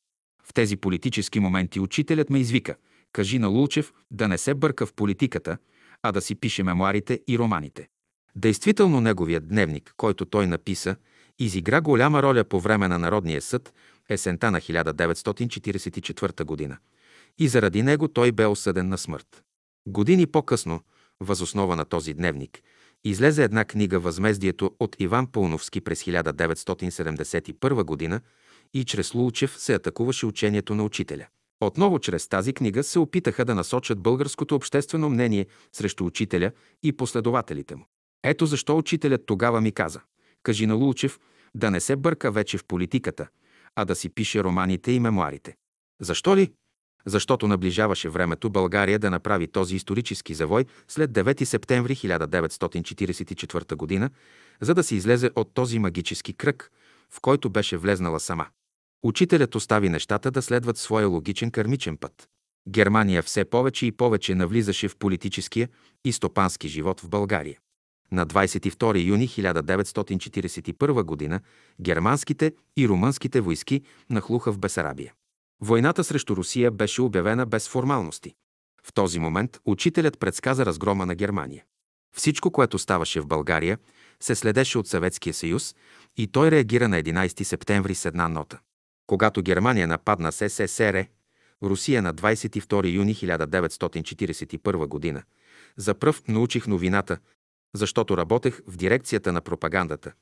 [0.43, 2.75] В тези политически моменти учителят ме извика,
[3.13, 5.57] кажи на Лулчев да не се бърка в политиката,
[6.03, 7.87] а да си пише мемуарите и романите.
[8.35, 10.95] Действително неговият дневник, който той написа,
[11.39, 13.73] изигра голяма роля по време на Народния съд
[14.09, 16.77] есента на 1944 година
[17.37, 19.43] и заради него той бе осъден на смърт.
[19.87, 20.81] Години по-късно,
[21.19, 22.59] възоснова на този дневник,
[23.03, 28.21] излезе една книга Възмездието от Иван Пълновски през 1971 година
[28.73, 31.27] и чрез Лулчев се атакуваше учението на учителя.
[31.61, 36.51] Отново чрез тази книга се опитаха да насочат българското обществено мнение срещу учителя
[36.83, 37.85] и последователите му.
[38.27, 40.01] Ето защо учителят тогава ми каза,
[40.43, 41.19] кажи на Лулчев
[41.55, 43.27] да не се бърка вече в политиката,
[43.75, 45.55] а да си пише романите и мемуарите.
[46.01, 46.51] Защо ли?
[47.05, 54.09] Защото наближаваше времето България да направи този исторически завой след 9 септември 1944 г.,
[54.61, 56.71] за да се излезе от този магически кръг,
[57.11, 58.47] в който беше влезнала сама.
[59.03, 62.27] Учителят остави нещата да следват своя логичен кармичен път.
[62.69, 65.69] Германия все повече и повече навлизаше в политическия
[66.05, 67.57] и стопански живот в България.
[68.11, 71.39] На 22 юни 1941 г.
[71.81, 75.13] германските и румънските войски нахлуха в Бесарабия.
[75.61, 78.35] Войната срещу Русия беше обявена без формалности.
[78.83, 81.63] В този момент учителят предсказа разгрома на Германия.
[82.15, 83.77] Всичко, което ставаше в България,
[84.19, 85.75] се следеше от Съветския съюз
[86.17, 88.59] и той реагира на 11 септември с една нота.
[89.07, 91.05] Когато Германия нападна СССР,
[91.63, 95.23] Русия на 22 юни 1941 г.
[95.77, 97.17] За пръв научих новината,
[97.75, 100.13] защото работех в дирекцията на пропагандата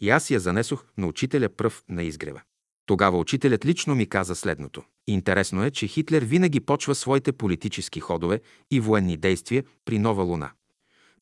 [0.00, 2.40] и аз я занесох на учителя пръв на изгрева.
[2.86, 4.82] Тогава учителят лично ми каза следното.
[5.06, 10.50] Интересно е, че Хитлер винаги почва своите политически ходове и военни действия при нова луна,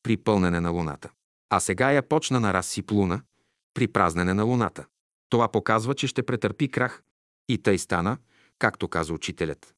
[0.03, 1.09] при пълнене на луната.
[1.49, 3.21] А сега я почна на разсип луна,
[3.73, 4.85] при празнене на луната.
[5.29, 7.03] Това показва, че ще претърпи крах.
[7.49, 8.17] И тъй стана,
[8.59, 9.73] както каза учителят.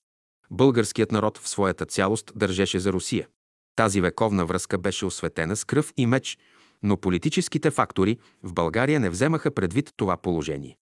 [0.52, 3.28] Българският народ в своята цялост държеше за Русия.
[3.76, 6.38] Тази вековна връзка беше осветена с кръв и меч,
[6.84, 10.78] но политическите фактори в България не вземаха предвид това положение.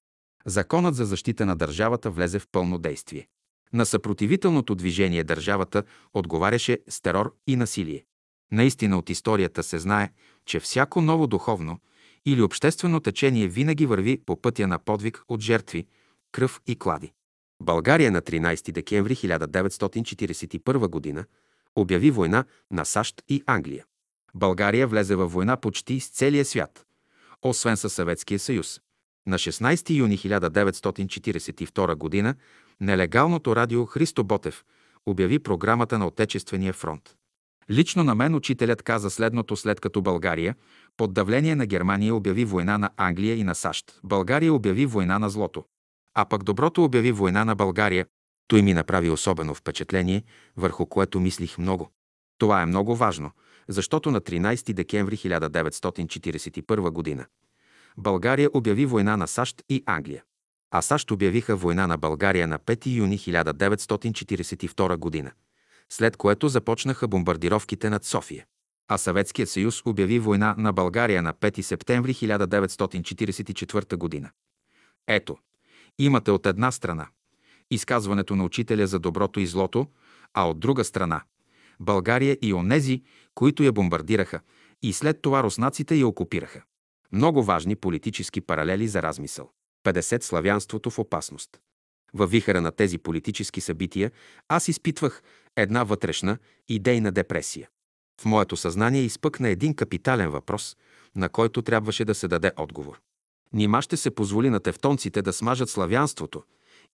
[0.46, 3.28] Законът за защита на държавата влезе в пълно действие.
[3.74, 8.06] На съпротивителното движение държавата отговаряше с терор и насилие.
[8.52, 10.10] Наистина от историята се знае,
[10.46, 11.80] че всяко ново духовно
[12.26, 15.88] или обществено течение винаги върви по пътя на подвиг от жертви,
[16.32, 17.14] кръв и клади.
[17.62, 21.26] България на 13 декември 1941 г.
[21.76, 23.86] обяви война на САЩ и Англия.
[24.36, 26.86] България влезе във война почти с целия свят,
[27.42, 28.82] освен със Съветския съюз.
[29.28, 32.36] На 16 юни 1942 г.
[32.82, 34.64] нелегалното радио Христо Ботев
[35.06, 37.16] обяви програмата на Отечествения фронт.
[37.70, 40.56] Лично на мен учителят каза следното след като България
[40.98, 44.00] под давление на Германия обяви война на Англия и на САЩ.
[44.04, 45.66] България обяви война на злото.
[46.14, 48.06] А пък доброто обяви война на България.
[48.52, 50.24] Той ми направи особено впечатление,
[50.58, 51.92] върху което мислих много.
[52.38, 53.32] Това е много важно,
[53.68, 57.26] защото на 13 декември 1941 г.
[57.98, 60.24] България обяви война на САЩ и Англия.
[60.72, 65.32] А САЩ обявиха война на България на 5 юни 1942 г.,
[65.90, 68.46] след което започнаха бомбардировките над София.
[68.88, 74.32] А Съветският съюз обяви война на България на 5 септември 1944 г.
[75.08, 75.38] Ето,
[76.00, 77.08] имате от една страна
[77.72, 79.88] изказването на учителя за доброто и злото,
[80.34, 81.22] а от друга страна
[81.80, 83.02] България и онези,
[83.36, 84.40] които я бомбардираха,
[84.82, 86.62] и след това руснаците я окупираха.
[87.12, 89.50] Много важни политически паралели за размисъл.
[89.86, 90.24] 50.
[90.24, 91.50] Славянството в опасност.
[92.14, 94.12] Във вихара на тези политически събития
[94.48, 95.24] аз изпитвах
[95.56, 96.38] една вътрешна,
[96.70, 97.70] идейна депресия.
[98.22, 100.78] В моето съзнание изпъкна един капитален въпрос,
[101.16, 103.02] на който трябваше да се даде отговор.
[103.54, 106.44] Нима ще се позволи на тевтонците да смажат славянството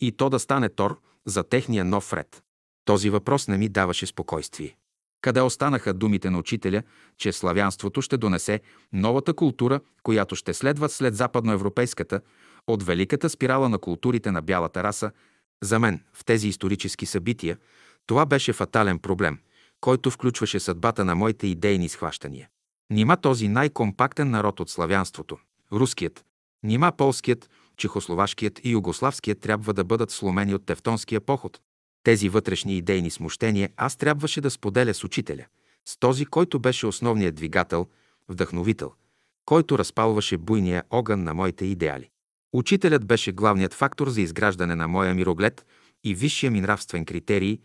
[0.02, 2.44] и то да стане тор за техния нов ред.
[2.86, 4.76] Този въпрос не ми даваше спокойствие.
[5.22, 6.84] Къде останаха думите на учителя,
[7.18, 8.62] че славянството ще донесе
[8.94, 12.22] новата култура, която ще следва след западноевропейската,
[12.68, 15.12] от великата спирала на културите на бялата раса?
[15.64, 17.58] За мен, в тези исторически събития,
[18.06, 19.40] това беше фатален проблем,
[19.82, 22.50] който включваше съдбата на моите идейни схващания.
[22.90, 25.38] Нима този най-компактен народ от славянството,
[25.72, 26.26] руският,
[26.64, 31.60] нима полският, чехословашкият и югославският трябва да бъдат сломени от тевтонския поход.
[32.04, 35.46] Тези вътрешни идейни смущения аз трябваше да споделя с учителя,
[35.86, 37.88] с този, който беше основният двигател
[38.30, 38.92] вдъхновител,
[39.46, 42.10] който разпалваше буйния огън на моите идеали.
[42.54, 45.66] Учителят беше главният фактор за изграждане на моя мироглед
[46.04, 47.60] и висшия ми нравствен критерий,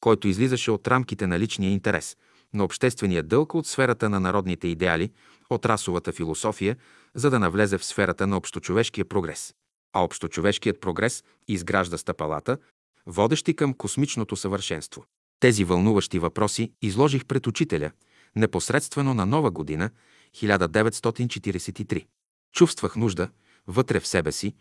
[0.00, 2.16] който излизаше от рамките на личния интерес,
[2.54, 5.10] на обществения дълг от сферата на народните идеали,
[5.50, 6.76] от расовата философия,
[7.14, 9.54] за да навлезе в сферата на общочовешкия прогрес.
[9.92, 12.58] А общочовешкият прогрес изгражда стъпалата,
[13.06, 15.04] водещи към космичното съвършенство.
[15.40, 17.90] Тези вълнуващи въпроси изложих пред учителя
[18.36, 19.90] непосредствено на Нова година,
[20.36, 22.06] 1943.
[22.52, 23.28] Чувствах нужда,
[23.66, 24.54] вътре в себе си,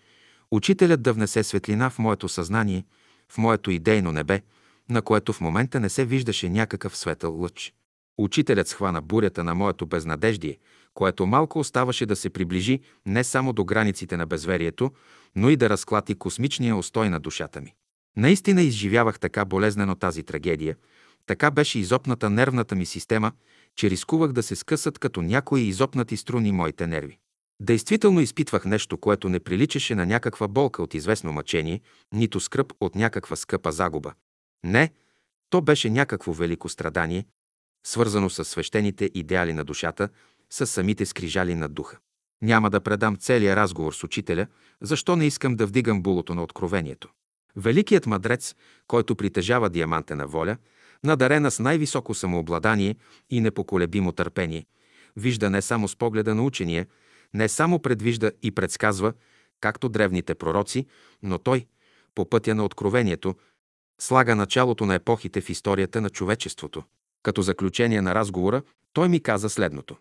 [0.51, 2.85] учителят да внесе светлина в моето съзнание,
[3.29, 4.41] в моето идейно небе,
[4.89, 7.73] на което в момента не се виждаше някакъв светъл лъч.
[8.17, 10.57] Учителят схвана бурята на моето безнадеждие,
[10.97, 14.91] което малко оставаше да се приближи не само до границите на безверието,
[15.35, 17.73] но и да разклати космичния устой на душата ми.
[18.15, 20.75] Наистина изживявах така болезнено тази трагедия,
[21.25, 23.31] така беше изопната нервната ми система,
[23.75, 27.17] че рискувах да се скъсат като някои изопнати струни моите нерви.
[27.59, 31.81] Действително изпитвах нещо, което не приличаше на някаква болка от известно мъчение,
[32.13, 34.13] нито скръп от някаква скъпа загуба.
[34.63, 34.91] Не,
[35.49, 37.25] то беше някакво велико страдание,
[37.85, 40.09] свързано с свещените идеали на душата,
[40.49, 41.97] с самите скрижали на духа.
[42.41, 44.47] Няма да предам целия разговор с учителя,
[44.81, 47.09] защо не искам да вдигам булото на откровението.
[47.55, 48.55] Великият мъдрец,
[48.87, 50.57] който притежава диамантена воля,
[51.03, 52.95] надарена с най-високо самообладание
[53.29, 54.65] и непоколебимо търпение,
[55.15, 56.87] вижда не само с погледа на учения,
[57.33, 59.13] не само предвижда и предсказва,
[59.61, 60.85] както древните пророци,
[61.23, 61.65] но той,
[62.15, 63.35] по пътя на откровението,
[64.01, 66.83] слага началото на епохите в историята на човечеството.
[67.23, 68.61] Като заключение на разговора,
[68.93, 69.97] той ми каза следното.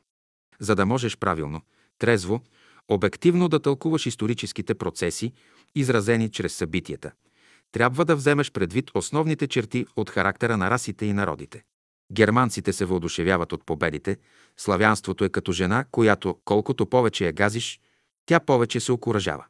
[0.60, 1.60] За да можеш правилно,
[1.98, 2.40] трезво,
[2.88, 5.32] обективно да тълкуваш историческите процеси,
[5.74, 7.12] изразени чрез събитията,
[7.72, 11.62] трябва да вземеш предвид основните черти от характера на расите и народите.
[12.12, 14.16] Германците се въодушевяват от победите,
[14.56, 17.80] славянството е като жена, която колкото повече я газиш,
[18.26, 19.44] тя повече се окоръжава.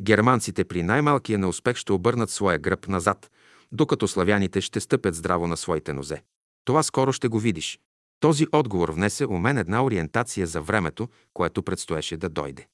[0.00, 3.30] Германците при най-малкия неуспех ще обърнат своя гръб назад,
[3.72, 6.22] докато славяните ще стъпят здраво на своите нозе.
[6.64, 7.80] Това скоро ще го видиш.
[8.20, 12.66] Този отговор внесе у мен една ориентация за времето, което предстоеше да дойде.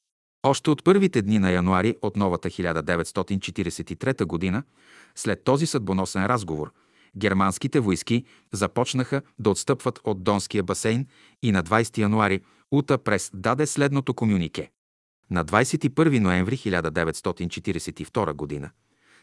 [0.43, 4.63] Още от първите дни на януари от новата 1943 година,
[5.15, 6.73] след този съдбоносен разговор,
[7.17, 11.07] германските войски започнаха да отстъпват от Донския басейн
[11.43, 14.71] и на 20 януари Ута Прес даде следното комюнике.
[15.31, 18.71] На 21 ноември 1942 година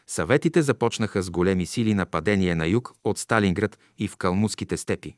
[0.06, 5.16] съветите започнаха с големи сили нападение на юг от Сталинград и в Калмутските степи.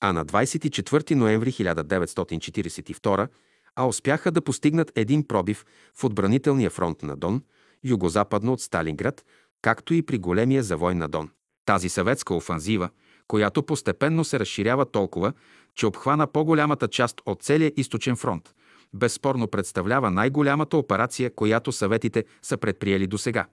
[0.00, 3.28] А на 24 ноември 1942
[3.76, 7.42] а успяха да постигнат един пробив в отбранителния фронт на Дон,
[7.84, 9.24] югозападно от Сталинград,
[9.62, 11.30] както и при големия завой на Дон.
[11.64, 12.88] Тази съветска офанзива,
[13.28, 15.32] която постепенно се разширява толкова,
[15.74, 18.54] че обхвана по-голямата част от целия източен фронт,
[18.94, 23.46] безспорно представлява най-голямата операция, която съветите са предприели до сега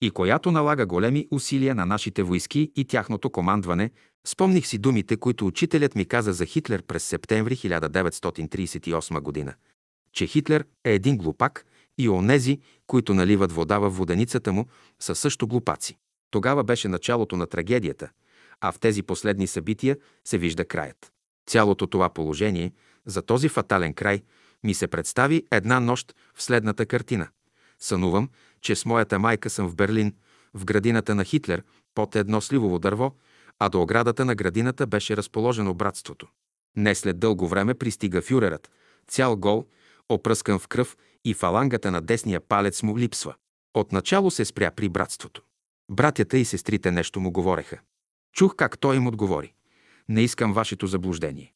[0.00, 3.90] и която налага големи усилия на нашите войски и тяхното командване,
[4.26, 9.54] спомних си думите, които учителят ми каза за Хитлер през септември 1938 година,
[10.12, 11.66] че Хитлер е един глупак
[11.98, 14.66] и онези, които наливат вода в воденицата му,
[15.00, 15.96] са също глупаци.
[16.30, 18.10] Тогава беше началото на трагедията,
[18.60, 21.12] а в тези последни събития се вижда краят.
[21.46, 22.72] Цялото това положение,
[23.06, 24.22] за този фатален край,
[24.64, 27.28] ми се представи една нощ в следната картина.
[27.78, 28.28] Сънувам,
[28.66, 30.14] че с моята майка съм в Берлин,
[30.54, 31.62] в градината на Хитлер,
[31.94, 33.12] под едно сливово дърво,
[33.58, 36.26] а до оградата на градината беше разположено братството.
[36.76, 38.70] Не след дълго време пристига фюрерът,
[39.08, 39.66] цял гол,
[40.08, 43.34] опръскан в кръв и фалангата на десния палец му липсва.
[43.74, 45.42] Отначало се спря при братството.
[45.90, 47.78] Братята и сестрите нещо му говореха.
[48.32, 49.52] Чух как той им отговори.
[50.08, 51.52] Не искам вашето заблуждение.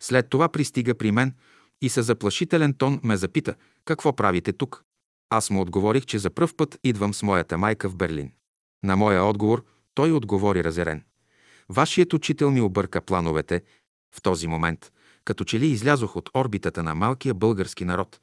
[0.00, 1.34] След това пристига при мен
[1.82, 3.54] и със заплашителен тон ме запита,
[3.84, 4.84] какво правите тук.
[5.30, 8.32] Аз му отговорих, че за пръв път идвам с моята майка в Берлин.
[8.84, 11.04] На моя отговор той отговори разерен.
[11.68, 13.62] Вашият учител ми обърка плановете.
[14.14, 14.92] В този момент,
[15.24, 18.20] като че ли излязох от орбитата на малкия български народ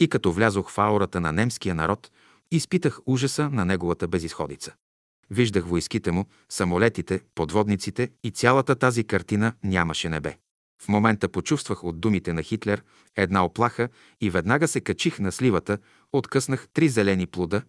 [0.00, 2.10] и като влязох в аурата на немския народ,
[2.50, 4.74] изпитах ужаса на неговата безисходица.
[5.30, 10.36] Виждах войските му, самолетите, подводниците и цялата тази картина нямаше небе.
[10.82, 12.82] В момента почувствах от думите на Хитлер
[13.16, 13.88] една оплаха
[14.20, 15.78] и веднага се качих на сливата,
[16.12, 17.62] откъснах три зелени плода,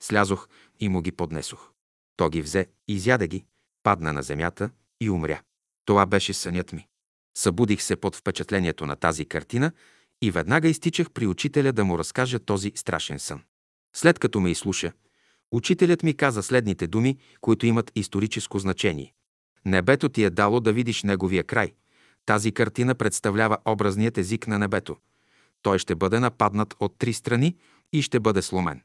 [0.00, 0.48] слязох
[0.80, 1.70] и му ги поднесох.
[2.16, 3.44] То ги взе, изяде ги,
[3.82, 5.42] падна на земята и умря.
[5.84, 6.88] Това беше сънят ми.
[7.38, 9.72] Събудих се под впечатлението на тази картина
[10.22, 13.42] и веднага изтичах при учителя да му разкажа този страшен сън.
[13.96, 14.92] След като ме изслуша,
[15.52, 19.14] учителят ми каза следните думи, които имат историческо значение.
[19.64, 21.72] Небето ти е дало да видиш неговия край,
[22.26, 24.96] Тази картина представлява образният език на небето.
[25.62, 27.56] Той ще бъде нападнат от три страни
[27.92, 28.82] и ще бъде сломен.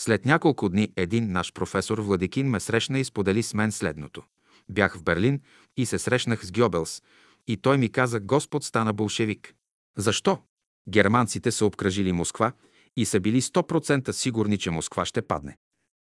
[0.00, 4.22] След няколко дни един наш професор Владикин ме срещна и сподели с мен следното.
[4.68, 5.40] Бях в Берлин
[5.76, 7.02] и се срещнах с Гьобелс
[7.46, 9.54] и той ми каза, Господ стана болшевик.
[9.96, 10.38] Защо?
[10.88, 12.52] Германците са обкръжили Москва
[12.96, 15.56] и са били 100% сигурни, че Москва ще падне.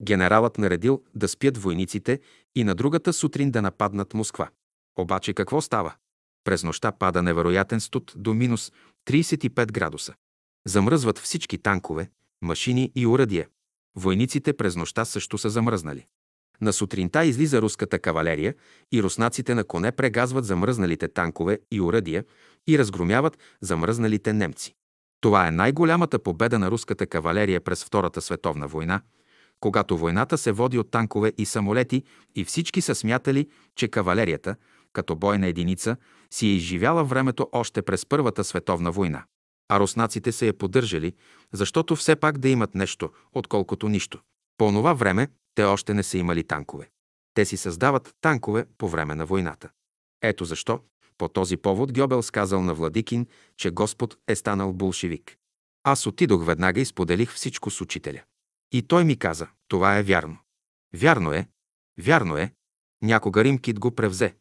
[0.02, 2.20] Генералът наредил да спят войниците
[2.54, 4.50] и на другата сутрин да нападнат Москва.
[4.98, 5.94] Обаче какво става?
[6.44, 8.72] През нощта пада невероятен студ до минус
[9.06, 10.14] 35 градуса.
[10.66, 12.10] Замръзват всички танкове,
[12.42, 13.48] машини и урадия.
[13.96, 16.06] Войниците през нощта също са замръзнали.
[16.60, 18.54] На сутринта излиза руската кавалерия
[18.92, 22.24] и руснаците на коне прегазват замръзналите танкове и урадия
[22.68, 24.74] и разгромяват замръзналите немци.
[25.20, 29.00] Това е най-голямата победа на руската кавалерия през Втората световна война,
[29.60, 32.02] когато войната се води от танкове и самолети
[32.34, 34.56] и всички са смятали, че кавалерията,
[34.92, 35.96] като бойна единица,
[36.30, 39.24] си е изживяла времето още през Първата световна война.
[39.70, 41.12] А руснаците се я поддържали,
[41.52, 44.20] защото все пак да имат нещо, отколкото нищо.
[44.56, 46.90] По това време те още не са имали танкове.
[47.34, 49.70] Те си създават танкове по време на войната.
[50.22, 50.80] Ето защо
[51.18, 53.26] по този повод Гьобел сказал на Владикин,
[53.56, 55.36] че Господ е станал болшевик.
[55.84, 58.22] Аз отидох веднага и споделих всичко с учителя.
[58.72, 60.38] И той ми каза, това е вярно.
[60.94, 61.48] Вярно е,
[62.00, 62.52] вярно е.
[63.02, 64.34] Някога Римкит го превзе.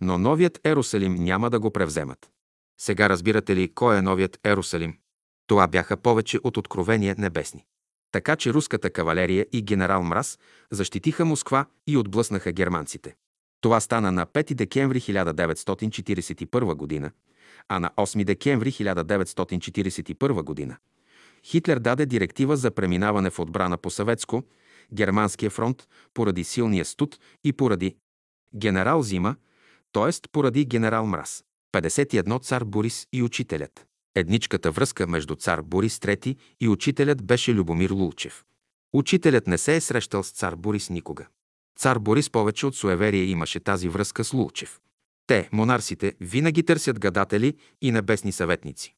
[0.00, 2.30] Но новият Ерусалим няма да го превземат.
[2.80, 4.98] Сега разбирате ли кой е новият Ерусалим?
[5.46, 7.64] Това бяха повече от откровения небесни.
[8.12, 10.38] Така че руската кавалерия и генерал Мраз
[10.70, 13.14] защитиха Москва и отблъснаха германците.
[13.60, 17.10] Това стана на 5 декември 1941 г.,
[17.68, 20.76] а на 8 декември 1941 г.
[21.44, 24.42] Хитлер даде директива за преминаване в отбрана по съветско,
[24.94, 27.96] германския фронт, поради силния студ и поради
[28.56, 29.36] генерал Зима,
[29.92, 30.10] т.е.
[30.32, 31.44] поради генерал Мраз.
[31.72, 33.86] 51 цар Борис и учителят.
[34.14, 38.44] Едничката връзка между цар Борис III и учителят беше Любомир Лулчев.
[38.92, 41.26] Учителят не се е срещал с цар Борис никога.
[41.78, 44.80] Цар Борис повече от суеверие имаше тази връзка с Лулчев.
[45.26, 48.94] Те, монарсите, винаги търсят гадатели и небесни съветници.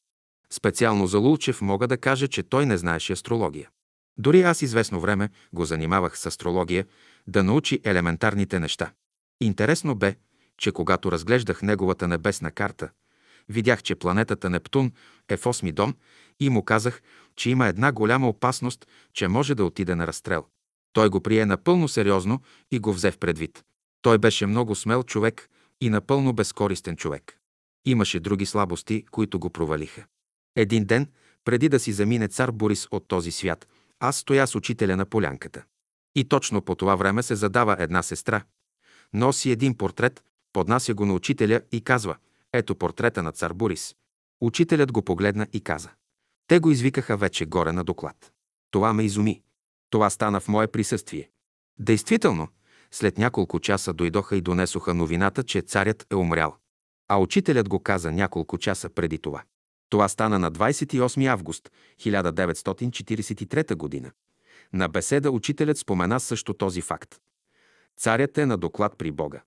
[0.49, 3.69] Специално за Лулчев мога да кажа, че той не знаеше астрология.
[4.17, 6.85] Дори аз известно време го занимавах с астрология,
[7.27, 8.91] да научи елементарните неща.
[9.41, 10.15] Интересно бе,
[10.57, 12.89] че когато разглеждах неговата небесна карта,
[13.49, 14.91] видях, че планетата Нептун
[15.29, 15.95] е в осми дом
[16.39, 17.01] и му казах,
[17.35, 20.45] че има една голяма опасност, че може да отиде на разстрел.
[20.93, 22.41] Той го прие напълно сериозно
[22.71, 23.63] и го взе в предвид.
[24.01, 25.49] Той беше много смел човек
[25.81, 27.37] и напълно безкористен човек.
[27.85, 30.05] Имаше други слабости, които го провалиха.
[30.55, 31.07] Един ден,
[31.45, 33.67] преди да си замине цар Борис от този свят,
[33.99, 35.63] аз стоя с учителя на полянката.
[36.15, 38.43] И точно по това време се задава една сестра.
[39.13, 40.23] Носи един портрет,
[40.53, 42.15] поднася го на учителя и казва
[42.53, 43.95] «Ето портрета на цар Борис».
[44.41, 45.89] Учителят го погледна и каза
[46.47, 48.31] «Те го извикаха вече горе на доклад».
[48.71, 49.41] Това ме изуми.
[49.89, 51.29] Това стана в мое присъствие.
[51.79, 52.47] Действително,
[52.91, 56.55] след няколко часа дойдоха и донесоха новината, че царят е умрял.
[57.07, 59.43] А учителят го каза няколко часа преди това.
[59.89, 64.11] Това стана на 28 август 1943 г.
[64.73, 67.15] На беседа учителят спомена също този факт.
[67.97, 69.41] Царят е на доклад при Бога.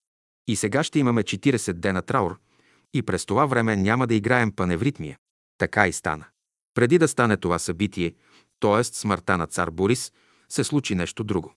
[0.49, 2.39] И сега ще имаме 40 дена траур
[2.95, 5.19] и през това време няма да играем паневритмия.
[5.59, 6.25] Така и стана.
[6.75, 8.15] Преди да стане това събитие,
[8.61, 8.85] т.е.
[8.85, 10.13] смъртта на цар Борис,
[10.49, 11.55] се случи нещо друго.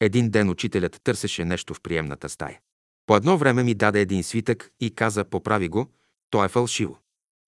[0.00, 2.60] Един ден учителят търсеше нещо в приемната стая.
[3.06, 5.86] По едно време ми даде един свитък и каза, поправи го,
[6.30, 6.98] то е фалшиво.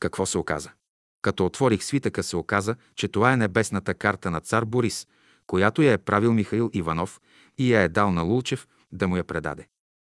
[0.01, 0.71] Какво се оказа?
[1.23, 5.07] Като отворих свитъка, се оказа, че това е небесната карта на цар Борис,
[5.47, 7.21] която я е правил Михаил Иванов
[7.59, 9.67] и я е дал на Лулчев да му я предаде.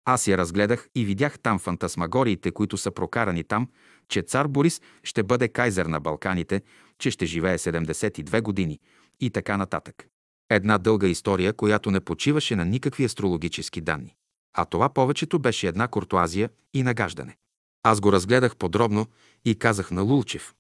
[0.04, 3.68] Аз я разгледах и видях там фантасмагориите, които са прокарани там,
[4.08, 6.62] че цар Борис ще бъде кайзер на Балканите,
[6.98, 8.78] че ще живее 72 години
[9.20, 10.06] и така нататък.
[10.50, 14.14] Една дълга история, която не почиваше на никакви астрологически данни.
[14.56, 17.36] А това повечето беше една куртуазия и нагаждане.
[17.82, 19.06] Аз го разгледах подробно
[19.44, 20.54] и казах на Лулчев.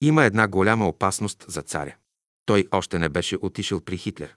[0.00, 1.96] Има една голяма опасност за царя.
[2.46, 4.36] Той още не беше отишъл при Хитлер.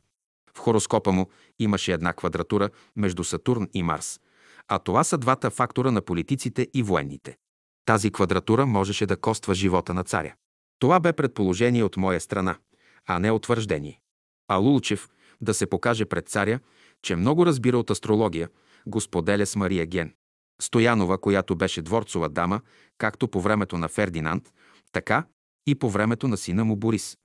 [0.56, 4.20] В хороскопа му имаше една квадратура между Сатурн и Марс,
[4.68, 7.38] а това са двата фактора на политиците и военните.
[7.86, 10.36] Тази квадратура можеше да коства живота на царя.
[10.80, 12.58] Това бе предположение от моя страна,
[13.06, 14.00] а не утвърждение.
[14.48, 15.10] А Лулчев
[15.42, 16.60] да се покаже пред царя,
[17.02, 18.50] че много разбира от астрология,
[18.88, 20.14] го споделя с Мария Ген.
[20.62, 22.62] Стоянова, която беше дворцова дама,
[22.98, 24.54] както по времето на Фердинанд,
[24.92, 25.26] така
[25.68, 27.18] и по времето на сина му Борис.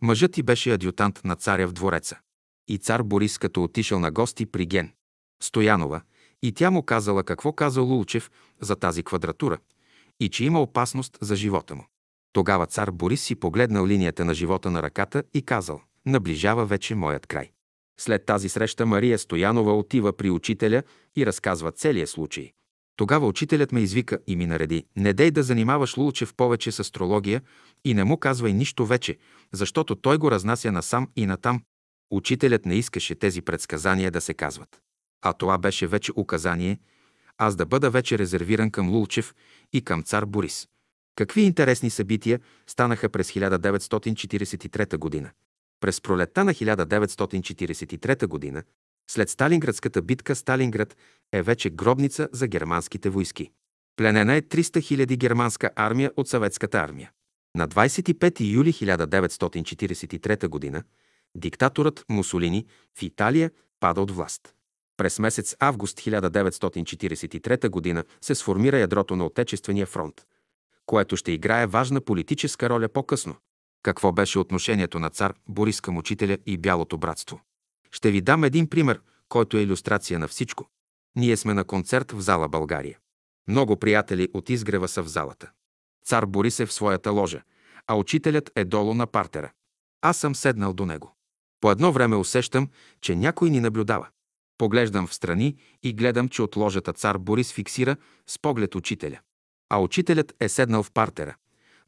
[0.00, 2.18] Мъжът ти беше адютант на царя в двореца.
[2.68, 4.92] И цар Борис, като отишъл на гости при Ген.
[5.42, 6.02] Стоянова,
[6.42, 9.58] и тя му казала какво казал Лулчев за тази квадратура.
[10.20, 11.86] и че има опасност за живота му.
[12.32, 17.26] Тогава цар Борис си погледнал линията на живота на ръката и казал «Наближава вече моят
[17.26, 17.50] край».
[18.00, 20.82] След тази среща Мария Стоянова отива при учителя
[21.16, 22.52] и разказва целия случай.
[22.96, 27.42] Тогава учителят ме извика и ми нареди «Не дей да занимаваш Лулчев повече с астрология
[27.84, 29.16] и не му казвай нищо вече,
[29.52, 31.62] защото той го разнася насам и натам».
[32.10, 34.80] Учителят не искаше тези предсказания да се казват.
[35.22, 36.78] А това беше вече указание,
[37.38, 39.34] аз да бъда вече резервиран към Лулчев
[39.72, 40.68] и към цар Борис.
[41.16, 45.30] Какви интересни събития станаха през 1943 година.
[45.80, 48.62] През пролетта на 1943 година,
[49.10, 50.96] след Сталинградската битка, Сталинград
[51.32, 53.50] е вече гробница за германските войски.
[53.96, 57.10] Пленена е 300 000 германска армия от съветската армия.
[57.56, 60.82] На 25 юли 1943 г.
[61.34, 62.66] диктаторът Мусолини
[62.98, 64.54] в Италия пада от власт.
[64.98, 68.04] През месец август 1943 г.
[68.20, 70.26] се сформира ядрото на Отечествения фронт,
[70.86, 73.36] което ще играе важна политическа роля по-късно.
[73.82, 77.40] Какво беше отношението на цар Борис към учителя и Бялото братство?
[77.90, 80.68] Ще ви дам един пример, който е иллюстрация на всичко.
[81.16, 82.98] Ние сме на концерт в зала България.
[83.48, 85.50] Много приятели от изгрева са в залата.
[86.04, 87.42] Цар Борис е в своята ложа,
[87.86, 89.52] а учителят е долу на партера.
[90.02, 91.14] Аз съм седнал до него.
[91.60, 92.68] По едно време усещам,
[93.00, 94.08] че някой ни наблюдава.
[94.58, 97.96] Поглеждам в страни и гледам, че от ложата цар Борис фиксира
[98.26, 99.18] с поглед учителя.
[99.70, 101.36] А учителят е седнал в партера,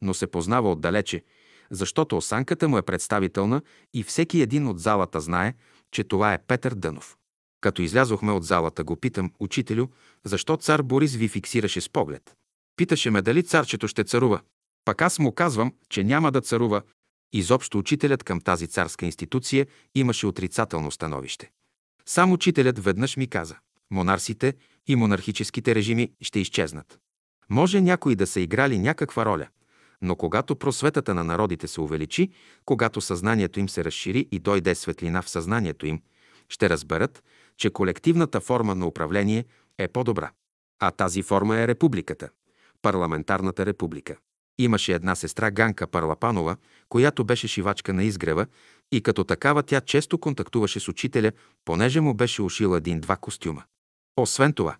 [0.01, 1.23] но се познава отдалече,
[1.71, 3.61] защото осанката му е представителна
[3.93, 5.53] и всеки един от залата знае,
[5.91, 7.17] че това е Петър Дънов.
[7.61, 9.87] Като излязохме от залата, го питам, учителю,
[10.23, 12.35] защо цар Борис ви фиксираше с поглед.
[12.75, 14.41] Питаше ме дали царчето ще царува.
[14.85, 16.81] Пак аз му казвам, че няма да царува.
[17.33, 21.51] Изобщо учителят към тази царска институция имаше отрицателно становище.
[22.05, 23.55] Сам учителят веднъж ми каза,
[23.91, 24.53] монарсите
[24.87, 26.99] и монархическите режими ще изчезнат.
[27.49, 29.47] Може някои да са играли някаква роля,
[30.01, 32.29] но когато просветата на народите се увеличи,
[32.65, 36.01] когато съзнанието им се разшири и дойде светлина в съзнанието им,
[36.49, 37.23] ще разберат,
[37.57, 39.45] че колективната форма на управление
[39.77, 40.31] е по-добра.
[40.79, 42.29] А тази форма е републиката,
[42.81, 44.17] парламентарната република.
[44.57, 46.55] Имаше една сестра Ганка Парлапанова,
[46.89, 48.45] която беше шивачка на изгрева
[48.91, 51.31] и като такава тя често контактуваше с учителя,
[51.65, 53.63] понеже му беше ушила един-два костюма.
[54.17, 54.75] Освен това,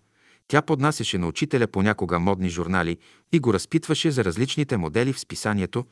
[0.48, 2.98] тя поднасяше на учителя понякога модни журнали
[3.32, 5.86] и го разпитваше за различните модели в списанието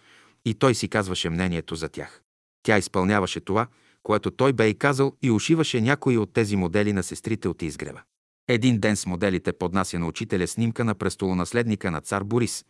[0.45, 2.23] и той си казваше мнението за тях.
[2.63, 3.67] Тя изпълняваше това,
[4.03, 8.03] което той бе и казал и ушиваше някои от тези модели на сестрите от изгрева.
[8.49, 12.65] Един ден с моделите поднася на учителя снимка на престолонаследника на цар Борис,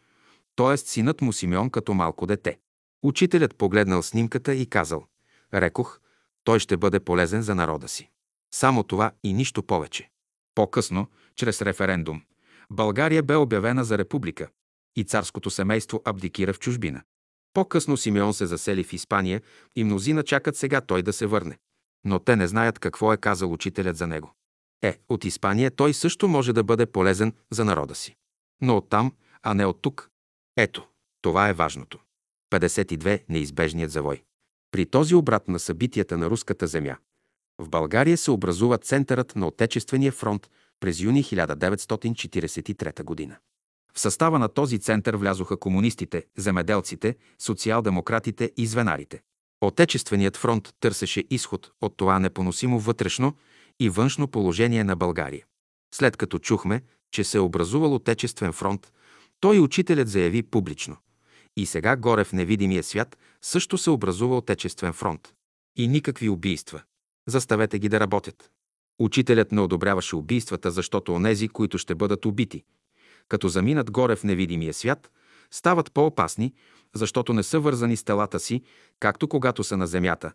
[0.57, 0.77] т.е.
[0.77, 2.59] синът му Симеон като малко дете.
[3.03, 5.05] Учителят погледнал снимката и казал,
[5.55, 6.01] рекох,
[6.45, 8.11] той ще бъде полезен за народа си.
[8.55, 10.11] Само това и нищо повече.
[10.55, 11.07] По-късно,
[11.37, 12.23] чрез референдум,
[12.71, 14.49] България бе обявена за република
[14.97, 17.03] и царското семейство абдикира в чужбина.
[17.53, 19.43] По-късно Симеон се засели в Испания
[19.77, 21.59] и мнозина чакат сега той да се върне.
[22.05, 24.35] Но те не знаят какво е казал учителят за него.
[24.83, 28.17] Е, от Испания той също може да бъде полезен за народа си.
[28.63, 29.13] Но оттам,
[29.43, 30.11] а не от тук.
[30.57, 30.89] Ето,
[31.23, 31.99] това е важното.
[32.53, 33.23] 52.
[33.29, 34.23] Неизбежният завой.
[34.71, 36.97] При този обрат на събитията на руската земя,
[37.61, 40.51] в България се образува Центърът на Отечествения фронт
[40.81, 43.37] през юни 1943 година.
[43.95, 49.21] В състава на този център влязоха комунистите, земеделците, социал-демократите и звенарите.
[49.61, 53.37] Отечественият фронт търсеше изход от това непоносимо вътрешно
[53.81, 55.45] и външно положение на България.
[55.95, 58.93] След като чухме, че се е образувал Отечествен фронт,
[59.41, 60.97] той учителят заяви публично.
[61.57, 65.35] И сега горе в невидимия свят също се образува Отечествен фронт.
[65.77, 66.83] И никакви убийства.
[67.29, 68.51] Заставете ги да работят.
[68.99, 72.65] Учителят не одобряваше убийствата, защото онези, които ще бъдат убити,
[73.29, 75.11] като заминат горе в невидимия свят,
[75.51, 76.55] стават по-опасни,
[76.95, 78.63] защото не са вързани с телата си,
[79.01, 80.33] както когато са на земята,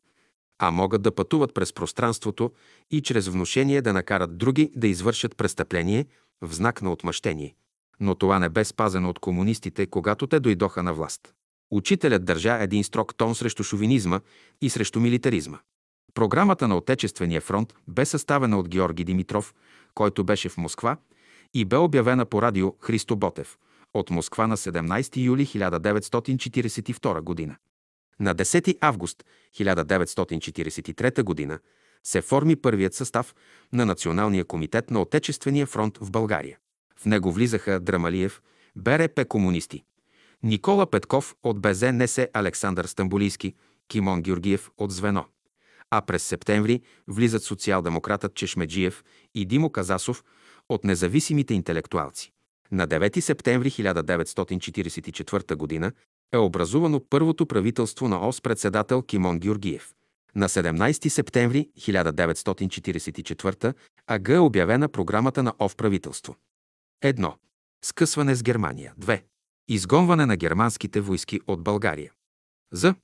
[0.60, 2.52] а могат да пътуват през пространството
[2.92, 6.06] и чрез внушение да накарат други да извършат престъпление
[6.42, 7.56] в знак на отмъщение.
[8.00, 11.34] Но това не бе спазено от комунистите, когато те дойдоха на власт.
[11.76, 14.22] Учителят държа един строг тон срещу шовинизма
[14.62, 15.60] и срещу милитаризма.
[16.14, 19.54] Програмата на Отечествения фронт бе съставена от Георги Димитров,
[19.94, 20.98] който беше в Москва,
[21.54, 23.58] и бе обявена по радио Христо Ботев
[23.94, 27.56] от Москва на 17 юли 1942 г.
[28.20, 29.26] На 10 август
[29.60, 31.60] 1943 г.
[32.04, 33.36] се форми първият състав
[33.74, 36.58] на Националния комитет на Отечествения фронт в България.
[36.98, 38.42] В него влизаха Драмалиев,
[38.76, 39.84] БРП комунисти,
[40.46, 43.54] Никола Петков от БЗНС Александър Стамбулийски,
[43.88, 45.26] Кимон Георгиев от Звено
[45.92, 49.04] а през септември влизат социал-демократът Чешмеджиев
[49.36, 50.24] и Димо Казасов
[50.70, 52.32] от независимите интелектуалци.
[52.72, 55.92] На 9 септември 1944 г.
[56.34, 59.92] е образувано първото правителство на ОС председател Кимон Георгиев.
[60.36, 63.74] На 17 септември 1944
[64.08, 66.36] АГ е обявена програмата на ОВ правителство.
[67.04, 67.34] 1.
[67.86, 68.94] Скъсване с Германия.
[69.00, 69.22] 2.
[69.68, 72.12] Изгонване на германските войски от България.
[72.74, 72.96] За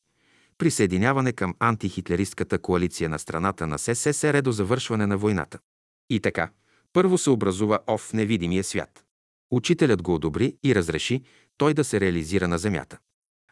[0.58, 5.60] присъединяване към антихитлеристката коалиция на страната на СССР до завършване на войната.
[6.10, 6.52] И така,
[6.94, 9.06] първо се образува ОВ невидимия свят.
[9.52, 11.24] Учителят го одобри и разреши
[11.58, 12.98] той да се реализира на земята.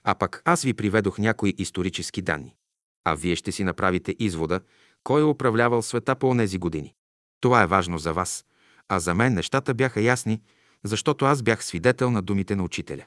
[0.03, 2.55] А пък аз ви приведох някои исторически данни.
[3.03, 4.61] А вие ще си направите извода,
[5.03, 6.93] кой е управлявал света по онези години.
[7.41, 8.45] Това е важно за вас,
[8.87, 10.41] а за мен нещата бяха ясни,
[10.85, 13.05] защото аз бях свидетел на думите на учителя.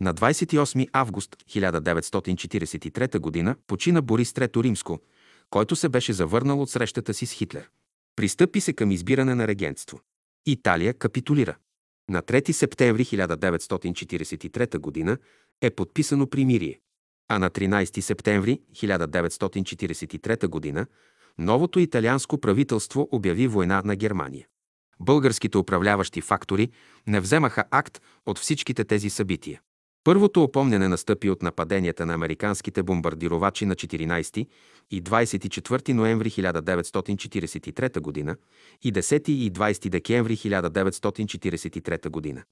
[0.00, 3.54] На 28 август 1943 г.
[3.66, 5.00] почина Борис III Римско,
[5.50, 7.68] който се беше завърнал от срещата си с Хитлер.
[8.16, 10.00] Пристъпи се към избиране на регентство.
[10.46, 11.56] Италия капитулира.
[12.10, 15.18] На 3 септември 1943 г.
[15.60, 16.80] е подписано примирие,
[17.28, 20.86] а на 13 септември 1943 г.
[21.38, 24.46] новото италианско правителство обяви война на Германия.
[25.00, 26.70] Българските управляващи фактори
[27.06, 29.60] не вземаха акт от всичките тези събития.
[30.04, 34.46] Първото опомняне настъпи от нападенията на американските бомбардировачи на 14
[34.90, 38.36] и 24 ноември 1943 г.
[38.82, 42.44] и 10 и 20 декември 1943 г.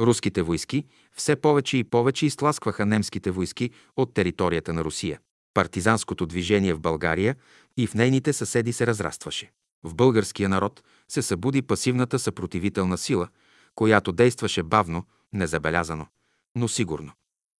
[0.00, 0.84] Руските войски
[1.16, 5.18] все повече и повече изтласкваха немските войски от територията на Русия.
[5.54, 7.36] Партизанското движение в България
[7.76, 9.50] и в нейните съседи се разрастваше.
[9.84, 10.82] В българския народ
[11.12, 13.28] се събуди пасивната съпротивителна сила,
[13.74, 16.06] която действаше бавно, незабелязано–
[16.56, 17.12] но сигурно.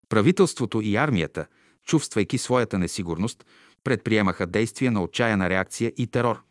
[0.09, 1.45] Правителството и армията,
[1.85, 3.45] чувствайки своята несигурност,
[3.83, 6.41] предприемаха действия на отчаяна реакция и терор.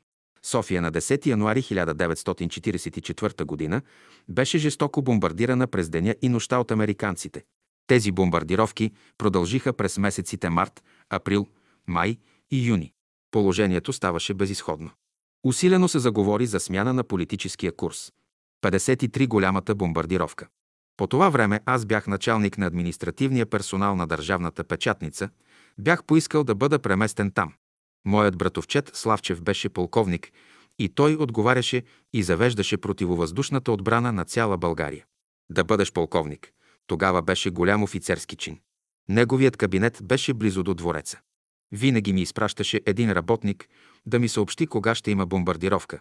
[0.42, 3.82] София на 10 януари 1944 г.
[4.28, 7.44] беше жестоко бомбардирана през деня и нощта от американците.
[7.86, 11.46] Тези бомбардировки продължиха през месеците март, април,
[11.86, 12.16] май
[12.50, 12.92] и юни.
[13.30, 14.90] Положението ставаше безисходно.
[15.44, 18.12] Усилено се заговори за смяна на политическия курс.
[18.62, 20.48] 53 голямата бомбардировка.
[20.96, 25.30] По това време аз бях началник на административния персонал на държавната печатница,
[25.78, 27.52] бях поискал да бъда преместен там.
[28.04, 30.32] Моят братовчет Славчев беше полковник
[30.78, 35.04] и той отговаряше и завеждаше противовъздушната отбрана на цяла България.
[35.50, 36.52] Да бъдеш полковник.
[36.86, 38.58] Тогава беше голям офицерски чин.
[39.08, 41.20] Неговият кабинет беше близо до двореца.
[41.72, 43.68] Винаги ми изпращаше един работник
[44.06, 46.00] да ми съобщи кога ще има бомбардировка,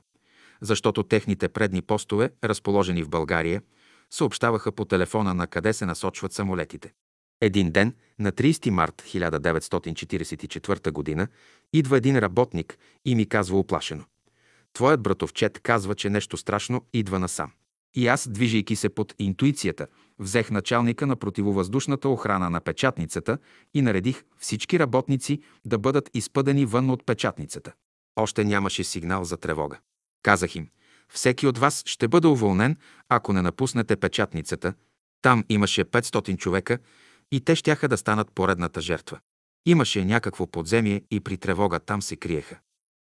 [0.62, 3.62] защото техните предни постове, разположени в България,
[4.12, 6.94] съобщаваха по телефона на къде се насочват самолетите.
[7.42, 11.28] Един ден, на 30 март 1944 г.,
[11.74, 14.04] идва един работник и ми казва оплашено.
[14.74, 17.52] Твоят братовчет казва, че нещо страшно идва насам.
[17.96, 19.88] И аз, движейки се под интуицията,
[20.20, 23.38] взех началника на противовъздушната охрана на печатницата
[23.74, 27.74] и наредих всички работници да бъдат изпъдени вън от печатницата.
[28.16, 29.80] Още нямаше сигнал за тревога.
[30.24, 30.68] Казах им,
[31.10, 32.78] всеки от вас ще бъде уволнен,
[33.10, 34.74] ако не напуснете печатницата.
[35.22, 36.80] Там имаше 500 човека
[37.32, 39.20] и те щяха да станат поредната жертва.
[39.66, 42.60] Имаше някакво подземие и при тревога там се криеха.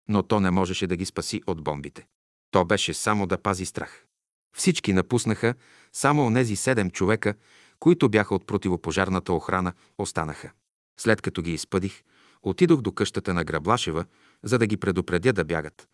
[0.10, 2.08] Но то не можеше да ги спаси от бомбите.
[2.52, 4.07] То беше само да пази страх.
[4.56, 5.54] Всички напуснаха,
[5.94, 7.34] само онези седем човека,
[7.80, 10.52] които бяха от противопожарната охрана, останаха.
[11.00, 12.04] След като ги изпъдих,
[12.44, 14.06] отидох до къщата на Граблашева,
[14.44, 15.88] за да ги предупредя да бягат.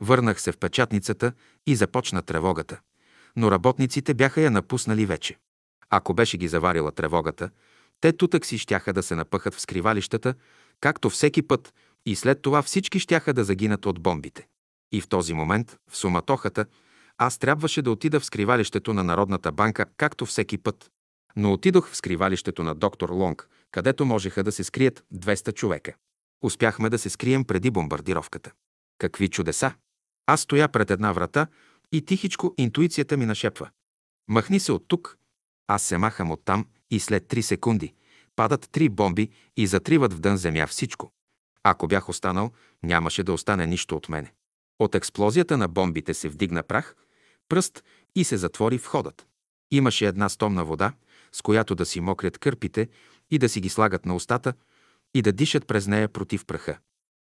[0.00, 1.32] Върнах се в печатницата
[1.66, 2.80] и започна тревогата.
[3.36, 5.36] Но работниците бяха я напуснали вече.
[5.90, 7.50] Ако беше ги заварила тревогата,
[8.00, 10.34] те тутък си щяха да се напъхат в скривалищата,
[10.80, 11.74] както всеки път,
[12.06, 14.46] и след това всички щяха да загинат от бомбите.
[14.92, 16.66] И в този момент, в суматохата,
[17.18, 20.90] аз трябваше да отида в скривалището на Народната банка, както всеки път.
[21.36, 25.94] Но отидох в скривалището на доктор Лонг, където можеха да се скрият 200 човека.
[26.42, 28.52] Успяхме да се скрием преди бомбардировката.
[28.98, 29.74] Какви чудеса!
[30.26, 31.46] Аз стоя пред една врата
[31.92, 33.70] и тихичко интуицията ми нашепва.
[34.28, 35.16] Махни се от тук.
[35.66, 37.94] Аз се махам оттам и след три секунди
[38.38, 41.12] падат три бомби и затриват в дън земя всичко.
[41.62, 42.50] Ако бях останал,
[42.82, 44.32] нямаше да остане нищо от мене.
[44.78, 46.94] От експлозията на бомбите се вдигна прах,
[47.48, 49.26] пръст и се затвори входът.
[49.70, 50.92] Имаше една стомна вода,
[51.32, 52.88] с която да си мокрят кърпите
[53.30, 54.52] и да си ги слагат на устата
[55.14, 56.78] и да дишат през нея против праха.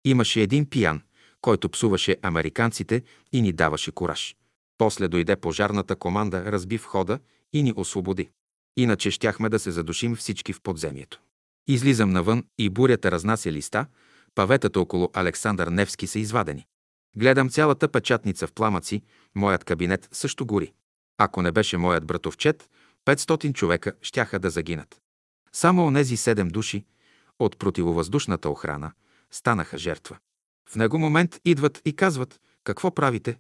[0.05, 1.03] Имаше един пиян,
[1.41, 4.37] който псуваше американците и ни даваше кораж.
[4.79, 7.19] После дойде пожарната команда, разби входа
[7.53, 8.31] и ни освободи.
[8.77, 11.21] Иначе щяхме да се задушим всички в подземието.
[11.69, 13.87] Излизам навън и бурята разнася листа,
[14.35, 16.67] паветата около Александър Невски са извадени.
[17.17, 19.03] Гледам цялата печатница в пламъци,
[19.35, 20.73] моят кабинет също гори.
[21.19, 22.71] Ако не беше моят братовчет,
[23.07, 25.01] 500 човека щяха да загинат.
[25.53, 26.85] Само онези седем души
[27.39, 28.93] от противовъздушната охрана
[29.31, 30.19] станаха жертва.
[30.71, 33.39] В него момент идват и казват, какво правите?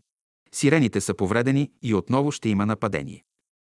[0.52, 3.24] Сирените са повредени и отново ще има нападение.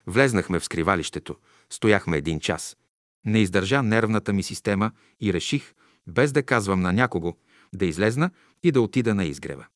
[0.06, 1.36] Влезнахме в скривалището,
[1.70, 2.76] стояхме един час.
[3.24, 5.74] Не издържа нервната ми система и реших,
[6.06, 7.34] без да казвам на някого,
[7.74, 8.30] да излезна
[8.62, 9.66] и да отида на изгрева.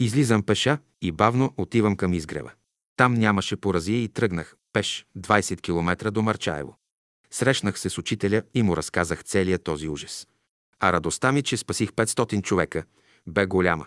[0.00, 2.52] Излизам пеша и бавно отивам към изгрева.
[2.96, 6.76] Там нямаше поразия и тръгнах пеш 20 км до Марчаево.
[7.30, 10.28] Срещнах се с учителя и му разказах целият този ужас.
[10.80, 12.84] А радостта ми, че спасих 500 човека,
[13.26, 13.86] бе голяма.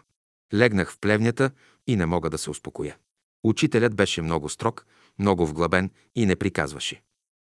[0.53, 1.51] Легнах в плевнята
[1.87, 2.97] и не мога да се успокоя.
[3.43, 4.85] Учителят беше много строг,
[5.19, 7.01] много вглъбен и не приказваше.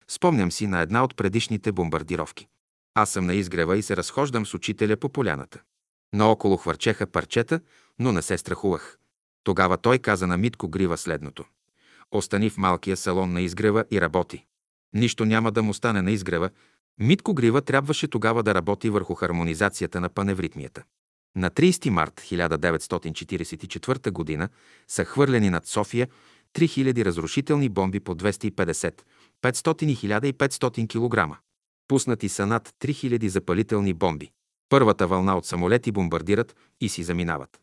[0.09, 2.49] Спомням си на една от предишните бомбардировки.
[2.94, 5.60] Аз съм на изгрева и се разхождам с учителя по поляната.
[6.15, 7.60] Наоколо хвърчеха парчета,
[7.99, 8.99] но не се страхувах.
[9.44, 11.44] Тогава той каза на Митко Грива следното.
[12.10, 14.44] Остани в малкия салон на изгрева и работи.
[14.93, 16.51] Нищо няма да му стане на изгрева.
[16.99, 20.83] Митко Грива трябваше тогава да работи върху хармонизацията на паневритмията.
[21.36, 24.49] На 30 март 1944 г.
[24.89, 26.09] са хвърлени над София
[26.55, 29.01] 3000 разрушителни бомби по 250,
[29.43, 31.39] 500 и 1500 кг.
[31.89, 34.31] Пуснати са над 3000 запалителни бомби.
[34.75, 37.61] Първата вълна от самолети бомбардират и си заминават.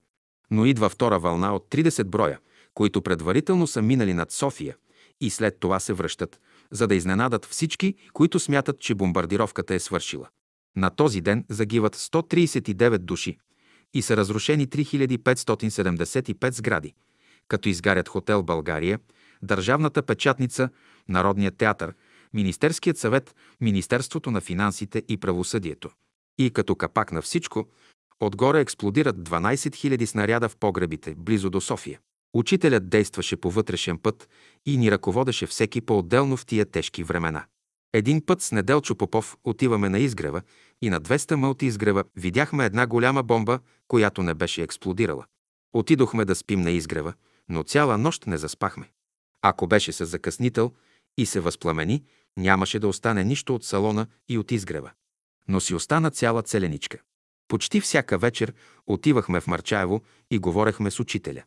[0.52, 2.40] Но идва втора вълна от 30 броя,
[2.74, 4.76] които предварително са минали над София
[5.22, 6.40] и след това се връщат,
[6.72, 10.28] за да изненадат всички, които смятат, че бомбардировката е свършила.
[10.76, 13.38] На този ден загиват 139 души
[13.94, 16.94] и са разрушени 3575 сгради,
[17.48, 19.00] като изгарят хотел България,
[19.42, 20.70] Държавната печатница,
[21.10, 21.94] Народният театър,
[22.34, 25.90] Министерският съвет, Министерството на финансите и правосъдието.
[26.38, 27.66] И като капак на всичко,
[28.20, 32.00] отгоре експлодират 12 000 снаряда в погребите, близо до София.
[32.34, 34.30] Учителят действаше по вътрешен път
[34.66, 37.46] и ни ръководеше всеки по-отделно в тия тежки времена.
[37.94, 40.42] Един път с Неделчо Попов отиваме на изгрева
[40.82, 45.26] и на 200 мълти изгрева видяхме една голяма бомба, която не беше експлодирала.
[45.74, 47.14] Отидохме да спим на изгрева,
[47.50, 48.90] но цяла нощ не заспахме.
[49.42, 50.72] Ако беше с закъснител
[51.18, 52.04] и се възпламени,
[52.38, 54.92] нямаше да остане нищо от салона и от изгрева.
[55.52, 56.98] Но си остана цяла целеничка.
[57.48, 58.54] Почти всяка вечер
[58.88, 61.44] отивахме в Марчаево и говорехме с учителя.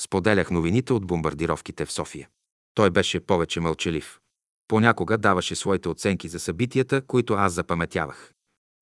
[0.00, 2.28] Споделях новините от бомбардировките в София.
[2.74, 4.20] Той беше повече мълчалив.
[4.68, 8.32] Понякога даваше своите оценки за събитията, които аз запаметявах.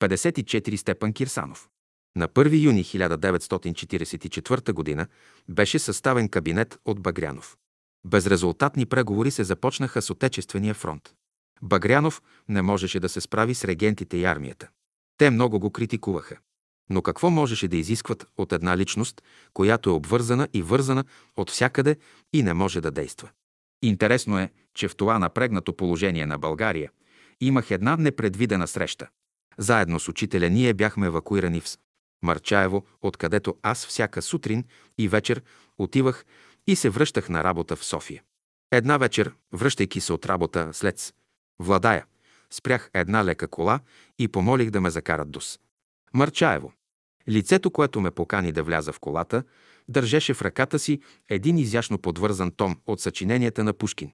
[0.01, 1.69] 54 Степан Кирсанов.
[2.17, 5.07] На 1 юни 1944 г.
[5.49, 7.57] беше съставен кабинет от Багрянов.
[8.07, 11.16] Безрезултатни преговори се започнаха с Отечествения фронт.
[11.63, 14.69] Багрянов не можеше да се справи с регентите и армията.
[15.19, 16.37] Те много го критикуваха.
[16.91, 21.05] Но какво можеше да изискват от една личност, която е обвързана и вързана
[21.37, 21.97] от всякъде
[22.33, 23.31] и не може да действа?
[23.83, 26.91] Интересно е, че в това напрегнато положение на България
[27.41, 29.09] имах една непредвидена среща.
[29.59, 31.67] Заедно с учителя ние бяхме евакуирани в
[32.23, 34.65] Марчаево, откъдето аз всяка сутрин
[34.99, 35.43] и вечер
[35.79, 36.25] отивах
[36.67, 38.23] и се връщах на работа в София.
[38.73, 41.15] Една вечер, връщайки се от работа след
[41.59, 42.07] Владая,
[42.51, 43.81] спрях една лека кола
[44.19, 45.59] и помолих да ме закарат дос.
[46.15, 46.73] Марчаево.
[47.29, 49.43] Лицето, което ме покани да вляза в колата,
[49.89, 54.13] държеше в ръката си един изящно подвързан том от съчиненията на Пушкин.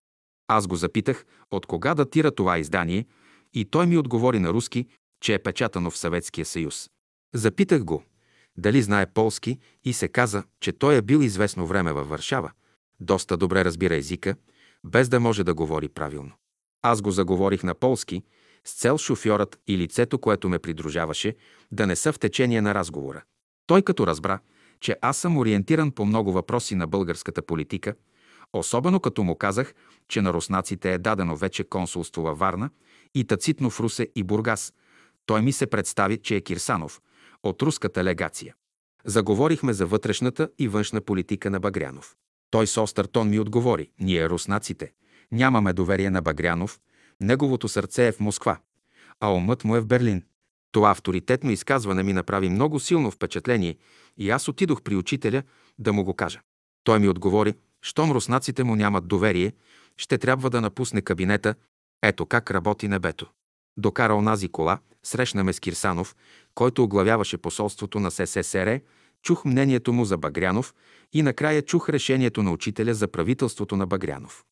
[0.49, 3.07] Аз го запитах от кога датира това издание
[3.55, 4.87] и той ми отговори на руски,
[5.21, 6.91] че е печатано в Съветския съюз.
[7.35, 8.03] Запитах го
[8.57, 12.51] дали знае полски и се каза, че той е бил известно време във Варшава.
[13.01, 14.37] Доста добре разбира езика,
[14.85, 16.33] без да може да говори правилно.
[16.83, 18.23] Аз го заговорих на полски,
[18.65, 21.37] с цел шофьорът и лицето, което ме придружаваше,
[21.73, 23.23] да не са в течение на разговора.
[23.67, 24.39] Той като разбра,
[24.81, 27.95] че аз съм ориентиран по много въпроси на българската политика,
[28.53, 29.75] особено като му казах,
[30.09, 32.71] че на руснаците е дадено вече консулство във Варна
[33.15, 34.75] и тацитно в Русе и Бургас.
[35.27, 37.01] Той ми се представи, че е Кирсанов,
[37.43, 38.55] от руската легация.
[39.05, 42.17] Заговорихме за вътрешната и външна политика на Багрянов.
[42.51, 44.93] Той с остър тон ми отговори, ние руснаците,
[45.33, 46.81] нямаме доверие на Багрянов,
[47.21, 48.59] неговото сърце е в Москва,
[49.21, 50.23] а умът му е в Берлин.
[50.73, 53.77] Това авторитетно изказване ми направи много силно впечатление
[54.17, 55.43] и аз отидох при учителя
[55.79, 56.41] да му го кажа.
[56.85, 59.53] Той ми отговори, щом руснаците му нямат доверие,
[59.97, 61.55] ще трябва да напусне кабинета.
[62.03, 63.27] Ето как работи небето.
[63.77, 66.17] Докара онази кола, срещна ме с Кирсанов,
[66.55, 68.81] който оглавяваше посолството на СССР,
[69.23, 70.75] чух мнението му за Багрянов
[71.13, 74.45] и накрая чух решението на учителя за правителството на Багрянов.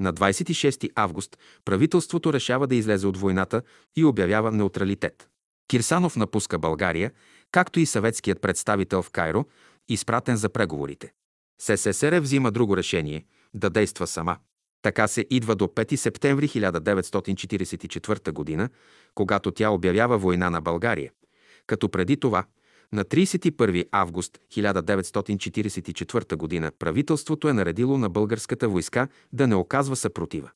[0.00, 3.62] На 26 август правителството решава да излезе от войната
[3.96, 5.28] и обявява неутралитет.
[5.68, 7.12] Кирсанов напуска България,
[7.52, 9.44] както и съветският представител в Кайро,
[9.88, 11.12] изпратен за преговорите.
[11.58, 14.36] СССР взима друго решение– да действа сама.
[14.82, 18.68] Така се идва до 5 септември 1944 г.,
[19.14, 21.12] когато тя обявява война на България,
[21.66, 22.44] като преди това
[22.92, 26.72] на 31 август 1944 г.
[26.78, 30.50] правителството е наредило на българската войска да не оказва съпротива.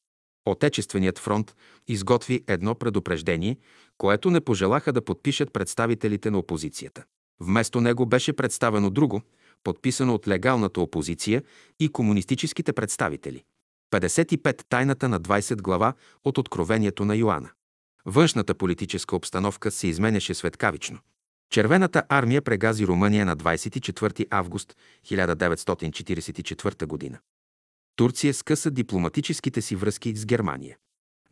[0.47, 1.57] Отечественият фронт
[1.89, 3.57] изготви едно предупреждение,
[3.99, 7.05] което не пожелаха да подпишат представителите на опозицията.
[7.41, 9.23] Вместо него беше представено друго,
[9.65, 11.43] подписано от легалната опозиция
[11.81, 13.45] и комунистическите представители.
[13.93, 14.63] 55.
[14.69, 17.51] Тайната на 20 глава от Откровението на Йоанна.
[18.05, 20.99] Външната политическа обстановка се изменяше светкавично.
[21.51, 24.77] Червената армия прегази Румъния на 24 август
[25.07, 27.19] 1944 г.
[27.97, 30.77] Турция скъса дипломатическите си връзки с Германия.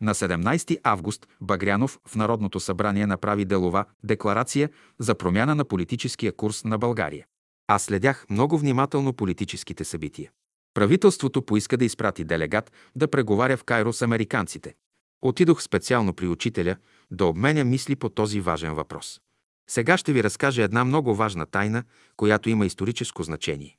[0.01, 4.69] На 17 август Багрянов в Народното събрание направи делова декларация
[4.99, 7.25] за промяна на политическия курс на България.
[7.67, 10.31] Аз следях много внимателно политическите събития.
[10.73, 14.73] Правителството поиска да изпрати делегат да преговаря в Кайро с американците.
[15.21, 16.75] Отидох специално при учителя
[17.11, 19.21] да обменя мисли по този важен въпрос.
[19.67, 21.83] Сега ще ви разкажа една много важна тайна,
[22.17, 23.77] която има историческо значение.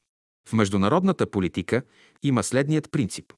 [0.48, 1.82] В международната политика
[2.22, 3.32] има следният принцип.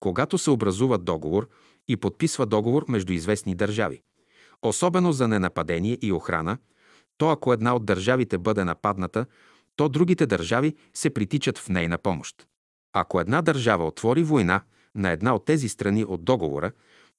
[0.00, 1.48] Когато се образува договор
[1.88, 4.02] и подписва договор между известни държави,
[4.62, 6.58] особено за ненападение и охрана,
[7.18, 9.26] то ако една от държавите бъде нападната,
[9.76, 12.46] то другите държави се притичат в нейна помощ.
[12.92, 14.60] Ако една държава отвори война
[14.94, 16.72] на една от тези страни от договора,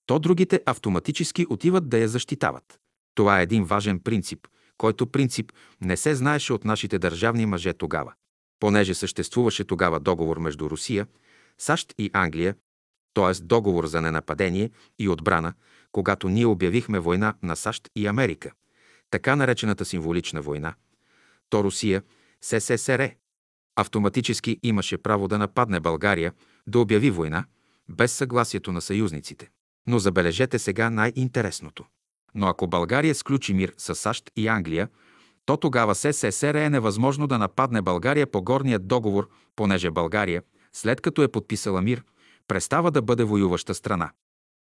[0.05, 2.79] то другите автоматически отиват да я защитават.
[3.15, 4.47] Това е един важен принцип,
[4.83, 8.13] който принцип не се знаеше от нашите държавни мъже тогава.
[8.59, 11.07] Понеже съществуваше тогава договор между Русия,
[11.57, 12.55] САЩ и Англия,
[13.13, 13.43] т.е.
[13.43, 15.53] договор за ненападение и отбрана,
[15.91, 18.51] когато ние обявихме война на САЩ и Америка,
[19.09, 20.73] така наречената символична война,
[21.49, 22.03] то Русия,
[22.41, 23.11] СССР,
[23.75, 26.33] автоматически имаше право да нападне България,
[26.67, 27.45] да обяви война,
[27.89, 29.49] без съгласието на съюзниците.
[29.87, 31.85] Но забележете сега най-интересното.
[32.35, 34.89] Но ако България сключи мир с САЩ и Англия,
[35.45, 41.23] то тогава СССР е невъзможно да нападне България по горният договор, понеже България, след като
[41.23, 42.03] е подписала мир,
[42.47, 44.11] престава да бъде воюваща страна.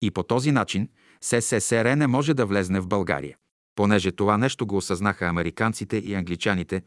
[0.03, 0.89] И по този начин
[1.21, 3.37] СССР не може да влезне в България.
[3.75, 6.83] Понеже това нещо го осъзнаха американците и англичаните,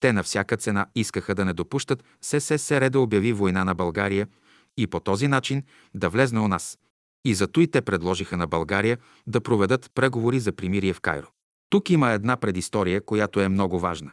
[0.00, 4.28] те на всяка цена искаха да не допущат СССР да обяви война на България
[4.76, 5.62] и по този начин
[5.94, 6.78] да влезне у нас.
[7.24, 11.26] И зато и те предложиха на България да проведат преговори за примирие в Кайро.
[11.70, 14.12] Тук има една предистория, която е много важна.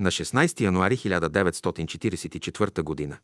[0.00, 3.18] На 16 януари 1944 г.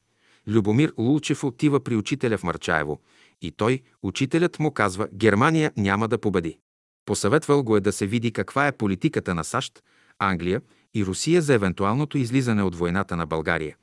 [0.46, 3.00] Любомир Лулчев отива при учителя в Марчаево
[3.42, 6.58] и той, учителят му казва, Германия няма да победи.
[7.06, 9.82] Посъветвал го е да се види каква е политиката на САЩ,
[10.18, 10.62] Англия
[10.94, 13.76] и Русия за евентуалното излизане от войната на България,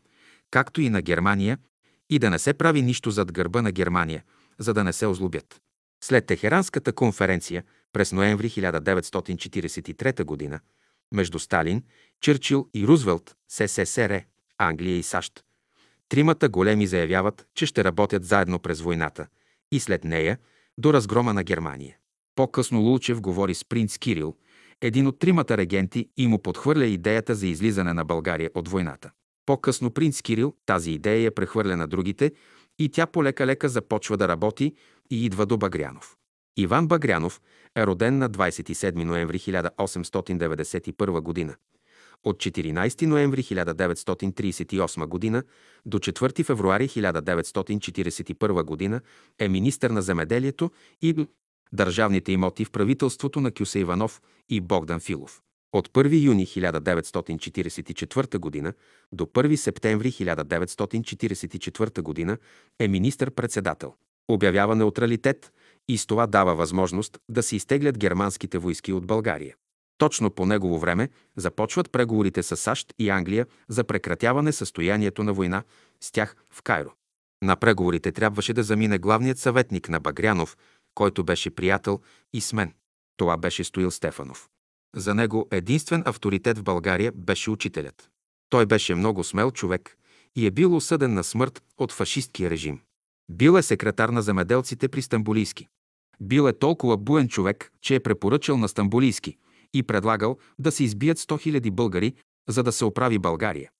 [0.52, 1.58] както и на Германия,
[2.10, 4.24] и да не се прави нищо зад гърба на Германия,
[4.60, 5.62] за да не се озлобят.
[6.04, 7.64] След Техеранската конференция
[7.94, 10.60] през ноември 1943 г.
[11.14, 11.84] между Сталин,
[12.22, 14.24] Чърчил и Рузвелт, СССР,
[14.58, 15.44] Англия и САЩ,
[16.10, 19.28] тримата големи заявяват, че ще работят заедно през войната
[19.72, 20.38] и след нея
[20.78, 21.98] до разгрома на Германия.
[22.36, 24.36] По-късно Лулчев говори с принц Кирил,
[24.82, 29.12] един от тримата регенти и му подхвърля идеята за излизане на България от войната.
[29.46, 32.32] По-късно принц Кирил тази идея я прехвърля на другите
[32.82, 34.74] и тя полека-лека започва да работи
[35.12, 36.18] и идва до Багрянов.
[36.58, 37.42] Иван Багрянов
[37.76, 41.56] е роден на 27 ноември 1891 г.
[42.24, 45.44] От 14 ноември 1938 г.
[45.86, 49.02] до 4 февруари 1941 г.
[49.40, 51.28] е министър на земеделието и
[51.74, 55.42] държавните имоти в правителството на Кюса Иванов и Богдан Филов.
[55.74, 58.74] От 1 юни 1944 г.
[59.12, 62.38] до 1 септември 1944 г.
[62.80, 63.94] е министър-председател.
[64.28, 65.52] Обявява неутралитет
[65.88, 69.56] и с това дава възможност да се изтеглят германските войски от България.
[69.98, 75.64] Точно по негово време започват преговорите с САЩ и Англия за прекратяване състоянието на война
[76.02, 76.90] с тях в Кайро.
[77.44, 80.58] На преговорите трябваше да замине главният съветник на Багрянов,
[80.96, 82.00] който беше приятел
[82.34, 82.74] и с мен.
[83.18, 84.51] Това беше Стоил Стефанов.
[84.96, 88.10] За него единствен авторитет в България беше учителят.
[88.50, 89.98] Той беше много смел човек
[90.36, 92.82] и е бил осъден на смърт от фашисткия режим.
[93.32, 95.68] Бил е секретар на земеделците при Стамбулийски.
[96.22, 99.38] Бил е толкова буен човек, че е препоръчал на Стамбулийски
[99.74, 102.14] и предлагал да се избият 100 000 българи,
[102.50, 103.72] за да се оправи България.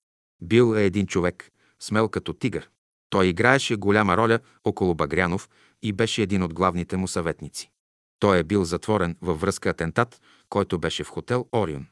[0.42, 1.50] Бил е един човек,
[1.80, 2.70] смел като тигър.
[3.10, 5.48] Той играеше голяма роля около Багрянов
[5.82, 7.70] и беше един от главните му съветници.
[8.18, 10.20] Той е бил затворен във връзка атентат,
[10.52, 11.86] който беше в хотел Орион.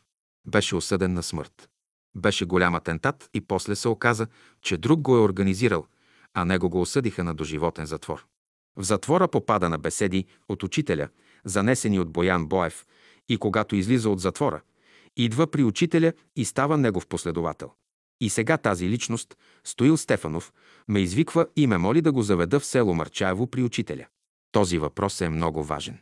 [0.46, 1.68] Беше осъден на смърт.
[2.16, 4.26] Беше голям атентат и после се оказа,
[4.62, 5.86] че друг го е организирал,
[6.34, 8.26] а него го осъдиха на доживотен затвор.
[8.76, 11.08] В затвора попада на беседи от учителя,
[11.44, 12.86] занесени от Боян Боев,
[13.28, 14.60] и когато излиза от затвора,
[15.16, 17.72] идва при учителя и става негов последовател.
[18.20, 20.52] И сега тази личност, Стоил Стефанов,
[20.88, 24.06] ме извиква и ме моли да го заведа в село Марчаево при учителя.
[24.52, 25.98] Този въпрос е много важен.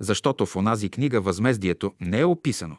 [0.00, 2.76] Защото в онази книга Възмездието не е описано.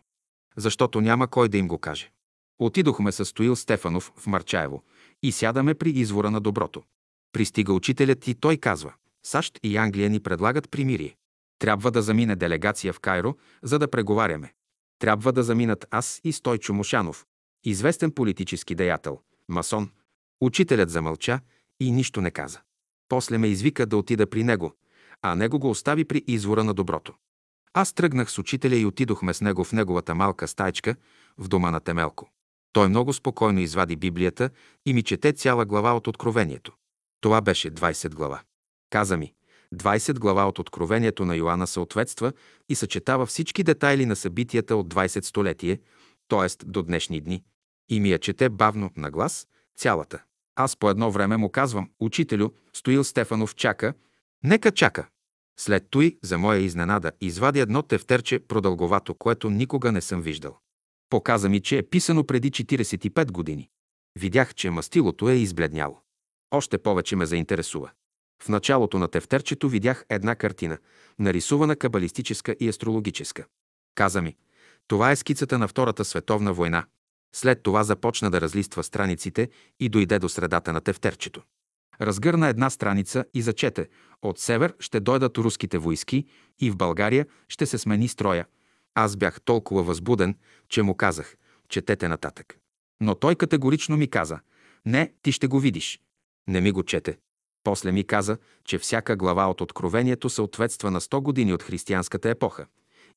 [0.58, 2.12] Защото няма кой да им го каже.
[2.60, 4.84] Отидохме с Стоил Стефанов в Марчаево
[5.24, 6.84] и сядаме при извора на доброто.
[7.32, 8.94] Пристига учителят и той казва
[9.26, 11.16] САЩ и Англия ни предлагат примирие.
[11.60, 14.54] Трябва да замине делегация в Кайро, за да преговаряме.
[15.00, 17.26] Трябва да заминат аз и Стойчо Мошанов,
[17.64, 19.90] известен политически деятел, масон.
[20.42, 21.40] Учителят замълча
[21.80, 22.60] и нищо не каза.
[23.10, 24.74] После ме извика да отида при него,
[25.22, 27.14] а него го остави при извора на доброто.
[27.74, 30.96] Аз тръгнах с учителя и отидохме с него в неговата малка стайчка
[31.38, 32.30] в дома на Темелко.
[32.74, 34.50] Той много спокойно извади Библията
[34.86, 36.74] и ми чете цяла глава от Откровението.
[37.22, 38.42] Това беше 20 глава.
[38.90, 39.34] Каза ми,
[39.76, 42.34] 20 глава от Откровението на Йоанна съответства
[42.70, 45.80] и съчетава всички детайли на събитията от 20 столетие,
[46.28, 46.66] т.е.
[46.66, 47.44] до днешни дни.
[47.90, 49.48] И ми я чете бавно на глас,
[49.78, 50.24] цялата.
[50.56, 53.94] Аз по едно време му казвам, учителю, Стоил Стефанов чака,
[54.44, 55.08] нека чака.
[55.60, 60.60] След той, за моя изненада, извади едно тефтерче продълговато, което никога не съм виждал.
[61.10, 63.70] Показа ми, че е писано преди 45 години.
[64.20, 66.02] Видях, че мастилото е избледняло.
[66.52, 67.92] Още повече ме заинтересува.
[68.44, 70.78] В началото на тефтерчето видях една картина,
[71.20, 73.46] нарисувана кабалистическа и астрологическа.
[73.96, 74.36] Каза ми,
[74.88, 76.86] това е скицата на Втората световна война.
[77.36, 79.50] След това започна да разлиства страниците
[79.80, 81.44] и дойде до средата на тефтерчето.
[82.02, 83.90] Разгърна една страница и зачете.
[84.22, 86.26] От север ще дойдат руските войски
[86.60, 88.46] и в България ще се смени строя.
[88.96, 90.36] Аз бях толкова възбуден,
[90.70, 91.36] че му казах,
[91.70, 92.58] четете нататък.
[93.02, 94.40] Но той категорично ми каза,
[94.86, 96.00] не, ти ще го видиш.
[96.48, 97.18] Не ми го чете.
[97.64, 102.66] После ми каза, че всяка глава от Откровението съответства на 100 години от християнската епоха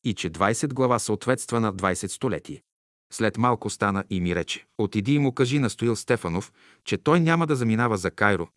[0.05, 2.63] и че 20 глава съответства на 20 столетие.
[3.13, 6.53] След малко стана и ми рече, отиди и му кажи на Стоил Стефанов,
[6.85, 8.49] че той няма да заминава за Кайро,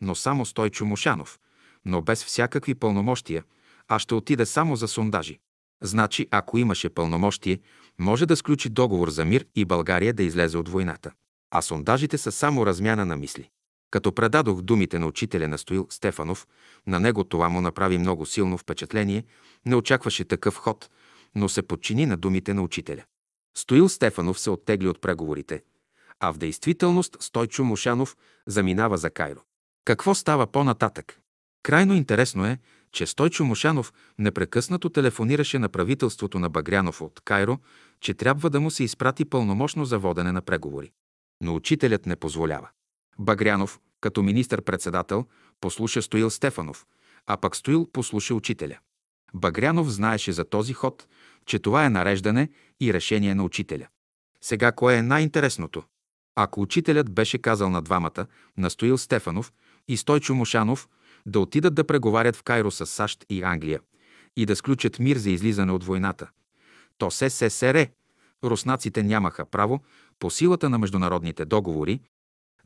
[0.00, 1.38] но само Стойчо Мушанов,
[1.84, 3.44] но без всякакви пълномощия,
[3.88, 5.38] а ще отиде само за сондажи.
[5.82, 7.58] Значи, ако имаше пълномощие,
[7.98, 11.12] може да сключи договор за мир и България да излезе от войната.
[11.50, 13.50] А сондажите са само размяна на мисли.
[13.90, 16.46] Като предадох думите на учителя на Стоил Стефанов,
[16.86, 19.24] на него това му направи много силно впечатление,
[19.66, 20.90] не очакваше такъв ход,
[21.34, 23.04] но се подчини на думите на учителя.
[23.56, 25.62] Стоил Стефанов се оттегли от преговорите,
[26.20, 28.16] а в действителност Стойчо Мушанов
[28.46, 29.40] заминава за Кайро.
[29.86, 31.20] Какво става по-нататък?
[31.62, 32.58] Крайно интересно е,
[32.92, 37.58] че Стойчо Мушанов непрекъснато телефонираше на правителството на Багрянов от Кайро,
[38.00, 40.92] че трябва да му се изпрати пълномощно за водене на преговори.
[41.42, 42.68] Но учителят не позволява.
[43.18, 45.26] Багрянов, като министър-председател,
[45.60, 46.86] послуша Стоил Стефанов,
[47.26, 48.78] а пък Стоил послуша учителя.
[49.34, 51.06] Багрянов знаеше за този ход,
[51.44, 52.48] че това е нареждане
[52.80, 53.86] и решение на учителя.
[54.40, 55.82] Сега кое е най-интересното?
[56.38, 59.52] Ако учителят беше казал на двамата, на Стоил Стефанов
[59.88, 60.88] и Стойчо Мошанов,
[61.26, 63.80] да отидат да преговарят в Кайро с САЩ и Англия
[64.36, 66.30] и да сключат мир за излизане от войната,
[66.98, 67.88] то СССР,
[68.44, 69.80] руснаците нямаха право,
[70.18, 72.00] по силата на международните договори,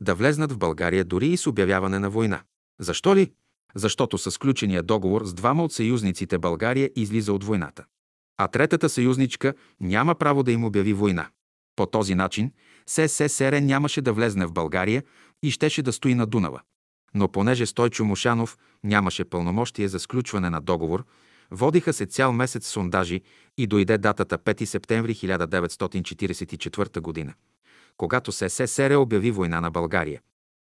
[0.01, 2.41] да влезнат в България дори и с обявяване на война.
[2.79, 3.31] Защо ли?
[3.75, 7.85] Защото с сключения договор с двама от съюзниците България излиза от войната.
[8.37, 11.29] А третата съюзничка няма право да им обяви война.
[11.75, 12.51] По този начин
[12.87, 15.03] СССР нямаше да влезне в България
[15.43, 16.61] и щеше да стои на Дунава.
[17.13, 21.05] Но понеже Стойчо Мошанов нямаше пълномощие за сключване на договор,
[21.51, 23.21] водиха се цял месец сондажи
[23.57, 27.33] и дойде датата 5 септември 1944 година
[28.01, 30.21] когато СССР обяви война на България.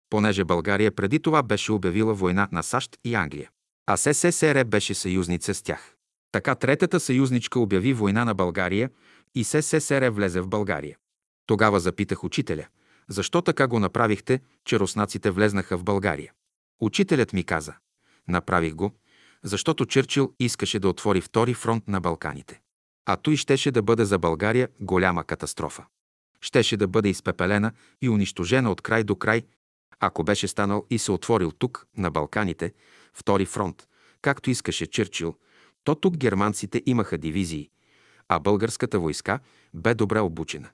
[0.09, 3.49] Понеже България преди това беше обявила война на САЩ и Англия,
[3.87, 5.95] а СССР беше съюзница с тях.
[6.31, 8.89] Така третата съюзничка обяви война на България
[9.35, 10.97] и СССР влезе в България.
[11.45, 12.65] Тогава запитах учителя,
[13.11, 16.33] защо така го направихте, че руснаците влезнаха в България?
[16.81, 17.73] Учителят ми каза,
[18.27, 18.91] направих го,
[19.43, 22.61] защото Черчил искаше да отвори втори фронт на Балканите.
[23.05, 25.85] А той щеше да бъде за България голяма катастрофа
[26.41, 29.43] щеше да бъде изпепелена и унищожена от край до край,
[29.99, 32.73] ако беше станал и се отворил тук, на Балканите,
[33.13, 33.87] втори фронт,
[34.21, 35.35] както искаше Черчил,
[35.83, 37.69] то тук германците имаха дивизии,
[38.27, 39.39] а българската войска
[39.73, 40.69] бе добре обучена.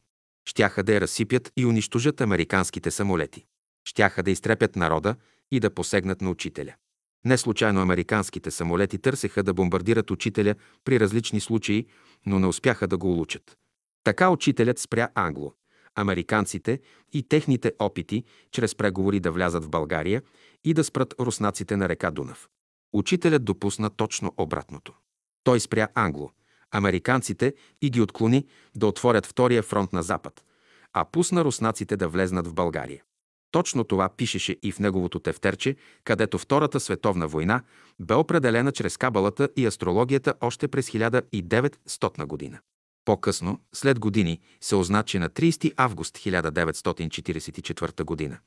[0.47, 3.45] Щяха да я разсипят и унищожат американските самолети.
[3.89, 5.15] Щяха да изтрепят народа
[5.51, 6.75] и да посегнат на учителя.
[7.25, 11.87] Не случайно американските самолети търсеха да бомбардират учителя при различни случаи,
[12.25, 13.57] но не успяха да го улучат.
[14.03, 15.53] Така учителят спря англо,
[15.95, 16.79] американците
[17.13, 20.21] и техните опити чрез преговори да влязат в България
[20.63, 22.49] и да спрат руснаците на река Дунав.
[22.93, 24.93] Учителят допусна точно обратното.
[25.43, 26.31] Той спря англо,
[26.71, 30.43] американците и ги отклони да отворят втория фронт на Запад,
[30.93, 33.01] а пусна руснаците да влезнат в България.
[33.51, 37.61] Точно това пишеше и в неговото тефтерче, където Втората световна война
[37.99, 42.59] бе определена чрез кабалата и астрологията още през 1900 година.
[43.05, 48.37] По-късно, след години, се означи на 30 август 1944 година.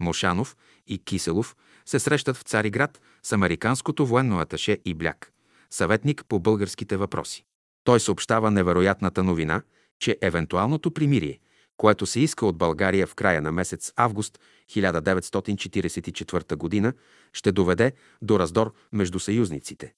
[0.00, 5.32] Мошанов и Киселов се срещат в Цариград с американското военно аташе и бляк,
[5.70, 7.44] съветник по българските въпроси.
[7.84, 9.62] Той съобщава невероятната новина,
[9.98, 11.38] че евентуалното примирие,
[11.76, 14.40] което се иска от България в края на месец август
[14.70, 16.92] 1944 г.,
[17.32, 19.94] ще доведе до раздор между съюзниците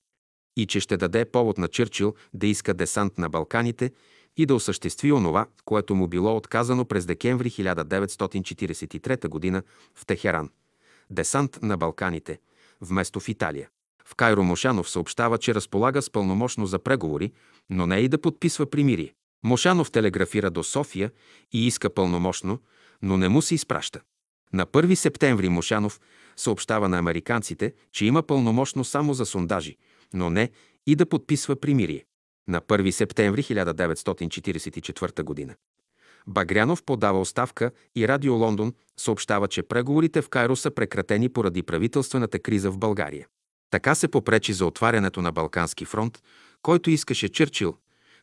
[0.56, 3.92] и че ще даде повод на Чърчил да иска десант на Балканите
[4.36, 9.62] и да осъществи онова, което му било отказано през декември 1943 г.
[9.94, 10.50] в Техеран.
[11.10, 12.38] Десант на Балканите,
[12.80, 13.68] вместо в Италия.
[14.06, 17.32] В Кайро Мошанов съобщава, че разполага с пълномощно за преговори,
[17.70, 19.14] но не и да подписва примирие.
[19.44, 21.10] Мошанов телеграфира до София
[21.52, 22.58] и иска пълномощно,
[23.02, 24.00] но не му се изпраща.
[24.52, 26.00] На 1 септември Мошанов
[26.36, 29.76] съобщава на американците, че има пълномощно само за сондажи,
[30.14, 30.50] но не
[30.86, 32.04] и да подписва примирие.
[32.48, 35.54] На 1 септември 1944 г.
[36.26, 42.38] Багрянов подава оставка и Радио Лондон съобщава, че преговорите в Кайро са прекратени поради правителствената
[42.38, 43.26] криза в България.
[43.76, 46.22] Така се попречи за отварянето на Балкански фронт,
[46.62, 47.76] който искаше Чърчил,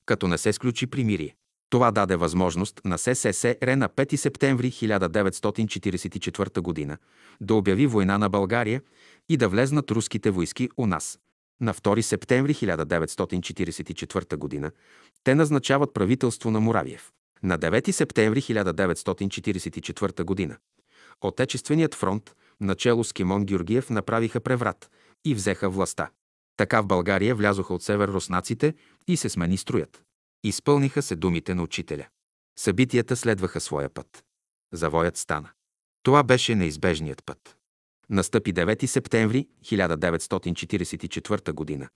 [0.06, 1.36] като не се сключи примирие.
[1.70, 6.98] Това даде възможност на СССР на 5 септември 1944 г.
[7.42, 8.82] да обяви война на България
[9.30, 11.20] и да влезнат руските войски у нас.
[11.62, 14.72] На 2 септември 1944 г.
[15.24, 17.12] те назначават правителство на Муравиев.
[17.44, 20.58] На 9 септември 1944 г.
[21.22, 24.90] Отечественият фронт, начало с Кимон Георгиев, направиха преврат
[25.26, 26.10] и взеха властта.
[26.58, 28.74] Така в България влязоха от север руснаците
[29.08, 30.04] и се смени строят.
[30.44, 32.08] Изпълниха се думите на учителя.
[32.60, 34.24] Събитията следваха своя път.
[34.74, 35.50] Завоят стана.
[36.04, 37.58] Това беше неизбежният път.
[38.10, 41.90] Настъпи 9 септември 1944 г.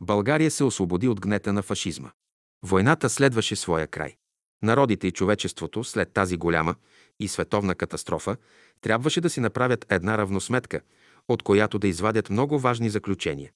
[0.00, 2.10] България се освободи от гнета на фашизма.
[2.62, 4.16] Войната следваше своя край.
[4.62, 6.74] Народите и човечеството след тази голяма
[7.20, 8.36] и световна катастрофа
[8.80, 10.80] трябваше да си направят една равносметка,
[11.28, 13.50] от която да извадят много важни заключения.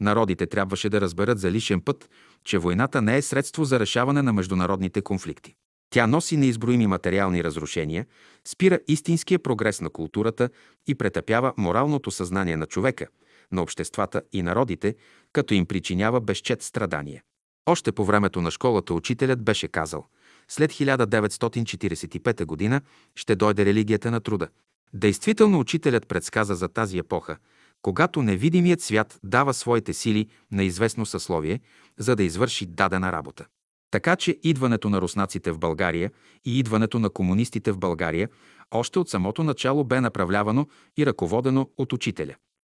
[0.00, 2.10] Народите трябваше да разберат за лишен път,
[2.44, 5.54] че войната не е средство за решаване на международните конфликти.
[5.90, 8.06] Тя носи неизброими материални разрушения,
[8.48, 10.50] спира истинския прогрес на културата
[10.86, 13.06] и претъпява моралното съзнание на човека,
[13.52, 14.94] на обществата и народите,
[15.32, 17.22] като им причинява безчет страдания.
[17.66, 20.06] Още по времето на школата учителят беше казал
[20.48, 22.80] след 1945 г.
[23.14, 24.48] ще дойде религията на труда.
[24.94, 27.36] Действително учителят предсказа за тази епоха,
[27.82, 31.60] когато невидимият свят дава своите сили на известно съсловие,
[31.98, 33.46] за да извърши дадена работа.
[33.90, 36.10] Така че идването на руснаците в България
[36.44, 38.28] и идването на комунистите в България
[38.70, 40.66] още от самото начало бе направлявано
[40.98, 42.34] и ръководено от учителя.